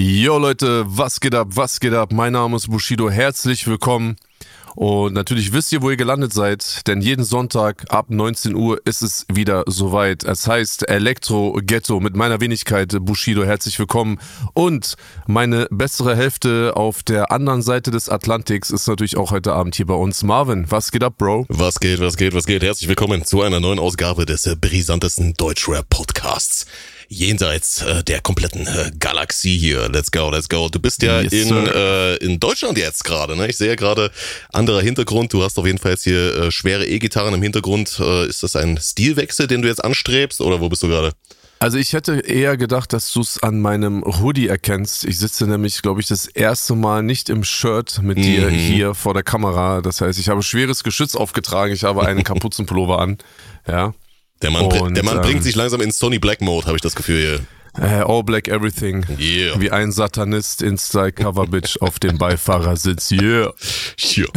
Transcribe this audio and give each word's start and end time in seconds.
Yo 0.00 0.38
Leute, 0.38 0.84
was 0.86 1.18
geht 1.18 1.34
ab, 1.34 1.48
was 1.50 1.80
geht 1.80 1.92
ab? 1.92 2.12
Mein 2.12 2.34
Name 2.34 2.54
ist 2.54 2.70
Bushido, 2.70 3.10
herzlich 3.10 3.66
willkommen. 3.66 4.14
Und 4.76 5.12
natürlich 5.12 5.52
wisst 5.52 5.72
ihr, 5.72 5.82
wo 5.82 5.90
ihr 5.90 5.96
gelandet 5.96 6.32
seid, 6.32 6.86
denn 6.86 7.00
jeden 7.00 7.24
Sonntag 7.24 7.84
ab 7.88 8.06
19 8.08 8.54
Uhr 8.54 8.80
ist 8.84 9.02
es 9.02 9.26
wieder 9.28 9.64
soweit. 9.66 10.22
Es 10.22 10.46
heißt 10.46 10.88
Elektro 10.88 11.58
Ghetto 11.64 11.98
mit 11.98 12.14
meiner 12.14 12.40
Wenigkeit 12.40 12.96
Bushido, 13.00 13.42
herzlich 13.42 13.76
willkommen. 13.80 14.20
Und 14.54 14.94
meine 15.26 15.66
bessere 15.72 16.14
Hälfte 16.14 16.76
auf 16.76 17.02
der 17.02 17.32
anderen 17.32 17.62
Seite 17.62 17.90
des 17.90 18.08
Atlantiks 18.08 18.70
ist 18.70 18.86
natürlich 18.86 19.16
auch 19.16 19.32
heute 19.32 19.52
Abend 19.52 19.74
hier 19.74 19.86
bei 19.86 19.94
uns. 19.94 20.22
Marvin, 20.22 20.70
was 20.70 20.92
geht 20.92 21.02
ab, 21.02 21.14
Bro? 21.18 21.46
Was 21.48 21.80
geht, 21.80 21.98
was 21.98 22.16
geht, 22.16 22.34
was 22.34 22.46
geht? 22.46 22.62
Herzlich 22.62 22.88
willkommen 22.88 23.24
zu 23.24 23.42
einer 23.42 23.58
neuen 23.58 23.80
Ausgabe 23.80 24.26
des 24.26 24.48
brisantesten 24.60 25.34
Deutschrap-Podcasts 25.34 26.66
jenseits 27.08 27.82
äh, 27.82 28.04
der 28.04 28.20
kompletten 28.20 28.66
äh, 28.66 28.90
Galaxie 28.98 29.56
hier. 29.56 29.88
Let's 29.88 30.10
go, 30.10 30.30
let's 30.30 30.48
go. 30.48 30.68
Du 30.68 30.78
bist 30.78 31.02
ja 31.02 31.20
yes, 31.20 31.32
in, 31.32 31.66
äh, 31.66 32.16
in 32.16 32.38
Deutschland 32.38 32.78
jetzt 32.78 33.04
gerade. 33.04 33.36
Ne? 33.36 33.48
Ich 33.48 33.56
sehe 33.56 33.76
gerade 33.76 34.10
anderer 34.52 34.82
Hintergrund. 34.82 35.32
Du 35.32 35.42
hast 35.42 35.58
auf 35.58 35.66
jeden 35.66 35.78
Fall 35.78 35.92
jetzt 35.92 36.04
hier 36.04 36.36
äh, 36.36 36.50
schwere 36.50 36.86
E-Gitarren 36.86 37.34
im 37.34 37.42
Hintergrund. 37.42 37.98
Äh, 37.98 38.28
ist 38.28 38.42
das 38.42 38.56
ein 38.56 38.78
Stilwechsel, 38.78 39.46
den 39.46 39.62
du 39.62 39.68
jetzt 39.68 39.82
anstrebst 39.82 40.40
oder 40.40 40.60
wo 40.60 40.68
bist 40.68 40.82
du 40.82 40.88
gerade? 40.88 41.12
Also 41.60 41.76
ich 41.76 41.92
hätte 41.92 42.20
eher 42.20 42.56
gedacht, 42.56 42.92
dass 42.92 43.12
du 43.12 43.20
es 43.20 43.42
an 43.42 43.58
meinem 43.58 44.04
Hoodie 44.04 44.46
erkennst. 44.46 45.04
Ich 45.04 45.18
sitze 45.18 45.44
nämlich, 45.46 45.82
glaube 45.82 46.00
ich, 46.00 46.06
das 46.06 46.26
erste 46.26 46.76
Mal 46.76 47.02
nicht 47.02 47.28
im 47.30 47.42
Shirt 47.42 48.00
mit 48.00 48.18
dir 48.18 48.48
mhm. 48.48 48.54
hier 48.54 48.94
vor 48.94 49.12
der 49.12 49.24
Kamera. 49.24 49.80
Das 49.80 50.00
heißt, 50.00 50.20
ich 50.20 50.28
habe 50.28 50.42
schweres 50.44 50.84
Geschütz 50.84 51.16
aufgetragen, 51.16 51.72
ich 51.72 51.82
habe 51.82 52.06
einen 52.06 52.22
Kapuzenpullover 52.24 53.00
an. 53.00 53.18
Ja. 53.66 53.92
Der 54.42 54.50
Mann, 54.50 54.66
und, 54.66 54.96
der 54.96 55.04
Mann 55.04 55.16
ähm, 55.16 55.22
bringt 55.22 55.42
sich 55.42 55.56
langsam 55.56 55.80
in 55.80 55.90
Sony 55.90 56.18
Black 56.18 56.40
Mode, 56.40 56.66
habe 56.66 56.76
ich 56.76 56.82
das 56.82 56.94
Gefühl 56.94 57.20
hier. 57.20 57.40
Äh, 57.80 58.02
all 58.02 58.22
Black 58.24 58.48
Everything. 58.48 59.04
Yeah. 59.18 59.60
Wie 59.60 59.70
ein 59.70 59.92
Satanist 59.92 60.62
in 60.62 60.78
Style 60.78 61.12
Cover 61.12 61.46
Bitch 61.46 61.76
auf 61.80 61.98
dem 61.98 62.18
Beifahrersitz. 62.18 63.10
Yeah. 63.12 63.52
yeah. 64.16 64.28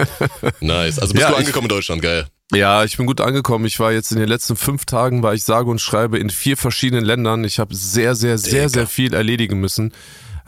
nice. 0.60 0.98
Also 0.98 1.14
bist 1.14 1.22
ja, 1.22 1.30
du 1.30 1.36
angekommen 1.36 1.66
ich, 1.66 1.70
in 1.72 1.76
Deutschland, 1.76 2.02
geil. 2.02 2.26
Ja, 2.52 2.82
ich 2.84 2.96
bin 2.96 3.06
gut 3.06 3.20
angekommen. 3.20 3.66
Ich 3.66 3.78
war 3.78 3.92
jetzt 3.92 4.10
in 4.10 4.18
den 4.18 4.28
letzten 4.28 4.56
fünf 4.56 4.86
Tagen, 4.86 5.22
war 5.22 5.34
ich 5.34 5.44
sage 5.44 5.70
und 5.70 5.80
schreibe 5.80 6.18
in 6.18 6.30
vier 6.30 6.56
verschiedenen 6.56 7.04
Ländern. 7.04 7.44
Ich 7.44 7.58
habe 7.58 7.74
sehr, 7.74 8.14
sehr, 8.14 8.38
sehr, 8.38 8.66
Digga. 8.66 8.68
sehr 8.68 8.86
viel 8.86 9.14
erledigen 9.14 9.60
müssen. 9.60 9.92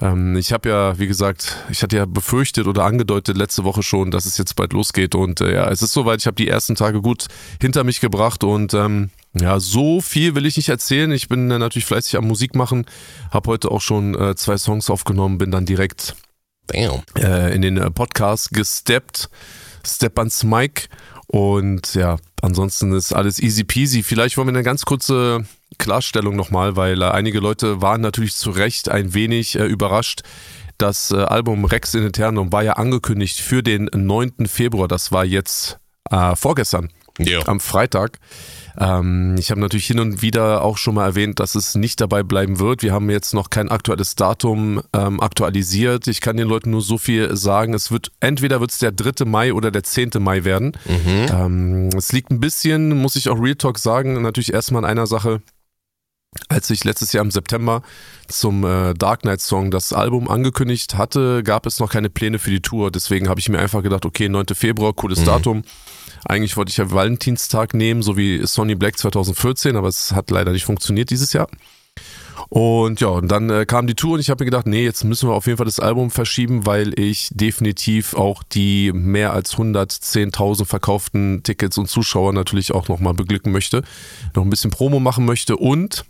Ähm, 0.01 0.37
ich 0.37 0.53
habe 0.53 0.69
ja, 0.69 0.99
wie 0.99 1.07
gesagt, 1.07 1.57
ich 1.71 1.83
hatte 1.83 1.97
ja 1.97 2.07
befürchtet 2.07 2.67
oder 2.67 2.85
angedeutet 2.85 3.37
letzte 3.37 3.65
Woche 3.65 3.83
schon, 3.83 4.11
dass 4.11 4.25
es 4.25 4.39
jetzt 4.39 4.57
bald 4.57 4.73
losgeht. 4.73 5.15
Und 5.15 5.41
äh, 5.41 5.55
ja, 5.55 5.69
es 5.71 5.83
ist 5.83 5.93
soweit. 5.93 6.21
Ich 6.21 6.27
habe 6.27 6.37
die 6.37 6.49
ersten 6.49 6.75
Tage 6.75 7.03
gut 7.03 7.27
hinter 7.61 7.85
mich 7.85 8.01
gebracht 8.01 8.45
und 8.45 8.75
ähm, 8.75 9.11
ja, 9.39 9.61
so 9.61 10.01
viel 10.01 10.35
will 10.35 10.47
ich 10.47 10.57
nicht 10.57 10.69
erzählen. 10.69 11.13
Ich 11.13 11.29
bin 11.29 11.51
äh, 11.51 11.59
natürlich 11.59 11.87
fleißig 11.87 12.17
am 12.17 12.27
Musik 12.27 12.55
machen, 12.55 12.87
habe 13.31 13.51
heute 13.51 13.71
auch 13.71 13.81
schon 13.81 14.15
äh, 14.15 14.35
zwei 14.35 14.57
Songs 14.57 14.91
aufgenommen, 14.91 15.39
bin 15.39 15.51
dann 15.51 15.67
direkt 15.67 16.17
äh, 17.17 17.55
in 17.55 17.63
den 17.63 17.77
äh, 17.77 17.91
Podcast 17.91 18.53
gesteppt. 18.53 19.29
Step 19.87 20.19
ans 20.19 20.45
Mike 20.45 20.89
und 21.27 21.95
ja, 21.95 22.17
ansonsten 22.43 22.93
ist 22.93 23.13
alles 23.15 23.39
easy 23.39 23.65
peasy. 23.65 24.03
Vielleicht 24.03 24.37
wollen 24.37 24.49
wir 24.49 24.55
eine 24.55 24.63
ganz 24.63 24.85
kurze 24.85 25.47
Klarstellung 25.81 26.37
nochmal, 26.37 26.77
weil 26.77 27.03
äh, 27.03 27.07
einige 27.07 27.41
Leute 27.41 27.83
waren 27.83 28.01
natürlich 28.01 28.37
zu 28.37 28.51
Recht 28.51 28.89
ein 28.89 29.15
wenig 29.15 29.59
äh, 29.59 29.65
überrascht. 29.65 30.23
Das 30.79 31.11
äh, 31.11 31.17
Album 31.17 31.65
Rex 31.65 31.95
in 31.95 32.07
Eternum 32.07 32.53
war 32.53 32.63
ja 32.63 32.75
angekündigt 32.75 33.41
für 33.41 33.63
den 33.63 33.91
9. 33.93 34.47
Februar. 34.47 34.87
Das 34.87 35.11
war 35.11 35.25
jetzt 35.25 35.79
äh, 36.11 36.37
vorgestern, 36.37 36.91
ja. 37.19 37.47
am 37.47 37.61
Freitag. 37.61 38.19
Ähm, 38.79 39.37
ich 39.39 39.51
habe 39.51 39.61
natürlich 39.61 39.87
hin 39.87 39.99
und 39.99 40.23
wieder 40.23 40.63
auch 40.63 40.79
schon 40.79 40.95
mal 40.95 41.07
erwähnt, 41.07 41.41
dass 41.41 41.55
es 41.55 41.75
nicht 41.75 42.01
dabei 42.01 42.23
bleiben 42.23 42.59
wird. 42.59 42.83
Wir 42.83 42.93
haben 42.93 43.11
jetzt 43.11 43.35
noch 43.35 43.51
kein 43.51 43.69
aktuelles 43.69 44.15
Datum 44.15 44.83
ähm, 44.93 45.21
aktualisiert. 45.21 46.07
Ich 46.07 46.21
kann 46.21 46.37
den 46.37 46.49
Leuten 46.49 46.71
nur 46.71 46.83
so 46.83 46.99
viel 46.99 47.37
sagen. 47.37 47.75
Es 47.75 47.91
wird 47.91 48.13
entweder 48.21 48.61
wird 48.61 48.71
es 48.71 48.79
der 48.79 48.93
3. 48.93 49.25
Mai 49.25 49.53
oder 49.53 49.71
der 49.71 49.83
10. 49.83 50.11
Mai 50.19 50.45
werden. 50.45 50.73
Mhm. 50.87 51.27
Ähm, 51.31 51.89
es 51.97 52.13
liegt 52.13 52.31
ein 52.31 52.41
bisschen, 52.41 52.97
muss 53.01 53.17
ich 53.17 53.29
auch 53.29 53.41
Real 53.41 53.57
Talk 53.57 53.79
sagen, 53.79 54.21
natürlich 54.23 54.53
erstmal 54.53 54.85
an 54.85 54.91
einer 54.91 55.07
Sache. 55.07 55.43
Als 56.49 56.71
ich 56.71 56.85
letztes 56.85 57.13
Jahr 57.13 57.25
im 57.25 57.33
September 57.33 57.83
zum 58.29 58.65
äh, 58.65 58.95
Dark 58.95 59.23
Knight 59.23 59.41
Song 59.41 59.73
das 59.73 59.93
Album 59.93 60.29
angekündigt 60.29 60.97
hatte, 60.97 61.43
gab 61.43 61.67
es 61.67 61.81
noch 61.81 61.91
keine 61.91 62.09
Pläne 62.09 62.39
für 62.39 62.51
die 62.51 62.63
Tour. 62.63 62.93
Deswegen 62.93 63.29
habe 63.29 63.41
ich 63.41 63.49
mir 63.49 63.59
einfach 63.59 63.83
gedacht, 63.83 64.07
okay, 64.07 64.29
9. 64.29 64.47
Februar, 64.55 64.93
cooles 64.93 65.21
mhm. 65.21 65.25
Datum. 65.25 65.63
Eigentlich 66.25 66.57
wollte 66.57 66.71
ich 66.71 66.77
ja 66.77 66.93
Valentinstag 66.93 67.75
nehmen, 67.75 68.03
so 68.03 68.17
wie 68.17 68.47
Sonny 68.47 68.77
Black 68.77 68.97
2014, 68.97 69.75
aber 69.75 69.89
es 69.89 70.13
hat 70.13 70.31
leider 70.31 70.53
nicht 70.53 70.65
funktioniert 70.65 71.11
dieses 71.11 71.33
Jahr. 71.33 71.49
Und 72.49 73.01
ja, 73.01 73.09
und 73.09 73.29
dann 73.29 73.51
äh, 73.51 73.67
kam 73.67 73.89
die 73.89 73.95
Tour 73.95 74.15
und 74.15 74.21
ich 74.21 74.31
habe 74.31 74.45
mir 74.45 74.51
gedacht, 74.51 74.67
nee, 74.67 74.85
jetzt 74.85 75.03
müssen 75.03 75.29
wir 75.29 75.35
auf 75.35 75.47
jeden 75.47 75.57
Fall 75.57 75.67
das 75.67 75.81
Album 75.81 76.11
verschieben, 76.11 76.65
weil 76.65 76.99
ich 76.99 77.29
definitiv 77.33 78.15
auch 78.15 78.45
die 78.45 78.93
mehr 78.93 79.33
als 79.33 79.57
110.000 79.57 80.65
verkauften 80.65 81.43
Tickets 81.43 81.77
und 81.77 81.89
Zuschauer 81.89 82.33
natürlich 82.33 82.73
auch 82.73 82.89
nochmal 82.89 83.15
beglücken 83.15 83.53
möchte, 83.53 83.83
noch 84.35 84.45
ein 84.45 84.51
bisschen 84.51 84.71
Promo 84.71 85.01
machen 85.01 85.27
möchte 85.27 85.57
und 85.57 86.05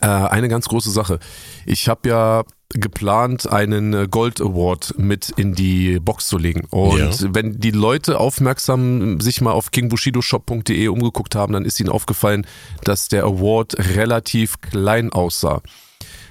äh, 0.00 0.06
eine 0.06 0.48
ganz 0.48 0.68
große 0.68 0.90
Sache. 0.90 1.18
Ich 1.66 1.88
habe 1.88 2.08
ja 2.08 2.44
geplant, 2.74 3.50
einen 3.50 3.92
äh, 3.92 4.08
Gold 4.10 4.40
Award 4.40 4.94
mit 4.98 5.30
in 5.36 5.54
die 5.54 6.00
Box 6.00 6.28
zu 6.28 6.38
legen. 6.38 6.64
Und 6.70 7.20
ja. 7.20 7.34
wenn 7.34 7.60
die 7.60 7.70
Leute 7.70 8.18
aufmerksam 8.18 9.20
sich 9.20 9.40
mal 9.40 9.52
auf 9.52 9.70
kingbushidoshop.de 9.70 10.88
umgeguckt 10.88 11.34
haben, 11.34 11.52
dann 11.52 11.64
ist 11.64 11.80
ihnen 11.80 11.90
aufgefallen, 11.90 12.46
dass 12.84 13.08
der 13.08 13.24
Award 13.24 13.76
relativ 13.96 14.60
klein 14.60 15.12
aussah. 15.12 15.62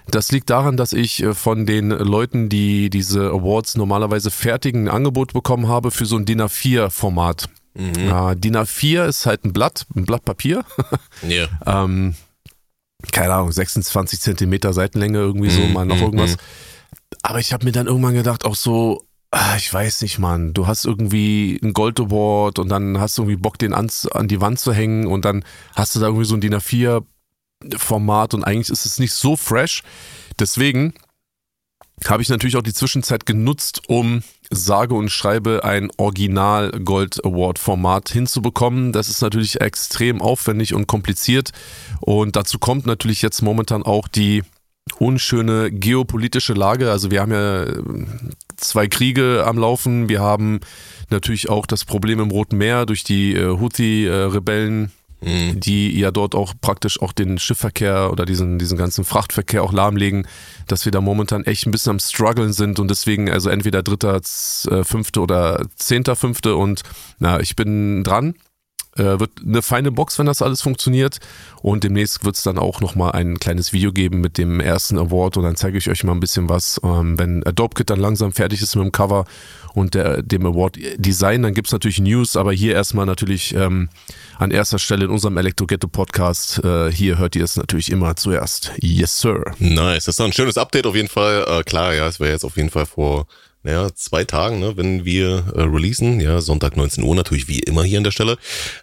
Das 0.09 0.31
liegt 0.31 0.49
daran, 0.49 0.77
dass 0.77 0.93
ich 0.93 1.21
äh, 1.23 1.33
von 1.33 1.65
den 1.65 1.89
Leuten, 1.89 2.49
die 2.49 2.89
diese 2.89 3.29
Awards 3.29 3.75
normalerweise 3.75 4.31
fertigen, 4.31 4.87
ein 4.87 4.95
Angebot 4.95 5.33
bekommen 5.33 5.67
habe 5.67 5.91
für 5.91 6.05
so 6.05 6.17
ein 6.17 6.25
DIN 6.25 6.41
A4-Format. 6.41 7.49
Mhm. 7.73 8.11
Uh, 8.11 8.35
DIN 8.35 8.57
A4 8.57 9.05
ist 9.05 9.25
halt 9.25 9.45
ein 9.45 9.53
Blatt, 9.53 9.85
ein 9.95 10.05
Blatt 10.05 10.25
Papier. 10.25 10.65
Ja. 11.27 11.47
ähm, 11.65 12.15
keine 13.11 13.33
Ahnung, 13.33 13.51
26 13.51 14.21
Zentimeter 14.21 14.73
Seitenlänge 14.73 15.19
irgendwie 15.19 15.49
so, 15.49 15.61
mm, 15.61 15.73
mal 15.73 15.85
noch 15.85 15.97
mm, 15.97 16.03
irgendwas. 16.03 16.35
Mm. 16.35 16.39
Aber 17.23 17.39
ich 17.39 17.53
habe 17.53 17.65
mir 17.65 17.71
dann 17.71 17.87
irgendwann 17.87 18.13
gedacht, 18.13 18.45
auch 18.45 18.55
so, 18.55 19.05
ah, 19.31 19.55
ich 19.57 19.73
weiß 19.73 20.01
nicht, 20.01 20.19
Mann, 20.19 20.53
du 20.53 20.67
hast 20.67 20.85
irgendwie 20.85 21.59
ein 21.63 21.73
Gold 21.73 21.99
Award 21.99 22.59
und 22.59 22.69
dann 22.69 22.99
hast 22.99 23.17
du 23.17 23.23
irgendwie 23.23 23.41
Bock, 23.41 23.57
den 23.57 23.73
an, 23.73 23.89
an 24.11 24.27
die 24.27 24.41
Wand 24.41 24.59
zu 24.59 24.73
hängen 24.73 25.07
und 25.07 25.25
dann 25.25 25.43
hast 25.75 25.95
du 25.95 25.99
da 25.99 26.07
irgendwie 26.07 26.25
so 26.25 26.35
ein 26.35 26.41
DIN 26.41 26.55
A4 26.55 27.03
Format 27.77 28.33
und 28.33 28.43
eigentlich 28.43 28.69
ist 28.69 28.85
es 28.85 28.99
nicht 28.99 29.13
so 29.13 29.35
fresh. 29.35 29.83
Deswegen 30.39 30.93
habe 32.07 32.23
ich 32.23 32.29
natürlich 32.29 32.57
auch 32.57 32.63
die 32.63 32.73
Zwischenzeit 32.73 33.25
genutzt, 33.25 33.81
um 33.87 34.23
sage 34.51 34.93
und 34.93 35.09
schreibe 35.09 35.63
ein 35.63 35.89
Original 35.97 36.71
Gold 36.83 37.23
Award 37.25 37.57
Format 37.57 38.09
hinzubekommen. 38.09 38.91
Das 38.91 39.09
ist 39.09 39.21
natürlich 39.21 39.61
extrem 39.61 40.21
aufwendig 40.21 40.73
und 40.73 40.87
kompliziert 40.87 41.51
und 41.99 42.35
dazu 42.35 42.59
kommt 42.59 42.85
natürlich 42.85 43.21
jetzt 43.21 43.41
momentan 43.41 43.83
auch 43.83 44.07
die 44.07 44.43
unschöne 44.99 45.71
geopolitische 45.71 46.53
Lage. 46.53 46.91
Also 46.91 47.11
wir 47.11 47.21
haben 47.21 47.31
ja 47.31 47.63
äh, 47.63 47.81
zwei 48.57 48.87
Kriege 48.87 49.43
am 49.45 49.57
Laufen. 49.57 50.09
Wir 50.09 50.21
haben 50.21 50.59
natürlich 51.09 51.49
auch 51.49 51.65
das 51.65 51.85
Problem 51.85 52.19
im 52.19 52.31
Roten 52.31 52.57
Meer 52.57 52.85
durch 52.85 53.03
die 53.03 53.33
äh, 53.33 53.57
Houthi-Rebellen 53.59 54.91
mhm. 55.21 55.59
die 55.59 55.97
ja 55.97 56.11
dort 56.11 56.35
auch 56.35 56.53
praktisch 56.59 57.01
auch 57.01 57.11
den 57.11 57.37
Schiffverkehr 57.37 58.11
oder 58.11 58.25
diesen, 58.25 58.59
diesen 58.59 58.77
ganzen 58.77 59.03
Frachtverkehr 59.03 59.63
auch 59.63 59.73
lahmlegen, 59.73 60.27
dass 60.67 60.85
wir 60.85 60.91
da 60.91 61.01
momentan 61.01 61.43
echt 61.45 61.65
ein 61.65 61.71
bisschen 61.71 61.91
am 61.91 61.99
struggeln 61.99 62.53
sind 62.53 62.79
und 62.79 62.89
deswegen 62.89 63.29
also 63.29 63.49
entweder 63.49 63.83
dritter, 63.83 64.21
äh, 64.69 64.83
fünfte 64.83 65.21
oder 65.21 65.65
zehnter, 65.75 66.15
fünfte 66.15 66.55
und 66.55 66.81
na, 67.19 67.39
ich 67.39 67.55
bin 67.55 68.03
dran. 68.03 68.35
Äh, 68.97 69.19
wird 69.19 69.31
eine 69.45 69.61
feine 69.61 69.91
Box, 69.91 70.19
wenn 70.19 70.25
das 70.25 70.41
alles 70.41 70.61
funktioniert. 70.61 71.19
Und 71.61 71.83
demnächst 71.83 72.25
wird 72.25 72.35
es 72.35 72.43
dann 72.43 72.57
auch 72.57 72.81
nochmal 72.81 73.13
ein 73.13 73.39
kleines 73.39 73.71
Video 73.71 73.93
geben 73.93 74.19
mit 74.19 74.37
dem 74.37 74.59
ersten 74.59 74.97
Award 74.97 75.37
und 75.37 75.43
dann 75.43 75.55
zeige 75.55 75.77
ich 75.77 75.89
euch 75.89 76.03
mal 76.03 76.11
ein 76.11 76.19
bisschen 76.19 76.49
was. 76.49 76.79
Ähm, 76.83 77.17
wenn 77.17 77.45
Adobe 77.45 77.75
Kit 77.75 77.89
dann 77.89 77.99
langsam 77.99 78.33
fertig 78.33 78.61
ist 78.61 78.75
mit 78.75 78.83
dem 78.83 78.91
Cover 78.91 79.25
und 79.73 79.93
der, 79.93 80.21
dem 80.21 80.45
Award 80.45 80.77
Design, 80.97 81.43
dann 81.43 81.53
gibt 81.53 81.67
es 81.67 81.71
natürlich 81.71 81.99
News, 81.99 82.35
aber 82.35 82.51
hier 82.51 82.73
erstmal 82.73 83.05
natürlich 83.05 83.55
ähm, 83.55 83.87
an 84.37 84.51
erster 84.51 84.79
Stelle 84.79 85.05
in 85.05 85.11
unserem 85.11 85.37
Elektro-Ghetto 85.37 85.87
Podcast. 85.87 86.61
Äh, 86.63 86.91
hier 86.91 87.17
hört 87.17 87.37
ihr 87.37 87.45
es 87.45 87.55
natürlich 87.55 87.91
immer 87.91 88.17
zuerst. 88.17 88.73
Yes, 88.77 89.21
sir. 89.21 89.53
Nice. 89.59 90.05
Das 90.05 90.15
ist 90.15 90.21
ein 90.21 90.33
schönes 90.33 90.57
Update 90.57 90.85
auf 90.85 90.95
jeden 90.95 91.07
Fall. 91.07 91.45
Äh, 91.47 91.63
klar, 91.63 91.93
ja, 91.93 92.07
es 92.07 92.19
wäre 92.19 92.31
jetzt 92.31 92.43
auf 92.43 92.57
jeden 92.57 92.69
Fall 92.69 92.85
vor 92.85 93.25
naja, 93.63 93.89
zwei 93.93 94.23
Tagen, 94.23 94.59
ne, 94.59 94.75
wenn 94.77 95.05
wir 95.05 95.45
äh, 95.55 95.61
releasen, 95.61 96.19
ja, 96.19 96.41
Sonntag 96.41 96.77
19 96.77 97.03
Uhr, 97.03 97.15
natürlich 97.15 97.47
wie 97.47 97.59
immer 97.59 97.83
hier 97.83 97.99
an 97.99 98.03
der 98.03 98.11
Stelle, 98.11 98.37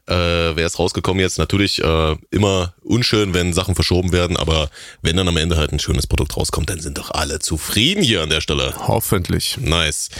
äh, 0.06 0.14
wäre 0.14 0.62
es 0.62 0.78
rausgekommen 0.78 1.20
jetzt. 1.20 1.38
Natürlich 1.38 1.82
äh, 1.82 2.16
immer 2.30 2.74
unschön, 2.82 3.34
wenn 3.34 3.52
Sachen 3.52 3.74
verschoben 3.74 4.12
werden, 4.12 4.36
aber 4.36 4.70
wenn 5.02 5.16
dann 5.16 5.28
am 5.28 5.36
Ende 5.36 5.56
halt 5.56 5.72
ein 5.72 5.80
schönes 5.80 6.06
Produkt 6.06 6.36
rauskommt, 6.36 6.70
dann 6.70 6.80
sind 6.80 6.98
doch 6.98 7.10
alle 7.10 7.40
zufrieden 7.40 8.02
hier 8.02 8.22
an 8.22 8.30
der 8.30 8.40
Stelle. 8.40 8.74
Hoffentlich. 8.86 9.58
Nice. 9.60 10.10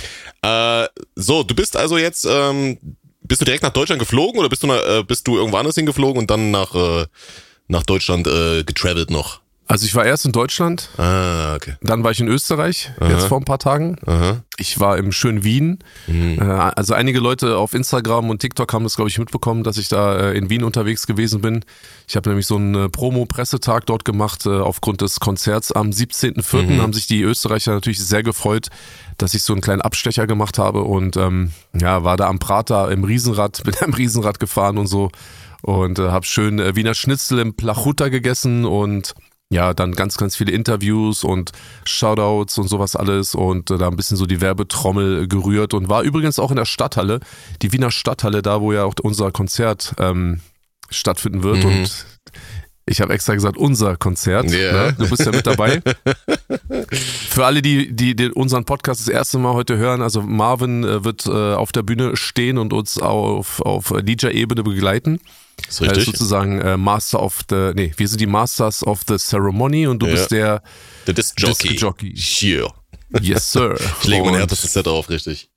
Äh, 0.43 0.87
so, 1.15 1.43
du 1.43 1.55
bist 1.55 1.77
also 1.77 1.99
jetzt 1.99 2.27
ähm, 2.29 2.79
bist 3.29 3.43
du 3.43 3.45
direkt 3.45 3.63
nach 3.63 3.73
Deutschland 3.73 4.01
geflogen 4.01 4.41
oder 4.41 4.49
bist 4.49 4.63
du, 4.63 4.73
äh, 4.73 5.05
bist 5.07 5.29
du 5.29 5.37
irgendwo 5.37 5.59
anders 5.59 5.75
hingeflogen 5.75 6.19
und 6.19 6.31
dann 6.31 6.51
nach, 6.51 6.75
äh, 6.75 7.07
nach 7.69 7.85
Deutschland 7.85 8.27
äh, 8.27 8.65
getravelt 8.65 9.11
noch? 9.11 9.41
Also 9.71 9.85
ich 9.85 9.95
war 9.95 10.07
erst 10.07 10.25
in 10.25 10.33
Deutschland, 10.33 10.89
Ah, 10.97 11.55
okay. 11.55 11.75
dann 11.83 12.03
war 12.03 12.11
ich 12.11 12.21
in 12.21 12.27
Österreich, 12.29 12.91
Aha. 13.01 13.11
jetzt 13.11 13.27
vor 13.27 13.37
ein 13.39 13.45
paar 13.45 13.59
Tagen. 13.59 13.97
Aha. 14.07 14.43
Ich 14.57 14.81
war 14.81 14.97
im 14.97 15.13
schönen 15.13 15.45
Wien. 15.45 15.79
Mhm. 16.07 16.39
Äh, 16.41 16.45
Also 16.45 16.95
einige 16.95 17.21
Leute 17.21 17.59
auf 17.59 17.75
Instagram 17.75 18.31
und 18.31 18.41
TikTok 18.41 18.73
haben 18.73 18.85
das, 18.85 18.97
glaube 18.97 19.11
ich, 19.11 19.19
mitbekommen, 19.19 19.65
dass 19.65 19.77
ich 19.77 19.89
da 19.89 20.19
äh, 20.31 20.39
in 20.39 20.49
Wien 20.49 20.65
unterwegs 20.65 21.07
gewesen 21.07 21.43
bin. 21.43 21.65
Ich 22.09 22.17
habe 22.17 22.31
nämlich 22.31 22.47
so 22.47 22.57
einen 22.57 22.75
äh, 22.75 22.89
Promo-Pressetag 22.89 23.85
dort 23.85 24.07
gemacht. 24.07 24.47
Aufgrund 24.47 25.03
des 25.03 25.21
Konzerts 25.21 25.71
am 25.71 25.91
17.04. 25.91 26.63
Mhm. 26.63 26.81
haben 26.83 26.93
sich 26.95 27.07
die 27.07 27.21
Österreicher 27.23 27.73
natürlich 27.75 28.01
sehr 28.03 28.23
gefreut, 28.23 28.69
dass 29.19 29.35
ich 29.35 29.43
so 29.43 29.53
einen 29.53 29.61
kleinen 29.63 29.83
Abstecher 29.83 30.27
gemacht 30.27 30.59
habe 30.59 30.83
und 30.83 31.19
ähm, 31.19 31.51
ja, 31.79 32.05
war 32.05 32.17
da 32.17 32.27
am 32.29 32.39
Prater 32.39 32.91
im 32.91 33.05
Riesenrad, 33.05 33.63
bin 33.65 33.75
am 33.83 33.93
Riesenrad 33.93 34.41
gefahren 34.41 34.79
und 34.79 34.87
so 34.87 35.11
und 35.61 35.99
äh, 35.99 36.09
habe 36.09 36.25
schön 36.25 36.59
Wiener 36.75 36.95
Schnitzel 36.95 37.39
im 37.41 37.55
Plachuta 37.55 38.09
gegessen 38.09 38.65
und 38.65 39.15
ja, 39.51 39.73
dann 39.73 39.93
ganz, 39.93 40.17
ganz 40.17 40.37
viele 40.37 40.53
Interviews 40.53 41.25
und 41.25 41.53
Shoutouts 41.85 42.59
und 42.59 42.69
sowas 42.69 42.97
alles 42.97 43.35
und 43.35 43.71
äh, 43.71 43.79
da 43.79 43.89
ein 43.89 43.97
bisschen 43.97 44.17
so 44.17 44.27
die 44.27 44.41
Werbetrommel 44.41 45.27
gerührt 45.27 45.73
und 45.75 45.89
war 45.89 46.03
übrigens 46.03 46.39
auch 46.39 46.51
in 46.51 46.57
der 46.57 46.67
Stadthalle, 46.67 47.21
die 47.63 47.73
Wiener 47.73 47.91
Stadthalle, 47.91 48.43
da 48.43 48.61
wo 48.61 48.73
ja 48.73 48.85
auch 48.85 48.95
unser 49.03 49.31
Konzert 49.33 49.95
ähm, 49.99 50.41
stattfinden 50.91 51.43
wird 51.43 51.65
Mhm. 51.65 51.67
und 51.67 52.07
ich 52.89 53.01
habe 53.01 53.13
extra 53.13 53.35
gesagt, 53.35 53.57
unser 53.57 53.97
Konzert. 53.97 54.51
Ja. 54.51 54.73
Ne? 54.73 54.97
Du 54.99 55.09
bist 55.09 55.25
ja 55.25 55.31
mit 55.31 55.47
dabei. 55.47 55.83
Für 57.31 57.45
alle, 57.47 57.63
die, 57.63 57.93
die, 57.95 58.17
die 58.17 58.31
unseren 58.31 58.65
Podcast 58.65 59.01
das 59.01 59.09
erste 59.09 59.39
Mal 59.39 59.53
heute 59.55 59.77
hören, 59.77 60.03
also 60.03 60.23
Marvin 60.23 60.85
äh, 60.85 61.05
wird 61.05 61.27
äh, 61.27 61.31
auf 61.31 61.73
der 61.73 61.83
Bühne 61.83 62.17
stehen 62.17 62.59
und 62.59 62.73
uns 62.73 62.99
auf, 62.99 63.61
auf 63.61 63.93
DJ-Ebene 64.03 64.63
begleiten. 64.63 65.21
Er 65.65 65.69
ist 65.69 65.81
richtig. 65.83 66.05
sozusagen 66.07 66.61
äh, 66.61 66.77
Master 66.77 67.23
of 67.23 67.41
the, 67.51 67.73
nee, 67.75 67.93
wir 67.97 68.09
sind 68.09 68.21
die 68.21 68.27
Masters 68.27 68.87
of 68.87 69.01
the 69.09 69.17
Ceremony 69.19 69.87
und 69.87 70.01
du 70.01 70.07
Ja. 70.07 70.13
bist 70.13 70.31
der 70.31 70.63
Der 71.07 71.15
Disc 71.15 71.35
Jockey. 71.39 71.69
Disc 71.69 71.81
Jockey. 71.81 72.15
Yeah. 72.43 72.73
Yes, 73.21 73.53
Sir. 73.53 73.77
Ich 74.03 74.09
lege 74.09 74.25
mein 74.25 74.35
härtestes 74.35 74.73
Set 74.73 74.87
auf, 74.87 75.09
richtig. 75.09 75.49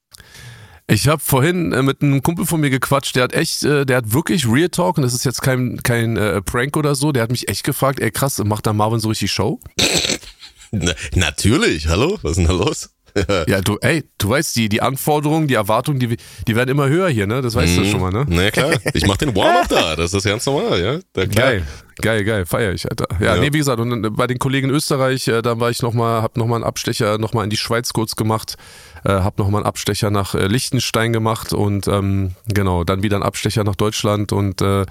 Ich 0.88 1.08
habe 1.08 1.22
vorhin 1.24 1.72
äh, 1.72 1.82
mit 1.84 2.02
einem 2.02 2.22
Kumpel 2.22 2.46
von 2.46 2.60
mir 2.60 2.70
gequatscht, 2.70 3.16
der 3.16 3.24
hat 3.24 3.34
echt, 3.34 3.64
äh, 3.64 3.86
der 3.86 3.98
hat 3.98 4.14
wirklich 4.14 4.46
Real 4.48 4.70
Talk 4.70 4.98
und 4.98 5.04
das 5.04 5.14
ist 5.14 5.24
jetzt 5.24 5.42
kein, 5.42 5.82
kein 5.84 6.18
äh, 6.18 6.42
Prank 6.42 6.76
oder 6.76 6.96
so, 6.96 7.12
der 7.12 7.24
hat 7.24 7.32
mich 7.32 7.48
echt 7.48 7.64
gefragt, 7.64 8.00
ey 8.00 8.12
krass, 8.12 8.38
macht 8.44 8.66
da 8.68 8.74
Marvin 8.74 9.00
so 9.00 9.10
richtig 9.10 9.32
Show? 9.32 9.60
Na, 10.72 10.94
natürlich, 11.16 11.88
hallo? 11.88 12.18
Was 12.22 12.32
ist 12.32 12.38
denn 12.38 12.48
da 12.48 12.54
los? 12.54 12.90
Ja, 13.46 13.60
du, 13.60 13.78
ey, 13.82 14.06
du 14.20 14.30
weißt, 14.30 14.56
die, 14.56 14.70
die 14.70 14.82
Anforderungen, 14.82 15.50
die 15.50 15.56
Erwartungen, 15.56 16.00
die, 16.00 16.16
die 16.48 16.56
werden 16.56 16.70
immer 16.70 16.88
höher 16.88 17.10
hier, 17.10 17.28
ne? 17.28 17.42
Das 17.42 17.56
weißt 17.56 17.78
du 17.78 17.84
schon 17.84 18.00
mal, 18.00 18.10
ne? 18.10 18.26
Na 18.30 18.44
ja, 18.44 18.52
klar, 18.52 18.72
ich 18.94 19.06
mach 19.06 19.18
den 19.18 19.36
Warm-Up 19.36 19.68
da, 19.68 19.96
das 19.98 20.14
ist 20.14 20.24
ganz 20.24 20.46
normal, 20.46 20.82
ja. 20.82 21.00
Da. 21.12 21.26
Geil, 21.26 21.68
geil, 22.02 22.24
geil, 22.24 22.46
feier 22.46 22.72
ich, 22.72 22.90
Alter. 22.90 23.08
Ja, 23.20 23.36
Ja. 23.36 23.42
nee, 23.42 23.52
wie 23.52 23.58
gesagt, 23.58 23.82
und 23.82 24.16
bei 24.16 24.28
den 24.28 24.40
Kollegen 24.40 24.70
in 24.70 24.76
Österreich, 24.76 25.26
da 25.26 25.60
war 25.60 25.70
ich 25.70 25.82
nochmal, 25.82 26.22
hab 26.22 26.38
nochmal 26.38 26.56
einen 26.60 26.64
Abstecher 26.64 27.18
nochmal 27.18 27.44
in 27.44 27.50
die 27.50 27.58
Schweiz 27.58 27.92
kurz 27.92 28.16
gemacht, 28.16 28.56
äh, 29.04 29.10
hab 29.10 29.38
nochmal 29.38 29.62
einen 29.62 29.68
Abstecher 29.68 30.10
nach 30.10 30.36
äh, 30.36 30.48
Liechtenstein 30.48 31.14
gemacht 31.14 31.54
und 31.54 31.88
ähm, 31.88 32.32
genau, 32.48 32.84
dann 32.84 33.04
wieder 33.04 33.18
einen 33.18 33.24
Abstecher 33.24 33.64
nach 33.64 33.76
Deutschland 33.76 34.32
und 34.32 34.62
äh, 34.62 34.86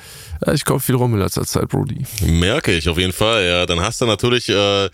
ich 0.52 0.64
komme 0.64 0.80
viel 0.80 0.94
rum 0.94 1.14
in 1.14 1.20
letzter 1.20 1.44
Zeit, 1.44 1.68
Brody. 1.68 2.04
Merke 2.24 2.72
ich 2.72 2.88
auf 2.88 2.98
jeden 2.98 3.12
Fall, 3.12 3.44
ja. 3.44 3.66
Dann 3.66 3.80
hast 3.80 4.00
du 4.00 4.06
natürlich, 4.06 4.48
äh, 4.48 4.88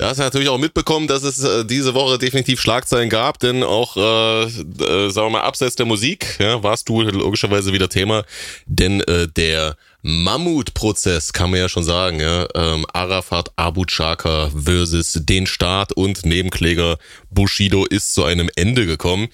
hast 0.00 0.18
du 0.18 0.22
natürlich 0.22 0.48
auch 0.48 0.58
mitbekommen, 0.58 1.06
dass 1.06 1.22
es 1.22 1.42
äh, 1.42 1.64
diese 1.64 1.94
Woche 1.94 2.18
definitiv 2.18 2.60
Schlagzeilen 2.60 3.10
gab, 3.10 3.38
denn 3.38 3.62
auch, 3.62 3.96
äh, 3.96 4.42
äh, 4.44 5.10
sagen 5.10 5.28
wir 5.28 5.30
mal, 5.30 5.42
abseits 5.42 5.76
der 5.76 5.86
Musik, 5.86 6.36
ja, 6.38 6.62
warst 6.62 6.88
du 6.88 7.02
logischerweise 7.02 7.72
wieder 7.72 7.88
Thema, 7.88 8.24
denn 8.66 9.00
äh, 9.02 9.28
der 9.28 9.76
Mammutprozess, 10.02 11.32
kann 11.32 11.50
man 11.50 11.60
ja 11.60 11.68
schon 11.68 11.82
sagen, 11.82 12.20
ja, 12.20 12.46
ähm, 12.54 12.86
Arafat 12.92 13.50
Abu 13.56 13.84
Chaka 13.84 14.50
versus 14.50 15.18
den 15.22 15.46
Staat 15.46 15.92
und 15.92 16.24
Nebenkläger 16.24 16.98
Bushido 17.30 17.84
ist 17.84 18.14
zu 18.14 18.24
einem 18.24 18.48
Ende 18.56 18.86
gekommen. 18.86 19.28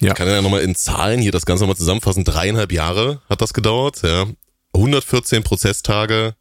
Ja. 0.00 0.08
Ich 0.08 0.14
kann 0.14 0.28
ja 0.28 0.40
nochmal 0.42 0.60
in 0.62 0.74
Zahlen 0.74 1.20
hier 1.20 1.32
das 1.32 1.46
Ganze 1.46 1.64
nochmal 1.64 1.76
zusammenfassen. 1.76 2.24
Dreieinhalb 2.24 2.72
Jahre 2.72 3.20
hat 3.28 3.40
das 3.40 3.52
gedauert, 3.54 4.00
ja. 4.02 4.26
114 4.74 5.42
Prozesstage. 5.42 6.34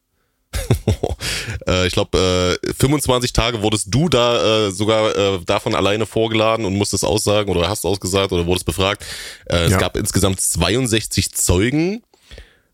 äh, 1.68 1.88
ich 1.88 1.94
glaube, 1.94 2.58
äh, 2.64 2.74
25 2.74 3.34
Tage 3.34 3.62
wurdest 3.62 3.88
du 3.90 4.10
da 4.10 4.68
äh, 4.68 4.72
sogar 4.72 5.16
äh, 5.16 5.40
davon 5.46 5.76
alleine 5.76 6.06
vorgeladen 6.06 6.66
und 6.66 6.76
musstest 6.76 7.06
aussagen 7.06 7.50
oder 7.52 7.70
hast 7.70 7.86
ausgesagt 7.86 8.32
oder 8.32 8.46
wurdest 8.46 8.66
befragt. 8.66 9.06
Äh, 9.46 9.66
Es 9.66 9.72
Ja. 9.72 9.78
gab 9.78 9.96
insgesamt 9.96 10.42
62 10.42 11.34
Zeugen. 11.34 12.04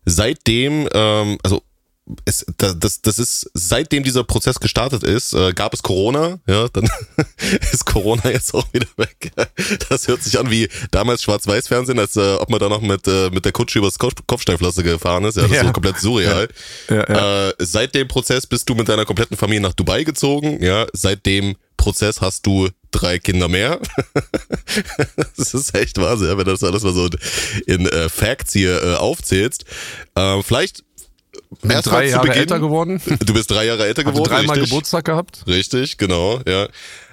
Seitdem, 0.06 0.88
ähm, 0.94 1.38
also 1.42 1.62
es, 2.24 2.46
da- 2.58 2.72
das, 2.74 3.02
das 3.02 3.18
ist, 3.18 3.50
seitdem 3.54 4.04
dieser 4.04 4.22
Prozess 4.22 4.60
gestartet 4.60 5.02
ist, 5.02 5.32
äh, 5.32 5.52
gab 5.52 5.74
es 5.74 5.82
Corona, 5.82 6.38
ja, 6.46 6.68
dann 6.68 6.88
ist 7.72 7.84
Corona 7.84 8.30
jetzt 8.30 8.54
auch 8.54 8.64
wieder 8.72 8.86
weg. 8.96 9.32
Das 9.88 10.06
hört 10.06 10.22
sich 10.22 10.38
an 10.38 10.48
wie 10.48 10.68
damals 10.92 11.24
Schwarz-Weiß-Fernsehen, 11.24 11.98
als 11.98 12.14
äh, 12.16 12.34
ob 12.36 12.48
man 12.48 12.60
da 12.60 12.68
noch 12.68 12.80
mit, 12.80 13.08
äh, 13.08 13.30
mit 13.30 13.44
der 13.44 13.50
Kutsche 13.50 13.80
übers 13.80 13.98
Kopf 13.98 14.14
Kopfsteinpflaster 14.28 14.84
gefahren 14.84 15.24
ist. 15.24 15.36
Ja, 15.36 15.42
das 15.42 15.50
Ja. 15.50 15.60
ist 15.62 15.66
so 15.66 15.72
komplett 15.72 15.98
surreal. 15.98 16.48
Ja, 16.88 16.94
ja. 16.96 17.48
Äh, 17.48 17.54
seit 17.58 17.92
dem 17.96 18.06
Prozess 18.06 18.46
bist 18.46 18.68
du 18.68 18.76
mit 18.76 18.88
deiner 18.88 19.04
kompletten 19.04 19.36
Familie 19.36 19.62
nach 19.62 19.74
Dubai 19.74 20.04
gezogen, 20.04 20.62
ja, 20.62 20.86
seit 20.92 21.26
dem 21.26 21.56
Prozess 21.76 22.20
hast 22.20 22.46
du 22.46 22.68
drei 23.00 23.18
Kinder 23.18 23.48
mehr. 23.48 23.78
das 25.36 25.54
ist 25.54 25.74
echt 25.74 25.98
Wahnsinn, 26.00 26.28
wenn 26.30 26.44
du 26.44 26.52
das 26.52 26.64
alles 26.64 26.82
mal 26.82 26.92
so 26.92 27.08
in 27.66 27.86
äh, 27.86 28.08
Facts 28.08 28.52
hier 28.52 28.82
äh, 28.82 28.94
aufzählst. 28.94 29.64
Äh, 30.14 30.42
vielleicht 30.42 30.84
Bin 31.62 31.70
erst 31.70 31.86
drei 31.86 32.08
Jahre 32.08 32.26
Beginn- 32.26 32.40
älter 32.40 32.58
geworden, 32.60 33.00
Du 33.24 33.34
bist 33.34 33.50
drei 33.50 33.66
Jahre 33.66 33.86
älter 33.86 34.04
geworden. 34.04 34.28
dreimal? 34.30 34.58
Geburtstag 34.60 35.04
gehabt. 35.04 35.44
Richtig, 35.46 35.98
genau, 35.98 36.40
ja. 36.46 36.68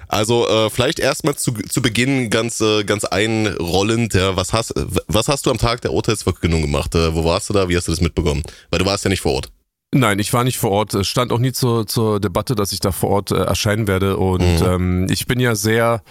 Also 0.08 0.46
äh, 0.48 0.70
vielleicht 0.70 0.98
erstmal 1.00 1.34
zu, 1.34 1.52
zu 1.54 1.80
Beginn 1.82 2.28
ganz 2.30 2.60
äh, 2.60 2.84
ganz 2.84 3.04
einrollend, 3.04 4.14
ja, 4.14 4.36
was 4.36 4.52
hast 4.52 4.74
was 5.08 5.28
hast 5.28 5.46
du 5.46 5.50
am 5.50 5.58
Tag 5.58 5.80
der 5.80 5.92
Urteilsverkündung 5.92 6.60
gemacht? 6.60 6.94
Äh, 6.94 7.14
wo 7.14 7.24
warst 7.24 7.48
du 7.48 7.54
da? 7.54 7.68
Wie 7.68 7.76
hast 7.76 7.88
du 7.88 7.92
das 7.92 8.00
mitbekommen? 8.02 8.42
Weil 8.70 8.78
du 8.80 8.84
warst 8.86 9.04
ja 9.04 9.10
nicht 9.10 9.22
vor 9.22 9.32
Ort. 9.32 9.50
Nein, 9.96 10.18
ich 10.18 10.32
war 10.32 10.42
nicht 10.42 10.58
vor 10.58 10.72
Ort. 10.72 10.92
Es 10.94 11.06
stand 11.06 11.32
auch 11.32 11.38
nie 11.38 11.52
zur, 11.52 11.86
zur 11.86 12.18
Debatte, 12.18 12.56
dass 12.56 12.72
ich 12.72 12.80
da 12.80 12.90
vor 12.90 13.10
Ort 13.10 13.30
äh, 13.30 13.36
erscheinen 13.36 13.86
werde. 13.86 14.16
Und 14.16 14.40
Mhm. 14.60 14.66
ähm, 14.66 15.06
ich 15.08 15.26
bin 15.26 15.38
ja 15.38 15.54
sehr, 15.54 16.02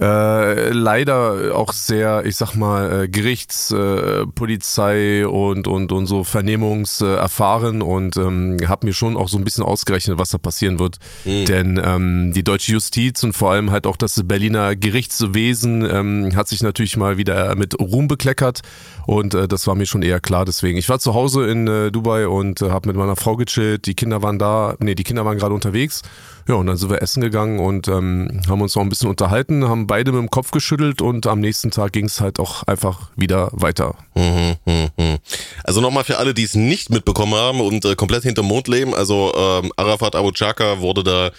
äh, 0.00 0.70
leider 0.70 1.56
auch 1.56 1.72
sehr, 1.72 2.24
ich 2.24 2.36
sag 2.36 2.54
mal, 2.54 3.02
äh, 3.04 3.08
Gerichts, 3.08 3.72
äh, 3.72 4.26
Polizei 4.26 5.26
und, 5.26 5.66
und, 5.66 5.90
und 5.90 6.06
so 6.06 6.22
Vernehmungs 6.22 7.00
äh, 7.00 7.14
erfahren 7.16 7.82
und 7.82 8.16
ähm, 8.16 8.58
habe 8.68 8.86
mir 8.86 8.92
schon 8.92 9.16
auch 9.16 9.28
so 9.28 9.38
ein 9.38 9.44
bisschen 9.44 9.64
ausgerechnet, 9.64 10.18
was 10.18 10.30
da 10.30 10.38
passieren 10.38 10.78
wird. 10.78 10.98
Mhm. 11.24 11.44
Denn 11.46 11.82
ähm, 11.84 12.32
die 12.32 12.44
deutsche 12.44 12.72
Justiz 12.72 13.24
und 13.24 13.32
vor 13.32 13.50
allem 13.50 13.72
halt 13.72 13.86
auch 13.86 13.96
das 13.96 14.22
Berliner 14.24 14.76
Gerichtswesen 14.76 15.84
ähm, 15.90 16.36
hat 16.36 16.46
sich 16.48 16.62
natürlich 16.62 16.96
mal 16.96 17.18
wieder 17.18 17.54
mit 17.56 17.78
Ruhm 17.80 18.06
bekleckert. 18.06 18.60
Und 19.06 19.34
äh, 19.34 19.48
das 19.48 19.66
war 19.66 19.74
mir 19.74 19.86
schon 19.86 20.02
eher 20.02 20.20
klar. 20.20 20.44
Deswegen, 20.44 20.78
ich 20.78 20.88
war 20.88 21.00
zu 21.00 21.14
Hause 21.14 21.46
in 21.48 21.66
äh, 21.66 21.90
Dubai 21.90 22.28
und 22.28 22.62
äh, 22.62 22.70
habe 22.70 22.88
mit 22.88 22.96
meiner 23.00 23.16
Frau 23.16 23.36
gechillt. 23.36 23.86
Die 23.86 23.94
Kinder 23.94 24.22
waren 24.22 24.38
da, 24.38 24.76
nee, 24.78 24.94
die 24.94 25.04
Kinder 25.04 25.24
waren 25.24 25.38
gerade 25.38 25.54
unterwegs. 25.54 26.02
Ja, 26.48 26.56
und 26.56 26.66
dann 26.66 26.76
sind 26.76 26.90
wir 26.90 27.00
essen 27.02 27.20
gegangen 27.20 27.60
und 27.60 27.86
ähm, 27.86 28.40
haben 28.48 28.60
uns 28.60 28.74
noch 28.74 28.82
ein 28.82 28.88
bisschen 28.88 29.08
unterhalten, 29.08 29.68
haben 29.68 29.86
beide 29.86 30.10
mit 30.10 30.20
dem 30.20 30.30
Kopf 30.30 30.50
geschüttelt 30.50 31.00
und 31.00 31.26
am 31.26 31.38
nächsten 31.38 31.70
Tag 31.70 31.92
ging 31.92 32.06
es 32.06 32.20
halt 32.20 32.40
auch 32.40 32.64
einfach 32.64 33.10
wieder 33.14 33.50
weiter. 33.52 33.94
Mhm, 34.14 34.56
mhm, 34.64 34.88
mhm. 34.96 35.18
Also 35.62 35.80
nochmal 35.80 36.02
für 36.02 36.18
alle, 36.18 36.34
die 36.34 36.42
es 36.42 36.54
nicht 36.54 36.90
mitbekommen 36.90 37.34
haben 37.34 37.60
und 37.60 37.84
äh, 37.84 37.94
komplett 37.94 38.24
hinterm 38.24 38.46
Mond 38.46 38.68
leben. 38.68 38.94
Also 38.94 39.32
ähm, 39.36 39.72
Arafat 39.76 40.16
Abu 40.16 40.32
Chaka 40.32 40.80
wurde 40.80 41.04
da 41.04 41.30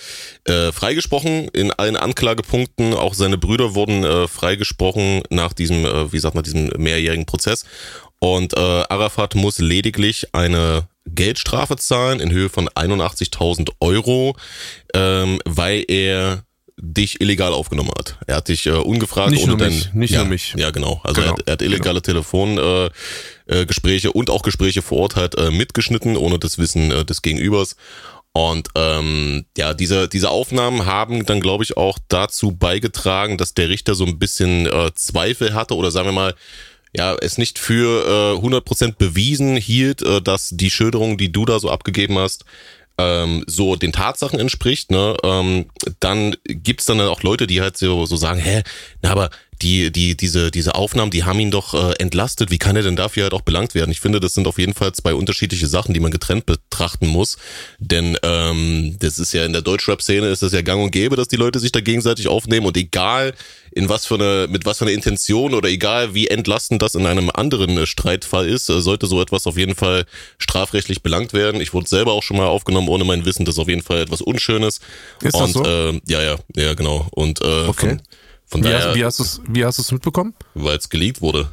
äh, 0.45 0.71
freigesprochen 0.71 1.49
in 1.49 1.71
allen 1.73 1.97
Anklagepunkten. 1.97 2.93
Auch 2.93 3.13
seine 3.13 3.37
Brüder 3.37 3.75
wurden 3.75 4.03
äh, 4.03 4.27
freigesprochen 4.27 5.23
nach 5.29 5.53
diesem, 5.53 5.85
äh, 5.85 6.13
wie 6.13 6.19
sagt 6.19 6.35
man, 6.35 6.43
diesem 6.43 6.71
mehrjährigen 6.77 7.25
Prozess. 7.25 7.65
Und 8.19 8.55
äh, 8.55 8.59
Arafat 8.59 9.35
muss 9.35 9.57
lediglich 9.57 10.27
eine 10.33 10.87
Geldstrafe 11.05 11.75
zahlen 11.77 12.19
in 12.19 12.31
Höhe 12.31 12.49
von 12.49 12.69
81.000 12.69 13.69
Euro, 13.79 14.35
ähm, 14.93 15.39
weil 15.45 15.83
er 15.87 16.43
dich 16.83 17.21
illegal 17.21 17.53
aufgenommen 17.53 17.91
hat. 17.97 18.17
Er 18.27 18.37
hat 18.37 18.47
dich 18.47 18.65
äh, 18.65 18.71
ungefragt 18.71 19.31
Nicht 19.31 19.43
ohne 19.43 19.51
nur 19.51 19.57
dein, 19.59 19.69
mich, 19.73 19.93
nicht 19.93 20.11
ja, 20.11 20.19
nur 20.19 20.27
mich. 20.29 20.53
Ja, 20.57 20.71
genau. 20.71 20.99
Also 21.03 21.21
Genau, 21.21 21.33
er, 21.33 21.37
hat- 21.37 21.47
er 21.47 21.51
hat 21.53 21.61
illegale 21.61 22.01
Telefongespräche 22.01 22.91
äh, 23.47 23.65
Gespräche 23.65 24.11
und 24.13 24.29
auch 24.29 24.41
Gespräche 24.41 24.81
vor 24.81 24.99
Ort 24.99 25.15
halt 25.15 25.35
äh, 25.37 25.51
mitgeschnitten, 25.51 26.17
ohne 26.17 26.39
das 26.39 26.57
Wissen 26.57 26.91
äh, 26.91 27.05
des 27.05 27.21
Gegenübers. 27.21 27.75
Und 28.33 28.69
ähm, 28.75 29.45
ja, 29.57 29.73
diese, 29.73 30.07
diese 30.07 30.29
Aufnahmen 30.29 30.85
haben 30.85 31.25
dann, 31.25 31.41
glaube 31.41 31.63
ich, 31.65 31.75
auch 31.77 31.99
dazu 32.07 32.51
beigetragen, 32.53 33.37
dass 33.37 33.53
der 33.53 33.67
Richter 33.69 33.93
so 33.93 34.05
ein 34.05 34.17
bisschen 34.19 34.65
äh, 34.67 34.91
Zweifel 34.95 35.53
hatte 35.53 35.75
oder 35.75 35.91
sagen 35.91 36.07
wir 36.07 36.13
mal, 36.13 36.35
ja, 36.95 37.15
es 37.15 37.37
nicht 37.37 37.59
für 37.59 38.37
äh, 38.41 38.45
100% 38.45 38.95
bewiesen 38.97 39.55
hielt, 39.55 40.01
äh, 40.01 40.21
dass 40.21 40.49
die 40.49 40.69
Schilderung, 40.69 41.17
die 41.17 41.31
du 41.31 41.45
da 41.45 41.59
so 41.59 41.69
abgegeben 41.69 42.17
hast, 42.17 42.45
ähm, 42.97 43.43
so 43.47 43.75
den 43.75 43.93
Tatsachen 43.93 44.39
entspricht, 44.39 44.91
ne, 44.91 45.15
ähm, 45.23 45.65
dann 45.99 46.35
gibt's 46.45 46.85
dann 46.85 47.01
auch 47.01 47.23
Leute, 47.23 47.47
die 47.47 47.61
halt 47.61 47.77
so, 47.77 48.05
so 48.05 48.15
sagen, 48.15 48.39
hä, 48.39 48.63
na 49.01 49.11
aber 49.11 49.29
die, 49.61 49.91
die, 49.91 50.17
diese, 50.17 50.51
diese 50.51 50.75
Aufnahmen, 50.75 51.11
die 51.11 51.23
haben 51.23 51.39
ihn 51.39 51.51
doch 51.51 51.73
äh, 51.73 51.93
entlastet. 51.99 52.51
Wie 52.51 52.57
kann 52.57 52.75
er 52.75 52.83
denn 52.83 52.95
dafür 52.95 53.23
halt 53.23 53.33
auch 53.33 53.41
belangt 53.41 53.75
werden? 53.75 53.91
Ich 53.91 54.01
finde, 54.01 54.19
das 54.19 54.33
sind 54.33 54.47
auf 54.47 54.57
jeden 54.57 54.73
Fall 54.73 54.93
zwei 54.93 55.13
unterschiedliche 55.13 55.67
Sachen, 55.67 55.93
die 55.93 55.99
man 55.99 56.11
getrennt 56.11 56.45
betrachten 56.45 57.07
muss. 57.07 57.37
Denn 57.79 58.17
ähm, 58.23 58.95
das 58.99 59.19
ist 59.19 59.33
ja 59.33 59.45
in 59.45 59.53
der 59.53 59.61
Deutschrap-Szene 59.61 60.27
ist 60.27 60.41
das 60.41 60.53
ja 60.53 60.61
gang 60.61 60.83
und 60.83 60.91
gäbe, 60.91 61.15
dass 61.15 61.27
die 61.27 61.35
Leute 61.35 61.59
sich 61.59 61.71
da 61.71 61.79
gegenseitig 61.79 62.27
aufnehmen 62.27 62.65
und 62.65 62.77
egal 62.77 63.33
in 63.73 63.87
was 63.87 64.05
für 64.05 64.15
eine, 64.15 64.47
mit 64.49 64.65
was 64.65 64.79
für 64.79 64.85
eine 64.85 64.91
Intention 64.93 65.53
oder 65.53 65.69
egal 65.69 66.13
wie 66.13 66.27
entlastend 66.27 66.81
das 66.81 66.95
in 66.95 67.05
einem 67.05 67.29
anderen 67.29 67.77
äh, 67.77 67.85
Streitfall 67.85 68.47
ist, 68.47 68.69
äh, 68.69 68.81
sollte 68.81 69.07
so 69.07 69.21
etwas 69.21 69.47
auf 69.47 69.57
jeden 69.57 69.75
Fall 69.75 70.05
strafrechtlich 70.39 71.01
belangt 71.03 71.33
werden. 71.33 71.61
Ich 71.61 71.73
wurde 71.73 71.87
selber 71.87 72.11
auch 72.13 72.23
schon 72.23 72.37
mal 72.37 72.47
aufgenommen, 72.47 72.89
ohne 72.89 73.03
mein 73.05 73.25
Wissen, 73.25 73.45
das 73.45 73.55
ist 73.55 73.59
auf 73.59 73.69
jeden 73.69 73.83
Fall 73.83 74.01
etwas 74.01 74.21
Unschönes. 74.21 74.81
Ist 75.21 75.35
und 75.35 75.41
das 75.41 75.51
so? 75.53 75.63
äh, 75.63 76.01
ja, 76.07 76.21
ja, 76.21 76.35
ja, 76.55 76.73
genau. 76.73 77.07
Und 77.11 77.41
äh, 77.41 77.67
Okay. 77.67 77.89
von, 77.89 78.01
von 78.51 78.61
Wie 78.61 78.69
daher, 78.69 78.89
hast, 78.89 78.95
wie 78.95 79.05
hast 79.05 79.19
du 79.19 79.23
es 79.23 79.41
wie 79.47 79.65
hast 79.65 79.79
du's 79.79 79.91
mitbekommen? 79.91 80.33
weil 80.53 80.77
es 80.77 80.89
geleakt 80.89 81.21
wurde. 81.21 81.49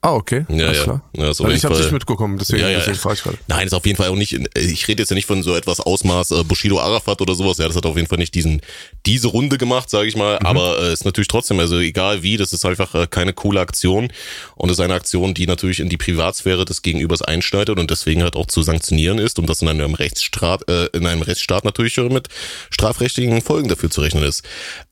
Ah, 0.00 0.14
okay. 0.14 0.46
Ja, 0.48 0.66
Alles 0.66 0.78
ja. 0.78 0.84
klar. 0.84 1.02
Ja, 1.16 1.30
ist 1.30 1.40
jeden 1.40 1.52
ich 1.52 1.64
habe 1.64 1.76
nicht 1.76 1.90
mitbekommen, 1.90 2.38
deswegen, 2.38 2.62
Ja, 2.62 2.68
ja. 2.68 2.78
deswegen 2.78 2.98
frage 2.98 3.16
ich 3.16 3.22
gerade. 3.24 3.38
Nein, 3.48 3.66
ist 3.66 3.72
auf 3.72 3.84
jeden 3.84 3.96
Fall 3.96 4.08
auch 4.10 4.14
nicht, 4.14 4.32
ich 4.56 4.86
rede 4.86 5.02
jetzt 5.02 5.10
ja 5.10 5.16
nicht 5.16 5.26
von 5.26 5.42
so 5.42 5.56
etwas 5.56 5.80
Ausmaß 5.80 6.30
äh, 6.30 6.44
Bushido 6.44 6.78
Arafat 6.78 7.20
oder 7.20 7.34
sowas, 7.34 7.58
ja, 7.58 7.66
das 7.66 7.74
hat 7.74 7.84
auf 7.84 7.96
jeden 7.96 8.06
Fall 8.06 8.18
nicht 8.18 8.32
diesen, 8.34 8.60
diese 9.06 9.26
Runde 9.26 9.58
gemacht, 9.58 9.90
sage 9.90 10.06
ich 10.06 10.14
mal, 10.14 10.38
aber 10.44 10.80
äh, 10.80 10.92
ist 10.92 11.04
natürlich 11.04 11.26
trotzdem, 11.26 11.58
also 11.58 11.78
egal 11.80 12.22
wie, 12.22 12.36
das 12.36 12.52
ist 12.52 12.64
einfach 12.64 12.94
äh, 12.94 13.08
keine 13.08 13.32
coole 13.32 13.58
Aktion 13.58 14.12
und 14.54 14.70
ist 14.70 14.78
eine 14.78 14.94
Aktion, 14.94 15.34
die 15.34 15.48
natürlich 15.48 15.80
in 15.80 15.88
die 15.88 15.96
Privatsphäre 15.96 16.64
des 16.64 16.82
Gegenübers 16.82 17.22
einschneidet 17.22 17.76
und 17.76 17.90
deswegen 17.90 18.22
halt 18.22 18.36
auch 18.36 18.46
zu 18.46 18.62
sanktionieren 18.62 19.18
ist 19.18 19.40
und 19.40 19.48
das 19.48 19.62
in 19.62 19.68
einem 19.68 19.94
Rechtsstaat, 19.94 20.68
äh, 20.70 20.86
in 20.96 21.06
einem 21.06 21.22
Rechtsstaat 21.22 21.64
natürlich 21.64 21.96
mit 21.96 22.28
strafrechtlichen 22.70 23.42
Folgen 23.42 23.68
dafür 23.68 23.90
zu 23.90 24.00
rechnen 24.00 24.22
ist. 24.22 24.44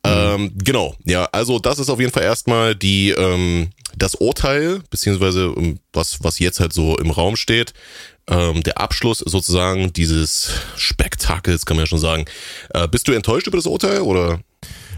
Ähm, 0.04 0.52
genau, 0.56 0.96
ja, 1.04 1.28
also 1.30 1.60
das 1.60 1.78
ist 1.78 1.90
auf 1.90 2.00
jeden 2.00 2.12
Fall 2.12 2.24
erstmal 2.24 2.74
die, 2.74 3.10
ähm, 3.10 3.68
das 3.96 4.14
Urteil, 4.14 4.80
beziehungsweise 4.90 5.52
ähm, 5.56 5.78
was, 5.92 6.22
was 6.22 6.38
jetzt 6.38 6.60
halt 6.60 6.72
so 6.72 6.96
im 6.98 7.10
Raum 7.10 7.36
steht, 7.36 7.72
ähm, 8.28 8.62
der 8.62 8.80
Abschluss 8.80 9.18
sozusagen 9.18 9.92
dieses 9.92 10.50
Spektakels, 10.76 11.64
kann 11.64 11.76
man 11.76 11.84
ja 11.84 11.88
schon 11.88 11.98
sagen. 11.98 12.24
Äh, 12.74 12.88
bist 12.88 13.08
du 13.08 13.12
enttäuscht 13.12 13.46
über 13.46 13.56
das 13.56 13.66
Urteil 13.66 14.00
oder? 14.00 14.40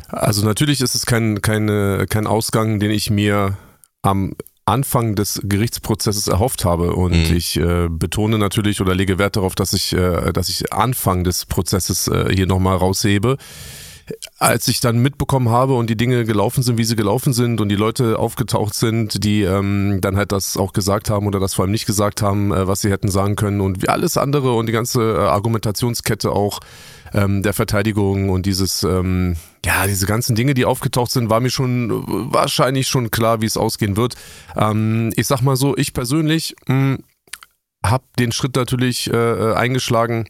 Also 0.09 0.45
natürlich 0.45 0.81
ist 0.81 0.95
es 0.95 1.07
kein, 1.07 1.43
keine, 1.43 2.07
kein 2.09 2.27
Ausgang, 2.27 2.81
den 2.81 2.91
ich 2.91 3.11
mir 3.11 3.57
am 4.03 4.35
Anfang 4.65 5.15
des 5.15 5.41
Gerichtsprozesses 5.45 6.29
erhofft 6.29 6.65
habe. 6.65 6.95
Und 6.95 7.31
Mhm. 7.31 7.37
ich 7.37 7.57
äh, 7.59 7.89
betone 7.89 8.39
natürlich 8.39 8.81
oder 8.81 8.95
lege 8.95 9.19
Wert 9.19 9.37
darauf, 9.37 9.55
dass 9.55 9.73
ich, 9.73 9.95
äh, 9.95 10.33
dass 10.33 10.49
ich 10.49 10.73
Anfang 10.73 11.25
des 11.25 11.47
Prozesses 11.47 12.09
äh, 12.09 12.35
hier 12.35 12.47
nochmal 12.47 12.77
raushebe. 12.77 13.39
Als 14.39 14.69
ich 14.69 14.81
dann 14.81 14.99
mitbekommen 14.99 15.49
habe 15.49 15.75
und 15.75 15.91
die 15.91 15.97
Dinge 15.97 16.25
gelaufen 16.25 16.63
sind, 16.63 16.79
wie 16.79 16.85
sie 16.85 16.97
gelaufen 16.97 17.33
sind 17.33 17.61
und 17.61 17.69
die 17.69 17.77
Leute 17.77 18.19
aufgetaucht 18.19 18.75
sind, 18.75 19.25
die 19.25 19.43
ähm, 19.43 20.01
dann 20.01 20.17
halt 20.17 20.33
das 20.33 20.57
auch 20.57 20.73
gesagt 20.73 21.11
haben 21.11 21.27
oder 21.27 21.41
das 21.41 21.55
vor 21.55 21.65
allem 21.65 21.73
nicht 21.73 21.87
gesagt 21.87 22.23
haben, 22.23 22.53
äh, 22.53 22.67
was 22.67 22.81
sie 22.81 22.91
hätten 22.91 23.09
sagen 23.09 23.37
können 23.37 23.61
und 23.61 23.83
wie 23.83 23.89
alles 23.89 24.17
andere 24.17 24.55
und 24.55 24.67
die 24.67 24.73
ganze 24.73 25.01
äh, 25.03 25.19
Argumentationskette 25.19 26.33
auch 26.33 26.61
ähm, 27.15 27.43
der 27.43 27.53
Verteidigung 27.53 28.31
und 28.31 28.47
dieses, 28.47 28.83
ähm, 28.83 29.37
ja, 29.65 29.87
diese 29.87 30.07
ganzen 30.07 30.37
Dinge, 30.37 30.55
die 30.55 30.65
aufgetaucht 30.65 31.11
sind, 31.11 31.31
war 31.31 31.41
mir 31.41 31.51
schon 31.51 31.91
äh, 31.91 31.95
wahrscheinlich 32.33 32.89
schon 32.89 33.11
klar, 33.11 33.41
wie 33.41 33.47
es 33.47 33.57
ausgehen 33.57 33.97
wird. 33.97 34.15
Ähm, 34.57 35.13
ich 35.17 35.27
sag 35.27 35.43
mal 35.43 35.57
so, 35.57 35.77
ich 35.77 35.93
persönlich 35.95 36.55
mh, 36.67 36.99
habe 37.85 38.05
den 38.19 38.33
Schritt 38.33 38.57
natürlich 38.57 39.11
äh, 39.13 39.53
eingeschlagen, 39.53 40.29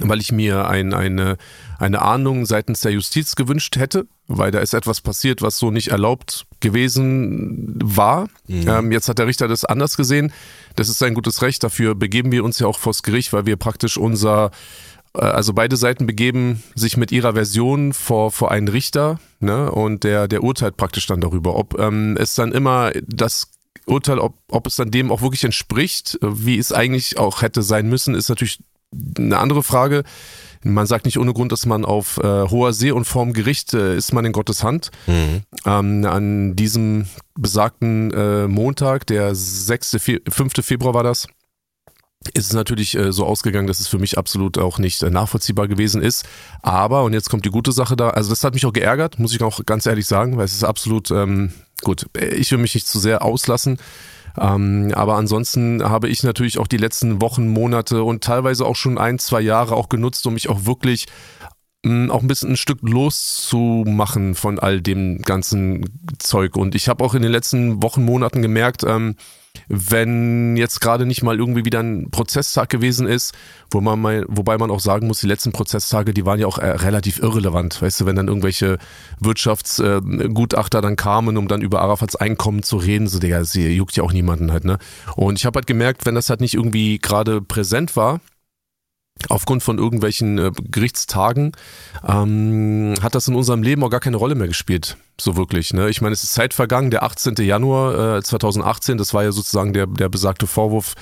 weil 0.00 0.20
ich 0.20 0.32
mir 0.32 0.68
ein, 0.68 0.94
eine, 0.94 1.36
eine 1.78 2.02
Ahndung 2.02 2.46
seitens 2.46 2.80
der 2.80 2.92
Justiz 2.92 3.36
gewünscht 3.36 3.76
hätte, 3.76 4.06
weil 4.26 4.50
da 4.50 4.58
ist 4.58 4.74
etwas 4.74 5.00
passiert, 5.00 5.42
was 5.42 5.58
so 5.58 5.70
nicht 5.70 5.88
erlaubt 5.88 6.46
gewesen 6.60 7.78
war. 7.82 8.28
Mhm. 8.46 8.68
Ähm, 8.68 8.92
jetzt 8.92 9.08
hat 9.08 9.18
der 9.18 9.26
Richter 9.26 9.48
das 9.48 9.64
anders 9.64 9.96
gesehen. 9.96 10.32
Das 10.74 10.88
ist 10.88 10.98
sein 10.98 11.14
gutes 11.14 11.42
Recht. 11.42 11.62
Dafür 11.62 11.94
begeben 11.94 12.32
wir 12.32 12.44
uns 12.44 12.58
ja 12.58 12.66
auch 12.66 12.78
vors 12.78 13.02
Gericht, 13.02 13.32
weil 13.32 13.46
wir 13.46 13.56
praktisch 13.56 13.96
unser 13.96 14.50
äh, 15.14 15.20
also 15.20 15.52
beide 15.52 15.76
Seiten 15.76 16.06
begeben 16.06 16.62
sich 16.74 16.96
mit 16.96 17.12
ihrer 17.12 17.34
Version 17.34 17.92
vor, 17.92 18.30
vor 18.30 18.50
einen 18.50 18.68
Richter 18.68 19.18
ne, 19.40 19.70
und 19.70 20.04
der, 20.04 20.28
der 20.28 20.42
urteilt 20.42 20.76
praktisch 20.76 21.06
dann 21.06 21.20
darüber, 21.20 21.56
ob 21.56 21.78
ähm, 21.78 22.16
es 22.18 22.34
dann 22.34 22.52
immer 22.52 22.92
das 23.06 23.50
Urteil, 23.86 24.18
ob, 24.18 24.34
ob 24.48 24.66
es 24.66 24.76
dann 24.76 24.90
dem 24.90 25.12
auch 25.12 25.22
wirklich 25.22 25.44
entspricht, 25.44 26.18
wie 26.20 26.58
es 26.58 26.72
eigentlich 26.72 27.18
auch 27.18 27.42
hätte 27.42 27.62
sein 27.62 27.88
müssen, 27.88 28.14
ist 28.14 28.28
natürlich 28.28 28.58
eine 29.18 29.38
andere 29.38 29.62
Frage. 29.62 30.04
Man 30.62 30.86
sagt 30.86 31.04
nicht 31.04 31.18
ohne 31.18 31.32
Grund, 31.32 31.52
dass 31.52 31.64
man 31.66 31.84
auf 31.84 32.18
äh, 32.18 32.22
hoher 32.48 32.72
See 32.72 32.90
und 32.90 33.04
vorm 33.04 33.32
Gericht 33.32 33.72
äh, 33.72 33.96
ist 33.96 34.12
man 34.12 34.24
in 34.24 34.32
Gottes 34.32 34.64
Hand. 34.64 34.90
Mhm. 35.06 35.42
Ähm, 35.64 36.04
an 36.04 36.56
diesem 36.56 37.06
besagten 37.34 38.12
äh, 38.12 38.48
Montag, 38.48 39.06
der 39.06 39.34
6., 39.34 39.96
Fe 40.00 40.20
5. 40.28 40.54
Februar 40.64 40.94
war 40.94 41.04
das, 41.04 41.28
ist 42.34 42.46
es 42.46 42.52
natürlich 42.52 42.96
äh, 42.96 43.12
so 43.12 43.26
ausgegangen, 43.26 43.66
dass 43.66 43.80
es 43.80 43.88
für 43.88 43.98
mich 43.98 44.18
absolut 44.18 44.58
auch 44.58 44.78
nicht 44.78 45.02
äh, 45.02 45.10
nachvollziehbar 45.10 45.68
gewesen 45.68 46.02
ist. 46.02 46.24
Aber, 46.62 47.04
und 47.04 47.12
jetzt 47.12 47.30
kommt 47.30 47.44
die 47.44 47.50
gute 47.50 47.72
Sache 47.72 47.96
da, 47.96 48.10
also 48.10 48.30
das 48.30 48.42
hat 48.42 48.54
mich 48.54 48.66
auch 48.66 48.72
geärgert, 48.72 49.18
muss 49.18 49.34
ich 49.34 49.42
auch 49.42 49.64
ganz 49.66 49.86
ehrlich 49.86 50.06
sagen, 50.06 50.36
weil 50.36 50.44
es 50.46 50.54
ist 50.54 50.64
absolut, 50.64 51.10
ähm, 51.10 51.52
gut, 51.82 52.06
ich 52.18 52.50
will 52.50 52.58
mich 52.58 52.74
nicht 52.74 52.88
zu 52.88 52.98
sehr 52.98 53.22
auslassen. 53.22 53.78
Ähm, 54.38 54.92
aber 54.94 55.16
ansonsten 55.16 55.82
habe 55.82 56.08
ich 56.08 56.22
natürlich 56.22 56.58
auch 56.58 56.66
die 56.66 56.76
letzten 56.76 57.20
Wochen, 57.20 57.48
Monate 57.48 58.02
und 58.02 58.22
teilweise 58.22 58.66
auch 58.66 58.76
schon 58.76 58.98
ein, 58.98 59.18
zwei 59.18 59.40
Jahre 59.40 59.76
auch 59.76 59.88
genutzt, 59.88 60.26
um 60.26 60.34
mich 60.34 60.48
auch 60.48 60.64
wirklich 60.64 61.06
auch 62.10 62.22
ein 62.22 62.28
bisschen 62.28 62.52
ein 62.52 62.56
Stück 62.56 62.78
loszumachen 62.82 64.34
von 64.34 64.58
all 64.58 64.80
dem 64.80 65.22
ganzen 65.22 65.84
Zeug. 66.18 66.56
Und 66.56 66.74
ich 66.74 66.88
habe 66.88 67.04
auch 67.04 67.14
in 67.14 67.22
den 67.22 67.32
letzten 67.32 67.82
Wochen, 67.82 68.04
Monaten 68.04 68.42
gemerkt, 68.42 68.84
ähm, 68.84 69.16
wenn 69.68 70.56
jetzt 70.56 70.80
gerade 70.80 71.06
nicht 71.06 71.22
mal 71.22 71.38
irgendwie 71.38 71.64
wieder 71.64 71.80
ein 71.80 72.10
Prozesstag 72.10 72.68
gewesen 72.68 73.06
ist, 73.06 73.34
wo 73.70 73.80
man 73.80 74.00
mal, 74.00 74.24
wobei 74.28 74.58
man 74.58 74.70
auch 74.70 74.80
sagen 74.80 75.06
muss, 75.06 75.20
die 75.20 75.26
letzten 75.26 75.52
Prozesstage, 75.52 76.12
die 76.12 76.26
waren 76.26 76.38
ja 76.38 76.46
auch 76.46 76.58
äh, 76.58 76.66
relativ 76.66 77.18
irrelevant. 77.18 77.80
Weißt 77.80 78.00
du, 78.00 78.06
wenn 78.06 78.16
dann 78.16 78.28
irgendwelche 78.28 78.78
Wirtschaftsgutachter 79.20 80.80
dann 80.80 80.96
kamen, 80.96 81.36
um 81.36 81.48
dann 81.48 81.62
über 81.62 81.80
Arafats 81.80 82.16
Einkommen 82.16 82.62
zu 82.62 82.76
reden, 82.76 83.08
so, 83.08 83.18
Digga, 83.18 83.44
sie 83.44 83.68
juckt 83.68 83.96
ja 83.96 84.02
auch 84.02 84.12
niemanden 84.12 84.52
halt, 84.52 84.64
ne? 84.64 84.78
Und 85.16 85.38
ich 85.38 85.46
habe 85.46 85.58
halt 85.58 85.66
gemerkt, 85.66 86.06
wenn 86.06 86.14
das 86.14 86.30
halt 86.30 86.40
nicht 86.40 86.54
irgendwie 86.54 86.98
gerade 86.98 87.40
präsent 87.40 87.96
war, 87.96 88.20
aufgrund 89.28 89.62
von 89.62 89.78
irgendwelchen 89.78 90.38
äh, 90.38 90.52
Gerichtstagen, 90.70 91.52
ähm, 92.06 92.94
hat 93.02 93.14
das 93.14 93.28
in 93.28 93.34
unserem 93.34 93.62
Leben 93.62 93.82
auch 93.82 93.90
gar 93.90 94.00
keine 94.00 94.16
Rolle 94.16 94.34
mehr 94.34 94.48
gespielt. 94.48 94.96
So 95.18 95.36
wirklich. 95.36 95.72
Ne? 95.72 95.88
Ich 95.88 96.02
meine, 96.02 96.12
es 96.12 96.22
ist 96.22 96.34
Zeit 96.34 96.52
vergangen, 96.52 96.90
der 96.90 97.02
18. 97.02 97.34
Januar 97.36 98.18
äh, 98.18 98.22
2018, 98.22 98.98
das 98.98 99.14
war 99.14 99.24
ja 99.24 99.32
sozusagen 99.32 99.72
der, 99.72 99.86
der 99.86 100.08
besagte 100.08 100.46
Vorwurf 100.46 100.94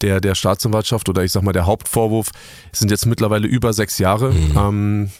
der, 0.00 0.20
der 0.20 0.34
Staatsanwaltschaft 0.34 1.08
oder 1.08 1.22
ich 1.24 1.32
sag 1.32 1.42
mal 1.42 1.52
der 1.52 1.66
Hauptvorwurf, 1.66 2.30
sind 2.72 2.90
jetzt 2.90 3.06
mittlerweile 3.06 3.46
über 3.46 3.72
sechs 3.72 3.98
Jahre. 3.98 4.32
Ähm, 4.56 5.10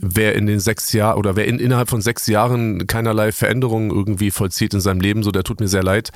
wer 0.00 0.34
in 0.34 0.46
den 0.46 0.60
sechs 0.60 0.92
Jahren 0.92 1.18
oder 1.18 1.34
wer 1.34 1.46
in, 1.46 1.58
innerhalb 1.58 1.88
von 1.88 2.02
sechs 2.02 2.26
Jahren 2.26 2.86
keinerlei 2.86 3.32
Veränderungen 3.32 3.90
irgendwie 3.90 4.30
vollzieht 4.30 4.74
in 4.74 4.80
seinem 4.80 5.00
Leben, 5.00 5.22
so 5.22 5.30
der 5.30 5.44
tut 5.44 5.60
mir 5.60 5.68
sehr 5.68 5.82
leid. 5.82 6.10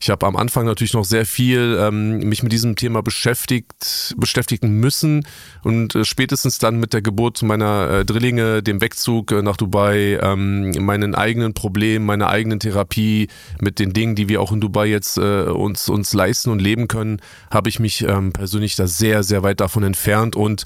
Ich 0.00 0.08
habe 0.08 0.26
am 0.26 0.36
Anfang 0.36 0.64
natürlich 0.64 0.94
noch 0.94 1.04
sehr 1.04 1.26
viel 1.26 1.76
ähm, 1.78 2.20
mich 2.20 2.42
mit 2.42 2.52
diesem 2.52 2.76
Thema 2.76 3.02
beschäftigt, 3.02 4.14
beschäftigen 4.16 4.80
müssen 4.80 5.26
und 5.62 5.94
äh, 5.94 6.04
spätestens 6.04 6.58
dann 6.58 6.80
mit 6.80 6.94
der 6.94 7.02
Geburt 7.02 7.42
meiner 7.42 7.90
äh, 7.90 8.04
Drillinge, 8.04 8.62
dem 8.62 8.80
Wegzug 8.80 9.32
äh, 9.32 9.42
nach 9.42 9.58
Dubai, 9.58 10.18
ähm, 10.22 10.70
meinen 10.78 11.14
eigenen 11.14 11.52
Problemen, 11.52 12.06
meiner 12.06 12.28
eigenen 12.28 12.60
Therapie, 12.60 13.28
mit 13.60 13.78
den 13.78 13.92
Dingen, 13.92 14.14
die 14.14 14.28
wir 14.28 14.40
auch 14.40 14.52
in 14.52 14.60
Dubai 14.60 14.86
jetzt 14.86 15.18
äh, 15.18 15.42
uns 15.42 15.88
uns 15.90 16.14
leisten 16.14 16.50
und 16.50 16.62
leben 16.62 16.88
können, 16.88 17.20
habe 17.50 17.68
ich 17.68 17.78
mich 17.78 18.02
ähm, 18.02 18.32
persönlich 18.32 18.76
da 18.76 18.86
sehr 18.86 19.22
sehr 19.22 19.42
weit 19.42 19.60
davon 19.60 19.82
entfernt 19.82 20.34
und 20.34 20.64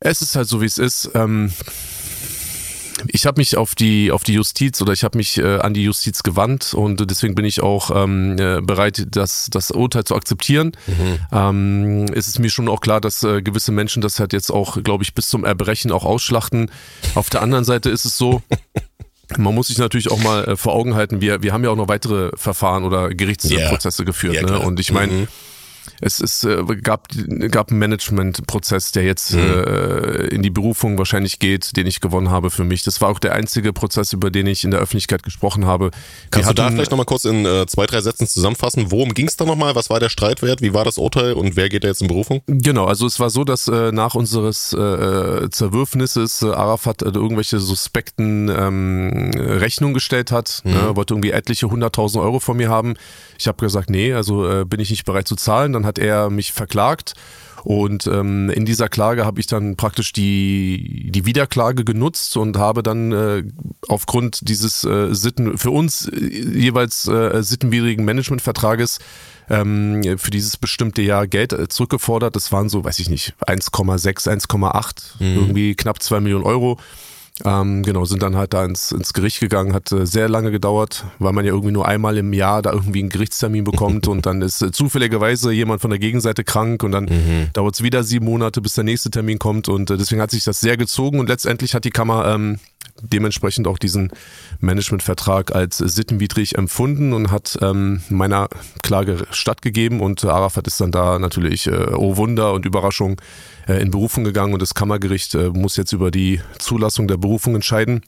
es 0.00 0.22
ist 0.22 0.34
halt 0.36 0.48
so, 0.48 0.60
wie 0.60 0.66
es 0.66 0.78
ist. 0.78 1.10
Ähm, 1.14 1.52
ich 3.08 3.24
habe 3.24 3.40
mich 3.40 3.56
auf 3.56 3.74
die 3.74 4.10
auf 4.12 4.24
die 4.24 4.34
Justiz 4.34 4.80
oder 4.82 4.92
ich 4.92 5.04
habe 5.04 5.16
mich 5.16 5.38
äh, 5.38 5.56
an 5.60 5.72
die 5.72 5.82
Justiz 5.84 6.22
gewandt 6.22 6.74
und 6.74 7.10
deswegen 7.10 7.34
bin 7.34 7.46
ich 7.46 7.62
auch 7.62 7.90
ähm, 7.94 8.36
äh, 8.38 8.60
bereit, 8.60 9.06
das 9.12 9.48
das 9.50 9.70
Urteil 9.70 10.04
zu 10.04 10.14
akzeptieren. 10.14 10.72
Ähm, 11.32 12.04
es 12.14 12.28
ist 12.28 12.38
mir 12.38 12.50
schon 12.50 12.68
auch 12.68 12.80
klar, 12.82 13.00
dass 13.00 13.22
äh, 13.22 13.40
gewisse 13.40 13.72
Menschen 13.72 14.02
das 14.02 14.20
halt 14.20 14.34
jetzt 14.34 14.50
auch, 14.50 14.82
glaube 14.82 15.02
ich, 15.02 15.14
bis 15.14 15.28
zum 15.28 15.44
Erbrechen 15.46 15.92
auch 15.92 16.04
ausschlachten. 16.04 16.70
Auf 17.14 17.30
der 17.30 17.40
anderen 17.40 17.64
Seite 17.64 17.88
ist 17.90 18.04
es 18.04 18.16
so. 18.18 18.42
Man 19.38 19.54
muss 19.54 19.68
sich 19.68 19.78
natürlich 19.78 20.10
auch 20.10 20.18
mal 20.22 20.44
äh, 20.44 20.56
vor 20.56 20.72
Augen 20.74 20.94
halten, 20.96 21.20
wir, 21.20 21.40
wir 21.40 21.52
haben 21.52 21.62
ja 21.62 21.70
auch 21.70 21.76
noch 21.76 21.86
weitere 21.88 22.32
Verfahren 22.36 22.82
oder 22.82 23.10
Gerichtsprozesse 23.10 24.02
Ja. 24.02 24.06
geführt. 24.06 24.34
Ja, 24.34 24.42
ne? 24.42 24.58
Und 24.58 24.80
ich 24.80 24.90
meine, 24.92 25.12
Mhm. 25.12 25.28
Es, 26.00 26.20
es 26.20 26.44
äh, 26.44 26.64
gab, 26.82 27.08
gab 27.50 27.70
einen 27.70 27.78
Managementprozess, 27.78 28.92
der 28.92 29.04
jetzt 29.04 29.34
mhm. 29.34 29.40
äh, 29.40 30.26
in 30.28 30.42
die 30.42 30.50
Berufung 30.50 30.98
wahrscheinlich 30.98 31.38
geht, 31.38 31.76
den 31.76 31.86
ich 31.86 32.00
gewonnen 32.00 32.30
habe 32.30 32.50
für 32.50 32.64
mich. 32.64 32.82
Das 32.82 33.00
war 33.00 33.08
auch 33.10 33.18
der 33.18 33.34
einzige 33.34 33.72
Prozess, 33.72 34.12
über 34.12 34.30
den 34.30 34.46
ich 34.46 34.64
in 34.64 34.70
der 34.70 34.80
Öffentlichkeit 34.80 35.22
gesprochen 35.22 35.66
habe. 35.66 35.90
Kannst 36.30 36.48
hatten, 36.48 36.56
du 36.56 36.62
da 36.62 36.70
vielleicht 36.70 36.90
nochmal 36.90 37.06
kurz 37.06 37.24
in 37.24 37.44
äh, 37.44 37.66
zwei, 37.66 37.86
drei 37.86 38.00
Sätzen 38.00 38.26
zusammenfassen? 38.26 38.90
Worum 38.90 39.14
ging 39.14 39.28
es 39.28 39.36
da 39.36 39.44
nochmal? 39.44 39.74
Was 39.74 39.90
war 39.90 40.00
der 40.00 40.08
Streitwert? 40.08 40.62
Wie 40.62 40.72
war 40.74 40.84
das 40.84 40.98
Urteil 40.98 41.34
und 41.34 41.56
wer 41.56 41.68
geht 41.68 41.84
da 41.84 41.88
jetzt 41.88 42.02
in 42.02 42.08
Berufung? 42.08 42.42
Genau, 42.46 42.86
also 42.86 43.06
es 43.06 43.20
war 43.20 43.30
so, 43.30 43.44
dass 43.44 43.68
äh, 43.68 43.92
nach 43.92 44.14
unseres 44.14 44.72
äh, 44.72 45.50
Zerwürfnisses 45.50 46.42
Arafat 46.42 47.02
irgendwelche 47.02 47.58
suspekten 47.58 48.48
ähm, 48.48 49.30
Rechnungen 49.34 49.94
gestellt 49.94 50.32
hat, 50.32 50.62
mhm. 50.64 50.72
ne, 50.72 50.96
wollte 50.96 51.14
irgendwie 51.14 51.30
etliche 51.30 51.70
hunderttausend 51.70 52.22
Euro 52.22 52.40
von 52.40 52.56
mir 52.56 52.68
haben. 52.68 52.94
Ich 53.38 53.48
habe 53.48 53.58
gesagt, 53.58 53.90
nee, 53.90 54.12
also 54.12 54.64
bin 54.66 54.80
ich 54.80 54.90
nicht 54.90 55.04
bereit 55.04 55.26
zu 55.26 55.34
zahlen. 55.34 55.69
Dann 55.72 55.86
hat 55.86 55.98
er 55.98 56.30
mich 56.30 56.52
verklagt. 56.52 57.14
Und 57.62 58.06
ähm, 58.06 58.50
in 58.50 58.64
dieser 58.64 58.88
Klage 58.88 59.26
habe 59.26 59.40
ich 59.40 59.46
dann 59.46 59.76
praktisch 59.76 60.12
die, 60.12 61.10
die 61.10 61.26
Wiederklage 61.26 61.84
genutzt 61.84 62.36
und 62.36 62.56
habe 62.56 62.82
dann 62.82 63.12
äh, 63.12 63.42
aufgrund 63.88 64.48
dieses 64.48 64.84
äh, 64.84 65.14
Sitten, 65.14 65.58
für 65.58 65.70
uns 65.70 66.08
äh, 66.08 66.16
jeweils 66.18 67.06
äh, 67.06 67.42
sittenwidrigen 67.42 68.04
Managementvertrages 68.04 68.98
ähm, 69.50 70.02
für 70.16 70.30
dieses 70.30 70.56
bestimmte 70.56 71.02
Jahr 71.02 71.26
Geld 71.26 71.52
äh, 71.52 71.68
zurückgefordert. 71.68 72.34
Das 72.36 72.50
waren 72.52 72.68
so, 72.68 72.84
weiß 72.84 72.98
ich 72.98 73.10
nicht, 73.10 73.34
1,6, 73.46 74.28
1,8, 74.28 75.22
mhm. 75.22 75.36
irgendwie 75.36 75.74
knapp 75.74 76.02
zwei 76.02 76.20
Millionen 76.20 76.44
Euro. 76.44 76.78
Ähm, 77.44 77.82
genau, 77.82 78.04
sind 78.04 78.22
dann 78.22 78.36
halt 78.36 78.54
da 78.54 78.64
ins, 78.64 78.92
ins 78.92 79.12
Gericht 79.12 79.40
gegangen, 79.40 79.72
hat 79.72 79.90
äh, 79.92 80.06
sehr 80.06 80.28
lange 80.28 80.50
gedauert, 80.50 81.04
weil 81.18 81.32
man 81.32 81.44
ja 81.44 81.52
irgendwie 81.52 81.72
nur 81.72 81.86
einmal 81.86 82.16
im 82.18 82.32
Jahr 82.32 82.62
da 82.62 82.72
irgendwie 82.72 83.00
einen 83.00 83.08
Gerichtstermin 83.08 83.64
bekommt 83.64 84.08
und 84.08 84.26
dann 84.26 84.42
ist 84.42 84.62
äh, 84.62 84.70
zufälligerweise 84.72 85.52
jemand 85.52 85.80
von 85.80 85.90
der 85.90 85.98
Gegenseite 85.98 86.44
krank 86.44 86.82
und 86.82 86.92
dann 86.92 87.04
mhm. 87.04 87.48
dauert 87.52 87.74
es 87.74 87.82
wieder 87.82 88.02
sieben 88.02 88.26
Monate, 88.26 88.60
bis 88.60 88.74
der 88.74 88.84
nächste 88.84 89.10
Termin 89.10 89.38
kommt 89.38 89.68
und 89.68 89.90
äh, 89.90 89.96
deswegen 89.96 90.20
hat 90.20 90.30
sich 90.30 90.44
das 90.44 90.60
sehr 90.60 90.76
gezogen 90.76 91.20
und 91.20 91.28
letztendlich 91.28 91.74
hat 91.74 91.84
die 91.84 91.90
Kammer 91.90 92.26
ähm, 92.26 92.58
dementsprechend 93.02 93.66
auch 93.66 93.78
diesen 93.78 94.12
Managementvertrag 94.60 95.54
als 95.54 95.78
sittenwidrig 95.78 96.56
empfunden 96.56 97.12
und 97.12 97.30
hat 97.30 97.58
ähm, 97.62 98.02
meiner 98.08 98.48
Klage 98.82 99.26
stattgegeben 99.30 100.00
und 100.00 100.24
Arafat 100.24 100.66
ist 100.66 100.80
dann 100.80 100.92
da 100.92 101.18
natürlich, 101.18 101.66
äh, 101.66 101.94
oh 101.94 102.16
Wunder 102.16 102.52
und 102.52 102.66
Überraschung, 102.66 103.20
äh, 103.66 103.80
in 103.80 103.90
Berufung 103.90 104.24
gegangen 104.24 104.52
und 104.52 104.60
das 104.62 104.74
Kammergericht 104.74 105.34
äh, 105.34 105.48
muss 105.48 105.76
jetzt 105.76 105.92
über 105.92 106.10
die 106.10 106.40
Zulassung 106.58 107.08
der 107.08 107.16
Berufung 107.16 107.54
entscheiden. 107.54 108.02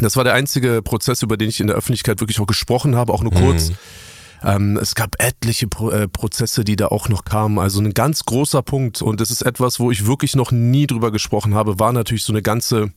Das 0.00 0.16
war 0.16 0.24
der 0.24 0.34
einzige 0.34 0.80
Prozess, 0.82 1.22
über 1.22 1.36
den 1.36 1.48
ich 1.48 1.60
in 1.60 1.66
der 1.66 1.76
Öffentlichkeit 1.76 2.20
wirklich 2.20 2.38
auch 2.40 2.46
gesprochen 2.46 2.94
habe, 2.94 3.12
auch 3.12 3.22
nur 3.22 3.32
kurz. 3.32 3.70
Mhm. 3.70 3.76
Ähm, 4.44 4.76
es 4.76 4.94
gab 4.94 5.20
etliche 5.20 5.66
Pro 5.66 5.90
äh, 5.90 6.06
Prozesse, 6.06 6.62
die 6.62 6.76
da 6.76 6.86
auch 6.86 7.08
noch 7.08 7.24
kamen. 7.24 7.58
Also 7.58 7.80
ein 7.80 7.94
ganz 7.94 8.24
großer 8.24 8.62
Punkt 8.62 9.02
und 9.02 9.20
das 9.20 9.32
ist 9.32 9.42
etwas, 9.42 9.80
wo 9.80 9.90
ich 9.90 10.06
wirklich 10.06 10.36
noch 10.36 10.52
nie 10.52 10.86
drüber 10.86 11.10
gesprochen 11.10 11.54
habe, 11.54 11.80
war 11.80 11.92
natürlich 11.92 12.22
so 12.22 12.32
eine 12.32 12.42
ganze 12.42 12.92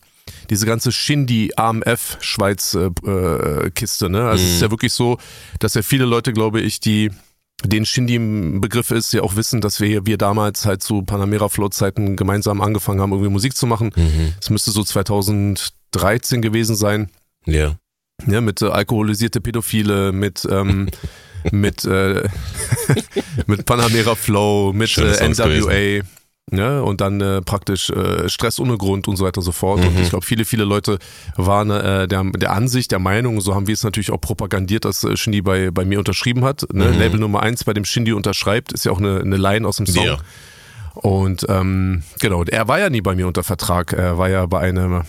diese 0.49 0.65
ganze 0.65 0.91
Shindy 0.91 1.51
AMF 1.55 2.17
Schweiz 2.21 2.75
äh, 2.75 2.87
äh, 3.09 3.69
Kiste. 3.71 4.09
Ne? 4.09 4.27
Also 4.27 4.43
mhm. 4.43 4.47
es 4.47 4.53
ist 4.53 4.59
mhm. 4.59 4.65
ja 4.65 4.71
wirklich 4.71 4.93
so, 4.93 5.17
dass 5.59 5.73
ja 5.73 5.81
viele 5.81 6.05
Leute, 6.05 6.33
glaube 6.33 6.61
ich, 6.61 6.79
die 6.79 7.11
den 7.63 7.85
Shindy 7.85 8.15
im 8.15 8.61
Begriff 8.61 8.91
ist, 8.91 9.13
ja 9.13 9.21
auch 9.21 9.35
wissen, 9.35 9.61
dass 9.61 9.79
wir 9.79 10.05
wir 10.05 10.17
damals 10.17 10.65
halt 10.65 10.81
zu 10.81 11.03
Panamera 11.03 11.47
Float 11.47 11.73
Zeiten 11.73 12.15
gemeinsam 12.15 12.59
angefangen 12.59 13.01
haben, 13.01 13.11
irgendwie 13.11 13.31
Musik 13.31 13.55
zu 13.55 13.67
machen. 13.67 13.91
Mhm. 13.95 14.33
Es 14.39 14.49
mhm. 14.49 14.53
müsste 14.53 14.71
so 14.71 14.83
2013 14.83 16.41
gewesen 16.41 16.75
sein. 16.75 17.09
Ja. 17.45 17.77
Ja, 18.27 18.41
mit 18.41 18.61
äh, 18.61 18.67
alkoholisierte 18.67 19.41
Pädophile, 19.41 20.11
mit 20.11 20.47
ähm, 20.49 20.89
mit 21.51 21.85
äh, 21.85 22.27
mit 23.47 23.65
Panamera 23.65 24.15
Flow, 24.15 24.73
mit 24.73 24.95
äh, 24.97 25.27
NWA. 25.27 26.05
Ne? 26.53 26.83
Und 26.83 26.99
dann 26.99 27.21
äh, 27.21 27.41
praktisch 27.41 27.89
äh, 27.89 28.27
Stress 28.27 28.59
ohne 28.59 28.77
Grund 28.77 29.07
und 29.07 29.15
so 29.15 29.23
weiter 29.23 29.37
und 29.37 29.45
so 29.45 29.53
fort. 29.53 29.79
Mhm. 29.79 29.87
Und 29.87 29.99
ich 29.99 30.09
glaube, 30.09 30.25
viele, 30.25 30.43
viele 30.43 30.65
Leute 30.65 30.99
waren 31.37 31.69
äh, 31.69 32.09
der, 32.09 32.23
der 32.23 32.51
Ansicht, 32.51 32.91
der 32.91 32.99
Meinung, 32.99 33.39
so 33.39 33.55
haben 33.55 33.67
wir 33.67 33.73
es 33.73 33.83
natürlich 33.83 34.11
auch 34.11 34.19
propagandiert, 34.19 34.83
dass 34.83 35.03
äh, 35.05 35.15
Shindy 35.15 35.41
bei, 35.41 35.71
bei 35.71 35.85
mir 35.85 35.97
unterschrieben 35.97 36.43
hat. 36.43 36.65
Ne? 36.73 36.85
Mhm. 36.85 36.99
Label 36.99 37.19
Nummer 37.21 37.41
eins, 37.41 37.63
bei 37.63 37.73
dem 37.73 37.85
Shindy 37.85 38.11
unterschreibt, 38.11 38.73
ist 38.73 38.83
ja 38.83 38.91
auch 38.91 38.99
eine, 38.99 39.21
eine 39.21 39.37
Line 39.37 39.65
aus 39.65 39.77
dem 39.77 39.87
Song. 39.87 40.05
Ja. 40.05 40.17
Und 40.95 41.45
ähm, 41.47 42.03
genau, 42.19 42.43
er 42.43 42.67
war 42.67 42.79
ja 42.79 42.89
nie 42.89 43.01
bei 43.01 43.15
mir 43.15 43.27
unter 43.27 43.43
Vertrag. 43.43 43.93
Er 43.93 44.17
war 44.17 44.29
ja 44.29 44.45
bei 44.45 44.59
einem, 44.59 45.03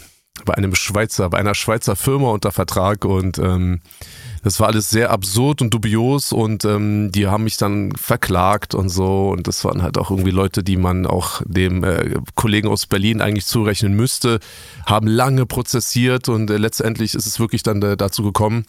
bei 0.45 0.55
einem 0.55 0.77
Schweizer, 0.77 1.29
bei 1.29 1.39
einer 1.39 1.57
Schweizer 1.57 1.97
Firma 1.97 2.31
unter 2.31 2.53
Vertrag 2.53 3.05
und 3.05 3.39
ähm, 3.39 3.81
das 4.43 4.59
war 4.61 4.69
alles 4.69 4.91
sehr 4.91 5.11
absurd 5.11 5.63
und 5.63 5.73
dubios 5.73 6.33
und 6.33 6.65
ähm, 6.65 7.13
die 7.13 7.29
haben 7.29 7.45
mich 7.45 7.57
dann 7.57 7.93
verklagt 7.97 8.75
und 8.75 8.89
so 8.89 9.31
und 9.31 9.47
das 9.47 9.65
waren 9.65 9.83
halt 9.83 9.99
auch 9.99 10.11
irgendwie 10.11 10.31
Leute, 10.31 10.63
die 10.63 10.77
man 10.77 11.07
auch 11.07 11.43
dem 11.45 11.85
äh, 11.85 12.17
Kollegen 12.35 12.69
aus 12.69 12.87
Berlin 12.87 13.21
eigentlich 13.21 13.47
zurechnen 13.47 13.95
müsste, 13.95 14.41
haben 14.85 15.07
lange 15.07 15.47
prozessiert 15.47 16.29
und 16.29 16.51
äh, 16.51 16.57
letztendlich 16.57 17.15
ist 17.15 17.27
es 17.27 17.39
wirklich 17.39 17.63
dann 17.63 17.81
äh, 17.83 17.97
dazu 17.97 18.23
gekommen, 18.23 18.67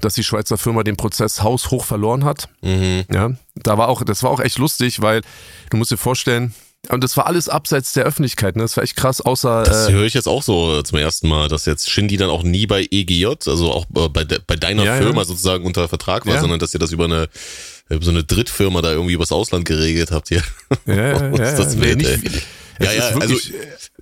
dass 0.00 0.14
die 0.14 0.24
Schweizer 0.24 0.58
Firma 0.58 0.84
den 0.84 0.96
Prozess 0.96 1.42
haushoch 1.42 1.84
verloren 1.84 2.24
hat. 2.24 2.48
Mhm. 2.62 3.04
Ja, 3.12 3.32
da 3.54 3.78
war 3.78 3.88
auch, 3.88 4.02
das 4.04 4.22
war 4.22 4.30
auch 4.30 4.40
echt 4.40 4.58
lustig, 4.58 5.02
weil 5.02 5.22
du 5.70 5.76
musst 5.76 5.90
dir 5.90 5.96
vorstellen, 5.96 6.54
und 6.90 7.04
das 7.04 7.16
war 7.16 7.26
alles 7.26 7.48
abseits 7.48 7.92
der 7.92 8.04
Öffentlichkeit, 8.04 8.56
ne? 8.56 8.62
Das 8.62 8.76
war 8.76 8.84
echt 8.84 8.96
krass, 8.96 9.20
außer. 9.20 9.62
Das 9.64 9.88
äh, 9.88 9.92
höre 9.92 10.04
ich 10.04 10.14
jetzt 10.14 10.28
auch 10.28 10.42
so 10.42 10.82
zum 10.82 10.98
ersten 10.98 11.28
Mal, 11.28 11.48
dass 11.48 11.66
jetzt 11.66 11.90
Shindy 11.90 12.16
dann 12.16 12.30
auch 12.30 12.42
nie 12.42 12.66
bei 12.66 12.86
EGJ, 12.90 13.26
also 13.46 13.72
auch 13.72 13.86
bei, 13.88 14.24
de, 14.24 14.40
bei 14.46 14.56
deiner 14.56 14.84
ja, 14.84 14.96
Firma 14.96 15.22
ja. 15.22 15.24
sozusagen 15.24 15.64
unter 15.64 15.88
Vertrag 15.88 16.26
war, 16.26 16.34
ja. 16.34 16.40
sondern 16.40 16.58
dass 16.58 16.74
ihr 16.74 16.80
das 16.80 16.92
über 16.92 17.04
eine 17.04 17.28
so 18.00 18.10
eine 18.10 18.24
Drittfirma 18.24 18.82
da 18.82 18.90
irgendwie 18.90 19.14
übers 19.14 19.30
Ausland 19.30 19.64
geregelt 19.64 20.10
habt 20.10 20.28
hier. 20.28 20.42
Ja, 20.86 20.94
ja, 20.94 21.12
ja. 21.30 21.56
das 21.56 21.80
wild, 21.80 21.98
nee, 21.98 22.16
nicht, 22.16 22.42
ja, 22.80 22.92
ja, 22.92 23.08
also, 23.18 23.34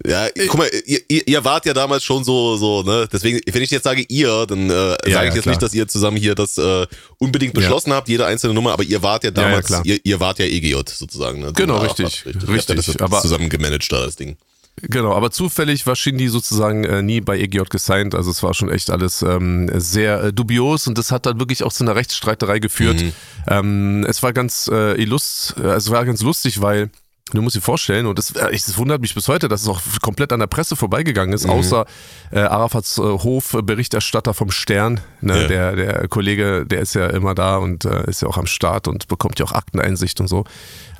ja, 0.05 0.29
guck 0.49 0.59
mal, 0.59 0.71
ihr, 0.87 1.01
ihr 1.29 1.45
wart 1.45 1.67
ja 1.67 1.75
damals 1.75 2.05
schon 2.05 2.25
so, 2.25 2.57
so, 2.57 2.83
ne, 2.83 3.09
deswegen, 3.13 3.41
wenn 3.53 3.63
ich 3.63 3.71
jetzt 3.71 3.85
sage 3.85 4.05
ihr, 4.09 4.47
dann 4.47 4.71
äh, 4.71 4.73
ja, 4.73 4.91
sage 4.91 5.07
ich 5.07 5.13
ja, 5.13 5.25
jetzt 5.25 5.43
klar. 5.43 5.53
nicht, 5.53 5.63
dass 5.63 5.75
ihr 5.75 5.89
zusammen 5.89 6.17
hier 6.17 6.35
das 6.35 6.59
äh, 6.59 6.87
unbedingt 7.19 7.55
beschlossen 7.55 7.93
habt, 7.93 8.09
jede 8.09 8.27
einzelne 8.27 8.55
Nummer, 8.55 8.73
aber 8.73 8.83
ihr 8.83 9.03
wart 9.03 9.25
ja 9.25 9.31
damals, 9.31 9.73
ihr, 9.85 9.99
ihr 10.03 10.21
wart 10.21 10.39
ja 10.39 10.47
EGJ 10.47 10.75
sozusagen, 10.87 11.41
ne? 11.41 11.53
Genau, 11.53 11.79
richtig, 11.79 12.27
richtig, 12.27 12.49
richtig. 12.49 12.77
Das 12.77 13.01
aber 13.01 13.21
zusammen 13.21 13.49
gemanagt 13.49 13.91
da, 13.93 14.05
das 14.05 14.17
Ding. 14.17 14.37
Genau, 14.83 15.15
aber 15.15 15.31
zufällig 15.31 15.87
war 15.87 15.95
Shindy 15.95 16.29
sozusagen 16.29 16.85
äh, 16.85 17.01
nie 17.01 17.21
bei 17.21 17.39
EGJ 17.39 17.63
gesigned, 17.71 18.15
also 18.15 18.31
es 18.31 18.43
war 18.43 18.55
schon 18.55 18.71
echt 18.71 18.91
alles 18.91 19.23
ähm, 19.23 19.71
sehr 19.75 20.25
äh, 20.25 20.33
dubios 20.33 20.89
und 20.89 20.99
das 20.99 21.13
hat 21.13 21.27
dann 21.27 21.39
wirklich 21.39 21.63
auch 21.63 21.73
zu 21.73 21.85
einer 21.85 21.95
Rechtsstreiterei 21.95 22.59
geführt. 22.59 23.01
Mhm. 23.01 23.13
Ähm, 23.47 24.07
es 24.09 24.23
war 24.25 24.33
ganz 24.33 24.69
äh, 24.73 25.01
illust, 25.01 25.55
äh, 25.59 25.69
es 25.69 25.91
war 25.91 26.05
ganz 26.05 26.23
lustig, 26.23 26.61
weil 26.61 26.91
Du 27.35 27.42
musst 27.42 27.57
dir 27.57 27.61
vorstellen, 27.61 28.07
und 28.07 28.18
das, 28.18 28.31
äh, 28.33 28.53
das 28.53 28.79
wundert 28.79 29.01
mich 29.01 29.14
bis 29.14 29.29
heute, 29.29 29.49
dass 29.49 29.62
es 29.62 29.68
auch 29.68 29.81
komplett 30.01 30.33
an 30.33 30.40
der 30.40 30.47
Presse 30.47 30.77
vorbeigegangen 30.77 31.35
ist, 31.35 31.44
mhm. 31.44 31.51
außer 31.51 31.87
äh, 32.31 32.40
Arafats 32.40 32.99
äh, 32.99 33.03
Hofberichterstatter 33.03 34.35
vom 34.35 34.51
Stern. 34.51 35.01
Ne? 35.20 35.42
Ja. 35.42 35.49
Der, 35.49 35.77
der 35.77 36.09
Kollege, 36.09 36.64
der 36.66 36.81
ist 36.81 36.94
ja 36.94 37.09
immer 37.09 37.35
da 37.35 37.57
und 37.57 37.85
äh, 37.85 38.09
ist 38.09 38.23
ja 38.23 38.29
auch 38.29 38.38
am 38.38 38.47
Start 38.47 38.88
und 38.88 39.09
bekommt 39.09 39.38
ja 39.38 39.47
auch 39.47 39.53
Akteneinsicht 39.53 40.20
und 40.20 40.29
so. 40.29 40.44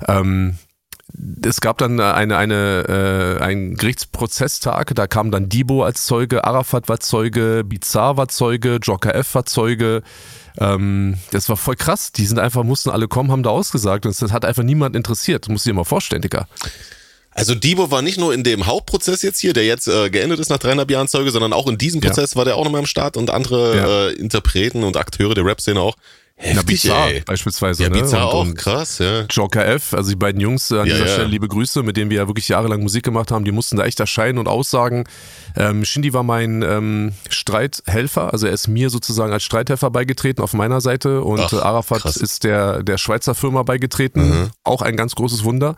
Ähm, 0.07 0.57
es 1.43 1.61
gab 1.61 1.77
dann 1.77 1.99
eine, 1.99 2.35
eine, 2.37 3.37
äh, 3.39 3.43
einen 3.43 3.75
Gerichtsprozesstag, 3.75 4.93
da 4.95 5.07
kam 5.07 5.31
dann 5.31 5.49
Dibo 5.49 5.83
als 5.83 6.05
Zeuge, 6.05 6.43
Arafat 6.45 6.89
war 6.89 6.99
Zeuge, 6.99 7.63
Bizarre 7.63 8.17
war 8.17 8.27
Zeuge, 8.27 8.79
Joker 8.81 9.15
F 9.15 9.35
war 9.35 9.45
Zeuge, 9.45 10.01
ähm, 10.59 11.17
das 11.31 11.49
war 11.49 11.57
voll 11.57 11.75
krass. 11.75 12.11
Die 12.11 12.25
sind 12.25 12.39
einfach, 12.39 12.63
mussten 12.63 12.89
alle 12.89 13.07
kommen, 13.07 13.31
haben 13.31 13.43
da 13.43 13.49
ausgesagt. 13.49 14.05
Und 14.05 14.19
das 14.19 14.31
hat 14.31 14.45
einfach 14.45 14.63
niemand 14.63 14.95
interessiert. 14.95 15.45
Das 15.45 15.49
musst 15.49 15.65
du 15.65 15.69
dir 15.69 15.75
mal 15.75 15.83
vorstellen, 15.83 16.21
Digga. 16.21 16.47
Also 17.31 17.53
Debo 17.53 17.91
war 17.91 18.01
nicht 18.01 18.17
nur 18.17 18.33
in 18.33 18.43
dem 18.43 18.65
Hauptprozess 18.65 19.21
jetzt 19.21 19.39
hier, 19.39 19.51
der 19.51 19.65
jetzt 19.65 19.89
äh, 19.89 20.09
geendet 20.09 20.39
ist 20.39 20.49
nach 20.49 20.57
dreieinhalb 20.57 20.89
Jahren 20.89 21.09
Zeuge, 21.09 21.31
sondern 21.31 21.51
auch 21.51 21.67
in 21.67 21.77
diesem 21.77 21.99
Prozess 21.99 22.31
ja. 22.31 22.37
war 22.37 22.45
der 22.45 22.55
auch 22.55 22.63
nochmal 22.63 22.79
am 22.79 22.85
Start 22.85 23.17
und 23.17 23.29
andere 23.29 23.75
ja. 23.75 24.07
äh, 24.07 24.13
Interpreten 24.13 24.83
und 24.83 24.95
Akteure 24.95 25.35
der 25.35 25.43
Rap-Szene 25.43 25.81
auch. 25.81 25.97
Heftig, 26.37 26.55
Na, 26.55 26.61
Bizarre 26.63 27.13
ey. 27.13 27.21
beispielsweise. 27.21 27.83
Ja, 27.83 27.89
ne? 27.89 28.01
Bizarre 28.01 28.25
auch, 28.25 28.53
krass, 28.55 28.97
ja. 28.99 29.21
Joker 29.29 29.65
F, 29.65 29.93
also 29.93 30.09
die 30.09 30.17
beiden 30.17 30.41
Jungs 30.41 30.69
an 30.69 30.79
ja, 30.79 30.83
dieser 30.83 31.05
ja. 31.05 31.13
Stelle 31.13 31.27
liebe 31.29 31.47
Grüße, 31.47 31.81
mit 31.81 31.95
denen 31.95 32.09
wir 32.09 32.17
ja 32.17 32.27
wirklich 32.27 32.49
jahrelang 32.49 32.81
Musik 32.81 33.05
gemacht 33.05 33.31
haben, 33.31 33.45
die 33.45 33.53
mussten 33.53 33.77
da 33.77 33.85
echt 33.85 34.01
erscheinen 34.01 34.37
und 34.37 34.49
aussagen. 34.49 35.05
Ähm, 35.55 35.85
Shindy 35.85 36.11
war 36.11 36.23
mein 36.23 36.61
ähm, 36.61 37.13
Streithelfer, 37.29 38.33
also 38.33 38.47
er 38.47 38.53
ist 38.53 38.67
mir 38.67 38.89
sozusagen 38.89 39.31
als 39.31 39.43
Streithelfer 39.43 39.89
beigetreten 39.91 40.41
auf 40.41 40.51
meiner 40.51 40.81
Seite 40.81 41.21
und 41.21 41.39
Ach, 41.39 41.53
Arafat 41.53 42.01
krass. 42.01 42.17
ist 42.17 42.43
der, 42.43 42.83
der 42.83 42.97
Schweizer 42.97 43.33
Firma 43.33 43.63
beigetreten, 43.63 44.27
mhm. 44.27 44.49
auch 44.65 44.81
ein 44.81 44.97
ganz 44.97 45.15
großes 45.15 45.45
Wunder. 45.45 45.77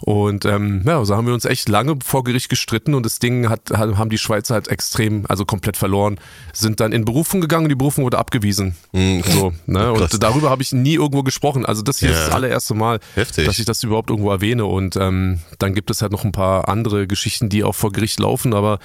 Und 0.00 0.44
ähm, 0.44 0.82
ja, 0.84 1.04
so 1.04 1.16
haben 1.16 1.26
wir 1.26 1.34
uns 1.34 1.44
echt 1.44 1.68
lange 1.68 1.96
vor 2.04 2.24
Gericht 2.24 2.48
gestritten 2.48 2.94
und 2.94 3.04
das 3.06 3.18
Ding 3.18 3.48
hat, 3.48 3.70
haben 3.70 4.10
die 4.10 4.18
Schweizer 4.18 4.54
halt 4.54 4.68
extrem, 4.68 5.24
also 5.28 5.44
komplett 5.44 5.76
verloren, 5.76 6.18
sind 6.52 6.80
dann 6.80 6.92
in 6.92 7.04
Berufung 7.04 7.40
gegangen 7.40 7.64
und 7.64 7.70
die 7.70 7.76
Berufung 7.76 8.04
wurde 8.04 8.18
abgewiesen. 8.18 8.76
Mhm. 8.92 9.22
So, 9.26 9.52
ne? 9.66 9.92
Und 9.92 10.22
darüber 10.22 10.50
habe 10.50 10.62
ich 10.62 10.72
nie 10.72 10.94
irgendwo 10.94 11.22
gesprochen. 11.22 11.64
Also 11.64 11.82
das 11.82 11.98
hier 11.98 12.10
ja. 12.10 12.14
ist 12.14 12.26
das 12.26 12.34
allererste 12.34 12.74
Mal, 12.74 13.00
Heftig. 13.14 13.46
dass 13.46 13.58
ich 13.58 13.64
das 13.64 13.82
überhaupt 13.82 14.10
irgendwo 14.10 14.30
erwähne. 14.30 14.66
Und 14.66 14.96
ähm, 14.96 15.40
dann 15.58 15.74
gibt 15.74 15.90
es 15.90 16.02
halt 16.02 16.12
noch 16.12 16.24
ein 16.24 16.32
paar 16.32 16.68
andere 16.68 17.06
Geschichten, 17.06 17.48
die 17.48 17.64
auch 17.64 17.74
vor 17.74 17.92
Gericht 17.92 18.20
laufen, 18.20 18.54
aber 18.54 18.78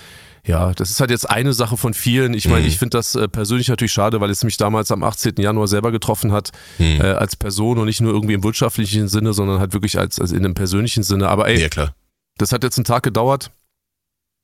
ja, 0.45 0.73
das 0.73 0.89
ist 0.89 0.99
halt 0.99 1.11
jetzt 1.11 1.29
eine 1.29 1.53
Sache 1.53 1.77
von 1.77 1.93
vielen. 1.93 2.33
Ich 2.33 2.47
meine, 2.47 2.61
mhm. 2.61 2.67
ich 2.67 2.79
finde 2.79 2.97
das 2.97 3.15
äh, 3.15 3.27
persönlich 3.27 3.67
natürlich 3.67 3.93
schade, 3.93 4.21
weil 4.21 4.29
es 4.29 4.43
mich 4.43 4.57
damals 4.57 4.91
am 4.91 5.03
18. 5.03 5.35
Januar 5.37 5.67
selber 5.67 5.91
getroffen 5.91 6.31
hat, 6.31 6.51
mhm. 6.79 6.99
äh, 6.99 7.11
als 7.11 7.35
Person 7.35 7.77
und 7.77 7.85
nicht 7.85 8.01
nur 8.01 8.13
irgendwie 8.13 8.33
im 8.33 8.43
wirtschaftlichen 8.43 9.07
Sinne, 9.07 9.33
sondern 9.33 9.59
halt 9.59 9.73
wirklich 9.73 9.99
als, 9.99 10.19
als 10.19 10.31
in 10.31 10.39
einem 10.39 10.55
persönlichen 10.55 11.03
Sinne. 11.03 11.29
Aber 11.29 11.47
ey, 11.47 11.61
ja, 11.61 11.69
klar. 11.69 11.93
das 12.37 12.51
hat 12.51 12.63
jetzt 12.63 12.77
einen 12.77 12.85
Tag 12.85 13.03
gedauert. 13.03 13.51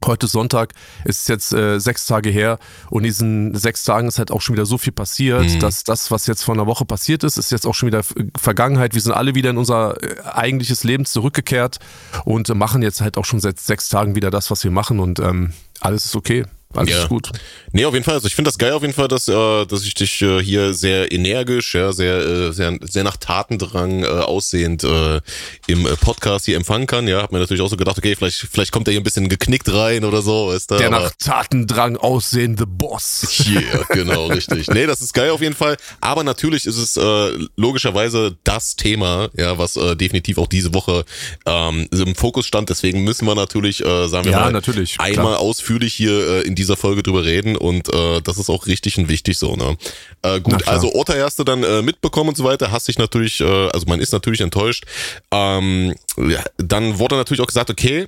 Heute 0.05 0.27
Sonntag 0.27 0.73
ist 1.05 1.27
jetzt 1.27 1.53
äh, 1.53 1.79
sechs 1.79 2.05
Tage 2.05 2.29
her 2.29 2.59
und 2.91 2.99
in 2.99 3.05
diesen 3.05 3.55
sechs 3.55 3.83
Tagen 3.83 4.07
ist 4.07 4.19
halt 4.19 4.29
auch 4.29 4.41
schon 4.41 4.55
wieder 4.55 4.67
so 4.67 4.77
viel 4.77 4.93
passiert, 4.93 5.49
mhm. 5.49 5.59
dass 5.59 5.83
das, 5.83 6.11
was 6.11 6.27
jetzt 6.27 6.43
vor 6.43 6.53
einer 6.53 6.67
Woche 6.67 6.85
passiert 6.85 7.23
ist, 7.23 7.37
ist 7.37 7.51
jetzt 7.51 7.65
auch 7.65 7.73
schon 7.73 7.87
wieder 7.87 8.03
Vergangenheit. 8.37 8.93
Wir 8.93 9.01
sind 9.01 9.13
alle 9.13 9.33
wieder 9.33 9.49
in 9.49 9.57
unser 9.57 10.01
äh, 10.03 10.21
eigentliches 10.21 10.83
Leben 10.83 11.05
zurückgekehrt 11.05 11.79
und 12.25 12.47
äh, 12.47 12.53
machen 12.53 12.83
jetzt 12.83 13.01
halt 13.01 13.17
auch 13.17 13.25
schon 13.25 13.39
seit 13.39 13.59
sechs 13.59 13.89
Tagen 13.89 14.13
wieder 14.13 14.29
das, 14.29 14.51
was 14.51 14.63
wir 14.63 14.69
machen 14.69 14.99
und 14.99 15.17
ähm, 15.17 15.53
alles 15.81 16.05
ist 16.05 16.15
okay. 16.15 16.45
Alles 16.73 16.93
ja. 16.93 17.07
gut. 17.07 17.31
Nee, 17.71 17.85
auf 17.85 17.93
jeden 17.93 18.03
Fall. 18.03 18.15
Also 18.15 18.27
ich 18.27 18.35
finde 18.35 18.49
das 18.49 18.57
geil 18.57 18.73
auf 18.73 18.81
jeden 18.81 18.93
Fall, 18.93 19.07
dass, 19.07 19.27
äh, 19.27 19.65
dass 19.65 19.83
ich 19.83 19.93
dich 19.93 20.21
äh, 20.21 20.43
hier 20.43 20.73
sehr 20.73 21.11
energisch, 21.11 21.75
ja, 21.75 21.91
sehr, 21.91 22.17
äh, 22.17 22.51
sehr, 22.51 22.77
sehr 22.81 23.03
nach 23.03 23.17
Tatendrang 23.17 24.03
äh, 24.03 24.07
aussehend 24.07 24.83
äh, 24.83 25.21
im 25.67 25.85
äh, 25.85 25.95
Podcast 25.95 26.45
hier 26.45 26.57
empfangen 26.57 26.85
kann. 26.85 27.07
Ja, 27.07 27.21
hab 27.21 27.31
mir 27.31 27.39
natürlich 27.39 27.61
auch 27.61 27.69
so 27.69 27.77
gedacht, 27.77 27.97
okay, 27.97 28.15
vielleicht, 28.15 28.47
vielleicht 28.51 28.71
kommt 28.71 28.87
er 28.87 28.91
hier 28.91 29.01
ein 29.01 29.03
bisschen 29.03 29.29
geknickt 29.29 29.71
rein 29.73 30.03
oder 30.03 30.21
so. 30.21 30.51
Ist 30.51 30.69
da, 30.69 30.77
Der 30.77 30.89
nach 30.89 31.11
Tatendrang 31.17 31.97
aussehende 31.97 32.67
Boss. 32.67 33.45
Yeah, 33.49 33.83
genau, 33.89 34.27
richtig. 34.27 34.67
Nee, 34.67 34.85
das 34.85 35.01
ist 35.01 35.13
geil 35.13 35.31
auf 35.31 35.41
jeden 35.41 35.55
Fall. 35.55 35.77
Aber 36.01 36.23
natürlich 36.23 36.65
ist 36.65 36.77
es 36.77 36.97
äh, 36.97 37.47
logischerweise 37.55 38.37
das 38.43 38.75
Thema, 38.75 39.29
ja, 39.35 39.57
was 39.57 39.77
äh, 39.77 39.95
definitiv 39.95 40.37
auch 40.37 40.47
diese 40.47 40.73
Woche 40.73 41.05
ähm, 41.45 41.87
im 41.91 42.15
Fokus 42.15 42.45
stand. 42.45 42.69
Deswegen 42.69 43.03
müssen 43.03 43.25
wir 43.25 43.35
natürlich, 43.35 43.83
äh, 43.83 44.07
sagen 44.07 44.25
wir 44.25 44.33
ja, 44.33 44.39
mal, 44.41 44.51
natürlich, 44.51 44.99
einmal 44.99 45.33
klar. 45.33 45.39
Ausführlich 45.67 45.93
hier 45.93 46.11
äh, 46.11 46.41
in 46.43 46.55
dieser 46.55 46.77
Folge 46.77 47.03
drüber 47.03 47.25
reden 47.25 47.57
und 47.57 47.93
äh, 47.93 48.21
das 48.21 48.37
ist 48.37 48.49
auch 48.49 48.67
richtig 48.67 48.97
und 48.97 49.09
wichtig 49.09 49.37
so. 49.37 49.55
Ne? 49.55 49.77
Äh, 50.21 50.39
gut, 50.39 50.65
also 50.67 50.91
hast 51.07 51.39
du 51.39 51.43
dann 51.43 51.63
äh, 51.63 51.81
mitbekommen 51.81 52.29
und 52.29 52.37
so 52.37 52.45
weiter, 52.45 52.71
hast 52.71 52.87
dich 52.87 52.97
natürlich, 52.97 53.41
äh, 53.41 53.69
also 53.69 53.85
man 53.87 53.99
ist 53.99 54.13
natürlich 54.13 54.39
enttäuscht. 54.39 54.85
Ähm, 55.31 55.93
ja, 56.17 56.41
dann 56.57 56.99
wurde 56.99 57.15
natürlich 57.15 57.41
auch 57.41 57.47
gesagt, 57.47 57.69
okay, 57.69 58.07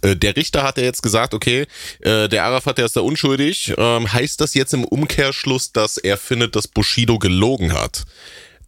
äh, 0.00 0.16
der 0.16 0.36
Richter 0.36 0.62
hat 0.62 0.78
ja 0.78 0.84
jetzt 0.84 1.02
gesagt, 1.02 1.34
okay, 1.34 1.66
äh, 2.00 2.28
der 2.28 2.44
Arafat, 2.44 2.78
der 2.78 2.86
ist 2.86 2.96
da 2.96 3.02
unschuldig. 3.02 3.74
Ähm, 3.76 4.10
heißt 4.10 4.40
das 4.40 4.54
jetzt 4.54 4.72
im 4.72 4.84
Umkehrschluss, 4.84 5.72
dass 5.72 5.98
er 5.98 6.16
findet, 6.16 6.56
dass 6.56 6.66
Bushido 6.66 7.18
gelogen 7.18 7.74
hat? 7.74 8.04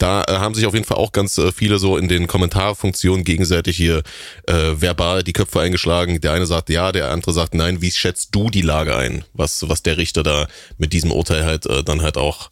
Da 0.02 0.24
äh, 0.24 0.32
haben 0.38 0.52
sich 0.56 0.66
auf 0.66 0.74
jeden 0.74 0.84
Fall 0.84 0.96
auch 0.96 1.12
ganz 1.12 1.38
äh, 1.38 1.52
viele 1.52 1.78
so 1.78 1.96
in 1.96 2.08
den 2.08 2.26
Kommentarfunktionen 2.26 3.22
gegenseitig 3.24 3.76
hier 3.76 4.02
äh, 4.48 4.72
verbal 4.80 5.22
die 5.22 5.32
Köpfe 5.32 5.60
eingeschlagen. 5.60 6.20
Der 6.20 6.32
eine 6.32 6.44
sagt 6.44 6.70
ja, 6.70 6.90
der 6.90 7.12
andere 7.12 7.32
sagt 7.32 7.54
nein. 7.54 7.82
Wie 7.82 7.92
schätzt 7.92 8.34
du 8.34 8.50
die 8.50 8.62
Lage 8.62 8.96
ein? 8.96 9.24
Was, 9.32 9.68
was 9.68 9.84
der 9.84 9.98
Richter 9.98 10.24
da 10.24 10.48
mit 10.76 10.92
diesem 10.92 11.12
Urteil 11.12 11.44
halt 11.44 11.66
äh, 11.66 11.84
dann 11.84 12.02
halt 12.02 12.16
auch 12.16 12.50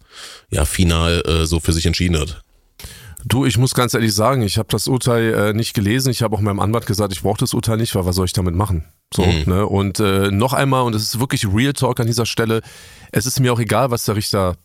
ja 0.51 0.65
final 0.65 1.23
äh, 1.27 1.45
so 1.45 1.59
für 1.59 1.73
sich 1.73 1.87
entschieden 1.87 2.21
hat? 2.21 2.41
Du, 3.25 3.45
ich 3.45 3.59
muss 3.59 3.75
ganz 3.75 3.95
ehrlich 3.95 4.15
sagen, 4.15 4.43
ich 4.43 4.57
habe 4.57 4.69
das 4.71 4.87
Urteil 4.87 5.35
äh, 5.35 5.53
nicht 5.53 5.75
gelesen. 5.75 6.11
Ich 6.11 6.23
habe 6.23 6.37
auch 6.37 6.41
meinem 6.41 6.61
Anwalt 6.61 6.87
gesagt, 6.87 7.13
ich 7.13 7.23
brauche 7.23 7.41
das 7.41 7.53
Urteil 7.53 7.79
nicht, 7.79 7.97
weil 7.97 8.07
was 8.07 8.15
soll 8.15 8.27
ich 8.27 8.33
damit 8.33 8.55
machen? 8.55 8.85
So, 9.13 9.27
mhm. 9.27 9.43
ne? 9.47 9.67
Und 9.67 9.99
äh, 9.99 10.31
noch 10.31 10.53
einmal, 10.53 10.85
und 10.85 10.95
es 10.95 11.03
ist 11.03 11.19
wirklich 11.19 11.49
Real 11.53 11.73
Talk 11.73 11.99
an 11.99 12.07
dieser 12.07 12.27
Stelle, 12.27 12.63
es 13.11 13.27
ist 13.27 13.41
mir 13.41 13.53
auch 13.53 13.59
egal, 13.59 13.91
was 13.91 14.05
der 14.05 14.15
Richter 14.15 14.57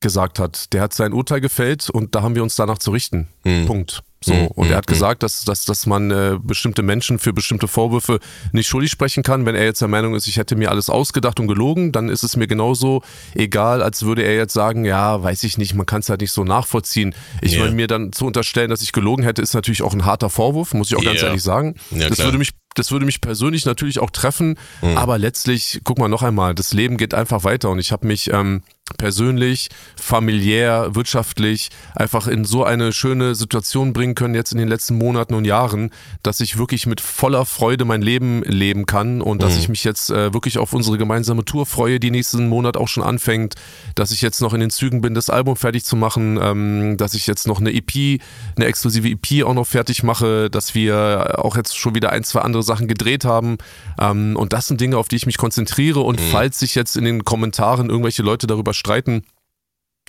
gesagt 0.00 0.38
hat. 0.38 0.72
Der 0.72 0.82
hat 0.82 0.94
sein 0.94 1.12
Urteil 1.12 1.40
gefällt 1.40 1.90
und 1.90 2.14
da 2.14 2.22
haben 2.22 2.34
wir 2.34 2.42
uns 2.42 2.56
danach 2.56 2.78
zu 2.78 2.90
richten. 2.90 3.28
Mhm. 3.44 3.66
Punkt. 3.66 4.02
So. 4.22 4.34
Mhm. 4.34 4.46
Und 4.48 4.70
er 4.70 4.78
hat 4.78 4.86
hm. 4.88 4.94
gesagt, 4.94 5.22
dass, 5.22 5.44
dass, 5.44 5.64
dass 5.64 5.86
man 5.86 6.10
äh, 6.10 6.38
bestimmte 6.42 6.82
Menschen 6.82 7.20
für 7.20 7.32
bestimmte 7.32 7.68
Vorwürfe 7.68 8.18
nicht 8.52 8.66
schuldig 8.66 8.90
sprechen 8.90 9.22
kann. 9.22 9.46
Wenn 9.46 9.54
er 9.54 9.64
jetzt 9.64 9.80
der 9.80 9.86
Meinung 9.86 10.16
ist, 10.16 10.26
ich 10.26 10.38
hätte 10.38 10.56
mir 10.56 10.70
alles 10.70 10.90
ausgedacht 10.90 11.38
und 11.38 11.46
gelogen, 11.46 11.92
dann 11.92 12.08
ist 12.08 12.24
es 12.24 12.36
mir 12.36 12.48
genauso 12.48 13.02
egal, 13.34 13.80
als 13.80 14.04
würde 14.04 14.22
er 14.22 14.34
jetzt 14.34 14.52
sagen, 14.52 14.84
ja, 14.84 15.22
weiß 15.22 15.44
ich 15.44 15.56
nicht, 15.56 15.74
man 15.74 15.86
kann 15.86 16.00
es 16.00 16.08
halt 16.08 16.20
nicht 16.20 16.32
so 16.32 16.42
nachvollziehen. 16.42 17.14
Ich 17.42 17.52
yeah. 17.52 17.64
meine, 17.64 17.76
mir 17.76 17.86
dann 17.86 18.12
zu 18.12 18.26
unterstellen, 18.26 18.70
dass 18.70 18.82
ich 18.82 18.90
gelogen 18.90 19.22
hätte, 19.22 19.40
ist 19.40 19.54
natürlich 19.54 19.82
auch 19.82 19.94
ein 19.94 20.04
harter 20.04 20.30
Vorwurf, 20.30 20.74
muss 20.74 20.90
ich 20.90 20.96
auch 20.96 21.02
yeah. 21.02 21.12
ganz 21.12 21.22
ehrlich 21.22 21.42
sagen. 21.42 21.76
Ja, 21.92 22.08
das 22.08 22.18
würde 22.18 22.38
mich 22.38 22.50
das 22.74 22.92
würde 22.92 23.06
mich 23.06 23.20
persönlich 23.20 23.66
natürlich 23.66 23.98
auch 23.98 24.10
treffen, 24.10 24.56
mhm. 24.82 24.96
aber 24.96 25.18
letztlich, 25.18 25.80
guck 25.82 25.98
mal 25.98 26.08
noch 26.08 26.22
einmal, 26.22 26.54
das 26.54 26.72
Leben 26.72 26.96
geht 26.96 27.12
einfach 27.12 27.42
weiter 27.42 27.70
und 27.70 27.80
ich 27.80 27.90
habe 27.90 28.06
mich 28.06 28.32
ähm, 28.32 28.62
persönlich, 28.96 29.68
familiär, 30.00 30.94
wirtschaftlich 30.94 31.68
einfach 31.94 32.26
in 32.26 32.44
so 32.44 32.64
eine 32.64 32.92
schöne 32.92 33.34
Situation 33.34 33.92
bringen 33.92 34.14
können 34.14 34.34
jetzt 34.34 34.52
in 34.52 34.58
den 34.58 34.68
letzten 34.68 34.96
Monaten 34.96 35.34
und 35.34 35.44
Jahren, 35.44 35.90
dass 36.22 36.40
ich 36.40 36.58
wirklich 36.58 36.86
mit 36.86 37.00
voller 37.00 37.44
Freude 37.44 37.84
mein 37.84 38.02
Leben 38.02 38.42
leben 38.44 38.86
kann 38.86 39.20
und 39.20 39.42
dass 39.42 39.54
mhm. 39.54 39.60
ich 39.60 39.68
mich 39.68 39.84
jetzt 39.84 40.10
äh, 40.10 40.32
wirklich 40.32 40.58
auf 40.58 40.72
unsere 40.72 40.96
gemeinsame 40.96 41.44
Tour 41.44 41.66
freue, 41.66 42.00
die 42.00 42.10
nächsten 42.10 42.48
Monat 42.48 42.76
auch 42.76 42.88
schon 42.88 43.02
anfängt, 43.02 43.54
dass 43.94 44.10
ich 44.10 44.22
jetzt 44.22 44.40
noch 44.40 44.54
in 44.54 44.60
den 44.60 44.70
Zügen 44.70 45.00
bin, 45.00 45.14
das 45.14 45.30
Album 45.30 45.56
fertig 45.56 45.84
zu 45.84 45.96
machen, 45.96 46.38
ähm, 46.40 46.96
dass 46.96 47.14
ich 47.14 47.26
jetzt 47.26 47.46
noch 47.46 47.60
eine 47.60 47.72
EP, 47.74 48.20
eine 48.56 48.66
exklusive 48.66 49.08
EP 49.08 49.44
auch 49.44 49.54
noch 49.54 49.66
fertig 49.66 50.02
mache, 50.02 50.48
dass 50.50 50.74
wir 50.74 51.38
auch 51.38 51.56
jetzt 51.56 51.76
schon 51.76 51.94
wieder 51.94 52.10
ein, 52.10 52.24
zwei 52.24 52.40
andere 52.40 52.62
Sachen 52.62 52.88
gedreht 52.88 53.24
haben 53.24 53.58
ähm, 54.00 54.36
und 54.36 54.52
das 54.52 54.66
sind 54.66 54.80
Dinge, 54.80 54.96
auf 54.96 55.08
die 55.08 55.16
ich 55.16 55.26
mich 55.26 55.36
konzentriere 55.36 56.00
und 56.00 56.20
mhm. 56.20 56.24
falls 56.30 56.58
sich 56.58 56.74
jetzt 56.74 56.96
in 56.96 57.04
den 57.04 57.24
Kommentaren 57.24 57.90
irgendwelche 57.90 58.22
Leute 58.22 58.46
darüber 58.46 58.74
streiten, 58.78 59.22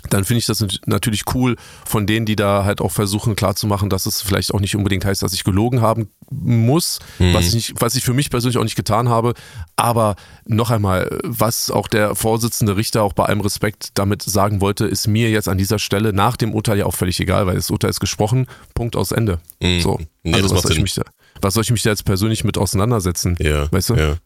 dann 0.10 0.24
finde 0.24 0.40
ich 0.40 0.46
das 0.46 0.66
natürlich 0.86 1.24
cool 1.34 1.58
von 1.86 2.08
denen, 2.08 2.26
die 2.26 2.36
da 2.36 2.64
halt 2.64 2.80
auch 2.80 2.92
versuchen 2.92 3.36
klarzumachen, 3.36 3.90
dass 3.90 4.06
es 4.06 4.22
vielleicht 4.22 4.54
auch 4.54 4.60
nicht 4.60 4.76
unbedingt 4.76 5.04
heißt, 5.04 5.22
dass 5.22 5.34
ich 5.34 5.44
gelogen 5.44 5.82
haben 5.82 6.10
muss, 6.30 7.00
mhm. 7.18 7.34
was, 7.34 7.48
ich 7.48 7.54
nicht, 7.54 7.74
was 7.82 7.96
ich 7.96 8.04
für 8.04 8.14
mich 8.14 8.30
persönlich 8.30 8.58
auch 8.58 8.64
nicht 8.64 8.78
getan 8.78 9.10
habe. 9.10 9.34
Aber 9.76 10.16
noch 10.46 10.72
einmal, 10.72 11.20
was 11.24 11.70
auch 11.70 11.88
der 11.88 12.16
Vorsitzende 12.16 12.78
Richter 12.78 13.04
auch 13.04 13.14
bei 13.14 13.26
allem 13.26 13.42
Respekt 13.42 13.90
damit 13.96 14.22
sagen 14.22 14.62
wollte, 14.62 14.86
ist 14.86 15.08
mir 15.08 15.30
jetzt 15.30 15.50
an 15.50 15.58
dieser 15.58 15.80
Stelle 15.80 16.14
nach 16.14 16.38
dem 16.38 16.54
Urteil 16.54 16.78
ja 16.78 16.86
auch 16.86 16.96
völlig 16.96 17.20
egal, 17.20 17.46
weil 17.46 17.56
das 17.56 17.70
Urteil 17.70 17.90
ist 17.90 18.00
gesprochen, 18.00 18.48
Punkt 18.74 18.96
aus 18.96 19.12
Ende. 19.12 19.40
Mhm. 19.62 19.82
So, 19.82 19.92
also 19.94 20.08
ja, 20.24 20.44
was 20.44 20.62
soll 20.62 20.72
ich 20.72 20.82
mich 20.82 20.94
da 20.94 21.04
was 21.42 21.54
soll 21.54 21.64
ich 21.64 21.72
mich 21.72 21.84
da 21.84 21.90
jetzt 21.90 22.06
persönlich 22.06 22.44
mit 22.44 22.58
auseinandersetzen? 22.58 23.36
Ja. 23.40 23.72
Weißt 23.72 23.90
du? 23.90 23.96
Ja. 23.96 24.18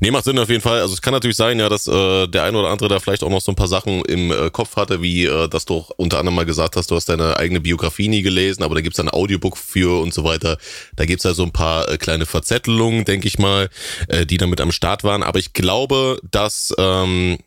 Nee, 0.00 0.10
macht 0.10 0.24
Sinn 0.24 0.38
auf 0.38 0.48
jeden 0.48 0.62
Fall. 0.62 0.80
Also 0.80 0.94
es 0.94 1.02
kann 1.02 1.12
natürlich 1.12 1.36
sein, 1.36 1.58
ja, 1.58 1.68
dass 1.68 1.86
äh, 1.86 2.26
der 2.26 2.44
eine 2.44 2.58
oder 2.58 2.70
andere 2.70 2.88
da 2.88 3.00
vielleicht 3.00 3.22
auch 3.22 3.30
noch 3.30 3.40
so 3.40 3.52
ein 3.52 3.56
paar 3.56 3.68
Sachen 3.68 4.04
im 4.04 4.30
äh, 4.30 4.50
Kopf 4.50 4.76
hatte, 4.76 5.02
wie 5.02 5.26
äh, 5.26 5.48
dass 5.48 5.64
du 5.64 5.84
unter 5.96 6.18
anderem 6.18 6.36
mal 6.36 6.46
gesagt 6.46 6.76
hast, 6.76 6.90
du 6.90 6.96
hast 6.96 7.08
deine 7.08 7.36
eigene 7.36 7.60
Biografie 7.60 8.08
nie 8.08 8.22
gelesen, 8.22 8.62
aber 8.62 8.74
da 8.74 8.80
gibt's 8.80 9.00
ein 9.00 9.08
Audiobook 9.08 9.56
für 9.56 10.00
und 10.00 10.14
so 10.14 10.24
weiter. 10.24 10.58
Da 10.96 11.04
gibt's 11.04 11.24
ja 11.24 11.34
so 11.34 11.44
ein 11.44 11.52
paar 11.52 11.88
äh, 11.88 11.98
kleine 11.98 12.26
Verzettelungen, 12.26 13.04
denke 13.04 13.26
ich 13.26 13.38
mal, 13.38 13.68
äh, 14.08 14.26
die 14.26 14.36
damit 14.36 14.60
am 14.60 14.72
Start 14.72 15.04
waren. 15.04 15.22
Aber 15.22 15.38
ich 15.38 15.52
glaube, 15.52 16.20
dass 16.30 16.74
ähm, 16.78 17.38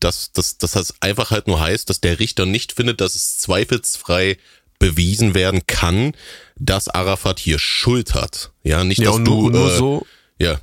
dass, 0.00 0.32
dass, 0.32 0.56
dass 0.58 0.72
das 0.72 0.94
einfach 1.00 1.30
halt 1.30 1.46
nur 1.46 1.60
heißt, 1.60 1.88
dass 1.90 2.00
der 2.00 2.18
Richter 2.18 2.46
nicht 2.46 2.72
findet, 2.72 3.00
dass 3.00 3.14
es 3.14 3.38
zweifelsfrei 3.38 4.38
bewiesen 4.80 5.34
werden 5.36 5.60
kann, 5.68 6.12
dass 6.56 6.88
Arafat 6.88 7.38
hier 7.38 7.60
Schuld 7.60 8.14
hat. 8.14 8.50
Ja, 8.64 8.82
nicht, 8.82 8.98
ja, 8.98 9.12
dass 9.12 9.22
du. 9.22 9.50
Nur, 9.50 9.72
äh, 9.72 9.76
so, 9.76 10.06
ja. 10.40 10.58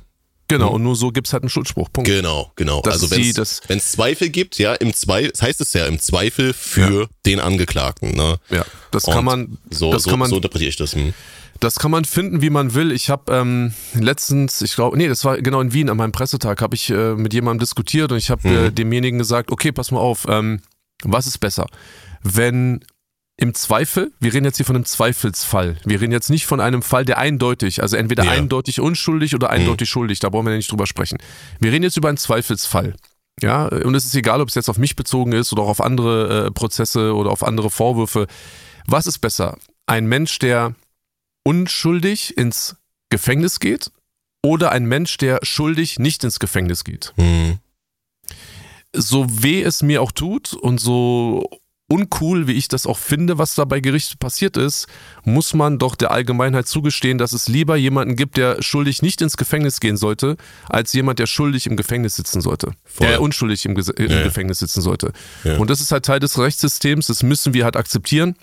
Genau, 0.50 0.70
und 0.70 0.82
nur 0.82 0.96
so 0.96 1.10
gibt's 1.10 1.34
halt 1.34 1.42
einen 1.42 1.50
Schuldspruch. 1.50 1.92
Punkt. 1.92 2.08
Genau, 2.08 2.52
genau. 2.56 2.80
Das 2.80 3.02
also 3.02 3.10
wenn 3.10 3.78
es 3.78 3.92
Zweifel 3.92 4.30
gibt, 4.30 4.58
ja, 4.58 4.74
im 4.74 4.94
Zweifel, 4.94 5.30
das 5.30 5.42
heißt 5.42 5.60
es 5.60 5.74
ja 5.74 5.84
im 5.84 5.98
Zweifel 6.00 6.54
für 6.54 7.02
ja. 7.02 7.06
den 7.26 7.38
Angeklagten. 7.38 8.12
Ne? 8.12 8.38
Ja, 8.48 8.64
das 8.90 9.04
und 9.04 9.12
kann 9.12 9.24
man. 9.24 9.58
So, 9.70 9.92
das 9.92 10.04
so, 10.04 10.10
kann 10.10 10.18
man, 10.18 10.30
so 10.30 10.36
interpretiere 10.36 10.70
ich 10.70 10.76
das. 10.76 10.94
Hm. 10.94 11.12
Das 11.60 11.78
kann 11.78 11.90
man 11.90 12.04
finden, 12.04 12.40
wie 12.40 12.50
man 12.50 12.72
will. 12.74 12.92
Ich 12.92 13.10
habe 13.10 13.32
ähm, 13.32 13.74
letztens, 13.92 14.62
ich 14.62 14.74
glaube, 14.74 14.96
nee, 14.96 15.08
das 15.08 15.24
war 15.24 15.36
genau 15.38 15.60
in 15.60 15.72
Wien 15.74 15.90
an 15.90 15.96
meinem 15.96 16.12
Pressetag, 16.12 16.62
habe 16.62 16.76
ich 16.76 16.88
äh, 16.88 17.14
mit 17.14 17.34
jemandem 17.34 17.60
diskutiert 17.60 18.12
und 18.12 18.18
ich 18.18 18.30
habe 18.30 18.48
mhm. 18.48 18.56
äh, 18.56 18.70
demjenigen 18.70 19.18
gesagt, 19.18 19.50
okay, 19.50 19.72
pass 19.72 19.90
mal 19.90 20.00
auf, 20.00 20.24
ähm, 20.28 20.60
was 21.02 21.26
ist 21.26 21.38
besser? 21.38 21.66
Wenn 22.22 22.84
im 23.40 23.54
Zweifel, 23.54 24.12
wir 24.18 24.34
reden 24.34 24.44
jetzt 24.44 24.56
hier 24.56 24.66
von 24.66 24.74
einem 24.74 24.84
Zweifelsfall. 24.84 25.76
Wir 25.84 26.00
reden 26.00 26.10
jetzt 26.10 26.28
nicht 26.28 26.44
von 26.44 26.60
einem 26.60 26.82
Fall, 26.82 27.04
der 27.04 27.18
eindeutig, 27.18 27.82
also 27.82 27.96
entweder 27.96 28.24
ja. 28.24 28.32
eindeutig 28.32 28.80
unschuldig 28.80 29.36
oder 29.36 29.50
eindeutig 29.50 29.88
mhm. 29.88 29.92
schuldig, 29.92 30.18
da 30.18 30.28
brauchen 30.28 30.46
wir 30.46 30.50
ja 30.50 30.56
nicht 30.56 30.70
drüber 30.72 30.88
sprechen. 30.88 31.18
Wir 31.60 31.70
reden 31.70 31.84
jetzt 31.84 31.96
über 31.96 32.08
einen 32.08 32.18
Zweifelsfall. 32.18 32.96
Ja, 33.40 33.66
und 33.66 33.94
es 33.94 34.04
ist 34.04 34.16
egal, 34.16 34.40
ob 34.40 34.48
es 34.48 34.56
jetzt 34.56 34.68
auf 34.68 34.78
mich 34.78 34.96
bezogen 34.96 35.30
ist 35.30 35.52
oder 35.52 35.62
auch 35.62 35.68
auf 35.68 35.80
andere 35.80 36.46
äh, 36.46 36.50
Prozesse 36.50 37.14
oder 37.14 37.30
auf 37.30 37.44
andere 37.44 37.70
Vorwürfe. 37.70 38.26
Was 38.86 39.06
ist 39.06 39.20
besser? 39.20 39.56
Ein 39.86 40.06
Mensch, 40.06 40.40
der 40.40 40.74
unschuldig 41.44 42.36
ins 42.36 42.74
Gefängnis 43.08 43.60
geht 43.60 43.92
oder 44.42 44.72
ein 44.72 44.86
Mensch, 44.86 45.16
der 45.16 45.38
schuldig 45.44 46.00
nicht 46.00 46.24
ins 46.24 46.40
Gefängnis 46.40 46.82
geht? 46.82 47.12
Mhm. 47.16 47.58
So 48.92 49.26
weh 49.28 49.62
es 49.62 49.84
mir 49.84 50.02
auch 50.02 50.10
tut 50.10 50.54
und 50.54 50.80
so 50.80 51.48
uncool, 51.88 52.46
wie 52.46 52.52
ich 52.52 52.68
das 52.68 52.86
auch 52.86 52.98
finde, 52.98 53.38
was 53.38 53.54
da 53.54 53.64
bei 53.64 53.80
Gericht 53.80 54.18
passiert 54.20 54.56
ist, 54.56 54.86
muss 55.24 55.54
man 55.54 55.78
doch 55.78 55.94
der 55.94 56.10
Allgemeinheit 56.10 56.66
zugestehen, 56.66 57.16
dass 57.16 57.32
es 57.32 57.48
lieber 57.48 57.76
jemanden 57.76 58.14
gibt, 58.14 58.36
der 58.36 58.62
schuldig 58.62 59.00
nicht 59.00 59.22
ins 59.22 59.36
Gefängnis 59.38 59.80
gehen 59.80 59.96
sollte, 59.96 60.36
als 60.68 60.92
jemand, 60.92 61.18
der 61.18 61.26
schuldig 61.26 61.66
im 61.66 61.76
Gefängnis 61.76 62.16
sitzen 62.16 62.42
sollte. 62.42 62.72
Voll. 62.84 63.06
Der 63.06 63.22
unschuldig 63.22 63.64
im, 63.64 63.74
Ge 63.74 63.84
im 63.96 64.10
ja. 64.10 64.22
Gefängnis 64.22 64.58
sitzen 64.58 64.82
sollte. 64.82 65.12
Ja. 65.44 65.56
Und 65.56 65.70
das 65.70 65.80
ist 65.80 65.90
halt 65.90 66.04
Teil 66.04 66.20
des 66.20 66.38
Rechtssystems, 66.38 67.06
das 67.06 67.22
müssen 67.22 67.54
wir 67.54 67.64
halt 67.64 67.76
akzeptieren. 67.76 68.36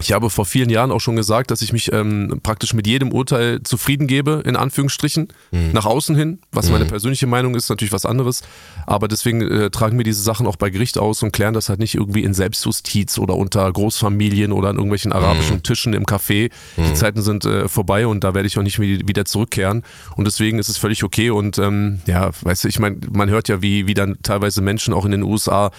Ich 0.00 0.12
habe 0.12 0.30
vor 0.30 0.46
vielen 0.46 0.70
Jahren 0.70 0.90
auch 0.90 1.00
schon 1.00 1.16
gesagt, 1.16 1.50
dass 1.50 1.62
ich 1.62 1.72
mich 1.72 1.92
ähm, 1.92 2.40
praktisch 2.42 2.72
mit 2.72 2.86
jedem 2.86 3.12
Urteil 3.12 3.62
zufrieden 3.62 4.06
gebe, 4.06 4.42
in 4.44 4.56
Anführungsstrichen, 4.56 5.28
mhm. 5.50 5.72
nach 5.72 5.84
außen 5.84 6.16
hin. 6.16 6.38
Was 6.52 6.66
mhm. 6.66 6.72
meine 6.72 6.84
persönliche 6.86 7.26
Meinung 7.26 7.54
ist, 7.54 7.68
natürlich 7.68 7.92
was 7.92 8.06
anderes. 8.06 8.42
Aber 8.86 9.08
deswegen 9.08 9.42
äh, 9.42 9.70
tragen 9.70 9.98
wir 9.98 10.04
diese 10.04 10.22
Sachen 10.22 10.46
auch 10.46 10.56
bei 10.56 10.70
Gericht 10.70 10.98
aus 10.98 11.22
und 11.22 11.32
klären 11.32 11.54
das 11.54 11.68
halt 11.68 11.80
nicht 11.80 11.94
irgendwie 11.94 12.24
in 12.24 12.34
Selbstjustiz 12.34 13.18
oder 13.18 13.36
unter 13.36 13.70
Großfamilien 13.70 14.52
oder 14.52 14.70
an 14.70 14.76
irgendwelchen 14.76 15.12
arabischen 15.12 15.56
mhm. 15.56 15.62
Tischen 15.62 15.92
im 15.92 16.04
Café. 16.04 16.50
Die 16.76 16.80
mhm. 16.80 16.94
Zeiten 16.94 17.22
sind 17.22 17.44
äh, 17.44 17.68
vorbei 17.68 18.06
und 18.06 18.24
da 18.24 18.34
werde 18.34 18.46
ich 18.46 18.58
auch 18.58 18.62
nicht 18.62 18.80
wieder 18.80 19.24
zurückkehren. 19.26 19.82
Und 20.16 20.26
deswegen 20.26 20.58
ist 20.58 20.68
es 20.68 20.78
völlig 20.78 21.04
okay. 21.04 21.30
Und 21.30 21.58
ähm, 21.58 22.00
ja, 22.06 22.30
weißt 22.40 22.64
du, 22.64 22.68
ich 22.68 22.78
meine, 22.78 22.96
man 23.12 23.28
hört 23.28 23.48
ja, 23.48 23.60
wie, 23.60 23.86
wie 23.86 23.94
dann 23.94 24.16
teilweise 24.22 24.62
Menschen 24.62 24.94
auch 24.94 25.04
in 25.04 25.10
den 25.10 25.22
USA 25.22 25.70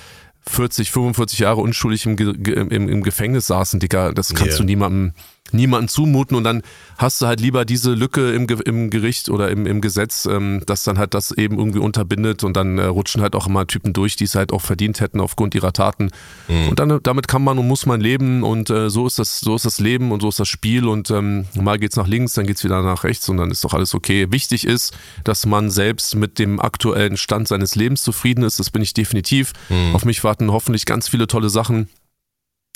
40, 0.47 0.91
45 0.91 1.39
Jahre 1.39 1.62
unschuldig 1.62 2.06
im, 2.06 2.17
im, 2.17 2.89
im 2.89 3.04
Gefängnis 3.04 3.47
saßen, 3.47 3.80
Dicker. 3.80 4.13
Das 4.13 4.30
kannst 4.30 4.54
yeah. 4.54 4.58
du 4.58 4.63
niemandem 4.63 5.13
niemanden 5.54 5.88
zumuten 5.88 6.36
und 6.36 6.44
dann 6.44 6.62
hast 6.98 7.22
du 7.22 7.28
halt 7.28 7.40
lieber 7.40 7.66
diese 7.66 7.94
Lücke 7.94 8.32
im, 8.32 8.48
im 8.48 8.90
Gericht 8.90 9.30
oder 9.30 9.50
im, 9.50 9.66
im 9.66 9.82
Gesetz, 9.82 10.26
ähm, 10.26 10.62
dass 10.66 10.84
dann 10.84 10.98
halt 10.98 11.14
das 11.14 11.32
eben 11.32 11.58
irgendwie 11.58 11.80
unterbindet 11.80 12.44
und 12.44 12.56
dann 12.56 12.78
äh, 12.78 12.86
rutschen 12.86 13.22
halt 13.22 13.36
auch 13.36 13.48
immer 13.48 13.66
Typen 13.68 13.94
durch, 13.94 14.16
die 14.16 14.26
es 14.26 14.36
halt 14.36 14.52
auch 14.52 14.62
verdient 14.62 15.02
hätten 15.02 15.20
aufgrund 15.20 15.56
ihrer 15.56 15.74
Taten. 15.74 16.12
Mhm. 16.48 16.70
Und 16.70 16.80
dann 16.80 17.00
damit 17.04 17.28
kann 17.28 17.44
man 17.44 17.58
und 17.58 17.68
muss 17.68 17.86
man 17.86 18.02
leben 18.02 18.44
und 18.44 18.70
äh, 18.70 18.90
so 18.90 19.08
ist 19.08 19.20
das, 19.20 19.40
so 19.40 19.56
ist 19.56 19.66
das 19.66 19.80
Leben 19.80 20.12
und 20.12 20.22
so 20.22 20.30
ist 20.30 20.40
das 20.40 20.48
Spiel 20.48 20.88
und 20.88 21.10
ähm, 21.12 21.46
mal 21.56 21.80
geht's 21.80 21.96
nach 21.96 22.08
links, 22.08 22.34
dann 22.34 22.48
geht's 22.48 22.64
wieder 22.64 22.82
nach 22.82 23.04
rechts 23.04 23.28
und 23.30 23.38
dann 23.38 23.52
ist 23.52 23.64
doch 23.64 23.74
alles 23.74 23.94
okay. 23.94 24.28
Wichtig 24.32 24.66
ist, 24.66 24.94
dass 25.24 25.46
man 25.46 25.70
selbst 25.70 26.16
mit 26.16 26.40
dem 26.40 26.60
aktuellen 26.60 27.18
Stand 27.18 27.48
seines 27.48 27.76
Lebens 27.76 28.04
zufrieden 28.04 28.44
ist. 28.44 28.60
Das 28.60 28.70
bin 28.70 28.82
ich 28.82 28.94
definitiv. 28.94 29.54
Mhm. 29.70 29.96
Auf 29.96 30.06
mich 30.06 30.24
warten 30.24 30.52
hoffentlich 30.52 30.86
ganz 30.86 31.08
viele 31.08 31.28
tolle 31.28 31.50
Sachen. 31.50 31.88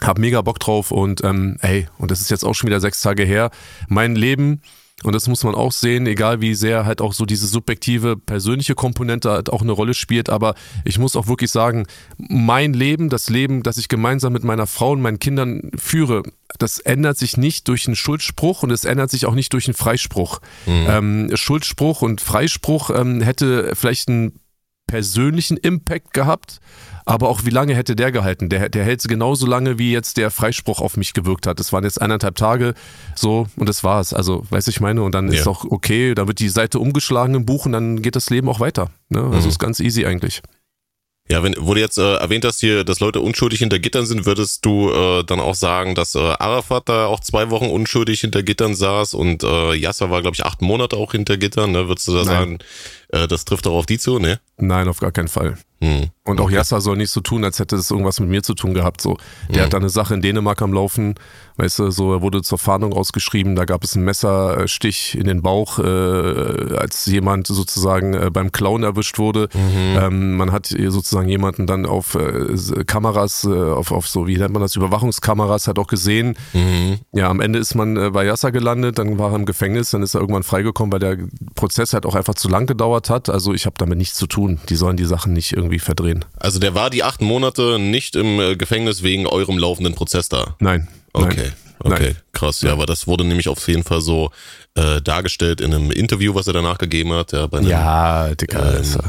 Hab 0.02 0.18
mega 0.18 0.42
Bock 0.42 0.60
drauf 0.60 0.92
und 0.92 1.24
ähm, 1.24 1.58
ey, 1.62 1.88
und 1.98 2.12
das 2.12 2.22
ist 2.22 2.30
jetzt 2.30 2.44
auch 2.44 2.54
schon 2.54 2.68
wieder 2.68 2.82
sechs 2.82 3.02
Tage 3.02 3.24
her. 3.24 3.50
Mein 3.88 4.16
Leben, 4.16 4.62
und 5.04 5.14
das 5.14 5.28
muss 5.28 5.44
man 5.44 5.56
auch 5.56 5.72
sehen, 5.72 6.08
egal 6.08 6.40
wie 6.42 6.56
sehr 6.56 6.86
halt 6.86 7.02
auch 7.02 7.14
so 7.14 7.26
diese 7.26 7.48
subjektive, 7.48 8.16
persönliche 8.16 8.76
Komponente 8.76 9.30
halt 9.30 9.50
auch 9.50 9.62
eine 9.62 9.74
Rolle 9.74 9.94
spielt, 9.94 10.30
aber 10.30 10.56
ich 10.86 10.98
muss 10.98 11.16
auch 11.16 11.28
wirklich 11.28 11.52
sagen, 11.52 11.86
mein 12.18 12.74
Leben, 12.74 13.10
das 13.10 13.30
Leben, 13.30 13.62
das 13.62 13.78
ich 13.78 13.90
gemeinsam 13.90 14.32
mit 14.32 14.44
meiner 14.44 14.68
Frau 14.68 14.92
und 14.92 15.02
meinen 15.02 15.20
Kindern 15.20 15.70
führe, 15.78 16.24
das 16.60 16.80
ändert 16.80 17.18
sich 17.18 17.36
nicht 17.36 17.68
durch 17.68 17.88
einen 17.88 17.98
Schuldspruch 17.98 18.64
und 18.64 18.72
es 18.72 18.86
ändert 18.86 19.12
sich 19.12 19.26
auch 19.26 19.36
nicht 19.36 19.52
durch 19.52 19.68
einen 19.68 19.76
Freispruch. 19.76 20.40
Mhm. 20.66 20.88
Ähm, 20.90 21.30
Schuldspruch 21.36 22.02
und 22.02 22.22
Freispruch 22.22 22.90
ähm, 22.90 23.22
hätte 23.22 23.76
vielleicht 23.76 24.08
einen 24.08 24.40
persönlichen 24.88 25.58
Impact 25.58 26.13
gehabt, 26.13 26.60
aber 27.06 27.30
auch 27.30 27.45
wie 27.45 27.50
lange 27.50 27.76
hätte 27.76 27.95
der 27.95 28.12
gehalten? 28.12 28.50
Der, 28.50 28.69
der 28.69 28.84
hält 28.84 29.04
genauso 29.08 29.45
lange, 29.45 29.78
wie 29.78 29.91
jetzt 29.91 30.17
der 30.17 30.32
Freispruch 30.32 30.80
auf 30.80 30.98
mich 30.98 31.13
gewirkt 31.13 31.48
hat. 31.48 31.60
Das 31.60 31.71
waren 31.71 31.84
jetzt 31.84 32.02
eineinhalb 32.02 32.36
Tage 32.36 32.74
so 33.15 33.48
und 33.56 33.69
das 33.69 33.84
war's. 33.84 34.13
Also, 34.13 34.43
weiß 34.50 34.67
ich 34.67 34.82
meine, 34.82 35.04
und 35.04 35.13
dann 35.13 35.32
ja. 35.32 35.39
ist 35.39 35.48
auch 35.48 35.65
okay, 35.65 36.15
dann 36.15 36.28
wird 36.28 36.39
die 36.39 36.50
Seite 36.50 36.80
umgeschlagen 36.80 37.36
im 37.36 37.45
Buch 37.45 37.65
und 37.65 37.74
dann 37.74 38.02
geht 38.02 38.15
das 38.15 38.30
Leben 38.30 38.50
auch 38.50 38.60
weiter. 38.60 38.89
Ne? 39.10 39.21
Also 39.21 39.41
mhm. 39.41 39.50
ist 39.50 39.60
ganz 39.60 39.80
easy 39.80 40.06
eigentlich. 40.06 40.41
Ja, 41.28 41.42
wenn 41.42 41.56
wo 41.58 41.74
du 41.74 41.80
jetzt 41.80 41.98
äh, 41.98 42.18
erwähnt 42.18 42.46
hast 42.46 42.60
hier, 42.60 42.84
dass 42.84 43.00
Leute 43.00 43.20
unschuldig 43.20 43.58
hinter 43.60 43.80
Gittern 43.80 44.06
sind, 44.06 44.28
würdest 44.28 44.64
du 44.64 44.92
äh, 44.92 45.24
dann 45.24 45.40
auch 45.40 45.56
sagen, 45.56 45.96
dass 45.96 46.14
äh, 46.14 46.20
Arafat 46.20 46.88
da 46.88 47.08
auch 47.08 47.20
zwei 47.20 47.50
Wochen 47.50 47.66
unschuldig 47.66 48.22
hinter 48.22 48.44
Gittern 48.44 48.76
saß 48.76 49.16
und 49.16 49.44
äh, 49.44 49.74
Yasser 49.74 50.12
war, 50.12 50.22
glaube 50.22 50.36
ich, 50.36 50.46
acht 50.46 50.62
Monate 50.62 50.98
auch 50.98 51.14
hinter 51.14 51.38
Gittern, 51.38 51.72
ne? 51.72 51.88
Würdest 51.88 52.08
du 52.08 52.12
da 52.12 52.18
Nein. 52.20 52.26
sagen, 52.26 52.58
äh, 53.10 53.28
das 53.28 53.44
trifft 53.44 53.66
auch 53.66 53.74
auf 53.74 53.88
die 53.88 53.98
zu, 53.98 54.20
ne? 54.20 54.40
Nein, 54.58 54.88
auf 54.88 55.00
gar 55.00 55.12
keinen 55.12 55.28
Fall. 55.28 55.58
Hm. 55.86 56.10
Und 56.28 56.41
auch 56.41 56.45
okay. 56.45 56.56
Yasser 56.56 56.82
soll 56.82 56.98
nicht 56.98 57.12
so 57.12 57.21
tun, 57.21 57.43
als 57.43 57.60
hätte 57.60 57.76
das 57.76 57.91
irgendwas 57.91 58.19
mit 58.19 58.30
mir 58.30 58.41
zu 58.41 58.56
tun 58.56 58.74
gehabt. 58.74 59.00
So, 59.00 59.17
der 59.48 59.58
hm. 59.58 59.63
hat 59.65 59.74
da 59.74 59.78
eine 59.78 59.89
Sache 59.89 60.15
in 60.15 60.21
Dänemark 60.21 60.62
am 60.63 60.74
Laufen, 60.74 61.15
weißt 61.58 61.80
du, 61.80 61.91
so 61.91 62.13
er 62.13 62.21
wurde 62.21 62.41
zur 62.41 62.58
Fahndung 62.58 62.93
ausgeschrieben, 62.93 63.56
da 63.56 63.65
gab 63.65 63.84
es 63.84 63.95
einen 63.95 64.06
Messerstich 64.06 65.15
in 65.15 65.26
den 65.26 65.43
Bauch, 65.43 65.78
äh, 65.78 66.78
als 66.78 67.06
jemand 67.06 67.45
sozusagen 67.48 68.15
äh, 68.15 68.32
beim 68.32 68.52
Clown 68.52 68.84
erwischt 68.84 69.19
wurde. 69.19 69.50
Mhm. 69.54 69.98
Ähm, 70.00 70.38
man 70.38 70.52
hat 70.52 70.65
sozusagen 70.65 71.30
jemanden 71.30 71.67
dann 71.67 71.86
auf 71.86 72.15
äh, 72.15 72.84
Kameras, 72.86 73.43
äh, 73.43 73.50
auf, 73.50 73.91
auf 73.91 74.08
so, 74.08 74.26
wie 74.26 74.38
nennt 74.38 74.54
man 74.54 74.63
das, 74.63 74.76
Überwachungskameras 74.76 75.67
hat 75.67 75.78
auch 75.78 75.88
gesehen. 75.88 76.36
Mhm. 76.54 76.98
Ja, 77.13 77.30
am 77.30 77.39
Ende 77.39 77.60
ist 77.60 77.76
man 77.76 77.98
äh, 77.98 78.10
bei 78.10 78.26
Yasser 78.26 78.52
gelandet, 78.52 78.98
dann 78.98 79.19
war 79.19 79.32
er 79.32 79.36
im 79.36 79.45
Gefängnis, 79.45 79.91
dann 79.91 80.02
ist 80.02 80.15
er 80.15 80.21
irgendwann 80.21 80.43
freigekommen, 80.43 80.91
weil 80.91 81.00
der 81.00 81.17
Prozess 81.54 81.93
halt 81.93 82.08
auch 82.08 82.15
einfach 82.15 82.34
zu 82.34 82.50
lang 82.50 82.65
gedauert 82.65 83.12
hat. 83.12 83.30
Also 83.30 83.54
ich 83.54 83.65
habe 83.67 83.76
damit 83.78 84.00
nichts 84.00 84.15
zu 84.15 84.28
tun. 84.28 84.60
Die 84.69 84.76
sollen 84.76 84.98
die 84.98 85.06
Sachen 85.06 85.34
nicht 85.34 85.54
irgendwie 85.54 85.75
verdrehen. 85.84 86.26
Also 86.38 86.60
der 86.60 86.76
war 86.76 86.90
die 86.90 87.04
acht 87.04 87.22
Monate 87.22 87.80
nicht 87.80 88.16
im 88.16 88.40
äh, 88.40 88.56
Gefängnis 88.56 89.04
wegen 89.04 89.28
eurem 89.28 89.58
laufenden 89.58 89.96
Prozess 89.96 90.30
da? 90.30 90.56
Nein. 90.60 90.88
Okay. 91.14 91.36
Nein. 91.38 91.54
Okay, 91.80 92.04
Nein. 92.04 92.16
krass. 92.32 92.62
Ja, 92.62 92.72
aber 92.72 92.86
das 92.86 93.06
wurde 93.06 93.26
nämlich 93.26 93.48
auf 93.48 93.68
jeden 93.68 93.84
Fall 93.84 94.02
so 94.02 94.32
äh, 94.76 95.02
dargestellt 95.02 95.62
in 95.62 95.74
einem 95.74 95.92
Interview, 95.92 96.34
was 96.34 96.48
er 96.48 96.54
danach 96.54 96.78
gegeben 96.78 97.12
hat. 97.14 97.32
Ja, 97.32 97.48
bei 97.48 97.60
einem, 97.60 97.70
ja 97.70 98.34
Dicker, 98.34 98.80
ähm, 98.80 99.00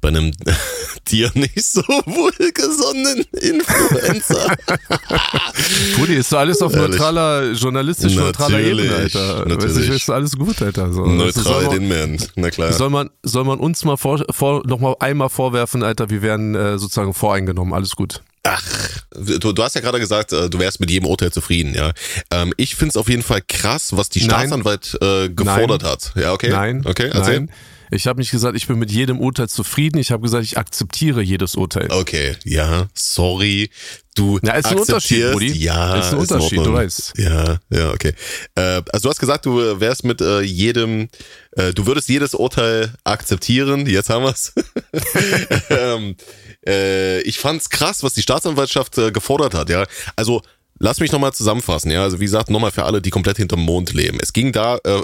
bei 0.00 0.08
einem 0.08 0.32
dir 1.08 1.30
nicht 1.34 1.62
so 1.62 1.82
wohlgesonnenen 1.82 3.24
Influencer. 3.32 4.56
Brudi, 5.96 6.14
ist 6.14 6.30
so 6.30 6.38
alles 6.38 6.60
auf 6.62 6.72
neutraler, 6.72 7.52
journalistisch 7.52 8.14
neutraler 8.14 8.60
Ebene, 8.60 8.94
Alter. 8.94 9.44
Natürlich. 9.46 9.88
Weißt 9.88 10.02
ist 10.02 10.10
alles 10.10 10.32
gut, 10.32 10.60
Alter. 10.62 10.92
So. 10.92 11.06
Neutral 11.06 11.68
den 11.68 11.88
Man, 11.88 12.18
na 12.34 12.50
klar. 12.50 12.72
Soll 12.72 12.90
man, 12.90 13.10
soll 13.22 13.44
man 13.44 13.58
uns 13.58 13.84
mal 13.84 13.96
vor, 13.96 14.24
vor, 14.30 14.62
noch 14.66 14.80
mal 14.80 14.96
einmal 15.00 15.28
vorwerfen, 15.28 15.82
Alter, 15.82 16.10
wir 16.10 16.22
werden 16.22 16.54
äh, 16.54 16.78
sozusagen 16.78 17.14
voreingenommen, 17.14 17.72
alles 17.72 17.96
gut. 17.96 18.22
Ach, 18.48 18.62
du, 19.12 19.52
du 19.52 19.62
hast 19.62 19.74
ja 19.74 19.80
gerade 19.80 19.98
gesagt, 19.98 20.32
äh, 20.32 20.48
du 20.48 20.58
wärst 20.58 20.78
mit 20.78 20.90
jedem 20.90 21.06
Urteil 21.06 21.32
zufrieden, 21.32 21.74
ja. 21.74 21.92
Ähm, 22.30 22.52
ich 22.56 22.76
find's 22.76 22.96
auf 22.96 23.08
jeden 23.08 23.22
Fall 23.22 23.40
krass, 23.46 23.96
was 23.96 24.08
die 24.08 24.20
Staatsanwalt 24.20 24.96
äh, 25.00 25.28
gefordert 25.28 25.82
Nein. 25.82 25.90
hat. 25.90 26.12
Ja, 26.14 26.32
okay. 26.32 26.50
Nein. 26.50 26.82
Okay, 26.84 27.10
erzähl. 27.12 27.40
Nein. 27.40 27.50
Ich 27.90 28.06
habe 28.06 28.20
nicht 28.20 28.30
gesagt, 28.30 28.56
ich 28.56 28.66
bin 28.66 28.78
mit 28.78 28.90
jedem 28.90 29.20
Urteil 29.20 29.48
zufrieden. 29.48 29.98
Ich 29.98 30.10
habe 30.10 30.22
gesagt, 30.22 30.44
ich 30.44 30.58
akzeptiere 30.58 31.22
jedes 31.22 31.54
Urteil. 31.54 31.90
Okay, 31.90 32.36
ja, 32.44 32.88
sorry. 32.94 33.70
Du 34.14 34.38
ja, 34.42 34.54
ist 34.54 34.66
ein 34.66 34.78
Unterschied, 34.78 35.32
Brudi. 35.32 35.52
Ja, 35.52 35.96
ist 35.96 36.12
ein 36.12 36.18
Unterschied, 36.18 36.58
du 36.58 36.72
weißt. 36.72 37.12
Ja, 37.18 37.58
ja, 37.70 37.90
okay. 37.90 38.14
Äh, 38.54 38.82
also 38.92 39.02
du 39.02 39.08
hast 39.10 39.18
gesagt, 39.18 39.44
du 39.44 39.80
wärst 39.80 40.04
mit 40.04 40.20
äh, 40.20 40.40
jedem, 40.40 41.08
äh, 41.52 41.72
du 41.74 41.86
würdest 41.86 42.08
jedes 42.08 42.34
Urteil 42.34 42.92
akzeptieren. 43.04 43.86
Jetzt 43.86 44.08
haben 44.08 44.24
wir's. 44.24 44.54
ähm, 45.70 46.16
äh, 46.66 47.20
ich 47.22 47.38
fand's 47.38 47.68
krass, 47.68 48.02
was 48.02 48.14
die 48.14 48.22
Staatsanwaltschaft 48.22 48.96
äh, 48.98 49.12
gefordert 49.12 49.54
hat. 49.54 49.68
Ja, 49.68 49.84
also 50.16 50.42
Lass 50.78 51.00
mich 51.00 51.10
nochmal 51.10 51.32
zusammenfassen, 51.32 51.90
ja. 51.90 52.02
Also 52.02 52.20
wie 52.20 52.24
gesagt, 52.24 52.50
nochmal 52.50 52.70
für 52.70 52.84
alle, 52.84 53.00
die 53.00 53.10
komplett 53.10 53.38
hinterm 53.38 53.60
Mond 53.60 53.94
leben. 53.94 54.18
Es 54.20 54.32
ging 54.32 54.52
da 54.52 54.76
äh, 54.84 55.00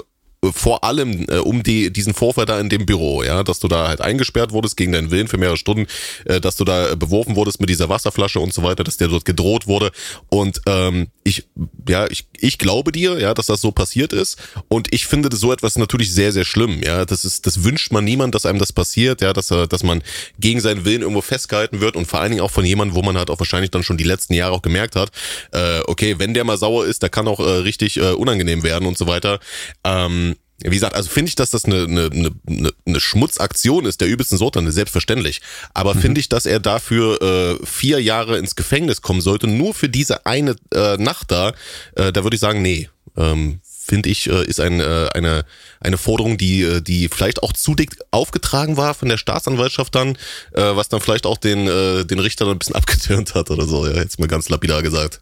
vor 0.51 0.83
allem 0.83 1.25
äh, 1.29 1.37
um 1.37 1.63
die, 1.63 1.91
diesen 1.91 2.13
Vorfall 2.13 2.45
da 2.45 2.59
in 2.59 2.69
dem 2.69 2.85
Büro, 2.85 3.23
ja, 3.23 3.43
dass 3.43 3.59
du 3.59 3.67
da 3.67 3.87
halt 3.87 4.01
eingesperrt 4.01 4.51
wurdest 4.51 4.77
gegen 4.77 4.91
deinen 4.91 5.11
Willen 5.11 5.27
für 5.27 5.37
mehrere 5.37 5.57
Stunden, 5.57 5.87
äh, 6.25 6.41
dass 6.41 6.55
du 6.55 6.65
da 6.65 6.95
beworfen 6.95 7.35
wurdest 7.35 7.59
mit 7.59 7.69
dieser 7.69 7.89
Wasserflasche 7.89 8.39
und 8.39 8.53
so 8.53 8.63
weiter, 8.63 8.83
dass 8.83 8.97
dir 8.97 9.07
dort 9.07 9.25
gedroht 9.25 9.67
wurde. 9.67 9.91
Und 10.29 10.61
ähm, 10.65 11.07
ich, 11.23 11.45
ja, 11.87 12.07
ich, 12.09 12.25
ich 12.39 12.57
glaube 12.57 12.91
dir, 12.91 13.19
ja, 13.19 13.33
dass 13.33 13.45
das 13.45 13.61
so 13.61 13.71
passiert 13.71 14.13
ist. 14.13 14.37
Und 14.67 14.93
ich 14.93 15.05
finde 15.05 15.33
so 15.35 15.53
etwas 15.53 15.77
natürlich 15.77 16.11
sehr, 16.13 16.31
sehr 16.31 16.45
schlimm. 16.45 16.81
Ja, 16.83 17.05
das 17.05 17.25
ist, 17.25 17.45
das 17.45 17.63
wünscht 17.63 17.91
man 17.91 18.03
niemand, 18.03 18.35
dass 18.35 18.45
einem 18.45 18.59
das 18.59 18.73
passiert, 18.73 19.21
ja, 19.21 19.33
dass, 19.33 19.47
dass 19.47 19.83
man 19.83 20.03
gegen 20.39 20.59
seinen 20.59 20.85
Willen 20.85 21.01
irgendwo 21.01 21.21
festgehalten 21.21 21.79
wird 21.79 21.95
und 21.95 22.05
vor 22.05 22.19
allen 22.19 22.31
Dingen 22.31 22.43
auch 22.43 22.51
von 22.51 22.65
jemandem, 22.65 22.95
wo 22.95 23.01
man 23.01 23.17
halt 23.17 23.29
auch 23.29 23.39
wahrscheinlich 23.39 23.71
dann 23.71 23.83
schon 23.83 23.97
die 23.97 24.03
letzten 24.03 24.33
Jahre 24.33 24.53
auch 24.53 24.61
gemerkt 24.61 24.95
hat, 24.95 25.11
äh, 25.51 25.79
okay, 25.87 26.19
wenn 26.19 26.33
der 26.33 26.43
mal 26.43 26.57
sauer 26.57 26.85
ist, 26.85 27.01
der 27.01 27.09
kann 27.09 27.27
auch 27.27 27.39
äh, 27.39 27.43
richtig 27.43 27.97
äh, 27.97 28.11
unangenehm 28.11 28.63
werden 28.63 28.87
und 28.87 28.97
so 28.97 29.07
weiter. 29.07 29.39
Ähm, 29.83 30.32
wie 30.63 30.75
gesagt, 30.75 30.95
also 30.95 31.09
finde 31.09 31.29
ich, 31.29 31.35
dass 31.35 31.49
das 31.49 31.65
eine, 31.65 31.83
eine, 31.83 32.09
eine, 32.47 32.71
eine 32.85 32.99
Schmutzaktion 32.99 33.85
ist, 33.85 34.01
der 34.01 34.07
übelsten 34.07 34.37
Sorte, 34.37 34.59
eine 34.59 34.71
selbstverständlich. 34.71 35.41
Aber 35.73 35.93
mhm. 35.93 35.99
finde 35.99 36.21
ich, 36.21 36.29
dass 36.29 36.45
er 36.45 36.59
dafür 36.59 37.21
äh, 37.21 37.65
vier 37.65 38.01
Jahre 38.01 38.37
ins 38.37 38.55
Gefängnis 38.55 39.01
kommen 39.01 39.21
sollte, 39.21 39.47
nur 39.47 39.73
für 39.73 39.89
diese 39.89 40.25
eine 40.25 40.55
äh, 40.73 40.97
Nacht 40.97 41.31
da, 41.31 41.53
äh, 41.95 42.11
da 42.11 42.23
würde 42.23 42.35
ich 42.35 42.41
sagen, 42.41 42.61
nee. 42.61 42.89
Ähm, 43.15 43.59
finde 43.85 44.09
ich, 44.09 44.29
äh, 44.29 44.45
ist 44.45 44.59
ein, 44.59 44.79
äh, 44.79 45.09
eine, 45.13 45.45
eine 45.81 45.97
Forderung, 45.97 46.37
die, 46.37 46.61
äh, 46.61 46.81
die 46.81 47.09
vielleicht 47.09 47.43
auch 47.43 47.53
zu 47.53 47.75
dick 47.75 47.97
aufgetragen 48.11 48.77
war 48.77 48.93
von 48.93 49.09
der 49.09 49.17
Staatsanwaltschaft 49.17 49.93
dann, 49.93 50.15
äh, 50.53 50.61
was 50.61 50.89
dann 50.89 51.01
vielleicht 51.01 51.25
auch 51.25 51.37
den, 51.37 51.67
äh, 51.67 52.05
den 52.05 52.19
Richter 52.19 52.45
dann 52.45 52.55
ein 52.55 52.59
bisschen 52.59 52.75
abgetürnt 52.83 53.35
hat 53.35 53.51
oder 53.51 53.65
so, 53.65 53.85
ja, 53.85 53.95
jetzt 53.95 54.19
mal 54.19 54.27
ganz 54.27 54.49
lapidar 54.49 54.81
gesagt. 54.81 55.21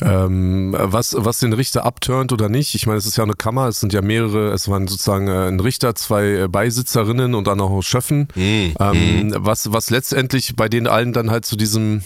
Ähm, 0.00 0.76
was, 0.78 1.16
was 1.18 1.40
den 1.40 1.52
Richter 1.52 1.84
abturnt 1.84 2.32
oder 2.32 2.48
nicht, 2.48 2.74
ich 2.74 2.86
meine, 2.86 2.98
es 2.98 3.06
ist 3.06 3.16
ja 3.16 3.24
eine 3.24 3.32
Kammer, 3.32 3.66
es 3.66 3.80
sind 3.80 3.92
ja 3.92 4.00
mehrere, 4.00 4.52
es 4.52 4.68
waren 4.68 4.86
sozusagen 4.86 5.26
äh, 5.26 5.48
ein 5.48 5.58
Richter, 5.58 5.94
zwei 5.96 6.42
äh, 6.42 6.48
Beisitzerinnen 6.48 7.34
und 7.34 7.46
dann 7.46 7.60
auch 7.60 7.82
Schöffen. 7.82 8.28
Mhm. 8.34 8.74
Ähm, 8.78 9.34
was, 9.36 9.72
was 9.72 9.90
letztendlich 9.90 10.54
bei 10.54 10.68
denen 10.68 10.86
allen 10.86 11.12
dann 11.12 11.30
halt 11.30 11.44
zu 11.44 11.56
diesem 11.56 12.02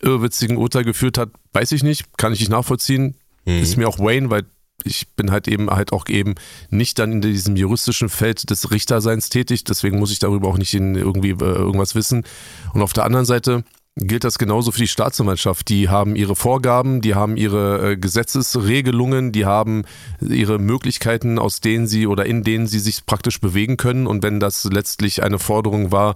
irrwitzigen 0.00 0.56
Urteil 0.56 0.84
geführt 0.84 1.18
hat, 1.18 1.30
weiß 1.52 1.72
ich 1.72 1.82
nicht, 1.82 2.16
kann 2.16 2.32
ich 2.32 2.40
nicht 2.40 2.50
nachvollziehen. 2.50 3.16
Mhm. 3.44 3.62
Ist 3.62 3.76
mir 3.76 3.88
auch 3.88 3.98
Wayne, 3.98 4.30
weil 4.30 4.44
ich 4.84 5.08
bin 5.14 5.30
halt 5.30 5.48
eben 5.48 5.70
halt 5.70 5.92
auch 5.92 6.08
eben 6.08 6.34
nicht 6.70 6.98
dann 6.98 7.12
in 7.12 7.20
diesem 7.20 7.56
juristischen 7.56 8.08
Feld 8.08 8.50
des 8.50 8.70
Richterseins 8.70 9.28
tätig, 9.28 9.64
deswegen 9.64 9.98
muss 9.98 10.12
ich 10.12 10.18
darüber 10.18 10.48
auch 10.48 10.58
nicht 10.58 10.74
in 10.74 10.94
irgendwie 10.94 11.30
äh, 11.30 11.44
irgendwas 11.44 11.94
wissen. 11.94 12.24
Und 12.72 12.82
auf 12.82 12.92
der 12.92 13.04
anderen 13.04 13.26
Seite, 13.26 13.64
gilt 13.96 14.24
das 14.24 14.38
genauso 14.38 14.72
für 14.72 14.80
die 14.80 14.88
Staatsanwaltschaft. 14.88 15.68
Die 15.68 15.88
haben 15.88 16.16
ihre 16.16 16.36
Vorgaben, 16.36 17.00
die 17.00 17.14
haben 17.14 17.36
ihre 17.36 17.92
äh, 17.92 17.96
Gesetzesregelungen, 17.96 19.32
die 19.32 19.44
haben 19.44 19.84
ihre 20.20 20.58
Möglichkeiten, 20.58 21.38
aus 21.38 21.60
denen 21.60 21.86
sie 21.86 22.06
oder 22.06 22.24
in 22.26 22.42
denen 22.42 22.66
sie 22.66 22.78
sich 22.78 23.04
praktisch 23.04 23.40
bewegen 23.40 23.76
können. 23.76 24.06
Und 24.06 24.22
wenn 24.22 24.40
das 24.40 24.64
letztlich 24.64 25.22
eine 25.22 25.38
Forderung 25.38 25.92
war, 25.92 26.14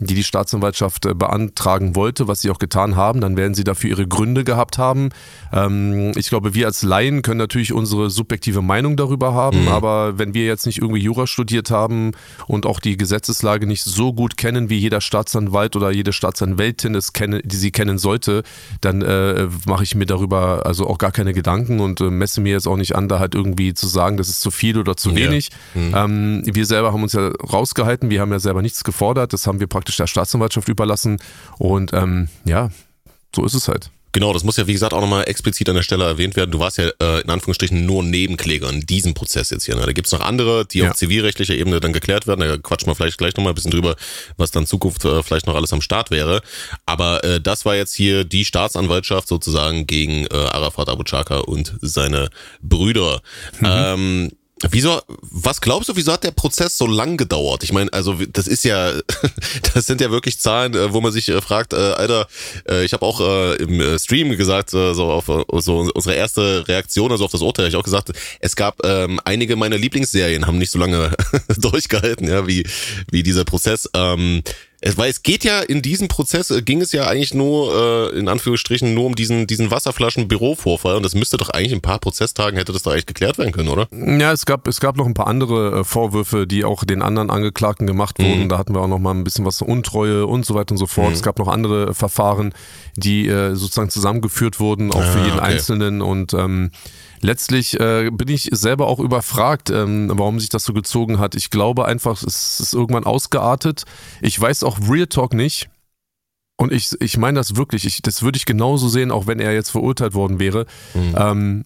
die 0.00 0.14
die 0.14 0.24
Staatsanwaltschaft 0.24 1.06
äh, 1.06 1.14
beantragen 1.14 1.96
wollte, 1.96 2.28
was 2.28 2.40
sie 2.40 2.50
auch 2.50 2.58
getan 2.58 2.94
haben, 2.94 3.20
dann 3.20 3.36
werden 3.36 3.54
sie 3.54 3.64
dafür 3.64 3.90
ihre 3.90 4.06
Gründe 4.06 4.44
gehabt 4.44 4.78
haben. 4.78 5.08
Ähm, 5.52 6.12
ich 6.16 6.28
glaube, 6.28 6.54
wir 6.54 6.66
als 6.66 6.82
Laien 6.82 7.22
können 7.22 7.38
natürlich 7.38 7.72
unsere 7.72 8.08
subjektive 8.08 8.62
Meinung 8.62 8.96
darüber 8.96 9.34
haben, 9.34 9.62
mhm. 9.62 9.68
aber 9.68 10.18
wenn 10.18 10.34
wir 10.34 10.44
jetzt 10.44 10.66
nicht 10.66 10.78
irgendwie 10.78 11.00
Jura 11.00 11.26
studiert 11.26 11.70
haben 11.70 12.12
und 12.46 12.64
auch 12.64 12.78
die 12.78 12.96
Gesetzeslage 12.96 13.66
nicht 13.66 13.82
so 13.82 14.12
gut 14.12 14.36
kennen, 14.36 14.70
wie 14.70 14.78
jeder 14.78 15.00
Staatsanwalt 15.00 15.74
oder 15.74 15.90
jede 15.90 16.12
Staatsanwältin 16.12 16.94
es 16.94 17.12
kenne, 17.12 17.42
die 17.42 17.56
sie 17.56 17.72
kennen 17.72 17.98
sollte, 17.98 18.44
dann 18.80 19.02
äh, 19.02 19.48
mache 19.66 19.82
ich 19.82 19.96
mir 19.96 20.06
darüber 20.06 20.62
also 20.64 20.86
auch 20.86 20.98
gar 20.98 21.10
keine 21.10 21.32
Gedanken 21.32 21.80
und 21.80 22.00
äh, 22.00 22.10
messe 22.10 22.40
mir 22.40 22.52
jetzt 22.52 22.68
auch 22.68 22.76
nicht 22.76 22.94
an, 22.94 23.08
da 23.08 23.18
halt 23.18 23.34
irgendwie 23.34 23.74
zu 23.74 23.88
sagen, 23.88 24.16
das 24.16 24.28
ist 24.28 24.42
zu 24.42 24.52
viel 24.52 24.78
oder 24.78 24.96
zu 24.96 25.16
wenig. 25.16 25.50
Ja. 25.74 25.80
Mhm. 25.80 26.44
Ähm, 26.46 26.54
wir 26.54 26.66
selber 26.66 26.92
haben 26.92 27.02
uns 27.02 27.14
ja 27.14 27.30
rausgehalten, 27.30 28.10
wir 28.10 28.20
haben 28.20 28.30
ja 28.30 28.38
selber 28.38 28.62
nichts 28.62 28.84
gefordert, 28.84 29.32
das 29.32 29.48
haben 29.48 29.58
wir 29.58 29.66
praktisch 29.66 29.87
praktisch 29.88 29.96
der 29.96 30.06
Staatsanwaltschaft 30.06 30.68
überlassen. 30.68 31.18
Und 31.58 31.92
ähm, 31.94 32.28
ja, 32.44 32.70
so 33.34 33.44
ist 33.44 33.54
es 33.54 33.68
halt. 33.68 33.90
Genau, 34.12 34.32
das 34.32 34.42
muss 34.42 34.56
ja 34.56 34.66
wie 34.66 34.72
gesagt 34.72 34.94
auch 34.94 35.00
nochmal 35.00 35.24
explizit 35.28 35.68
an 35.68 35.76
der 35.76 35.82
Stelle 35.82 36.04
erwähnt 36.04 36.34
werden. 36.34 36.50
Du 36.50 36.58
warst 36.58 36.78
ja 36.78 36.88
äh, 37.00 37.20
in 37.20 37.30
Anführungsstrichen 37.30 37.86
nur 37.86 38.02
Nebenkläger 38.02 38.68
in 38.70 38.80
diesem 38.80 39.14
Prozess 39.14 39.50
jetzt 39.50 39.64
hier. 39.64 39.76
Ne? 39.76 39.86
Da 39.86 39.92
gibt's 39.92 40.12
noch 40.12 40.20
andere, 40.20 40.66
die 40.66 40.78
ja. 40.78 40.90
auf 40.90 40.96
zivilrechtlicher 40.96 41.54
Ebene 41.54 41.80
dann 41.80 41.92
geklärt 41.92 42.26
werden. 42.26 42.40
Da 42.40 42.56
quatschen 42.56 42.88
wir 42.88 42.94
vielleicht 42.94 43.18
gleich 43.18 43.36
nochmal 43.36 43.52
ein 43.52 43.54
bisschen 43.54 43.70
drüber, 43.70 43.96
was 44.36 44.50
dann 44.50 44.66
Zukunft 44.66 45.04
äh, 45.04 45.22
vielleicht 45.22 45.46
noch 45.46 45.54
alles 45.54 45.72
am 45.72 45.82
Start 45.82 46.10
wäre. 46.10 46.42
Aber 46.84 47.22
äh, 47.22 47.40
das 47.40 47.64
war 47.64 47.76
jetzt 47.76 47.94
hier 47.94 48.24
die 48.24 48.44
Staatsanwaltschaft 48.44 49.28
sozusagen 49.28 49.86
gegen 49.86 50.26
äh, 50.26 50.34
Arafat 50.34 50.88
Abu 50.88 51.04
Chaka 51.04 51.38
und 51.38 51.76
seine 51.80 52.30
Brüder. 52.60 53.20
Mhm. 53.60 53.66
Ähm, 53.66 54.30
Wieso, 54.70 55.00
was 55.20 55.60
glaubst 55.60 55.88
du, 55.88 55.96
wieso 55.96 56.12
hat 56.12 56.24
der 56.24 56.32
Prozess 56.32 56.76
so 56.76 56.86
lang 56.86 57.16
gedauert? 57.16 57.62
Ich 57.62 57.72
meine, 57.72 57.92
also 57.92 58.14
das 58.14 58.48
ist 58.48 58.64
ja, 58.64 58.92
das 59.74 59.86
sind 59.86 60.00
ja 60.00 60.10
wirklich 60.10 60.40
Zahlen, 60.40 60.74
äh, 60.74 60.92
wo 60.92 61.00
man 61.00 61.12
sich 61.12 61.28
äh, 61.28 61.40
fragt, 61.40 61.72
äh, 61.72 61.76
Alter, 61.76 62.26
äh, 62.68 62.84
ich 62.84 62.92
habe 62.92 63.04
auch 63.04 63.20
äh, 63.20 63.56
im 63.56 63.80
äh, 63.80 63.98
Stream 63.98 64.36
gesagt, 64.36 64.74
äh, 64.74 64.94
so 64.94 65.10
auf 65.10 65.26
so 65.62 65.88
unsere 65.94 66.14
erste 66.14 66.66
Reaktion, 66.66 67.12
also 67.12 67.24
auf 67.24 67.32
das 67.32 67.42
Urteil, 67.42 67.68
ich 67.68 67.76
auch 67.76 67.84
gesagt, 67.84 68.10
es 68.40 68.56
gab 68.56 68.84
ähm, 68.84 69.20
einige 69.24 69.56
meiner 69.56 69.78
Lieblingsserien 69.78 70.46
haben 70.46 70.58
nicht 70.58 70.70
so 70.70 70.78
lange 70.78 71.12
durchgehalten, 71.58 72.28
ja, 72.28 72.46
wie 72.46 72.66
wie 73.10 73.22
dieser 73.22 73.44
Prozess. 73.44 73.88
Ähm, 73.94 74.42
es, 74.80 74.96
weil 74.96 75.10
es 75.10 75.22
geht 75.22 75.42
ja 75.44 75.60
in 75.60 75.82
diesem 75.82 76.06
Prozess, 76.06 76.50
äh, 76.50 76.62
ging 76.62 76.80
es 76.80 76.92
ja 76.92 77.06
eigentlich 77.08 77.34
nur, 77.34 78.12
äh, 78.12 78.18
in 78.18 78.28
Anführungsstrichen, 78.28 78.94
nur 78.94 79.06
um 79.06 79.16
diesen, 79.16 79.46
diesen 79.46 79.70
Wasserflaschen-Bürovorfall 79.70 80.96
und 80.96 81.02
das 81.02 81.14
müsste 81.14 81.36
doch 81.36 81.50
eigentlich 81.50 81.72
in 81.72 81.78
ein 81.78 81.82
paar 81.82 81.98
Prozesstagen 81.98 82.56
hätte 82.56 82.72
das 82.72 82.82
doch 82.82 82.92
eigentlich 82.92 83.06
geklärt 83.06 83.38
werden 83.38 83.52
können, 83.52 83.68
oder? 83.68 83.88
Ja, 83.92 84.32
es 84.32 84.46
gab, 84.46 84.68
es 84.68 84.80
gab 84.80 84.96
noch 84.96 85.06
ein 85.06 85.14
paar 85.14 85.26
andere 85.26 85.80
äh, 85.80 85.84
Vorwürfe, 85.84 86.46
die 86.46 86.64
auch 86.64 86.84
den 86.84 87.02
anderen 87.02 87.30
Angeklagten 87.30 87.86
gemacht 87.86 88.18
wurden. 88.20 88.44
Mhm. 88.44 88.48
Da 88.48 88.58
hatten 88.58 88.74
wir 88.74 88.80
auch 88.80 88.88
noch 88.88 89.00
mal 89.00 89.14
ein 89.14 89.24
bisschen 89.24 89.44
was 89.44 89.62
Untreue 89.62 90.26
und 90.26 90.46
so 90.46 90.54
weiter 90.54 90.72
und 90.72 90.78
so 90.78 90.86
fort. 90.86 91.08
Mhm. 91.08 91.14
Es 91.14 91.22
gab 91.22 91.38
noch 91.38 91.48
andere 91.48 91.92
Verfahren, 91.94 92.54
die 92.94 93.26
äh, 93.26 93.56
sozusagen 93.56 93.90
zusammengeführt 93.90 94.60
wurden, 94.60 94.92
auch 94.92 95.00
ah, 95.00 95.12
für 95.12 95.18
jeden 95.18 95.40
okay. 95.40 95.54
Einzelnen 95.54 96.02
und 96.02 96.34
ähm, 96.34 96.70
letztlich 97.20 97.78
äh, 97.78 98.10
bin 98.10 98.28
ich 98.28 98.48
selber 98.52 98.86
auch 98.86 99.00
überfragt, 99.00 99.70
ähm, 99.70 100.10
warum 100.14 100.40
sich 100.40 100.48
das 100.48 100.64
so 100.64 100.72
gezogen 100.72 101.18
hat. 101.18 101.34
Ich 101.34 101.50
glaube 101.50 101.84
einfach, 101.86 102.22
es 102.22 102.60
ist 102.60 102.74
irgendwann 102.74 103.04
ausgeartet. 103.04 103.84
Ich 104.20 104.40
weiß 104.40 104.62
auch 104.64 104.78
Real 104.88 105.06
Talk 105.06 105.34
nicht. 105.34 105.70
Und 106.56 106.72
ich, 106.72 106.90
ich 107.00 107.16
meine 107.16 107.38
das 107.38 107.54
wirklich, 107.54 107.84
ich, 107.84 108.02
das 108.02 108.22
würde 108.22 108.36
ich 108.36 108.44
genauso 108.44 108.88
sehen, 108.88 109.12
auch 109.12 109.26
wenn 109.26 109.38
er 109.38 109.52
jetzt 109.52 109.70
verurteilt 109.70 110.14
worden 110.14 110.40
wäre. 110.40 110.66
Mhm. 110.94 111.14
Ähm, 111.16 111.64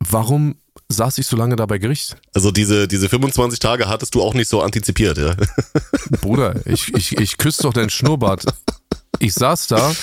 warum 0.00 0.56
saß 0.88 1.18
ich 1.18 1.26
so 1.26 1.36
lange 1.36 1.54
da 1.54 1.66
bei 1.66 1.78
Gericht? 1.78 2.16
Also 2.34 2.50
diese, 2.50 2.88
diese 2.88 3.08
25 3.08 3.60
Tage 3.60 3.88
hattest 3.88 4.14
du 4.14 4.22
auch 4.22 4.34
nicht 4.34 4.48
so 4.48 4.60
antizipiert, 4.60 5.18
ja? 5.18 5.36
Bruder, 6.20 6.60
ich, 6.66 6.92
ich, 6.94 7.16
ich 7.18 7.38
küsse 7.38 7.62
doch 7.62 7.72
deinen 7.72 7.90
Schnurrbart. 7.90 8.44
Ich 9.20 9.34
saß 9.34 9.68
da 9.68 9.94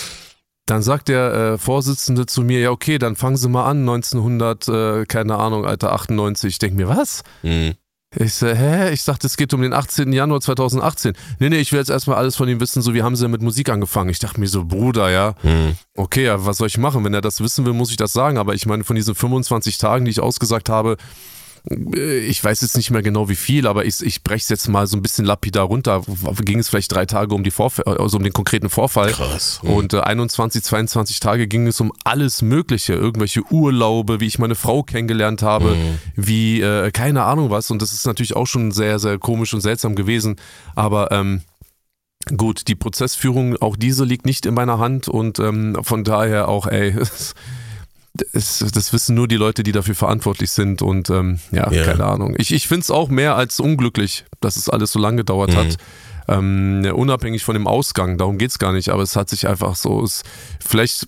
dann 0.70 0.84
sagt 0.84 1.08
der 1.08 1.34
äh, 1.34 1.58
Vorsitzende 1.58 2.26
zu 2.26 2.42
mir, 2.42 2.60
ja 2.60 2.72
okay, 2.72 2.98
dann 2.98 3.16
fangen 3.16 3.38
Sie 3.38 3.50
mal 3.50 3.66
an, 3.66 3.80
1900, 3.80 4.68
äh, 4.68 5.06
keine 5.06 5.38
Ahnung, 5.38 5.66
Alter, 5.66 5.94
98. 5.94 6.50
Ich 6.50 6.60
denke 6.60 6.76
mir, 6.76 6.88
was? 6.88 7.24
Mhm. 7.42 7.74
Ich 8.16 8.34
sage, 8.34 8.56
hä? 8.56 8.92
Ich 8.92 9.06
dachte, 9.06 9.28
es 9.28 9.38
geht 9.38 9.54
um 9.54 9.62
den 9.62 9.74
18. 9.74 10.12
Januar 10.12 10.42
2018. 10.42 11.14
Nee, 11.40 11.50
nee, 11.50 11.60
ich 11.60 11.72
will 11.72 11.80
jetzt 11.80 11.92
erstmal 11.92 12.18
alles 12.18 12.36
von 12.36 12.50
ihm 12.50 12.60
wissen, 12.60 12.82
so 12.82 12.96
wie 12.96 13.04
haben 13.04 13.16
sie 13.16 13.24
denn 13.24 13.32
mit 13.32 13.44
Musik 13.44 13.70
angefangen? 13.70 14.10
Ich 14.10 14.18
dachte 14.18 14.40
mir 14.40 14.48
so, 14.48 14.66
Bruder, 14.66 15.12
ja, 15.12 15.36
mhm. 15.44 15.76
okay, 15.96 16.26
ja, 16.26 16.44
was 16.44 16.58
soll 16.58 16.68
ich 16.68 16.80
machen? 16.80 17.04
Wenn 17.04 17.14
er 17.14 17.22
das 17.22 17.40
wissen 17.40 17.66
will, 17.66 17.74
muss 17.74 17.92
ich 17.92 17.98
das 17.98 18.12
sagen. 18.12 18.40
Aber 18.40 18.56
ich 18.56 18.66
meine, 18.66 18.84
von 18.84 18.96
diesen 18.96 19.14
25 19.14 19.78
Tagen, 19.78 20.06
die 20.06 20.12
ich 20.12 20.22
ausgesagt 20.22 20.70
habe, 20.70 20.98
ich 21.66 22.44
weiß 22.44 22.62
jetzt 22.62 22.78
nicht 22.78 22.92
mehr 22.92 23.02
genau 23.02 23.30
wie 23.30 23.36
viel, 23.36 23.68
aber 23.68 23.86
ich, 23.86 24.02
ich 24.02 24.24
breche 24.24 24.44
es 24.44 24.50
jetzt 24.50 24.68
mal 24.68 24.88
so 24.88 24.98
ein 24.98 25.02
bisschen 25.02 25.26
lapidar 25.26 25.66
runter. 25.66 26.02
Ging 26.44 26.60
es 26.60 26.70
vielleicht 26.70 26.94
drei 26.94 27.06
Tage 27.06 27.36
um, 27.36 27.44
die 27.44 27.52
Vorf 27.52 27.80
also 27.86 28.18
um 28.18 28.24
den 28.24 28.34
konkreten 28.34 28.70
Vorfall. 28.70 29.12
Krass. 29.12 29.60
Mhm. 29.64 29.70
Und 29.70 29.94
äh, 29.94 30.00
21, 30.00 30.64
22 30.64 31.20
Tage 31.20 31.48
ging 31.48 31.68
es 31.68 31.80
um 31.82 31.92
alles 32.04 32.42
Mögliche. 32.42 32.94
Irgendwelche 32.94 33.44
Urlaube, 33.52 34.20
wie 34.20 34.28
ich 34.28 34.40
meine 34.40 34.56
Frau 34.56 34.84
kennengelernt 34.84 35.42
habe, 35.42 35.76
mhm. 35.76 36.00
wie 36.16 36.62
äh, 36.62 36.92
keine 36.92 37.24
Ahnung 37.24 37.50
was. 37.50 37.72
Und 37.72 37.82
das 37.82 37.94
ist 37.94 38.06
natürlich 38.06 38.36
auch 38.36 38.48
schon 38.48 38.72
sehr, 38.72 39.00
sehr 39.00 39.18
komisch 39.18 39.54
und 39.54 39.62
seltsam 39.62 39.96
gewesen. 39.96 40.38
Aber 40.76 41.12
ähm, 41.12 41.42
gut, 42.36 42.68
die 42.68 42.76
Prozessführung, 42.76 43.58
auch 43.58 43.76
diese 43.76 44.06
liegt 44.06 44.26
nicht 44.26 44.46
in 44.46 44.54
meiner 44.54 44.80
Hand 44.80 45.08
und 45.08 45.40
ähm, 45.40 45.78
von 45.82 46.04
daher 46.04 46.48
auch, 46.48 46.68
ey, 46.68 46.96
das, 48.14 48.66
das, 48.74 48.94
wissen 48.94 49.16
nur 49.16 49.28
die 49.28 49.36
Leute, 49.36 49.64
die 49.64 49.72
dafür 49.72 49.96
verantwortlich 49.96 50.52
sind 50.52 50.82
und 50.82 51.10
ähm, 51.10 51.40
ja, 51.52 51.72
yeah. 51.72 51.86
keine 51.86 52.06
Ahnung. 52.06 52.36
Ich, 52.38 52.52
ich 52.52 52.68
finde 52.68 52.82
es 52.82 52.92
auch 52.92 53.10
mehr 53.10 53.36
als 53.36 53.60
unglücklich, 53.60 54.26
dass 54.42 54.56
es 54.56 54.70
alles 54.70 54.92
so 54.92 55.00
lange 55.00 55.18
gedauert 55.18 55.52
mhm. 55.52 55.56
hat. 55.56 55.78
Ähm, 56.28 56.88
unabhängig 56.94 57.44
von 57.44 57.56
dem 57.56 57.68
Ausgang, 57.68 58.18
darum 58.18 58.38
geht 58.38 58.52
es 58.52 58.60
gar 58.60 58.72
nicht, 58.72 58.90
aber 58.90 59.04
es 59.04 59.16
hat 59.16 59.30
sich 59.30 59.48
einfach 59.48 59.76
so, 59.76 60.04
es, 60.04 60.24
vielleicht, 60.60 61.08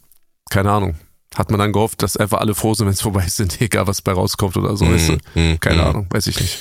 keine 0.50 0.72
Ahnung, 0.72 0.96
hat 1.36 1.50
man 1.50 1.60
dann 1.60 1.72
gehofft, 1.72 2.02
dass 2.02 2.18
einfach 2.18 2.40
alle 2.40 2.56
froh 2.56 2.74
sind, 2.74 2.88
wenn 2.88 2.94
es 2.94 3.02
vorbei 3.02 3.26
ist, 3.26 3.40
egal 3.62 3.88
was 3.88 4.02
bei 4.02 4.14
rauskommt 4.14 4.58
oder 4.58 4.76
so. 4.78 4.86
Mhm. 4.86 4.94
Weißt 4.94 5.10
du? 5.10 5.18
Mhm. 5.36 5.60
Keine 5.60 5.82
mhm. 5.82 5.88
Ahnung, 5.88 6.08
weiß 6.10 6.28
ich 6.28 6.40
nicht. 6.40 6.58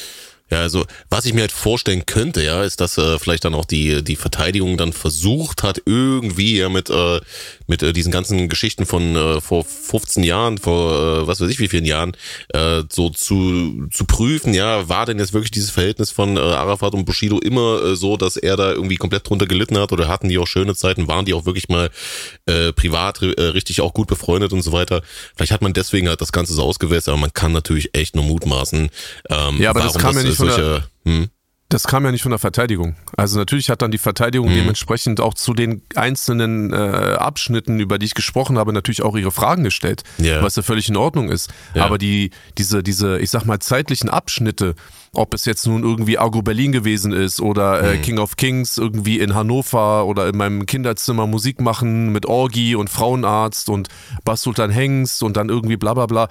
Ja, 0.51 0.61
also 0.61 0.85
was 1.09 1.27
ich 1.27 1.35
mir 1.35 1.43
halt 1.43 1.53
vorstellen 1.53 2.07
könnte, 2.07 2.43
ja, 2.43 2.63
ist, 2.65 2.81
dass 2.81 2.99
äh, 2.99 3.19
vielleicht 3.19 3.45
dann 3.45 3.55
auch 3.55 3.65
die 3.65 4.03
die 4.03 4.17
Verteidigung 4.17 4.77
dann 4.77 4.93
versucht 4.93 5.63
hat, 5.63 5.83
irgendwie 5.87 6.59
ja 6.59 6.69
mit 6.69 6.91
äh, 6.91 7.21
mit 7.67 7.83
äh, 7.83 7.93
diesen 7.93 8.11
ganzen 8.11 8.49
Geschichten 8.49 8.85
von 8.87 9.15
äh, 9.15 9.41
vor 9.41 9.65
15 9.65 10.25
Jahren, 10.25 10.59
vor 10.59 11.23
äh, 11.23 11.27
was 11.27 11.41
weiß 11.41 11.51
ich 11.51 11.61
wie 11.61 11.69
vielen 11.69 11.85
Jahren, 11.85 12.17
äh, 12.49 12.83
so 12.91 13.11
zu 13.11 13.89
zu 13.91 14.05
prüfen, 14.05 14.53
ja, 14.55 14.89
war 14.89 15.07
denn 15.07 15.19
jetzt 15.19 15.33
wirklich 15.33 15.53
dieses 15.53 15.71
Verhältnis 15.71 16.11
von 16.11 16.37
äh, 16.37 16.41
Arafat 16.41 16.95
und 16.95 17.05
Bushido 17.05 17.39
immer 17.39 17.83
äh, 17.85 17.97
so, 17.97 18.17
dass 18.17 18.37
er 18.37 18.57
da 18.57 18.73
irgendwie 18.73 18.97
komplett 18.97 19.29
drunter 19.29 19.47
gelitten 19.47 19.79
hat 19.79 19.93
oder 19.93 20.09
hatten 20.09 20.29
die 20.29 20.39
auch 20.39 20.47
schöne 20.47 20.75
Zeiten, 20.75 21.07
waren 21.07 21.25
die 21.25 21.35
auch 21.35 21.47
wirklich 21.47 21.69
mal 21.69 21.91
äh, 22.47 22.73
privat 22.73 23.23
äh, 23.23 23.41
richtig 23.41 23.81
auch 23.81 23.95
gut 23.95 24.09
befreundet 24.09 24.53
und 24.53 24.63
so 24.63 24.73
weiter. 24.73 25.03
Vielleicht 25.37 25.53
hat 25.53 25.63
man 25.63 25.73
deswegen 25.73 26.09
halt 26.09 26.21
das 26.21 26.33
Ganze 26.33 26.55
so 26.55 26.63
ausgewählt, 26.63 27.07
aber 27.09 27.19
man 27.19 27.33
kann 27.33 27.53
natürlich 27.53 27.91
echt 27.95 28.17
nur 28.17 28.25
mutmaßen. 28.25 28.91
Ähm, 29.29 29.61
ja, 29.61 29.71
aber 29.71 29.81
das 29.81 29.97
kam 29.97 30.17
ja 30.17 30.23
nicht 30.23 30.40
solche, 30.41 30.85
hm? 31.05 31.29
Das 31.71 31.85
kam 31.85 32.05
ja 32.05 32.11
nicht 32.11 32.23
von 32.23 32.31
der 32.31 32.41
Verteidigung. 32.41 32.97
Also 33.17 33.39
natürlich 33.39 33.71
hat 33.71 33.81
dann 33.81 33.93
die 33.93 33.99
Verteidigung 33.99 34.51
mhm. 34.51 34.55
dementsprechend 34.55 35.21
auch 35.21 35.35
zu 35.35 35.55
den 35.55 35.83
einzelnen 35.95 36.73
äh, 36.73 36.77
Abschnitten, 36.77 37.79
über 37.79 38.01
die 38.01 38.07
ich 38.07 38.15
gesprochen 38.15 38.59
habe, 38.59 38.73
natürlich 38.73 39.03
auch 39.03 39.17
ihre 39.17 39.31
Fragen 39.31 39.63
gestellt, 39.63 40.03
yeah. 40.19 40.43
was 40.43 40.57
ja 40.57 40.63
völlig 40.63 40.89
in 40.89 40.97
Ordnung 40.97 41.31
ist. 41.31 41.49
Ja. 41.75 41.85
Aber 41.85 41.97
die, 41.97 42.31
diese, 42.59 42.83
diese, 42.83 43.21
ich 43.21 43.31
sag 43.31 43.45
mal, 43.45 43.61
zeitlichen 43.61 44.11
Abschnitte, 44.11 44.75
ob 45.13 45.33
es 45.33 45.45
jetzt 45.45 45.65
nun 45.65 45.85
irgendwie 45.85 46.19
Argo 46.19 46.43
Berlin 46.43 46.73
gewesen 46.73 47.13
ist 47.13 47.41
oder 47.41 47.83
äh, 47.83 47.97
mhm. 47.97 48.03
King 48.03 48.19
of 48.19 48.35
Kings 48.35 48.77
irgendwie 48.77 49.21
in 49.21 49.37
Hannover 49.37 50.07
oder 50.07 50.29
in 50.29 50.37
meinem 50.37 50.67
Kinderzimmer 50.67 51.29
Musik 51.29 51.61
machen 51.61 52.11
mit 52.11 52.27
Orgi 52.27 52.75
und 52.75 52.91
Frauenarzt 52.91 53.69
und 53.69 53.89
Bas 54.25 54.43
Sultan 54.43 54.71
Hengst 54.71 55.23
und 55.23 55.37
dann 55.37 55.49
irgendwie 55.49 55.77
bla 55.77 55.95
bla 55.95 56.07
bla 56.07 56.29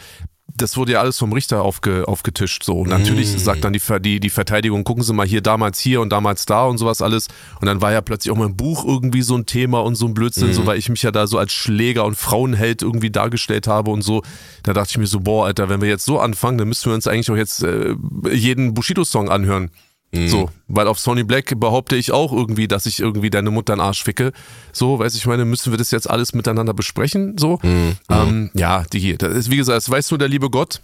das 0.55 0.77
wurde 0.77 0.93
ja 0.93 1.01
alles 1.01 1.17
vom 1.17 1.33
Richter 1.33 1.63
aufge, 1.63 2.07
aufgetischt. 2.07 2.63
So. 2.63 2.79
Und 2.79 2.89
natürlich 2.89 3.33
mm. 3.33 3.37
sagt 3.37 3.63
dann 3.63 3.73
die, 3.73 3.81
die, 4.01 4.19
die 4.19 4.29
Verteidigung, 4.29 4.83
gucken 4.83 5.03
Sie 5.03 5.13
mal 5.13 5.25
hier 5.25 5.41
damals 5.41 5.79
hier 5.79 6.01
und 6.01 6.09
damals 6.09 6.45
da 6.45 6.65
und 6.65 6.77
sowas 6.77 7.01
alles. 7.01 7.27
Und 7.59 7.67
dann 7.67 7.81
war 7.81 7.91
ja 7.91 8.01
plötzlich 8.01 8.31
auch 8.31 8.37
mein 8.37 8.55
Buch 8.55 8.85
irgendwie 8.85 9.21
so 9.21 9.35
ein 9.35 9.45
Thema 9.45 9.79
und 9.79 9.95
so 9.95 10.05
ein 10.05 10.13
Blödsinn, 10.13 10.49
mm. 10.49 10.53
so 10.53 10.65
weil 10.65 10.77
ich 10.77 10.89
mich 10.89 11.03
ja 11.03 11.11
da 11.11 11.27
so 11.27 11.37
als 11.37 11.51
Schläger 11.51 12.05
und 12.05 12.15
Frauenheld 12.15 12.81
irgendwie 12.81 13.11
dargestellt 13.11 13.67
habe 13.67 13.91
und 13.91 14.01
so. 14.01 14.23
Da 14.63 14.73
dachte 14.73 14.91
ich 14.91 14.97
mir 14.97 15.07
so, 15.07 15.19
boah, 15.19 15.45
Alter, 15.45 15.69
wenn 15.69 15.81
wir 15.81 15.89
jetzt 15.89 16.05
so 16.05 16.19
anfangen, 16.19 16.57
dann 16.57 16.67
müssten 16.67 16.89
wir 16.89 16.95
uns 16.95 17.07
eigentlich 17.07 17.31
auch 17.31 17.37
jetzt 17.37 17.63
äh, 17.63 17.95
jeden 18.31 18.73
Bushido-Song 18.73 19.29
anhören. 19.29 19.71
Mhm. 20.11 20.27
So, 20.27 20.49
weil 20.67 20.87
auf 20.87 20.99
Sony 20.99 21.23
Black 21.23 21.59
behaupte 21.59 21.95
ich 21.95 22.11
auch 22.11 22.33
irgendwie, 22.33 22.67
dass 22.67 22.85
ich 22.85 22.99
irgendwie 22.99 23.29
deine 23.29 23.51
Mutter 23.51 23.73
einen 23.73 23.81
Arsch 23.81 24.03
ficke. 24.03 24.31
So, 24.71 24.99
weiß 24.99 25.15
ich 25.15 25.25
meine, 25.27 25.45
müssen 25.45 25.71
wir 25.71 25.77
das 25.77 25.91
jetzt 25.91 26.09
alles 26.09 26.33
miteinander 26.33 26.73
besprechen? 26.73 27.37
So, 27.37 27.59
mhm. 27.61 27.97
ähm, 28.09 28.51
ja, 28.53 28.83
die, 28.91 29.17
das 29.17 29.35
ist 29.35 29.51
wie 29.51 29.57
gesagt, 29.57 29.77
das 29.77 29.89
weiß 29.89 30.11
nur 30.11 30.17
der 30.17 30.29
liebe 30.29 30.49
Gott. 30.49 30.81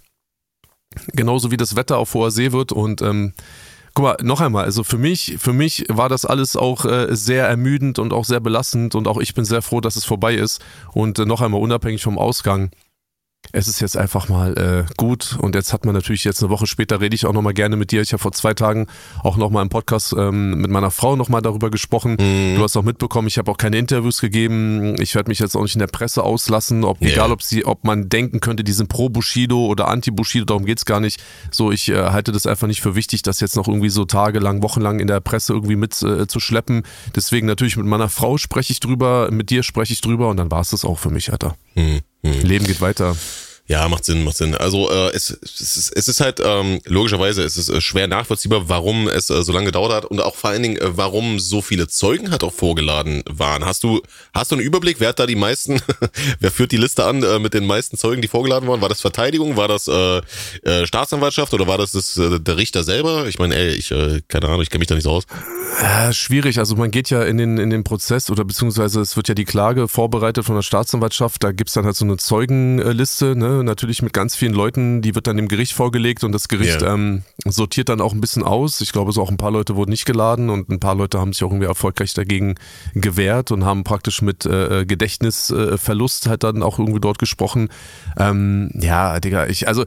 Genauso 1.13 1.51
wie 1.51 1.57
das 1.57 1.75
Wetter 1.75 1.97
auf 1.97 2.13
hoher 2.13 2.31
See 2.31 2.51
wird 2.51 2.71
und 2.71 3.01
ähm, 3.01 3.33
guck 3.95 4.03
mal, 4.03 4.17
noch 4.21 4.41
einmal, 4.41 4.65
also 4.65 4.83
für 4.83 4.97
mich, 4.97 5.38
für 5.39 5.53
mich 5.53 5.85
war 5.89 6.09
das 6.09 6.25
alles 6.25 6.55
auch 6.55 6.85
äh, 6.85 7.07
sehr 7.15 7.47
ermüdend 7.47 7.97
und 7.97 8.13
auch 8.13 8.25
sehr 8.25 8.39
belastend 8.39 8.93
und 8.93 9.07
auch 9.07 9.17
ich 9.17 9.33
bin 9.33 9.45
sehr 9.45 9.61
froh, 9.61 9.81
dass 9.81 9.95
es 9.95 10.05
vorbei 10.05 10.35
ist. 10.35 10.63
Und 10.93 11.17
äh, 11.17 11.25
noch 11.25 11.41
einmal, 11.41 11.61
unabhängig 11.61 12.03
vom 12.03 12.19
Ausgang, 12.19 12.71
es 13.51 13.67
ist 13.67 13.79
jetzt 13.79 13.97
einfach 13.97 14.29
mal 14.29 14.58
äh, 14.58 14.93
gut 14.97 15.38
und 15.39 15.55
jetzt 15.55 15.73
hat 15.73 15.86
man 15.86 15.93
natürlich 15.93 16.23
jetzt 16.23 16.41
eine 16.41 16.49
Woche 16.49 16.67
später 16.67 17.01
rede 17.01 17.15
ich 17.15 17.26
auch 17.26 17.34
nochmal 17.34 17.53
gerne 17.53 17.76
mit 17.76 17.91
dir. 17.91 18.01
Ich 18.01 18.13
habe 18.13 18.22
vor 18.22 18.32
zwei 18.32 18.53
Tagen 18.53 18.88
auch 19.24 19.38
nochmal 19.38 19.63
im 19.63 19.70
Podcast 19.70 20.13
ähm, 20.17 20.55
mit 20.61 20.72
meiner 20.72 20.91
Frau 20.91 21.15
nochmal 21.15 21.41
darüber 21.41 21.70
gesprochen. 21.70 22.17
Mhm. 22.20 22.55
Du 22.57 22.63
hast 22.63 22.76
auch 22.78 22.84
mitbekommen, 22.84 23.28
ich 23.28 23.38
habe 23.38 23.51
auch 23.51 23.57
keine 23.57 23.78
Interviews 23.78 24.22
gegeben. 24.22 24.99
Ich 25.01 25.15
werde 25.15 25.30
mich 25.30 25.39
jetzt 25.39 25.55
auch 25.55 25.63
nicht 25.63 25.76
in 25.76 25.80
der 25.80 25.88
Presse 25.88 26.24
auslassen, 26.24 26.84
ob 26.84 27.01
yeah. 27.01 27.11
egal 27.11 27.32
ob 27.32 27.41
sie, 27.41 27.65
ob 27.65 27.84
man 27.84 28.09
denken 28.09 28.39
könnte, 28.39 28.63
die 28.63 28.72
sind 28.72 28.89
pro 28.89 29.09
Bushido 29.09 29.65
oder 29.65 29.88
anti 29.88 30.11
Bushido, 30.11 30.45
darum 30.45 30.65
geht's 30.65 30.86
gar 30.86 30.99
nicht. 30.99 31.22
So, 31.51 31.72
ich 31.72 31.89
äh, 31.89 31.95
halte 31.95 32.32
das 32.32 32.45
einfach 32.45 32.67
nicht 32.67 32.82
für 32.82 32.95
wichtig, 32.95 33.22
das 33.22 33.39
jetzt 33.39 33.55
noch 33.55 33.67
irgendwie 33.67 33.89
so 33.89 34.05
tagelang, 34.05 34.61
wochenlang 34.63 34.99
in 34.99 35.07
der 35.07 35.20
Presse 35.20 35.53
irgendwie 35.53 35.76
mit 35.76 36.01
äh, 36.01 36.28
zu 36.28 36.39
schleppen. 36.39 36.84
Deswegen 37.15 37.47
natürlich 37.47 37.78
mit 37.78 37.86
meiner 37.86 38.09
Frau 38.09 38.38
spreche 38.38 38.72
ich 38.72 38.80
drüber, 38.80 39.30
mit 39.32 39.49
dir 39.49 39.63
spreche 39.63 39.93
ich 39.93 40.01
drüber 40.01 40.30
und 40.30 40.38
dann 40.38 40.51
war 40.51 40.61
es 40.61 40.72
das 40.72 40.86
auch 40.86 40.99
für 40.99 41.09
mich, 41.09 41.32
Alter. 41.32 41.55
Mhm. 41.76 42.01
Leben 42.26 42.65
geht 42.65 42.82
weiter. 42.82 43.15
Ja, 43.68 43.89
macht 43.89 44.05
Sinn, 44.05 44.24
macht 44.24 44.38
Sinn. 44.38 44.53
Also 44.53 44.91
äh, 44.91 45.09
es, 45.16 45.32
es, 45.41 45.76
ist, 45.76 45.91
es 45.95 46.07
ist 46.07 46.22
halt 46.22 46.39
ähm, 46.43 46.82
logischerweise 46.86 47.41
es 47.41 47.57
ist 47.57 47.70
äh, 47.70 47.82
schwer 47.82 48.05
nachvollziehbar, 48.05 48.70
warum 48.70 49.07
es 49.07 49.32
äh, 49.32 49.41
so 49.41 49.51
lange 49.51 49.66
gedauert 49.66 49.91
hat 49.91 50.05
und 50.05 50.22
auch 50.22 50.36
vor 50.36 50.51
allen 50.51 50.61
Dingen, 50.61 50.78
äh, 50.78 50.95
warum 50.95 51.39
so 51.39 51.63
viele 51.63 51.88
Zeugen 51.88 52.30
halt 52.30 52.43
auch 52.43 52.53
vorgeladen 52.53 53.24
waren. 53.28 53.66
Hast 53.66 53.84
du 53.84 54.03
hast 54.36 54.51
du 54.51 54.55
einen 54.55 54.63
Überblick, 54.63 54.99
wer 54.99 55.09
hat 55.09 55.18
da 55.18 55.26
die 55.26 55.36
meisten, 55.36 55.82
wer 56.39 56.51
führt 56.51 56.74
die 56.74 56.78
Liste 56.78 57.05
an 57.05 57.24
äh, 57.24 57.39
mit 57.39 57.55
den 57.55 57.66
meisten 57.66 57.97
Zeugen, 57.97 58.22
die 58.22 58.28
vorgeladen 58.28 58.70
waren? 58.70 58.82
War 58.82 58.89
das 58.89 59.01
Verteidigung, 59.01 59.57
war 59.57 59.68
das 59.68 59.88
äh, 59.88 60.22
äh, 60.61 60.86
Staatsanwaltschaft 60.86 61.51
oder 61.55 61.66
war 61.66 61.80
das, 61.80 61.93
das 61.93 62.18
äh, 62.18 62.39
der 62.39 62.57
Richter 62.57 62.84
selber? 62.84 63.26
Ich 63.26 63.39
meine, 63.39 63.55
ey, 63.55 63.70
ich 63.70 63.89
äh, 63.89 64.22
keine 64.28 64.45
Ahnung, 64.45 64.61
ich 64.61 64.70
kenne 64.70 64.82
mich 64.82 64.89
da 64.89 64.93
nicht 64.93 65.05
so 65.05 65.11
aus. 65.11 65.24
Ja, 65.82 66.13
schwierig. 66.13 66.59
Also 66.59 66.76
man 66.76 66.91
geht 66.91 67.09
ja 67.09 67.24
in 67.24 67.39
den 67.39 67.57
in 67.57 67.72
den 67.72 67.84
Prozess 67.84 68.30
oder 68.30 68.45
beziehungsweise 68.45 69.01
es 69.01 69.18
wird 69.18 69.28
ja 69.28 69.34
die 69.34 69.45
Klage 69.45 69.88
vorbereitet 69.88 70.45
von 70.45 70.53
der 70.53 70.61
Staatsanwaltschaft. 70.61 71.43
Da 71.43 71.51
gibt's 71.51 71.74
dann 71.74 71.86
halt 71.86 71.95
so 71.95 72.05
eine 72.05 72.18
Zeugenliste, 72.18 73.36
ne? 73.36 73.55
Natürlich 73.64 74.01
mit 74.01 74.14
ganz 74.14 74.36
vielen 74.36 74.53
Leuten, 74.53 75.01
die 75.01 75.16
wird 75.16 75.28
dann 75.28 75.38
dem 75.38 75.47
Gericht 75.47 75.74
vorgelegt 75.74 76.24
und 76.24 76.32
das 76.32 76.47
Gericht 76.47 76.82
yeah. 76.82 76.93
ähm, 76.93 77.24
sortiert 77.45 77.89
dann 77.89 78.01
auch 78.01 78.14
ein 78.14 78.22
bisschen 78.22 78.43
aus. 78.43 78.82
Ich 78.82 78.91
glaube, 78.91 79.12
so 79.12 79.22
auch 79.22 79.30
ein 79.30 79.38
paar 79.38 79.51
Leute 79.51 79.76
wurden 79.76 79.91
nicht 79.91 80.06
geladen 80.06 80.49
und 80.49 80.70
ein 80.70 80.80
paar 80.80 80.95
Leute 80.95 81.20
haben 81.20 81.34
sich 81.34 81.43
auch 81.43 81.51
irgendwie 81.51 81.68
erfolgreich 81.68 82.14
dagegen 82.14 82.56
gewehrt 82.93 83.51
und 83.51 83.66
haben 83.66 83.84
praktisch 83.84 84.22
mit 84.22 84.45
äh, 84.45 84.82
äh 84.82 84.86
Gedächtnisverlust 84.86 86.28
halt 86.28 86.43
dann 86.43 86.64
auch 86.64 86.80
irgendwie 86.80 86.99
dort 86.99 87.20
gesprochen. 87.20 87.70
Ähm, 88.18 88.70
ja, 88.74 89.20
Digga, 89.20 89.47
ich, 89.47 89.68
also 89.68 89.86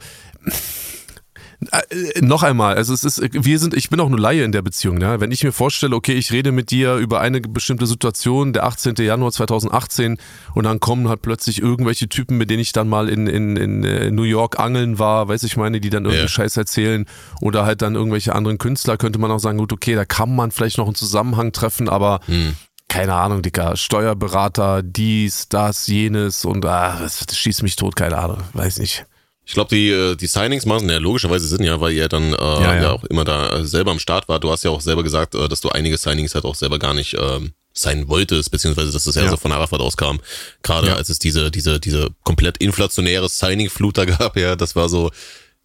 äh, 1.61 2.21
noch 2.21 2.45
einmal, 2.45 2.77
also 2.77 2.95
es 2.95 3.03
ist, 3.03 3.21
wir 3.33 3.59
sind, 3.59 3.75
ich 3.75 3.91
bin 3.91 3.99
auch 3.99 4.09
nur 4.09 4.21
Laie 4.21 4.45
in 4.45 4.53
der 4.53 4.63
Beziehung. 4.63 4.97
Ne? 4.97 5.21
Wenn 5.21 5.33
ich 5.33 5.43
mir 5.43 5.51
vorstelle, 5.51 5.97
okay, 5.97 6.13
ich 6.13 6.31
rede 6.31 6.53
mit 6.53 6.71
dir 6.71 6.95
über 6.97 7.21
eine 7.21 7.41
bestimmte 7.41 7.87
Situation, 7.87 8.53
der 8.53 8.65
18. 8.65 8.95
Januar 8.97 9.33
2018, 9.33 10.19
und 10.55 10.65
dann 10.65 10.79
kommen 10.79 11.09
halt 11.09 11.23
plötzlich 11.23 11.61
irgendwelche 11.61 12.09
Typen, 12.09 12.39
mit 12.39 12.49
denen 12.49 12.61
ich 12.61 12.73
dann 12.73 12.89
mal 12.89 13.09
in, 13.09 13.27
in, 13.27 13.57
in 13.57 13.85
äh, 13.85 14.11
New 14.13 14.23
York 14.23 14.61
angeln 14.61 15.01
war, 15.01 15.29
weiß 15.29 15.43
ich 15.43 15.57
meine, 15.57 15.81
die 15.81 15.91
dann 15.91 16.05
irgendwie 16.05 16.21
yeah. 16.21 16.29
Scheiß 16.29 16.57
erzählen, 16.57 17.07
oder 17.41 17.67
halt 17.67 17.83
dann 17.83 17.97
irgendwelche 17.97 18.35
anderen 18.35 18.59
Künstler, 18.59 18.97
könnte 18.97 19.19
man 19.19 19.31
auch 19.33 19.41
sagen, 19.41 19.59
gut, 19.59 19.73
okay, 19.73 19.97
da 19.97 20.05
kann 20.05 20.37
man 20.37 20.53
vielleicht 20.53 20.79
noch 20.79 20.87
einen 20.87 20.95
Zusammenhang 20.95 21.53
treffen, 21.53 21.89
aber 21.89 22.21
hm 22.27 22.55
keine 22.91 23.13
Ahnung, 23.13 23.43
Dicker, 23.43 23.77
Steuerberater, 23.77 24.83
dies, 24.83 25.51
das, 25.51 25.87
jenes 25.89 26.47
und 26.47 26.65
ah, 26.65 26.97
das, 26.99 27.27
das 27.27 27.37
schießt 27.37 27.63
mich 27.63 27.77
tot, 27.77 27.97
keine 27.97 28.17
Ahnung, 28.17 28.39
weiß 28.55 28.79
nicht. 28.79 29.05
Ich 29.49 29.55
glaube, 29.55 29.75
die, 29.75 29.89
äh, 29.89 30.15
die 30.15 30.27
Signings 30.27 30.67
machen 30.67 30.91
ja 30.91 30.99
logischerweise 30.99 31.49
Sinn, 31.49 31.65
ja, 31.65 31.81
weil 31.81 31.93
ihr 31.93 32.07
dann 32.07 32.35
äh, 32.35 32.37
ja, 32.37 32.61
ja. 32.61 32.83
ja 32.83 32.93
auch 32.93 33.05
immer 33.05 33.25
da 33.25 33.49
äh, 33.49 33.65
selber 33.65 33.91
am 33.91 33.99
Start 33.99 34.29
war. 34.29 34.39
Du 34.41 34.51
hast 34.51 34.63
ja 34.63 34.71
auch 34.71 34.83
selber 34.83 35.03
gesagt, 35.03 35.35
äh, 35.35 35.49
dass 35.49 35.63
du 35.63 35.71
einige 35.71 35.97
Signings 35.97 36.35
halt 36.35 36.45
auch 36.45 36.55
selber 36.55 36.79
gar 36.79 36.93
nicht 36.93 37.17
ähm, 37.19 37.53
sein 37.73 38.09
wolltest, 38.09 38.51
beziehungsweise 38.51 38.93
dass 38.93 39.05
das 39.05 39.15
ja, 39.15 39.23
ja. 39.23 39.31
so 39.31 39.39
von 39.39 39.51
Arafat 39.51 39.81
auskam. 39.81 40.21
Gerade 40.63 40.95
als 40.95 41.09
es 41.09 41.19
diese, 41.19 41.51
diese, 41.51 41.81
diese 41.81 42.09
komplett 42.25 42.59
inflationäre 42.59 43.27
Signing-Flut 43.31 43.97
da 43.97 44.05
gab, 44.19 44.37
ja, 44.37 44.55
das 44.55 44.77
war 44.77 44.91
so, 44.91 45.11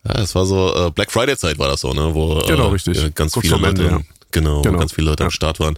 ja, 0.08 0.14
das 0.14 0.34
war 0.34 0.46
so 0.46 0.74
äh, 0.74 0.92
Black 0.92 1.12
Friday 1.12 1.36
Zeit 1.36 1.60
war 1.60 1.68
das 1.68 1.82
so, 1.82 1.92
ne? 1.92 2.16
Wo 2.16 2.42
genau, 2.48 2.70
äh, 2.70 2.72
richtig. 2.72 3.14
ganz 3.16 3.34
Kurz 3.34 3.48
viele 3.48 3.58
Leute, 3.58 3.84
Ende, 3.84 4.06
Genau, 4.34 4.64
genau. 4.64 4.80
ganz 4.80 4.94
viele 4.94 5.12
Leute 5.12 5.24
ja. 5.24 5.28
am 5.28 5.32
Start 5.32 5.60
waren. 5.60 5.78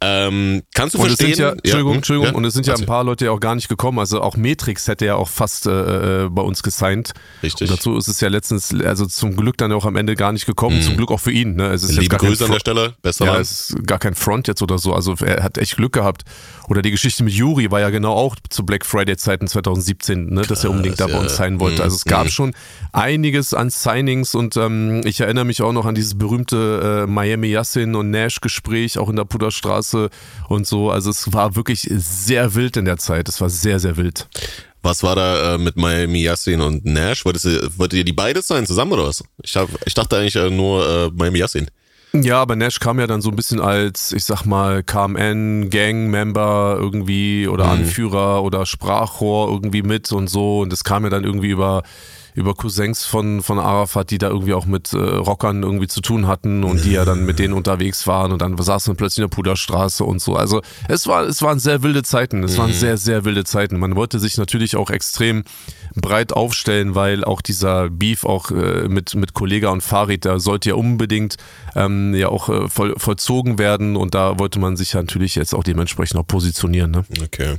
Ähm, 0.00 0.62
kannst 0.74 0.94
du 0.94 0.98
und 0.98 1.06
verstehen? 1.06 1.38
Ja, 1.38 1.50
Entschuldigung, 1.50 1.92
ja, 1.92 1.96
Entschuldigung, 1.96 2.34
und 2.34 2.44
es 2.46 2.54
sind 2.54 2.66
ja 2.66 2.74
ein 2.74 2.86
paar 2.86 3.04
Leute 3.04 3.26
ja 3.26 3.30
auch 3.30 3.40
gar 3.40 3.54
nicht 3.54 3.68
gekommen. 3.68 3.98
Also 3.98 4.22
auch 4.22 4.36
Matrix 4.36 4.88
hätte 4.88 5.04
ja 5.04 5.16
auch 5.16 5.28
fast 5.28 5.66
äh, 5.66 6.24
äh, 6.24 6.28
bei 6.30 6.40
uns 6.40 6.62
gesigned. 6.62 7.12
Richtig. 7.42 7.70
Und 7.70 7.76
dazu 7.76 7.96
ist 7.98 8.08
es 8.08 8.20
ja 8.20 8.28
letztens, 8.28 8.74
also 8.82 9.04
zum 9.04 9.36
Glück 9.36 9.58
dann 9.58 9.70
auch 9.72 9.84
am 9.84 9.96
Ende 9.96 10.16
gar 10.16 10.32
nicht 10.32 10.46
gekommen. 10.46 10.78
Mhm. 10.78 10.82
Zum 10.82 10.96
Glück 10.96 11.10
auch 11.10 11.20
für 11.20 11.30
ihn. 11.30 11.56
Ne? 11.56 11.68
Es 11.68 11.82
ist 11.82 11.90
Liebe 11.90 12.02
jetzt 12.02 12.10
gar 12.10 12.20
Grüße 12.20 12.44
an 12.46 12.52
der 12.52 12.60
Stelle. 12.60 12.94
Besser 13.02 13.26
ja, 13.26 13.38
es 13.38 13.70
ist 13.70 13.86
gar 13.86 13.98
kein 13.98 14.14
Front 14.14 14.48
jetzt 14.48 14.62
oder 14.62 14.78
so. 14.78 14.94
Also 14.94 15.14
er 15.22 15.42
hat 15.42 15.58
echt 15.58 15.76
Glück 15.76 15.92
gehabt. 15.92 16.24
Oder 16.68 16.82
die 16.82 16.90
Geschichte 16.90 17.22
mit 17.22 17.34
Yuri 17.34 17.70
war 17.70 17.80
ja 17.80 17.90
genau 17.90 18.14
auch 18.14 18.36
zu 18.48 18.64
Black 18.64 18.86
Friday 18.86 19.16
Zeiten 19.16 19.46
2017, 19.46 20.32
ne? 20.32 20.42
dass 20.42 20.64
er 20.64 20.70
unbedingt 20.70 21.00
da 21.00 21.06
bei 21.06 21.18
uns 21.18 21.36
sein 21.36 21.60
wollte. 21.60 21.82
Also 21.82 21.96
es 21.96 22.04
gab 22.04 22.26
mhm. 22.26 22.30
schon 22.30 22.54
einiges 22.92 23.52
an 23.52 23.70
Signings 23.70 24.34
und 24.34 24.56
ähm, 24.56 25.02
ich 25.04 25.20
erinnere 25.20 25.44
mich 25.44 25.60
auch 25.62 25.72
noch 25.72 25.84
an 25.84 25.94
dieses 25.94 26.16
berühmte 26.16 27.04
äh, 27.06 27.10
Miami 27.10 27.48
Yassin 27.48 27.89
und 27.94 28.10
Nash 28.10 28.40
Gespräch 28.40 28.60
Gespräch, 28.60 28.98
auch 28.98 29.08
in 29.08 29.16
der 29.16 29.24
Puderstraße 29.24 30.10
und 30.48 30.66
so. 30.66 30.90
Also 30.90 31.10
es 31.10 31.32
war 31.32 31.56
wirklich 31.56 31.88
sehr 31.90 32.54
wild 32.54 32.76
in 32.76 32.84
der 32.84 32.98
Zeit. 32.98 33.28
Es 33.28 33.40
war 33.40 33.50
sehr, 33.50 33.78
sehr 33.78 33.96
wild. 33.96 34.28
Was 34.82 35.02
war 35.02 35.14
da 35.14 35.54
äh, 35.54 35.58
mit 35.58 35.76
Miami 35.76 36.22
Yassin 36.22 36.60
und 36.60 36.84
Nash? 36.84 37.24
Wolltet 37.24 37.44
ihr, 37.44 37.68
wolltet 37.76 37.98
ihr 37.98 38.04
die 38.04 38.12
beide 38.12 38.42
sein 38.42 38.66
zusammen 38.66 38.92
oder 38.92 39.04
was? 39.04 39.22
Ich, 39.42 39.56
hab, 39.56 39.68
ich 39.84 39.94
dachte 39.94 40.16
eigentlich 40.16 40.36
äh, 40.36 40.50
nur 40.50 40.88
äh, 40.88 41.10
Miami 41.14 41.38
Yassin. 41.38 41.68
Ja, 42.12 42.40
aber 42.40 42.56
Nash 42.56 42.80
kam 42.80 42.98
ja 42.98 43.06
dann 43.06 43.20
so 43.20 43.30
ein 43.30 43.36
bisschen 43.36 43.60
als, 43.60 44.10
ich 44.12 44.24
sag 44.24 44.44
mal, 44.44 44.82
KMN, 44.82 45.70
Gang-Member 45.70 46.76
irgendwie 46.80 47.46
oder 47.46 47.66
mhm. 47.66 47.70
Anführer 47.70 48.42
oder 48.42 48.66
Sprachrohr 48.66 49.48
irgendwie 49.48 49.82
mit 49.82 50.10
und 50.10 50.28
so. 50.28 50.60
Und 50.60 50.72
das 50.72 50.82
kam 50.82 51.04
ja 51.04 51.10
dann 51.10 51.24
irgendwie 51.24 51.50
über 51.50 51.82
über 52.34 52.54
Cousins 52.54 53.04
von, 53.04 53.42
von 53.42 53.58
Arafat, 53.58 54.10
die 54.10 54.18
da 54.18 54.28
irgendwie 54.28 54.54
auch 54.54 54.66
mit 54.66 54.92
äh, 54.92 54.96
Rockern 54.96 55.62
irgendwie 55.62 55.86
zu 55.86 56.00
tun 56.00 56.26
hatten 56.26 56.64
und 56.64 56.84
die 56.84 56.92
ja 56.92 57.04
dann 57.04 57.24
mit 57.24 57.38
denen 57.38 57.54
unterwegs 57.54 58.06
waren 58.06 58.32
und 58.32 58.42
dann 58.42 58.56
saßen 58.56 58.92
wir 58.92 58.96
plötzlich 58.96 59.24
in 59.24 59.30
der 59.30 59.34
Puderstraße 59.34 60.04
und 60.04 60.20
so. 60.20 60.36
Also 60.36 60.62
es 60.88 61.06
war, 61.06 61.24
es 61.24 61.42
waren 61.42 61.58
sehr 61.58 61.82
wilde 61.82 62.02
Zeiten. 62.02 62.42
Es 62.44 62.58
waren 62.58 62.70
mhm. 62.70 62.74
sehr, 62.74 62.96
sehr 62.96 63.24
wilde 63.24 63.44
Zeiten. 63.44 63.78
Man 63.78 63.96
wollte 63.96 64.18
sich 64.18 64.36
natürlich 64.38 64.76
auch 64.76 64.90
extrem 64.90 65.44
breit 65.94 66.32
aufstellen, 66.32 66.94
weil 66.94 67.24
auch 67.24 67.40
dieser 67.40 67.90
Beef 67.90 68.24
auch 68.24 68.50
äh, 68.50 68.88
mit, 68.88 69.14
mit 69.14 69.34
Kollega 69.34 69.70
und 69.70 69.82
Farid, 69.82 70.24
da 70.24 70.38
sollte 70.38 70.70
ja 70.70 70.74
unbedingt 70.74 71.36
ähm, 71.74 72.14
ja 72.14 72.28
auch 72.28 72.48
äh, 72.48 72.68
voll, 72.68 72.94
vollzogen 72.96 73.58
werden 73.58 73.96
und 73.96 74.14
da 74.14 74.38
wollte 74.38 74.58
man 74.58 74.76
sich 74.76 74.92
ja 74.92 75.00
natürlich 75.00 75.34
jetzt 75.34 75.54
auch 75.54 75.64
dementsprechend 75.64 76.18
auch 76.18 76.26
positionieren. 76.26 76.90
Ne? 76.90 77.04
Okay. 77.22 77.56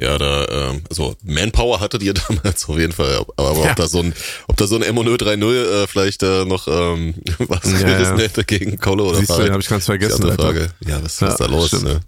Ja, 0.00 0.16
da, 0.16 0.46
ähm, 0.48 0.82
also 0.88 1.14
Manpower 1.22 1.78
hattet 1.80 2.02
ihr 2.02 2.14
damals 2.28 2.66
auf 2.68 2.78
jeden 2.78 2.92
Fall, 2.92 3.22
aber 3.36 3.64
ja. 3.64 3.70
ob 3.70 3.76
da 3.76 3.86
so 3.86 3.98
ein, 3.98 4.14
ob 4.48 4.56
da 4.56 4.66
so 4.66 4.76
ein 4.76 4.82
M030 4.82 5.82
äh, 5.82 5.86
vielleicht 5.86 6.22
äh, 6.22 6.46
noch 6.46 6.66
ähm, 6.68 7.14
was 7.38 7.70
ja, 7.70 7.86
gerissen 7.86 8.16
ja. 8.16 8.24
hätte 8.24 8.44
gegen 8.44 8.78
Colo 8.78 9.10
oder 9.10 9.18
Siehst 9.18 9.30
du, 9.30 9.42
den 9.42 9.52
habe 9.52 9.60
ich 9.60 9.68
ganz 9.68 9.84
vergessen. 9.84 10.26
Die 10.26 10.42
Frage. 10.42 10.70
Ja, 10.86 11.04
was 11.04 11.20
ja, 11.20 11.28
ist 11.28 11.36
da 11.36 11.46
los? 11.46 11.72
Ne? 11.82 12.00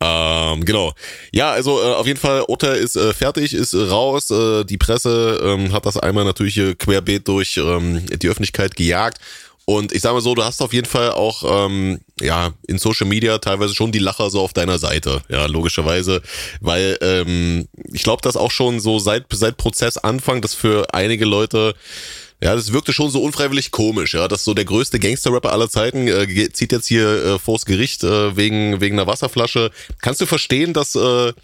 Ähm, 0.00 0.64
genau. 0.64 0.92
Ja, 1.32 1.50
also 1.50 1.80
äh, 1.80 1.94
auf 1.94 2.06
jeden 2.06 2.20
Fall, 2.20 2.42
Urteil 2.46 2.76
ist 2.76 2.94
äh, 2.94 3.12
fertig, 3.12 3.52
ist 3.52 3.74
äh, 3.74 3.82
raus. 3.82 4.30
Äh, 4.30 4.64
die 4.64 4.78
Presse 4.78 5.40
ähm, 5.42 5.72
hat 5.72 5.86
das 5.86 5.96
einmal 5.96 6.24
natürlich 6.24 6.56
äh, 6.58 6.74
querbeet 6.76 7.26
durch 7.26 7.56
ähm, 7.56 8.06
die 8.06 8.28
Öffentlichkeit 8.28 8.76
gejagt. 8.76 9.18
Und 9.68 9.92
ich 9.92 10.00
sage 10.00 10.14
mal 10.14 10.22
so, 10.22 10.34
du 10.34 10.42
hast 10.42 10.62
auf 10.62 10.72
jeden 10.72 10.86
Fall 10.86 11.10
auch 11.10 11.66
ähm, 11.66 12.00
ja 12.22 12.54
in 12.66 12.78
Social 12.78 13.06
Media 13.06 13.36
teilweise 13.36 13.74
schon 13.74 13.92
die 13.92 13.98
Lacher 13.98 14.30
so 14.30 14.40
auf 14.40 14.54
deiner 14.54 14.78
Seite, 14.78 15.20
ja 15.28 15.44
logischerweise, 15.44 16.22
weil 16.62 16.96
ähm, 17.02 17.68
ich 17.92 18.02
glaube, 18.02 18.22
dass 18.22 18.38
auch 18.38 18.50
schon 18.50 18.80
so 18.80 18.98
seit 18.98 19.26
seit 19.30 19.58
Prozessanfang, 19.58 20.40
das 20.40 20.54
für 20.54 20.94
einige 20.94 21.26
Leute 21.26 21.74
ja, 22.42 22.54
das 22.54 22.72
wirkte 22.72 22.94
schon 22.94 23.10
so 23.10 23.22
unfreiwillig 23.22 23.70
komisch, 23.70 24.14
ja, 24.14 24.26
dass 24.26 24.42
so 24.42 24.54
der 24.54 24.64
größte 24.64 24.98
Gangster-Rapper 24.98 25.52
aller 25.52 25.68
Zeiten 25.68 26.08
äh, 26.08 26.50
zieht 26.50 26.72
jetzt 26.72 26.86
hier 26.86 27.06
äh, 27.06 27.38
vors 27.38 27.66
Gericht 27.66 28.04
äh, 28.04 28.38
wegen 28.38 28.80
wegen 28.80 28.98
einer 28.98 29.06
Wasserflasche. 29.06 29.70
Kannst 30.00 30.22
du 30.22 30.26
verstehen, 30.26 30.72
dass 30.72 30.94
äh, 30.94 31.34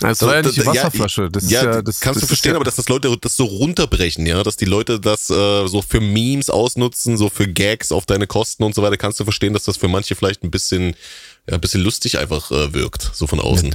das 0.00 0.22
war 0.22 0.36
ja 0.36 0.42
nicht 0.42 0.56
die 0.56 0.66
Wasserflasche. 0.66 1.30
Das 1.30 1.50
ja, 1.50 1.64
ja, 1.64 1.82
das 1.82 2.00
kannst 2.00 2.16
das 2.16 2.22
du 2.22 2.26
verstehen, 2.26 2.52
ja 2.52 2.56
aber 2.56 2.64
dass 2.64 2.76
das 2.76 2.88
Leute 2.88 3.16
das 3.20 3.36
so 3.36 3.44
runterbrechen, 3.44 4.26
ja, 4.26 4.42
dass 4.42 4.56
die 4.56 4.64
Leute 4.64 4.98
das 4.98 5.30
äh, 5.30 5.66
so 5.66 5.82
für 5.82 6.00
Memes 6.00 6.50
ausnutzen, 6.50 7.16
so 7.16 7.28
für 7.28 7.46
Gags 7.46 7.92
auf 7.92 8.06
deine 8.06 8.26
Kosten 8.26 8.64
und 8.64 8.74
so 8.74 8.82
weiter, 8.82 8.96
kannst 8.96 9.20
du 9.20 9.24
verstehen, 9.24 9.52
dass 9.52 9.64
das 9.64 9.76
für 9.76 9.88
manche 9.88 10.14
vielleicht 10.14 10.42
ein 10.42 10.50
bisschen, 10.50 10.94
ja, 11.48 11.54
ein 11.54 11.60
bisschen 11.60 11.82
lustig 11.82 12.18
einfach 12.18 12.50
äh, 12.50 12.72
wirkt, 12.72 13.10
so 13.12 13.26
von 13.26 13.40
außen. 13.40 13.74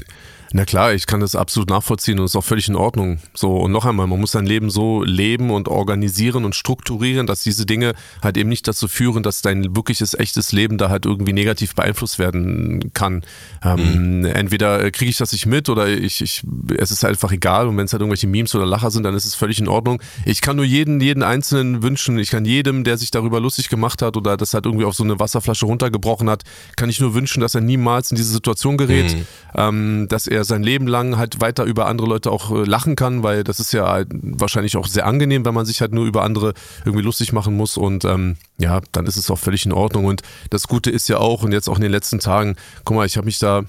Na 0.57 0.63
klar, 0.63 0.93
ich 0.93 1.05
kann 1.05 1.19
das 1.19 1.35
absolut 1.35 1.69
nachvollziehen 1.69 2.17
und 2.17 2.23
ist 2.23 2.35
auch 2.37 2.43
völlig 2.45 2.69
in 2.69 2.77
Ordnung. 2.77 3.19
So, 3.33 3.57
und 3.57 3.73
noch 3.73 3.83
einmal, 3.83 4.07
man 4.07 4.21
muss 4.21 4.31
sein 4.31 4.45
Leben 4.45 4.69
so 4.69 5.03
leben 5.03 5.51
und 5.51 5.67
organisieren 5.67 6.45
und 6.45 6.55
strukturieren, 6.55 7.27
dass 7.27 7.43
diese 7.43 7.65
Dinge 7.65 7.93
halt 8.23 8.37
eben 8.37 8.47
nicht 8.47 8.65
dazu 8.65 8.87
führen, 8.87 9.21
dass 9.21 9.41
dein 9.41 9.75
wirkliches, 9.75 10.13
echtes 10.13 10.53
Leben 10.53 10.77
da 10.77 10.87
halt 10.87 11.05
irgendwie 11.05 11.33
negativ 11.33 11.75
beeinflusst 11.75 12.19
werden 12.19 12.93
kann. 12.93 13.23
Ähm, 13.65 14.19
mhm. 14.19 14.25
Entweder 14.27 14.91
kriege 14.91 15.09
ich 15.09 15.17
das 15.17 15.33
nicht 15.33 15.45
mit 15.45 15.67
oder 15.67 15.89
ich, 15.89 16.21
ich, 16.21 16.43
es 16.77 16.89
ist 16.89 17.03
halt 17.03 17.15
einfach 17.15 17.33
egal 17.33 17.67
und 17.67 17.75
wenn 17.75 17.83
es 17.83 17.91
halt 17.91 17.99
irgendwelche 17.99 18.27
Memes 18.27 18.55
oder 18.55 18.65
Lacher 18.65 18.91
sind, 18.91 19.03
dann 19.03 19.13
ist 19.13 19.25
es 19.25 19.35
völlig 19.35 19.59
in 19.59 19.67
Ordnung. 19.67 20.01
Ich 20.23 20.39
kann 20.39 20.55
nur 20.55 20.63
jeden, 20.63 21.01
jeden 21.01 21.21
Einzelnen 21.21 21.83
wünschen, 21.83 22.17
ich 22.17 22.29
kann 22.29 22.45
jedem, 22.45 22.85
der 22.85 22.97
sich 22.97 23.11
darüber 23.11 23.41
lustig 23.41 23.67
gemacht 23.67 24.01
hat 24.01 24.15
oder 24.15 24.37
das 24.37 24.53
halt 24.53 24.65
irgendwie 24.65 24.85
auf 24.85 24.95
so 24.95 25.03
eine 25.03 25.19
Wasserflasche 25.19 25.65
runtergebrochen 25.65 26.29
hat, 26.29 26.43
kann 26.77 26.89
ich 26.89 27.01
nur 27.01 27.13
wünschen, 27.13 27.41
dass 27.41 27.55
er 27.55 27.61
niemals 27.61 28.09
in 28.09 28.15
diese 28.15 28.31
Situation 28.31 28.77
gerät, 28.77 29.13
mhm. 29.13 29.25
ähm, 29.53 30.07
dass 30.07 30.27
er 30.27 30.44
sein 30.45 30.63
Leben 30.63 30.87
lang 30.87 31.17
halt 31.17 31.41
weiter 31.41 31.63
über 31.65 31.87
andere 31.87 32.07
Leute 32.07 32.31
auch 32.31 32.51
äh, 32.51 32.63
lachen 32.63 32.95
kann, 32.95 33.23
weil 33.23 33.43
das 33.43 33.59
ist 33.59 33.73
ja 33.73 33.87
halt 33.87 34.07
wahrscheinlich 34.11 34.77
auch 34.77 34.87
sehr 34.87 35.05
angenehm, 35.05 35.45
wenn 35.45 35.53
man 35.53 35.65
sich 35.65 35.81
halt 35.81 35.93
nur 35.93 36.05
über 36.05 36.23
andere 36.23 36.53
irgendwie 36.85 37.03
lustig 37.03 37.33
machen 37.33 37.55
muss 37.57 37.77
und 37.77 38.05
ähm, 38.05 38.37
ja, 38.57 38.81
dann 38.91 39.05
ist 39.05 39.17
es 39.17 39.29
auch 39.29 39.39
völlig 39.39 39.65
in 39.65 39.73
Ordnung. 39.73 40.05
Und 40.05 40.21
das 40.49 40.67
Gute 40.67 40.89
ist 40.91 41.09
ja 41.09 41.17
auch 41.17 41.43
und 41.43 41.51
jetzt 41.51 41.67
auch 41.67 41.75
in 41.75 41.81
den 41.81 41.91
letzten 41.91 42.19
Tagen, 42.19 42.55
guck 42.85 42.95
mal, 42.95 43.05
ich 43.05 43.17
habe 43.17 43.25
mich 43.25 43.39
da 43.39 43.63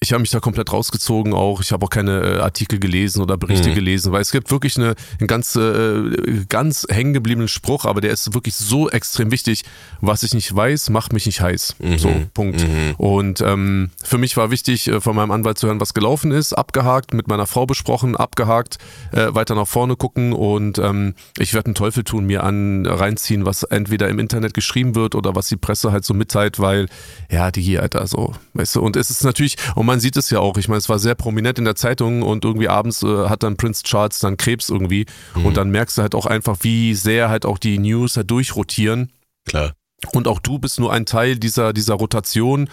ich 0.00 0.12
habe 0.12 0.20
mich 0.20 0.30
da 0.30 0.38
komplett 0.38 0.72
rausgezogen 0.72 1.34
auch. 1.34 1.60
Ich 1.60 1.72
habe 1.72 1.84
auch 1.84 1.90
keine 1.90 2.20
äh, 2.20 2.38
Artikel 2.38 2.78
gelesen 2.78 3.20
oder 3.20 3.36
Berichte 3.36 3.70
mhm. 3.70 3.74
gelesen, 3.74 4.12
weil 4.12 4.20
es 4.20 4.30
gibt 4.30 4.48
wirklich 4.52 4.76
eine, 4.76 4.94
einen 5.18 5.26
ganz, 5.26 5.56
äh, 5.56 6.44
ganz 6.48 6.86
hängen 6.88 7.12
gebliebenen 7.14 7.48
Spruch, 7.48 7.84
aber 7.84 8.00
der 8.00 8.12
ist 8.12 8.32
wirklich 8.32 8.54
so 8.54 8.88
extrem 8.88 9.32
wichtig. 9.32 9.64
Was 10.00 10.22
ich 10.22 10.34
nicht 10.34 10.54
weiß, 10.54 10.90
macht 10.90 11.12
mich 11.12 11.26
nicht 11.26 11.40
heiß. 11.40 11.74
Mhm. 11.80 11.98
So, 11.98 12.14
Punkt. 12.32 12.60
Mhm. 12.60 12.94
Und 12.96 13.40
ähm, 13.40 13.90
für 14.04 14.18
mich 14.18 14.36
war 14.36 14.52
wichtig, 14.52 14.86
äh, 14.86 15.00
von 15.00 15.16
meinem 15.16 15.32
Anwalt 15.32 15.58
zu 15.58 15.66
hören, 15.66 15.80
was 15.80 15.94
gelaufen 15.94 16.30
ist, 16.30 16.52
abgehakt, 16.52 17.12
mit 17.12 17.26
meiner 17.26 17.48
Frau 17.48 17.66
besprochen, 17.66 18.14
abgehakt, 18.14 18.78
äh, 19.10 19.34
weiter 19.34 19.56
nach 19.56 19.66
vorne 19.66 19.96
gucken 19.96 20.32
und 20.32 20.78
ähm, 20.78 21.14
ich 21.38 21.54
werde 21.54 21.66
einen 21.66 21.74
Teufel 21.74 22.04
tun, 22.04 22.24
mir 22.24 22.44
an 22.44 22.86
reinziehen, 22.86 23.44
was 23.44 23.64
entweder 23.64 24.08
im 24.08 24.20
Internet 24.20 24.54
geschrieben 24.54 24.94
wird 24.94 25.16
oder 25.16 25.34
was 25.34 25.48
die 25.48 25.56
Presse 25.56 25.90
halt 25.90 26.04
so 26.04 26.14
mitteilt, 26.14 26.60
weil 26.60 26.86
ja, 27.30 27.50
die, 27.50 27.80
Alter, 27.80 28.06
so, 28.06 28.34
weißt 28.54 28.76
du, 28.76 28.80
und 28.80 28.94
es 28.94 29.10
ist 29.10 29.24
natürlich, 29.24 29.56
um 29.74 29.87
man 29.88 30.00
sieht 30.00 30.16
es 30.16 30.30
ja 30.30 30.38
auch. 30.38 30.56
Ich 30.58 30.68
meine, 30.68 30.78
es 30.78 30.88
war 30.88 30.98
sehr 30.98 31.14
prominent 31.14 31.58
in 31.58 31.64
der 31.64 31.74
Zeitung 31.74 32.22
und 32.22 32.44
irgendwie 32.44 32.68
abends 32.68 33.02
äh, 33.02 33.28
hat 33.28 33.42
dann 33.42 33.56
Prince 33.56 33.82
Charles 33.82 34.20
dann 34.20 34.36
Krebs 34.36 34.68
irgendwie. 34.68 35.06
Mhm. 35.34 35.46
Und 35.46 35.56
dann 35.56 35.70
merkst 35.70 35.98
du 35.98 36.02
halt 36.02 36.14
auch 36.14 36.26
einfach, 36.26 36.58
wie 36.60 36.94
sehr 36.94 37.28
halt 37.28 37.44
auch 37.44 37.58
die 37.58 37.78
News 37.78 38.16
halt 38.16 38.30
durchrotieren. 38.30 39.10
Klar. 39.46 39.72
Und 40.12 40.28
auch 40.28 40.38
du 40.38 40.58
bist 40.58 40.78
nur 40.78 40.92
ein 40.92 41.06
Teil 41.06 41.38
dieser, 41.38 41.72
dieser 41.72 41.94
Rotation. 41.94 42.68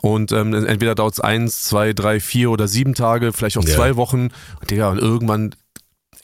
Und 0.00 0.30
ähm, 0.30 0.54
entweder 0.54 0.94
dauert 0.94 1.14
es 1.14 1.20
eins, 1.20 1.64
zwei, 1.64 1.92
drei, 1.92 2.20
vier 2.20 2.50
oder 2.52 2.68
sieben 2.68 2.94
Tage, 2.94 3.32
vielleicht 3.32 3.58
auch 3.58 3.64
ja. 3.64 3.74
zwei 3.74 3.96
Wochen. 3.96 4.28
Und, 4.60 4.70
Digga, 4.70 4.90
und 4.90 4.98
irgendwann 4.98 5.54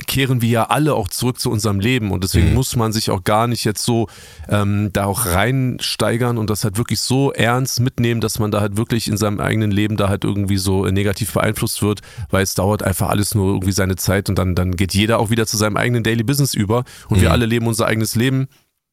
kehren 0.06 0.42
wir 0.42 0.48
ja 0.48 0.64
alle 0.64 0.94
auch 0.94 1.08
zurück 1.08 1.38
zu 1.38 1.50
unserem 1.50 1.78
Leben 1.78 2.10
und 2.10 2.24
deswegen 2.24 2.48
mhm. 2.48 2.54
muss 2.54 2.74
man 2.74 2.92
sich 2.92 3.10
auch 3.10 3.22
gar 3.22 3.46
nicht 3.46 3.64
jetzt 3.64 3.84
so 3.84 4.08
ähm, 4.48 4.90
da 4.92 5.04
auch 5.04 5.26
reinsteigern 5.26 6.36
und 6.36 6.50
das 6.50 6.64
halt 6.64 6.78
wirklich 6.78 7.00
so 7.00 7.32
ernst 7.32 7.80
mitnehmen, 7.80 8.20
dass 8.20 8.38
man 8.38 8.50
da 8.50 8.60
halt 8.60 8.76
wirklich 8.76 9.08
in 9.08 9.16
seinem 9.16 9.40
eigenen 9.40 9.70
Leben 9.70 9.96
da 9.96 10.08
halt 10.08 10.24
irgendwie 10.24 10.56
so 10.56 10.86
negativ 10.86 11.32
beeinflusst 11.32 11.82
wird, 11.82 12.00
weil 12.30 12.42
es 12.42 12.54
dauert 12.54 12.82
einfach 12.82 13.08
alles 13.08 13.34
nur 13.34 13.52
irgendwie 13.52 13.72
seine 13.72 13.96
Zeit 13.96 14.28
und 14.28 14.36
dann, 14.36 14.54
dann 14.54 14.72
geht 14.72 14.94
jeder 14.94 15.20
auch 15.20 15.30
wieder 15.30 15.46
zu 15.46 15.56
seinem 15.56 15.76
eigenen 15.76 16.02
Daily 16.02 16.24
Business 16.24 16.54
über 16.54 16.84
und 17.08 17.18
mhm. 17.18 17.22
wir 17.22 17.32
alle 17.32 17.46
leben 17.46 17.66
unser 17.66 17.86
eigenes 17.86 18.16
Leben 18.16 18.48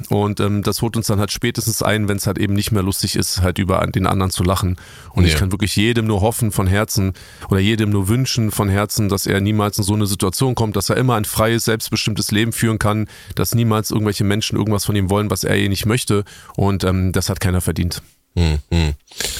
und 0.09 0.39
ähm, 0.39 0.63
das 0.63 0.81
holt 0.81 0.97
uns 0.97 1.07
dann 1.07 1.19
halt 1.19 1.31
spätestens 1.31 1.81
ein, 1.81 2.07
wenn 2.07 2.17
es 2.17 2.27
halt 2.27 2.37
eben 2.37 2.53
nicht 2.53 2.71
mehr 2.71 2.83
lustig 2.83 3.15
ist, 3.15 3.41
halt 3.41 3.59
über 3.59 3.85
den 3.87 4.07
anderen 4.07 4.31
zu 4.31 4.43
lachen. 4.43 4.77
Und 5.13 5.23
ja. 5.23 5.29
ich 5.29 5.37
kann 5.37 5.51
wirklich 5.51 5.75
jedem 5.75 6.07
nur 6.07 6.21
hoffen 6.21 6.51
von 6.51 6.67
Herzen 6.67 7.13
oder 7.49 7.59
jedem 7.59 7.89
nur 7.89 8.07
wünschen 8.07 8.51
von 8.51 8.69
Herzen, 8.69 9.09
dass 9.09 9.27
er 9.27 9.41
niemals 9.41 9.77
in 9.77 9.83
so 9.83 9.93
eine 9.93 10.07
Situation 10.07 10.55
kommt, 10.55 10.75
dass 10.75 10.89
er 10.89 10.97
immer 10.97 11.15
ein 11.15 11.25
freies, 11.25 11.65
selbstbestimmtes 11.65 12.31
Leben 12.31 12.53
führen 12.53 12.79
kann, 12.79 13.07
dass 13.35 13.55
niemals 13.55 13.91
irgendwelche 13.91 14.23
Menschen 14.23 14.57
irgendwas 14.57 14.85
von 14.85 14.95
ihm 14.95 15.09
wollen, 15.09 15.29
was 15.29 15.43
er 15.43 15.55
eh 15.55 15.69
nicht 15.69 15.85
möchte. 15.85 16.23
Und 16.55 16.83
ähm, 16.83 17.11
das 17.11 17.29
hat 17.29 17.39
keiner 17.39 17.61
verdient. 17.61 18.01
Hm, 18.35 18.59
hm. 18.71 18.93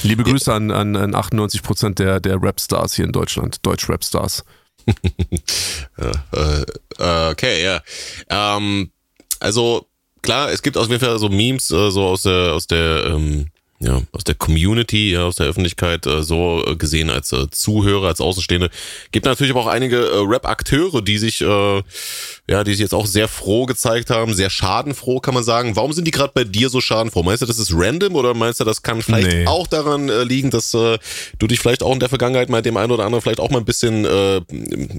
Liebe 0.04 0.24
Grüße 0.24 0.54
an, 0.54 0.70
an, 0.72 0.96
an 0.96 1.16
98 1.16 1.64
Prozent 1.64 2.00
der, 2.00 2.20
der 2.20 2.42
Rap-Stars 2.42 2.96
hier 2.96 3.06
in 3.06 3.12
Deutschland, 3.12 3.66
Deutsch-Rap-Stars. 3.66 4.44
Äh, 6.98 7.30
okay, 7.30 7.64
ja. 7.64 7.82
Ähm, 8.30 8.92
also 9.40 9.88
klar, 10.22 10.52
es 10.52 10.62
gibt 10.62 10.78
auf 10.78 10.88
jeden 10.90 11.04
Fall 11.04 11.20
so 11.20 11.30
Memes 11.30 11.72
äh, 11.72 11.92
so 11.92 12.04
aus 12.04 12.24
der 12.24 12.54
aus 12.54 12.68
der 12.68 13.06
ähm, 13.06 13.51
ja, 13.82 14.02
aus 14.12 14.24
der 14.24 14.36
Community, 14.36 15.12
ja, 15.14 15.26
aus 15.26 15.36
der 15.36 15.48
Öffentlichkeit 15.48 16.06
äh, 16.06 16.22
so 16.22 16.64
äh, 16.66 16.76
gesehen 16.76 17.10
als 17.10 17.32
äh, 17.32 17.50
Zuhörer, 17.50 18.08
als 18.08 18.22
Außenstehende. 18.22 18.70
Gibt 19.12 19.26
natürlich 19.26 19.52
aber 19.52 19.62
auch 19.62 19.68
einige 19.68 19.98
äh, 19.98 20.18
Rap-Akteure, 20.20 21.02
die 21.02 21.18
sich, 21.18 21.42
äh, 21.42 21.82
ja, 22.48 22.64
die 22.64 22.72
sich 22.72 22.80
jetzt 22.80 22.94
auch 22.94 23.08
sehr 23.08 23.28
froh 23.28 23.66
gezeigt 23.66 24.12
haben, 24.12 24.36
sehr 24.36 24.52
schadenfroh, 24.52 25.20
kann 25.20 25.34
man 25.34 25.44
sagen. 25.44 25.76
Warum 25.76 25.94
sind 25.94 26.06
die 26.06 26.12
gerade 26.12 26.32
bei 26.34 26.44
dir 26.44 26.70
so 26.70 26.80
schadenfroh? 26.80 27.24
Meinst 27.24 27.42
du, 27.42 27.48
das 27.48 27.58
ist 27.58 27.74
random 27.74 28.16
oder 28.16 28.36
meinst 28.36 28.60
du, 28.60 28.66
das 28.66 28.84
kann 28.84 29.02
vielleicht 29.02 29.28
nee. 29.28 29.48
auch 29.48 29.66
daran 29.66 30.10
äh, 30.10 30.24
liegen, 30.24 30.52
dass 30.52 30.74
äh, 30.76 31.00
du 31.40 31.48
dich 31.48 31.60
vielleicht 31.60 31.82
auch 31.82 31.94
in 31.94 32.00
der 32.00 32.10
Vergangenheit 32.10 32.50
mal 32.50 32.62
dem 32.62 32.78
einen 32.78 32.92
oder 32.92 33.06
anderen 33.06 33.22
vielleicht 33.24 33.40
auch 33.40 33.50
mal 33.50 33.60
ein 33.60 33.66
bisschen 33.66 34.06
äh, 34.06 34.42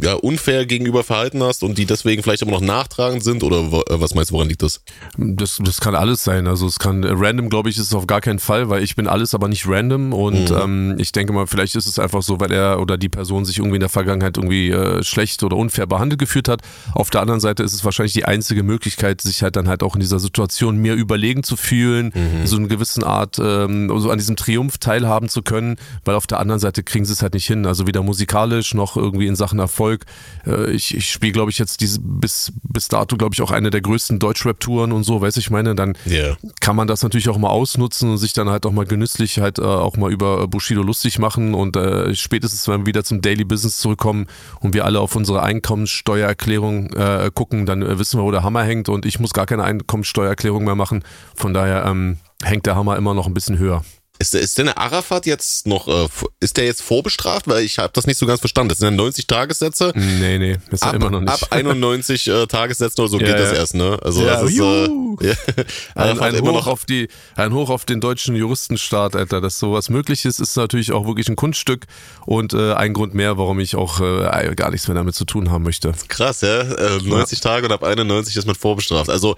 ja, 0.03 0.15
unfair 0.15 0.67
gegenüber 0.67 1.05
verhalten 1.05 1.41
hast 1.45 1.63
und 1.63 1.79
die 1.79 1.87
deswegen 1.87 2.25
vielleicht 2.25 2.43
immer 2.43 2.53
noch 2.53 2.61
nachtragend 2.61 3.23
sind? 3.23 3.45
Oder 3.45 3.59
äh, 3.59 4.01
was 4.01 4.15
meinst 4.15 4.33
du, 4.33 4.35
woran 4.35 4.49
liegt 4.49 4.63
das? 4.63 4.81
Das, 5.17 5.59
das 5.63 5.81
kann 5.81 5.95
alles 5.95 6.25
sein. 6.25 6.49
Also 6.49 6.67
es 6.67 6.81
kann 6.81 7.05
random, 7.05 7.49
glaube 7.49 7.71
ich, 7.71 7.79
ist 7.79 7.87
es 7.87 7.95
auf 7.95 8.09
gar 8.09 8.21
keinen 8.21 8.41
Fall, 8.41 8.72
weil 8.73 8.83
ich 8.83 8.97
bin 8.97 9.07
alles 9.07 9.35
aber 9.35 9.49
nicht 9.49 9.69
random 9.69 10.15
und 10.15 10.51
mhm. 10.51 10.57
ähm, 10.57 10.95
ich 10.99 11.13
denke 11.13 11.35
mal, 11.35 11.47
vielleicht 11.47 11.77
ist 11.77 11.87
es 11.87 11.99
einfach 11.99 12.23
so, 12.23 12.41
weil 12.41 12.51
er 12.51 12.81
oder 12.81 12.97
die 12.97 13.11
Person 13.11 13.45
sich 13.45 13.59
irgendwie 13.59 13.77
in 13.77 13.81
der 13.81 13.91
Vergangenheit 13.91 14.39
irgendwie 14.39 14.71
äh, 14.71 15.03
schlecht 15.03 15.43
oder 15.43 15.59
unfair 15.59 15.87
behandelt 15.87 16.19
geführt 16.19 16.49
hat. 16.49 16.63
Auf 16.95 17.11
der 17.11 17.21
anderen 17.21 17.41
Seite 17.41 17.63
ist 17.63 17.75
es 17.75 17.85
wahrscheinlich 17.85 18.15
die 18.15 18.25
einzige 18.25 18.63
Möglichkeit, 18.63 19.21
sich 19.21 19.43
halt 19.43 19.57
dann 19.57 19.69
halt 19.69 19.83
auch 19.83 19.95
in 19.95 20.01
dieser 20.01 20.19
Situation 20.21 20.79
mir 20.79 20.95
überlegen 20.95 21.43
zu 21.43 21.57
fühlen, 21.57 22.13
mhm. 22.15 22.47
so 22.47 22.57
eine 22.57 22.67
gewissen 22.67 23.05
Art, 23.05 23.39
ähm, 23.39 23.93
so 24.01 24.11
an 24.11 24.17
diesem 24.17 24.37
Triumph 24.37 24.79
teilhaben 24.79 25.29
zu 25.29 25.43
können, 25.43 25.77
weil 26.07 26.15
auf 26.15 26.27
der 26.27 26.41
anderen 26.41 26.59
Seite 26.59 26.83
kriegen 26.83 27.05
sie 27.05 27.13
es 27.13 27.21
halt 27.21 27.35
nicht 27.35 27.47
hin. 27.47 27.67
Also 27.67 27.87
weder 27.87 28.03
musikalisch 28.03 28.73
noch 28.73 28.97
irgendwie 28.97 29.27
in 29.27 29.37
Sachen 29.37 29.59
Erfolg. 29.59 30.07
Äh, 30.47 30.71
ich 30.71 30.97
ich 30.97 31.11
spiele, 31.11 31.33
glaube 31.33 31.51
ich, 31.51 31.59
jetzt 31.59 31.83
diese 31.83 32.01
bis, 32.01 32.55
bis 32.63 32.89
dato, 32.89 33.19
glaube 33.19 33.35
ich, 33.35 33.43
auch 33.43 33.51
eine 33.51 33.69
der 33.69 33.83
größten 33.83 34.19
Deutschrap-Touren 34.19 34.93
und 34.93 35.05
so, 35.05 35.21
weiß 35.21 35.37
ich 35.37 35.51
meine, 35.51 35.75
dann 35.75 35.93
yeah. 36.07 36.39
kann 36.61 36.75
man 36.75 36.89
das 36.89 37.03
natürlich 37.03 37.29
auch 37.29 37.37
mal 37.37 37.51
ausnutzen 37.51 38.11
und 38.11 38.17
sich 38.17 38.33
dann 38.33 38.49
halt 38.49 38.62
auch 38.67 38.73
mal 38.73 38.87
genüsslich 38.87 39.39
halt 39.39 39.59
äh, 39.59 39.63
auch 39.63 39.97
mal 39.97 40.13
über 40.13 40.49
Bushido 40.49 40.83
lustig 40.83 41.19
machen 41.19 41.55
und 41.55 41.77
äh, 41.77 42.15
spätestens, 42.15 42.67
wenn 42.69 42.81
wir 42.81 42.87
wieder 42.87 43.05
zum 43.05 43.21
Daily 43.21 43.45
Business 43.45 43.79
zurückkommen 43.79 44.27
und 44.61 44.75
wir 44.75 44.85
alle 44.85 45.01
auf 45.01 45.17
unsere 45.17 45.43
Einkommenssteuererklärung 45.43 46.93
äh, 46.93 47.31
gucken, 47.33 47.67
dann 47.67 47.83
äh, 47.83 47.99
wissen 47.99 48.19
wir, 48.19 48.25
wo 48.25 48.31
der 48.31 48.43
Hammer 48.43 48.65
hängt 48.65 48.89
und 48.89 49.07
ich 49.07 49.21
muss 49.21 49.33
gar 49.33 49.47
keine 49.47 49.65
Einkommenssteuererklärung 49.65 50.65
mehr 50.65 50.75
machen. 50.75 51.05
Von 51.35 51.55
daher 51.55 51.85
ähm, 51.87 52.19
hängt 52.43 52.67
der 52.67 52.77
Hammer 52.77 52.97
immer 52.97 53.15
noch 53.15 53.27
ein 53.27 53.35
bisschen 53.35 53.59
höher. 53.59 53.83
Ist, 54.23 54.37
ist 54.37 54.57
denn 54.57 54.67
der 54.67 54.79
Arafat 54.79 55.27
jetzt 55.27 55.67
noch, 55.67 55.89
äh, 55.89 56.07
ist 56.39 56.57
der 56.57 56.65
jetzt 56.65 56.81
vorbestraft? 56.81 57.49
Weil 57.49 57.65
ich 57.65 57.79
habe 57.79 57.91
das 57.93 58.07
nicht 58.07 58.19
so 58.19 58.25
ganz 58.25 58.39
verstanden. 58.39 58.69
Das 58.69 58.79
sind 58.79 58.93
ja 58.93 58.97
90 58.97 59.27
Tagessätze. 59.27 59.93
Nee, 59.97 60.39
nee, 60.39 60.59
ist 60.71 60.85
ab, 60.85 60.93
er 60.93 60.95
immer 60.95 61.11
noch 61.11 61.21
nicht. 61.21 61.33
Ab 61.33 61.49
91 61.51 62.29
äh, 62.29 62.47
Tagessätze 62.47 63.03
oder 63.03 63.11
so 63.11 63.19
ja, 63.19 63.27
geht 63.27 63.35
ja. 63.35 63.43
das 63.43 63.53
erst, 63.53 63.75
ne? 63.75 63.99
Also 64.01 64.25
ja, 64.25 64.41
das 64.41 64.49
ist 64.49 64.61
äh, 64.61 65.65
ein, 65.97 66.21
ein, 66.21 66.41
Hoch 66.41 66.53
noch 66.53 66.69
auf 66.69 66.85
die, 66.85 67.09
ein 67.35 67.53
Hoch 67.53 67.69
auf 67.69 67.85
den 67.85 68.01
deutschen 68.01 68.37
Juristenstaat, 68.37 69.17
Alter. 69.17 69.41
Dass 69.41 69.59
sowas 69.59 69.91
möglich 69.91 70.25
ist, 70.25 70.39
ist 70.39 70.57
natürlich 70.57 70.93
auch 70.93 71.05
wirklich 71.05 71.29
ein 71.29 71.35
Kunststück 71.35 71.87
und 72.25 72.53
äh, 72.53 72.75
ein 72.75 72.93
Grund 72.93 73.15
mehr, 73.15 73.39
warum 73.39 73.59
ich 73.59 73.75
auch 73.75 73.99
äh, 73.99 74.55
gar 74.55 74.71
nichts 74.71 74.87
mehr 74.87 74.95
damit 74.95 75.17
zu 75.17 75.25
tun 75.25 75.51
haben 75.51 75.65
möchte. 75.65 75.95
Krass, 76.07 76.43
ja. 76.43 76.61
Äh, 76.61 77.03
90 77.03 77.41
Tage 77.41 77.67
und 77.67 77.73
ab 77.73 77.83
91 77.83 78.37
ist 78.37 78.47
man 78.47 78.55
vorbestraft. 78.55 79.11
Also 79.11 79.35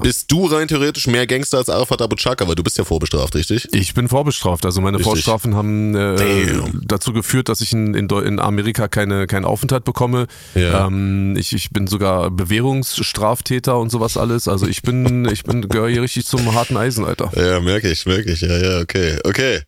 bist 0.00 0.30
du 0.30 0.44
rein 0.44 0.68
theoretisch 0.68 1.06
mehr 1.06 1.26
Gangster 1.26 1.56
als 1.56 1.70
Arafat 1.70 2.02
Abu 2.02 2.16
Chaka, 2.16 2.46
weil 2.46 2.54
du 2.54 2.62
bist 2.62 2.76
ja 2.76 2.84
vorbestraft, 2.84 3.34
richtig? 3.34 3.72
Ich 3.72 3.94
bin 3.94 4.08
vorbestraft 4.08 4.25
vorbestraft. 4.26 4.64
Also 4.64 4.80
meine 4.80 4.98
Richtig. 4.98 5.12
Vorstrafen 5.12 5.54
haben 5.54 5.94
äh, 5.94 6.60
dazu 6.82 7.12
geführt, 7.12 7.48
dass 7.48 7.60
ich 7.60 7.72
in, 7.72 7.94
in, 7.94 8.08
in 8.08 8.40
Amerika 8.40 8.88
keine, 8.88 9.26
keinen 9.26 9.44
Aufenthalt 9.44 9.84
bekomme. 9.84 10.26
Ja. 10.54 10.86
Ähm, 10.86 11.36
ich, 11.38 11.52
ich 11.52 11.70
bin 11.70 11.86
sogar 11.86 12.30
Bewährungsstraftäter 12.30 13.78
und 13.78 13.90
sowas 13.90 14.16
alles. 14.16 14.48
Also 14.48 14.66
ich 14.66 14.82
bin, 14.82 15.24
ich 15.32 15.44
bin, 15.44 15.68
gehöre 15.68 15.88
hier 15.88 16.02
richtig 16.02 16.26
zum 16.26 16.54
harten 16.54 16.76
Eisen, 16.76 17.04
Alter. 17.04 17.30
Ja, 17.36 17.60
merke 17.60 17.90
ich, 17.90 18.04
merke 18.06 18.32
ich. 18.32 18.40
Ja, 18.40 18.58
ja, 18.58 18.80
okay. 18.80 19.18
Okay. 19.24 19.60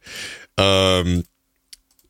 Ähm, 0.56 1.22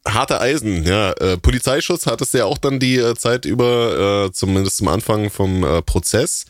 harte 0.07 0.41
Eisen, 0.41 0.85
ja. 0.85 1.13
Äh, 1.13 1.37
Polizeischutz 1.37 2.07
hattest 2.07 2.33
du 2.33 2.39
ja 2.39 2.45
auch 2.47 2.59
dann 2.59 2.81
die 2.81 2.97
äh, 2.97 3.15
Zeit 3.15 3.45
über, 3.45 4.27
äh, 4.27 4.33
zumindest 4.33 4.79
zum 4.79 4.89
Anfang 4.89 5.29
vom 5.31 5.65
äh, 5.65 5.83
Prozess. 5.83 6.47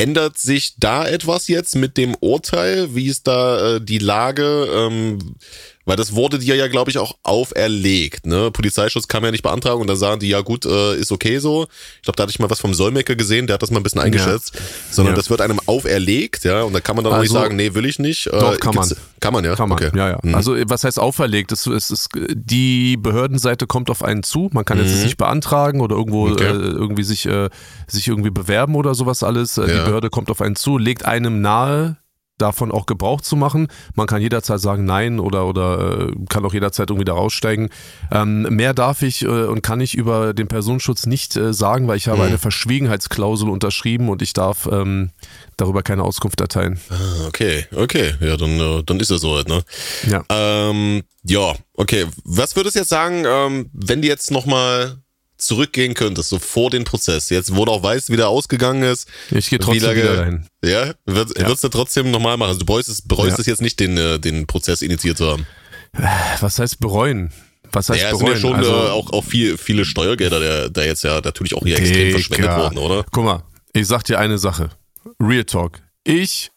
Ändert 0.00 0.38
sich 0.38 0.76
da 0.78 1.06
etwas 1.06 1.46
jetzt 1.48 1.76
mit 1.76 1.98
dem 1.98 2.16
Urteil? 2.20 2.94
Wie 2.94 3.08
ist 3.08 3.26
da 3.26 3.76
äh, 3.76 3.80
die 3.82 3.98
Lage? 3.98 4.66
Ähm, 4.74 5.34
Weil 5.90 5.96
das 5.96 6.14
wurde 6.14 6.38
dir 6.38 6.54
ja, 6.54 6.68
glaube 6.68 6.88
ich, 6.88 6.98
auch 6.98 7.16
auferlegt. 7.24 8.24
Ne? 8.24 8.52
Polizeischutz 8.52 9.08
kann 9.08 9.22
man 9.22 9.30
ja 9.30 9.32
nicht 9.32 9.42
beantragen 9.42 9.80
und 9.80 9.88
da 9.88 9.96
sagen 9.96 10.20
die, 10.20 10.28
ja 10.28 10.40
gut, 10.40 10.64
äh, 10.64 10.94
ist 10.94 11.10
okay 11.10 11.40
so. 11.40 11.66
Ich 11.96 12.02
glaube, 12.02 12.16
da 12.16 12.22
hatte 12.22 12.30
ich 12.30 12.38
mal 12.38 12.48
was 12.48 12.60
vom 12.60 12.74
Solmecke 12.74 13.16
gesehen, 13.16 13.48
der 13.48 13.54
hat 13.54 13.62
das 13.62 13.72
mal 13.72 13.80
ein 13.80 13.82
bisschen 13.82 14.00
eingeschätzt. 14.00 14.54
Ja. 14.54 14.60
Sondern 14.92 15.14
ja. 15.14 15.16
das 15.16 15.30
wird 15.30 15.40
einem 15.40 15.58
auferlegt, 15.66 16.44
ja, 16.44 16.62
und 16.62 16.74
da 16.74 16.80
kann 16.80 16.94
man 16.94 17.04
dann 17.04 17.12
also, 17.12 17.18
auch 17.18 17.22
nicht 17.22 17.32
also 17.32 17.42
sagen, 17.42 17.56
nee, 17.56 17.74
will 17.74 17.86
ich 17.86 17.98
nicht. 17.98 18.28
Äh, 18.28 18.38
doch, 18.38 18.60
kann 18.60 18.76
man. 18.76 18.88
Kann 19.18 19.32
man, 19.32 19.44
ja? 19.44 19.56
Kann 19.56 19.68
man, 19.68 19.78
okay. 19.78 19.90
ja, 19.92 20.10
ja. 20.10 20.18
Mhm. 20.22 20.36
Also 20.36 20.54
was 20.66 20.84
heißt 20.84 21.00
auferlegt? 21.00 21.50
Es, 21.50 21.66
es 21.66 21.90
ist, 21.90 22.10
die 22.14 22.96
Behördenseite 22.96 23.66
kommt 23.66 23.90
auf 23.90 24.04
einen 24.04 24.22
zu. 24.22 24.48
Man 24.52 24.64
kann 24.64 24.78
mhm. 24.78 24.84
jetzt 24.84 25.02
nicht 25.02 25.16
beantragen 25.16 25.80
oder 25.80 25.96
irgendwo 25.96 26.28
okay. 26.28 26.44
äh, 26.44 26.52
irgendwie 26.52 27.02
sich, 27.02 27.26
äh, 27.26 27.48
sich 27.88 28.06
irgendwie 28.06 28.30
bewerben 28.30 28.76
oder 28.76 28.94
sowas 28.94 29.24
alles. 29.24 29.58
Äh. 29.58 29.66
Die 29.66 29.84
Behörde 29.86 30.08
kommt 30.08 30.30
auf 30.30 30.40
einen 30.40 30.54
zu, 30.54 30.78
legt 30.78 31.04
einem 31.04 31.40
nahe, 31.40 31.96
davon 32.40 32.72
auch 32.72 32.86
Gebrauch 32.86 33.20
zu 33.20 33.36
machen. 33.36 33.68
Man 33.94 34.06
kann 34.06 34.22
jederzeit 34.22 34.60
sagen 34.60 34.84
Nein 34.84 35.20
oder, 35.20 35.46
oder 35.46 36.08
äh, 36.08 36.12
kann 36.28 36.44
auch 36.44 36.54
jederzeit 36.54 36.90
irgendwie 36.90 37.04
da 37.04 37.14
raussteigen. 37.14 37.70
Ähm, 38.10 38.42
mehr 38.42 38.74
darf 38.74 39.02
ich 39.02 39.22
äh, 39.22 39.26
und 39.26 39.62
kann 39.62 39.80
ich 39.80 39.94
über 39.94 40.34
den 40.34 40.48
Personenschutz 40.48 41.06
nicht 41.06 41.36
äh, 41.36 41.52
sagen, 41.52 41.88
weil 41.88 41.96
ich 41.96 42.08
habe 42.08 42.18
mhm. 42.18 42.28
eine 42.28 42.38
Verschwiegenheitsklausel 42.38 43.48
unterschrieben 43.48 44.08
und 44.08 44.22
ich 44.22 44.32
darf 44.32 44.68
ähm, 44.70 45.10
darüber 45.56 45.82
keine 45.82 46.02
Auskunft 46.02 46.40
erteilen. 46.40 46.80
Ah, 46.90 47.26
okay, 47.26 47.66
okay. 47.74 48.14
Ja, 48.20 48.36
dann, 48.36 48.58
äh, 48.58 48.82
dann 48.84 49.00
ist 49.00 49.10
es 49.10 49.20
so 49.20 49.36
halt, 49.36 49.48
ne? 49.48 49.62
Ja. 50.08 50.24
Ähm, 50.28 51.02
ja, 51.22 51.54
okay. 51.74 52.06
Was 52.24 52.56
würdest 52.56 52.76
du 52.76 52.80
jetzt 52.80 52.88
sagen, 52.88 53.24
ähm, 53.26 53.70
wenn 53.72 54.02
die 54.02 54.08
jetzt 54.08 54.30
nochmal 54.30 54.98
zurückgehen 55.42 55.94
könntest, 55.94 56.28
so 56.28 56.38
vor 56.38 56.70
den 56.70 56.84
Prozess, 56.84 57.30
jetzt 57.30 57.54
wo 57.54 57.64
du 57.64 57.72
auch 57.72 57.82
weißt, 57.82 58.10
wie 58.10 58.16
der 58.16 58.28
ausgegangen 58.28 58.82
ist. 58.82 59.08
Ich 59.30 59.50
gehe 59.50 59.58
trotzdem 59.58 59.82
lange, 59.84 60.02
wieder 60.02 60.16
dahin. 60.16 60.46
Ja, 60.64 60.94
wird, 61.06 61.38
ja. 61.38 61.46
würdest 61.46 61.64
du 61.64 61.68
trotzdem 61.68 62.10
nochmal 62.10 62.36
machen. 62.36 62.48
Also 62.48 62.60
du 62.60 62.66
bereust 62.66 62.88
es, 62.88 63.02
bereust 63.02 63.38
ja. 63.38 63.40
es 63.40 63.46
jetzt 63.46 63.62
nicht, 63.62 63.80
den, 63.80 63.96
äh, 63.96 64.18
den 64.18 64.46
Prozess 64.46 64.82
initiiert 64.82 65.18
zu 65.18 65.26
haben. 65.26 65.46
Was 66.40 66.58
heißt 66.58 66.80
bereuen? 66.80 67.32
Was 67.72 67.88
heißt 67.88 68.02
ja, 68.02 68.10
bereuen? 68.10 68.26
sind 68.26 68.34
ja 68.34 68.40
schon 68.40 68.54
also, 68.54 68.70
äh, 68.70 68.90
auch, 68.90 69.12
auch 69.12 69.24
viel, 69.24 69.56
viele 69.58 69.84
Steuergelder, 69.84 70.40
der, 70.40 70.70
der 70.70 70.86
jetzt 70.86 71.04
ja 71.04 71.20
natürlich 71.20 71.54
auch 71.54 71.62
hier 71.64 71.76
Digga. 71.76 71.88
extrem 71.88 72.10
verschwendet 72.12 72.56
wurden, 72.56 72.78
oder? 72.78 73.04
Guck 73.10 73.24
mal, 73.24 73.42
ich 73.72 73.86
sag 73.86 74.04
dir 74.04 74.18
eine 74.18 74.38
Sache. 74.38 74.70
Real 75.20 75.44
Talk. 75.44 75.80
Ich 76.04 76.50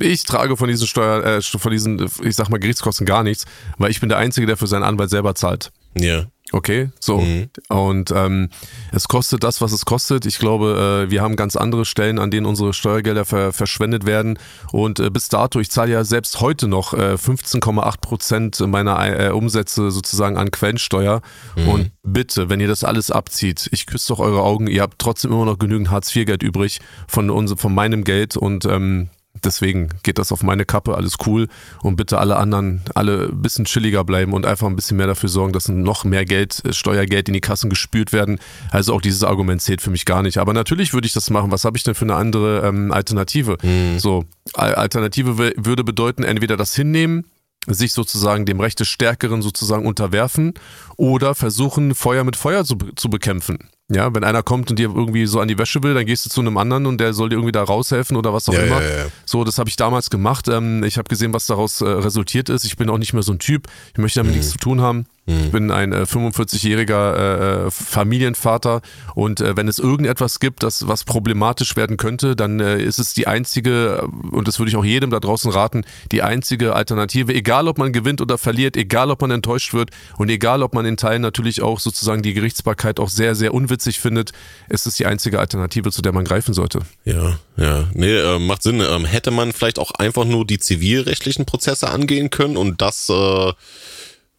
ich 0.00 0.24
trage 0.24 0.56
von 0.56 0.68
diesen 0.68 0.86
Steuer, 0.86 1.24
äh, 1.24 1.42
von 1.42 1.72
diesen, 1.72 2.10
ich 2.22 2.36
sag 2.36 2.48
mal, 2.48 2.58
Gerichtskosten 2.58 3.06
gar 3.06 3.22
nichts, 3.22 3.46
weil 3.78 3.90
ich 3.90 4.00
bin 4.00 4.08
der 4.08 4.18
Einzige, 4.18 4.46
der 4.46 4.56
für 4.56 4.66
seinen 4.66 4.82
Anwalt 4.82 5.10
selber 5.10 5.34
zahlt. 5.34 5.70
Ja. 5.94 6.26
Okay, 6.52 6.90
so. 6.98 7.18
Mhm. 7.20 7.48
Und 7.68 8.10
ähm, 8.10 8.48
es 8.92 9.06
kostet 9.06 9.44
das, 9.44 9.60
was 9.60 9.72
es 9.72 9.84
kostet. 9.84 10.26
Ich 10.26 10.38
glaube, 10.38 11.06
äh, 11.06 11.10
wir 11.10 11.22
haben 11.22 11.36
ganz 11.36 11.54
andere 11.54 11.84
Stellen, 11.84 12.18
an 12.18 12.30
denen 12.30 12.46
unsere 12.46 12.72
Steuergelder 12.72 13.24
ver 13.24 13.52
verschwendet 13.52 14.04
werden. 14.04 14.38
Und 14.72 14.98
äh, 14.98 15.10
bis 15.10 15.28
dato, 15.28 15.60
ich 15.60 15.70
zahle 15.70 15.92
ja 15.92 16.02
selbst 16.02 16.40
heute 16.40 16.66
noch 16.66 16.92
äh, 16.92 17.14
15,8 17.14 18.00
Prozent 18.00 18.60
meiner 18.66 18.98
äh, 18.98 19.30
Umsätze 19.30 19.90
sozusagen 19.90 20.36
an 20.36 20.50
Quellensteuer. 20.50 21.22
Mhm. 21.54 21.68
Und 21.68 21.90
bitte, 22.02 22.48
wenn 22.48 22.58
ihr 22.58 22.68
das 22.68 22.82
alles 22.82 23.12
abzieht, 23.12 23.68
ich 23.70 23.86
küsse 23.86 24.08
doch 24.08 24.18
eure 24.18 24.42
Augen, 24.42 24.66
ihr 24.66 24.82
habt 24.82 24.98
trotzdem 24.98 25.30
immer 25.32 25.44
noch 25.44 25.58
genügend 25.58 25.90
Hartz-IV-Geld 25.90 26.42
übrig 26.42 26.80
von, 27.06 27.30
uns, 27.30 27.54
von 27.56 27.72
meinem 27.72 28.02
Geld. 28.02 28.36
Und 28.36 28.64
ähm, 28.64 29.08
Deswegen 29.44 29.88
geht 30.02 30.18
das 30.18 30.32
auf 30.32 30.42
meine 30.42 30.64
Kappe, 30.64 30.96
alles 30.96 31.14
cool. 31.26 31.48
Und 31.82 31.96
bitte 31.96 32.18
alle 32.18 32.36
anderen, 32.36 32.82
alle 32.94 33.28
ein 33.28 33.40
bisschen 33.42 33.64
chilliger 33.64 34.04
bleiben 34.04 34.32
und 34.32 34.44
einfach 34.44 34.66
ein 34.66 34.76
bisschen 34.76 34.96
mehr 34.96 35.06
dafür 35.06 35.28
sorgen, 35.28 35.52
dass 35.52 35.68
noch 35.68 36.04
mehr 36.04 36.24
Geld, 36.24 36.62
äh, 36.64 36.72
Steuergeld 36.72 37.28
in 37.28 37.34
die 37.34 37.40
Kassen 37.40 37.70
gespült 37.70 38.12
werden. 38.12 38.38
Also 38.70 38.92
auch 38.92 39.00
dieses 39.00 39.22
Argument 39.22 39.62
zählt 39.62 39.80
für 39.80 39.90
mich 39.90 40.04
gar 40.04 40.22
nicht. 40.22 40.38
Aber 40.38 40.52
natürlich 40.52 40.92
würde 40.92 41.06
ich 41.06 41.12
das 41.12 41.30
machen. 41.30 41.50
Was 41.50 41.64
habe 41.64 41.76
ich 41.76 41.84
denn 41.84 41.94
für 41.94 42.04
eine 42.04 42.16
andere 42.16 42.66
ähm, 42.66 42.92
Alternative? 42.92 43.56
Mhm. 43.62 43.98
So, 43.98 44.24
Alternative 44.54 45.38
würde 45.38 45.84
bedeuten, 45.84 46.22
entweder 46.22 46.56
das 46.56 46.74
hinnehmen, 46.74 47.24
sich 47.66 47.92
sozusagen 47.92 48.46
dem 48.46 48.60
Recht 48.60 48.80
des 48.80 48.88
Stärkeren 48.88 49.42
sozusagen 49.42 49.86
unterwerfen 49.86 50.54
oder 50.96 51.34
versuchen, 51.34 51.94
Feuer 51.94 52.24
mit 52.24 52.36
Feuer 52.36 52.64
zu, 52.64 52.76
zu 52.96 53.10
bekämpfen. 53.10 53.58
Ja, 53.92 54.14
wenn 54.14 54.22
einer 54.22 54.44
kommt 54.44 54.70
und 54.70 54.78
dir 54.78 54.88
irgendwie 54.94 55.26
so 55.26 55.40
an 55.40 55.48
die 55.48 55.58
Wäsche 55.58 55.82
will, 55.82 55.94
dann 55.94 56.06
gehst 56.06 56.24
du 56.24 56.30
zu 56.30 56.40
einem 56.40 56.56
anderen 56.58 56.86
und 56.86 56.98
der 56.98 57.12
soll 57.12 57.28
dir 57.28 57.34
irgendwie 57.34 57.50
da 57.50 57.64
raushelfen 57.64 58.16
oder 58.16 58.32
was 58.32 58.48
auch 58.48 58.54
ja, 58.54 58.60
immer. 58.60 58.80
Ja, 58.80 58.88
ja. 58.88 59.06
So, 59.26 59.42
das 59.42 59.58
habe 59.58 59.68
ich 59.68 59.74
damals 59.74 60.10
gemacht. 60.10 60.46
Ähm, 60.46 60.84
ich 60.84 60.96
habe 60.96 61.08
gesehen, 61.08 61.32
was 61.32 61.46
daraus 61.46 61.80
äh, 61.80 61.88
resultiert 61.88 62.48
ist. 62.48 62.64
Ich 62.64 62.76
bin 62.76 62.88
auch 62.88 62.98
nicht 62.98 63.14
mehr 63.14 63.24
so 63.24 63.32
ein 63.32 63.40
Typ. 63.40 63.66
Ich 63.92 63.98
möchte 63.98 64.20
damit 64.20 64.32
mhm. 64.32 64.38
nichts 64.38 64.52
zu 64.52 64.58
tun 64.58 64.80
haben. 64.80 65.06
Ich 65.30 65.46
mhm. 65.46 65.50
bin 65.50 65.70
ein 65.70 65.92
äh, 65.92 66.02
45-jähriger 66.02 67.14
äh, 67.14 67.66
äh, 67.66 67.70
Familienvater 67.70 68.80
und 69.14 69.40
äh, 69.40 69.56
wenn 69.56 69.68
es 69.68 69.78
irgendetwas 69.78 70.40
gibt, 70.40 70.62
das 70.62 70.88
was 70.88 71.04
problematisch 71.04 71.76
werden 71.76 71.96
könnte, 71.96 72.34
dann 72.36 72.60
äh, 72.60 72.82
ist 72.82 72.98
es 72.98 73.14
die 73.14 73.26
einzige, 73.26 74.08
und 74.30 74.48
das 74.48 74.58
würde 74.58 74.70
ich 74.70 74.76
auch 74.76 74.84
jedem 74.84 75.10
da 75.10 75.20
draußen 75.20 75.50
raten, 75.50 75.84
die 76.10 76.22
einzige 76.22 76.74
Alternative, 76.74 77.32
egal 77.34 77.68
ob 77.68 77.78
man 77.78 77.92
gewinnt 77.92 78.20
oder 78.20 78.38
verliert, 78.38 78.76
egal 78.76 79.10
ob 79.10 79.20
man 79.20 79.30
enttäuscht 79.30 79.72
wird 79.72 79.90
und 80.18 80.28
egal 80.28 80.62
ob 80.62 80.74
man 80.74 80.84
in 80.84 80.96
Teilen 80.96 81.22
natürlich 81.22 81.62
auch 81.62 81.80
sozusagen 81.80 82.22
die 82.22 82.34
Gerichtsbarkeit 82.34 82.98
auch 82.98 83.08
sehr, 83.08 83.34
sehr 83.34 83.54
unwitzig 83.54 84.00
findet, 84.00 84.32
ist 84.68 84.86
es 84.86 84.96
die 84.96 85.06
einzige 85.06 85.38
Alternative, 85.38 85.90
zu 85.92 86.02
der 86.02 86.12
man 86.12 86.24
greifen 86.24 86.54
sollte. 86.54 86.80
Ja, 87.04 87.38
ja. 87.56 87.88
Nee, 87.94 88.16
äh, 88.16 88.38
macht 88.38 88.62
Sinn. 88.62 88.80
Ähm, 88.80 89.04
hätte 89.04 89.30
man 89.30 89.52
vielleicht 89.52 89.78
auch 89.78 89.92
einfach 89.92 90.24
nur 90.24 90.46
die 90.46 90.58
zivilrechtlichen 90.58 91.46
Prozesse 91.46 91.90
angehen 91.90 92.30
können 92.30 92.56
und 92.56 92.80
das 92.82 93.08
äh 93.10 93.52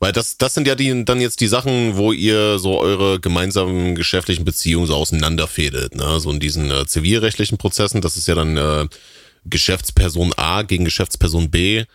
weil 0.01 0.11
das, 0.11 0.37
das 0.37 0.55
sind 0.55 0.67
ja 0.67 0.73
die, 0.73 1.05
dann 1.05 1.21
jetzt 1.21 1.41
die 1.41 1.47
Sachen, 1.47 1.95
wo 1.95 2.11
ihr 2.11 2.57
so 2.57 2.79
eure 2.79 3.19
gemeinsamen 3.19 3.93
geschäftlichen 3.93 4.43
Beziehungen 4.43 4.87
so 4.87 4.95
auseinanderfädelt. 4.95 5.95
Ne? 5.95 6.19
So 6.19 6.31
in 6.31 6.39
diesen 6.39 6.71
äh, 6.71 6.87
zivilrechtlichen 6.87 7.59
Prozessen, 7.59 8.01
das 8.01 8.17
ist 8.17 8.27
ja 8.27 8.33
dann 8.33 8.57
äh, 8.57 8.87
Geschäftsperson 9.45 10.33
A 10.37 10.63
gegen 10.63 10.85
Geschäftsperson 10.85 11.51
B. 11.51 11.85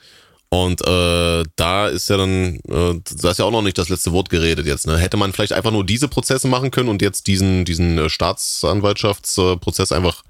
Und 0.51 0.83
äh, 0.87 1.43
da 1.57 1.89
ist 1.89 2.09
ja 2.09 2.17
dann, 2.17 2.61
äh, 2.69 2.95
da 3.21 3.31
ist 3.33 3.41
ja 3.41 3.45
auch 3.45 3.51
noch 3.51 3.63
nicht 3.63 3.77
das 3.77 3.89
letzte 3.89 4.13
Wort 4.13 4.31
geredet 4.31 4.67
jetzt. 4.67 4.87
Ne? 4.87 4.97
Hätte 4.99 5.17
man 5.17 5.33
vielleicht 5.33 5.53
einfach 5.53 5.73
nur 5.73 5.85
diese 5.85 6.07
Prozesse 6.07 6.47
machen 6.47 6.71
können 6.71 6.89
und 6.89 7.03
jetzt 7.03 7.27
diesen, 7.27 7.65
diesen 7.65 7.99
äh, 7.99 8.09
Staatsanwaltschaftsprozess 8.09 9.91
einfach 9.91 10.23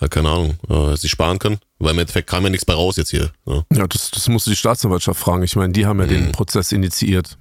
ja, 0.00 0.08
keine 0.08 0.28
Ahnung, 0.28 0.58
äh, 0.68 0.96
sie 0.96 1.08
sparen 1.08 1.38
können. 1.38 1.58
Weil 1.78 1.92
im 1.92 1.98
Endeffekt 1.98 2.28
kam 2.28 2.44
ja 2.44 2.50
nichts 2.50 2.64
bei 2.64 2.74
raus 2.74 2.96
jetzt 2.96 3.10
hier. 3.10 3.30
Ja, 3.46 3.62
ja 3.72 3.86
das, 3.86 4.10
das 4.10 4.28
musst 4.28 4.46
du 4.46 4.50
die 4.50 4.56
Staatsanwaltschaft 4.56 5.20
fragen. 5.20 5.42
Ich 5.42 5.56
meine, 5.56 5.72
die 5.72 5.86
haben 5.86 5.98
ja 6.00 6.06
mhm. 6.06 6.10
den 6.10 6.32
Prozess 6.32 6.72
initiiert. 6.72 7.36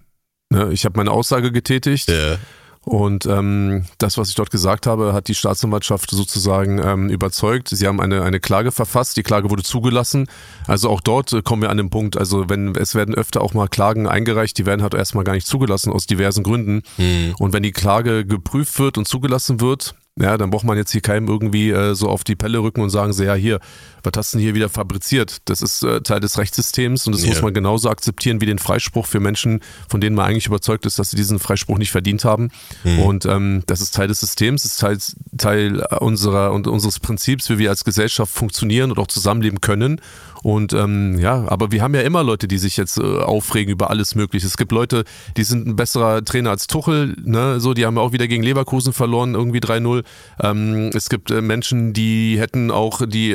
Ne? 0.50 0.72
Ich 0.72 0.86
habe 0.86 0.98
meine 0.98 1.12
Aussage 1.12 1.52
getätigt. 1.52 2.10
Ja. 2.10 2.38
Und 2.86 3.26
ähm, 3.26 3.86
das, 3.98 4.18
was 4.20 4.30
ich 4.30 4.36
dort 4.36 4.52
gesagt 4.52 4.86
habe, 4.86 5.12
hat 5.12 5.28
die 5.28 5.34
Staatsanwaltschaft 5.34 6.12
sozusagen 6.12 6.78
ähm, 6.78 7.10
überzeugt. 7.10 7.70
Sie 7.70 7.88
haben 7.88 8.00
eine, 8.00 8.22
eine 8.22 8.40
Klage 8.40 8.72
verfasst, 8.72 9.18
die 9.18 9.24
Klage 9.24 9.50
wurde 9.50 9.64
zugelassen. 9.64 10.28
Also 10.68 10.92
auch 10.92 11.02
dort 11.02 11.34
äh, 11.34 11.42
kommen 11.42 11.64
wir 11.64 11.72
an 11.72 11.78
den 11.78 11.90
Punkt, 11.90 12.16
also 12.16 12.48
wenn 12.48 12.76
es 12.76 12.94
werden 12.94 13.16
öfter 13.16 13.42
auch 13.42 13.56
mal 13.56 13.68
Klagen 13.68 14.08
eingereicht, 14.08 14.56
die 14.60 14.68
werden 14.68 14.84
halt 14.84 14.94
erstmal 14.94 15.24
gar 15.24 15.34
nicht 15.34 15.48
zugelassen 15.48 15.92
aus 15.92 16.06
diversen 16.06 16.44
Gründen. 16.44 16.84
Mhm. 16.98 17.34
Und 17.40 17.54
wenn 17.54 17.64
die 17.64 17.72
Klage 17.72 18.24
geprüft 18.24 18.78
wird 18.78 19.00
und 19.00 19.08
zugelassen 19.08 19.62
wird, 19.62 19.96
ja, 20.20 20.38
dann 20.38 20.50
braucht 20.50 20.64
man 20.64 20.78
jetzt 20.78 20.92
hier 20.92 21.02
keinem 21.02 21.28
irgendwie 21.28 21.72
äh, 21.72 21.94
so 21.94 22.10
auf 22.10 22.24
die 22.24 22.36
Pelle 22.36 22.60
rücken 22.60 22.82
und 22.82 22.90
sagen, 22.90 23.12
so, 23.12 23.24
ja, 23.24 23.34
hier, 23.34 23.60
was 24.06 24.14
hast 24.16 24.34
du 24.34 24.38
denn 24.38 24.44
hier 24.44 24.56
wieder 24.56 24.70
fabriziert? 24.70 25.38
Das 25.46 25.62
ist 25.62 25.84
äh, 25.84 26.02
Teil 26.02 26.20
des 26.20 26.38
Rechtssystems 26.38 27.08
und 27.08 27.14
das 27.14 27.24
yeah. 27.24 27.32
muss 27.32 27.42
man 27.42 27.54
genauso 27.54 27.90
akzeptieren 27.90 28.42
wie 28.42 28.46
den 28.46 28.60
Freispruch 28.60 29.06
für 29.06 29.20
Menschen, 29.20 29.62
von 29.90 30.02
denen 30.02 30.16
man 30.16 30.26
eigentlich 30.26 30.48
überzeugt 30.48 30.86
ist, 30.86 31.00
dass 31.00 31.12
sie 31.12 31.18
diesen 31.18 31.40
Freispruch 31.40 31.78
nicht 31.78 31.92
verdient 31.92 32.26
haben. 32.26 32.50
Mhm. 32.84 33.00
Und 33.00 33.26
ähm, 33.26 33.64
das 33.66 33.82
ist 33.82 33.96
Teil 33.96 34.08
des 34.08 34.20
Systems, 34.20 34.66
ist 34.66 34.80
Teil, 34.80 34.98
Teil 35.38 35.86
unserer 36.00 36.54
und 36.54 36.68
unseres 36.68 37.00
Prinzips, 37.00 37.50
wie 37.50 37.58
wir 37.58 37.70
als 37.70 37.84
Gesellschaft 37.84 38.34
funktionieren 38.34 38.92
und 38.92 39.00
auch 39.00 39.08
zusammenleben 39.08 39.62
können. 39.62 40.02
Und 40.46 40.74
ähm, 40.74 41.18
ja, 41.18 41.46
aber 41.48 41.72
wir 41.72 41.82
haben 41.82 41.96
ja 41.96 42.02
immer 42.02 42.24
Leute, 42.24 42.48
die 42.48 42.60
sich 42.60 42.78
jetzt 42.78 43.00
äh, 43.00 43.02
aufregen 43.02 43.72
über 43.72 43.90
alles 43.90 44.14
Mögliche. 44.14 44.46
Es 44.46 44.58
gibt 44.58 44.72
Leute, 44.72 45.04
die 45.38 45.44
sind 45.44 45.66
ein 45.66 45.76
besserer 45.76 46.24
Trainer 46.24 46.52
als 46.52 46.68
Tuchel, 46.68 47.16
ne? 47.24 47.60
So, 47.60 47.74
die 47.74 47.84
haben 47.84 47.96
ja 47.96 48.04
auch 48.04 48.12
wieder 48.12 48.28
gegen 48.28 48.44
Leverkusen 48.44 48.94
verloren, 48.94 49.34
irgendwie 49.34 49.58
3-0. 49.58 50.04
Ähm, 50.40 50.92
es 50.94 51.10
gibt 51.10 51.32
äh, 51.32 51.42
Menschen, 51.42 51.94
die 51.94 52.40
hätten 52.40 52.70
auch 52.70 53.02
die 53.08 53.32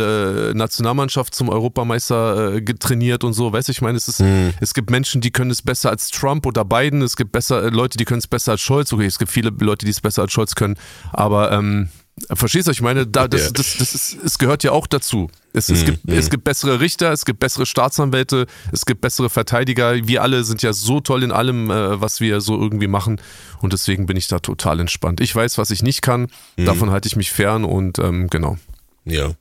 äh, 0.00 0.32
Handball-Nationalmannschaft 0.52 1.34
zum 1.34 1.48
Europameister 1.48 2.54
äh, 2.54 2.62
getrainiert 2.62 3.24
und 3.24 3.32
so. 3.32 3.52
Weißt 3.52 3.68
du, 3.68 3.72
ich 3.72 3.82
meine, 3.82 3.96
es 3.96 4.08
ist, 4.08 4.20
mhm. 4.20 4.52
es 4.60 4.74
gibt 4.74 4.90
Menschen, 4.90 5.20
die 5.20 5.30
können 5.30 5.50
es 5.50 5.62
besser 5.62 5.90
als 5.90 6.10
Trump 6.10 6.46
oder 6.46 6.64
Biden. 6.64 7.02
Es 7.02 7.16
gibt 7.16 7.32
besser 7.32 7.64
äh, 7.64 7.68
Leute, 7.68 7.98
die 7.98 8.04
können 8.04 8.20
es 8.20 8.26
besser 8.26 8.52
als 8.52 8.60
Scholz. 8.60 8.92
Okay, 8.92 9.06
es 9.06 9.18
gibt 9.18 9.30
viele 9.30 9.50
Leute, 9.50 9.84
die 9.84 9.90
es 9.90 10.00
besser 10.00 10.22
als 10.22 10.32
Scholz 10.32 10.54
können. 10.54 10.76
Aber 11.12 11.52
ähm, 11.52 11.88
Verstehst 12.30 12.68
du? 12.68 12.72
Ich 12.72 12.82
meine, 12.82 13.06
da, 13.06 13.26
das, 13.26 13.54
das, 13.54 13.78
das, 13.78 13.94
ist, 13.94 14.18
es 14.22 14.38
gehört 14.38 14.62
ja 14.64 14.72
auch 14.72 14.86
dazu. 14.86 15.30
Es, 15.54 15.70
es, 15.70 15.82
mm, 15.82 15.86
gibt, 15.86 16.10
es 16.10 16.28
gibt 16.28 16.44
bessere 16.44 16.78
Richter, 16.78 17.10
es 17.10 17.24
gibt 17.24 17.40
bessere 17.40 17.64
Staatsanwälte, 17.64 18.46
es 18.70 18.84
gibt 18.84 19.00
bessere 19.00 19.30
Verteidiger. 19.30 19.94
Wir 20.06 20.22
alle 20.22 20.44
sind 20.44 20.62
ja 20.62 20.74
so 20.74 21.00
toll 21.00 21.22
in 21.22 21.32
allem, 21.32 21.70
äh, 21.70 22.00
was 22.00 22.20
wir 22.20 22.42
so 22.42 22.60
irgendwie 22.60 22.86
machen. 22.86 23.18
Und 23.62 23.72
deswegen 23.72 24.04
bin 24.04 24.18
ich 24.18 24.28
da 24.28 24.40
total 24.40 24.78
entspannt. 24.80 25.22
Ich 25.22 25.34
weiß, 25.34 25.56
was 25.56 25.70
ich 25.70 25.82
nicht 25.82 26.02
kann. 26.02 26.28
Mm. 26.56 26.66
Davon 26.66 26.90
halte 26.90 27.08
ich 27.08 27.16
mich 27.16 27.32
fern 27.32 27.64
und 27.64 27.98
ähm, 27.98 28.28
genau. 28.28 28.58
Ja. 29.04 29.32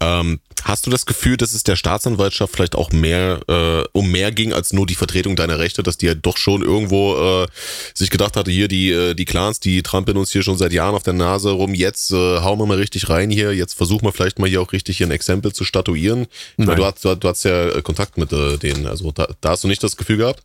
Ähm, 0.00 0.40
hast 0.62 0.86
du 0.86 0.90
das 0.90 1.06
Gefühl, 1.06 1.36
dass 1.36 1.54
es 1.54 1.64
der 1.64 1.76
Staatsanwaltschaft 1.76 2.54
vielleicht 2.54 2.76
auch 2.76 2.92
mehr 2.92 3.40
äh, 3.48 3.84
um 3.92 4.10
mehr 4.10 4.30
ging 4.30 4.52
als 4.52 4.72
nur 4.72 4.86
die 4.86 4.94
Vertretung 4.94 5.34
deiner 5.34 5.58
Rechte, 5.58 5.82
dass 5.82 5.98
die 5.98 6.06
ja 6.06 6.14
doch 6.14 6.36
schon 6.36 6.62
irgendwo 6.62 7.16
äh, 7.16 7.46
sich 7.94 8.10
gedacht 8.10 8.36
hatte, 8.36 8.50
hier 8.50 8.68
die 8.68 8.90
äh, 8.90 9.14
die 9.14 9.24
Clans, 9.24 9.60
die 9.60 9.82
trampeln 9.82 10.16
uns 10.16 10.30
hier 10.30 10.42
schon 10.42 10.56
seit 10.56 10.72
Jahren 10.72 10.94
auf 10.94 11.02
der 11.02 11.14
Nase 11.14 11.50
rum, 11.50 11.74
jetzt 11.74 12.12
äh, 12.12 12.40
hauen 12.40 12.58
wir 12.58 12.66
mal 12.66 12.76
richtig 12.76 13.08
rein 13.08 13.30
hier, 13.30 13.52
jetzt 13.54 13.74
versuchen 13.74 14.04
wir 14.04 14.12
vielleicht 14.12 14.38
mal 14.38 14.48
hier 14.48 14.62
auch 14.62 14.72
richtig 14.72 14.98
hier 14.98 15.06
ein 15.06 15.12
Exempel 15.12 15.52
zu 15.52 15.64
statuieren. 15.64 16.26
Weil 16.56 16.76
du 16.76 16.84
hast 16.84 17.04
du, 17.04 17.14
du 17.14 17.28
hast 17.28 17.44
ja 17.44 17.70
äh, 17.70 17.82
Kontakt 17.82 18.18
mit 18.18 18.32
äh, 18.32 18.56
denen, 18.58 18.86
also 18.86 19.10
da, 19.10 19.28
da 19.40 19.50
hast 19.50 19.64
du 19.64 19.68
nicht 19.68 19.82
das 19.82 19.96
Gefühl 19.96 20.18
gehabt? 20.18 20.42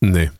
Nee. 0.00 0.30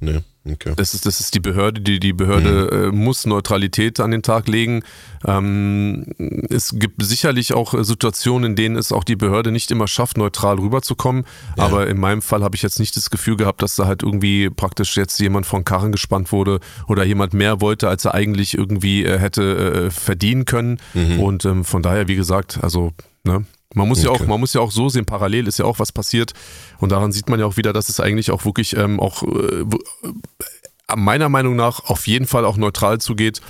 Nee. 0.00 0.20
Okay. 0.50 0.74
Das 0.76 0.94
ist, 0.94 1.06
das 1.06 1.20
ist 1.20 1.34
die 1.34 1.40
Behörde, 1.40 1.80
die, 1.80 1.98
die 1.98 2.12
Behörde 2.12 2.70
mhm. 2.70 2.84
äh, 2.84 2.92
muss 2.92 3.26
Neutralität 3.26 4.00
an 4.00 4.10
den 4.10 4.22
Tag 4.22 4.48
legen. 4.48 4.82
Ähm, 5.26 6.06
es 6.50 6.78
gibt 6.78 7.02
sicherlich 7.02 7.54
auch 7.54 7.74
Situationen, 7.82 8.52
in 8.52 8.56
denen 8.56 8.76
es 8.76 8.92
auch 8.92 9.04
die 9.04 9.16
Behörde 9.16 9.50
nicht 9.50 9.70
immer 9.70 9.88
schafft, 9.88 10.16
neutral 10.16 10.58
rüberzukommen. 10.58 11.24
Ja. 11.56 11.64
Aber 11.64 11.88
in 11.88 11.98
meinem 11.98 12.22
Fall 12.22 12.42
habe 12.42 12.54
ich 12.54 12.62
jetzt 12.62 12.78
nicht 12.78 12.96
das 12.96 13.10
Gefühl 13.10 13.36
gehabt, 13.36 13.62
dass 13.62 13.76
da 13.76 13.86
halt 13.86 14.02
irgendwie 14.02 14.50
praktisch 14.50 14.96
jetzt 14.96 15.18
jemand 15.18 15.46
von 15.46 15.64
Karren 15.64 15.92
gespannt 15.92 16.32
wurde 16.32 16.60
oder 16.86 17.04
jemand 17.04 17.34
mehr 17.34 17.60
wollte, 17.60 17.88
als 17.88 18.04
er 18.04 18.14
eigentlich 18.14 18.56
irgendwie 18.56 19.04
äh, 19.04 19.18
hätte 19.18 19.86
äh, 19.86 19.90
verdienen 19.90 20.44
können. 20.44 20.78
Mhm. 20.94 21.20
Und 21.20 21.44
ähm, 21.44 21.64
von 21.64 21.82
daher, 21.82 22.08
wie 22.08 22.16
gesagt, 22.16 22.58
also, 22.62 22.92
ne, 23.24 23.44
man 23.76 23.88
muss 23.88 23.98
okay. 23.98 24.08
ja 24.08 24.12
auch, 24.12 24.26
man 24.26 24.40
muss 24.40 24.54
ja 24.54 24.62
auch 24.62 24.70
so 24.70 24.88
sehen, 24.88 25.04
parallel 25.04 25.46
ist 25.46 25.58
ja 25.58 25.66
auch 25.66 25.78
was 25.78 25.92
passiert. 25.92 26.32
Und 26.78 26.92
daran 26.92 27.12
sieht 27.12 27.28
man 27.28 27.38
ja 27.38 27.44
auch 27.44 27.58
wieder, 27.58 27.74
dass 27.74 27.90
es 27.90 28.00
eigentlich 28.00 28.30
auch 28.30 28.46
wirklich 28.46 28.74
ähm, 28.74 28.98
auch 28.98 29.22
äh, 29.22 29.60
äh 29.60 30.96
meiner 30.96 31.28
Meinung 31.28 31.56
nach 31.56 31.84
auf 31.90 32.06
jeden 32.06 32.26
Fall 32.26 32.44
auch 32.44 32.56
neutral 32.56 33.00
zugeht. 33.00 33.42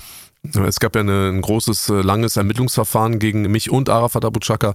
Es 0.67 0.81
gab 0.81 0.95
ja 0.95 1.01
eine, 1.01 1.29
ein 1.29 1.41
großes, 1.41 1.91
äh, 1.91 2.01
langes 2.03 2.37
Ermittlungsverfahren 2.37 3.19
gegen 3.19 3.43
mich 3.43 3.71
und 3.71 3.89
Arafat 3.89 4.25
Abu 4.25 4.41
Chaka, 4.41 4.75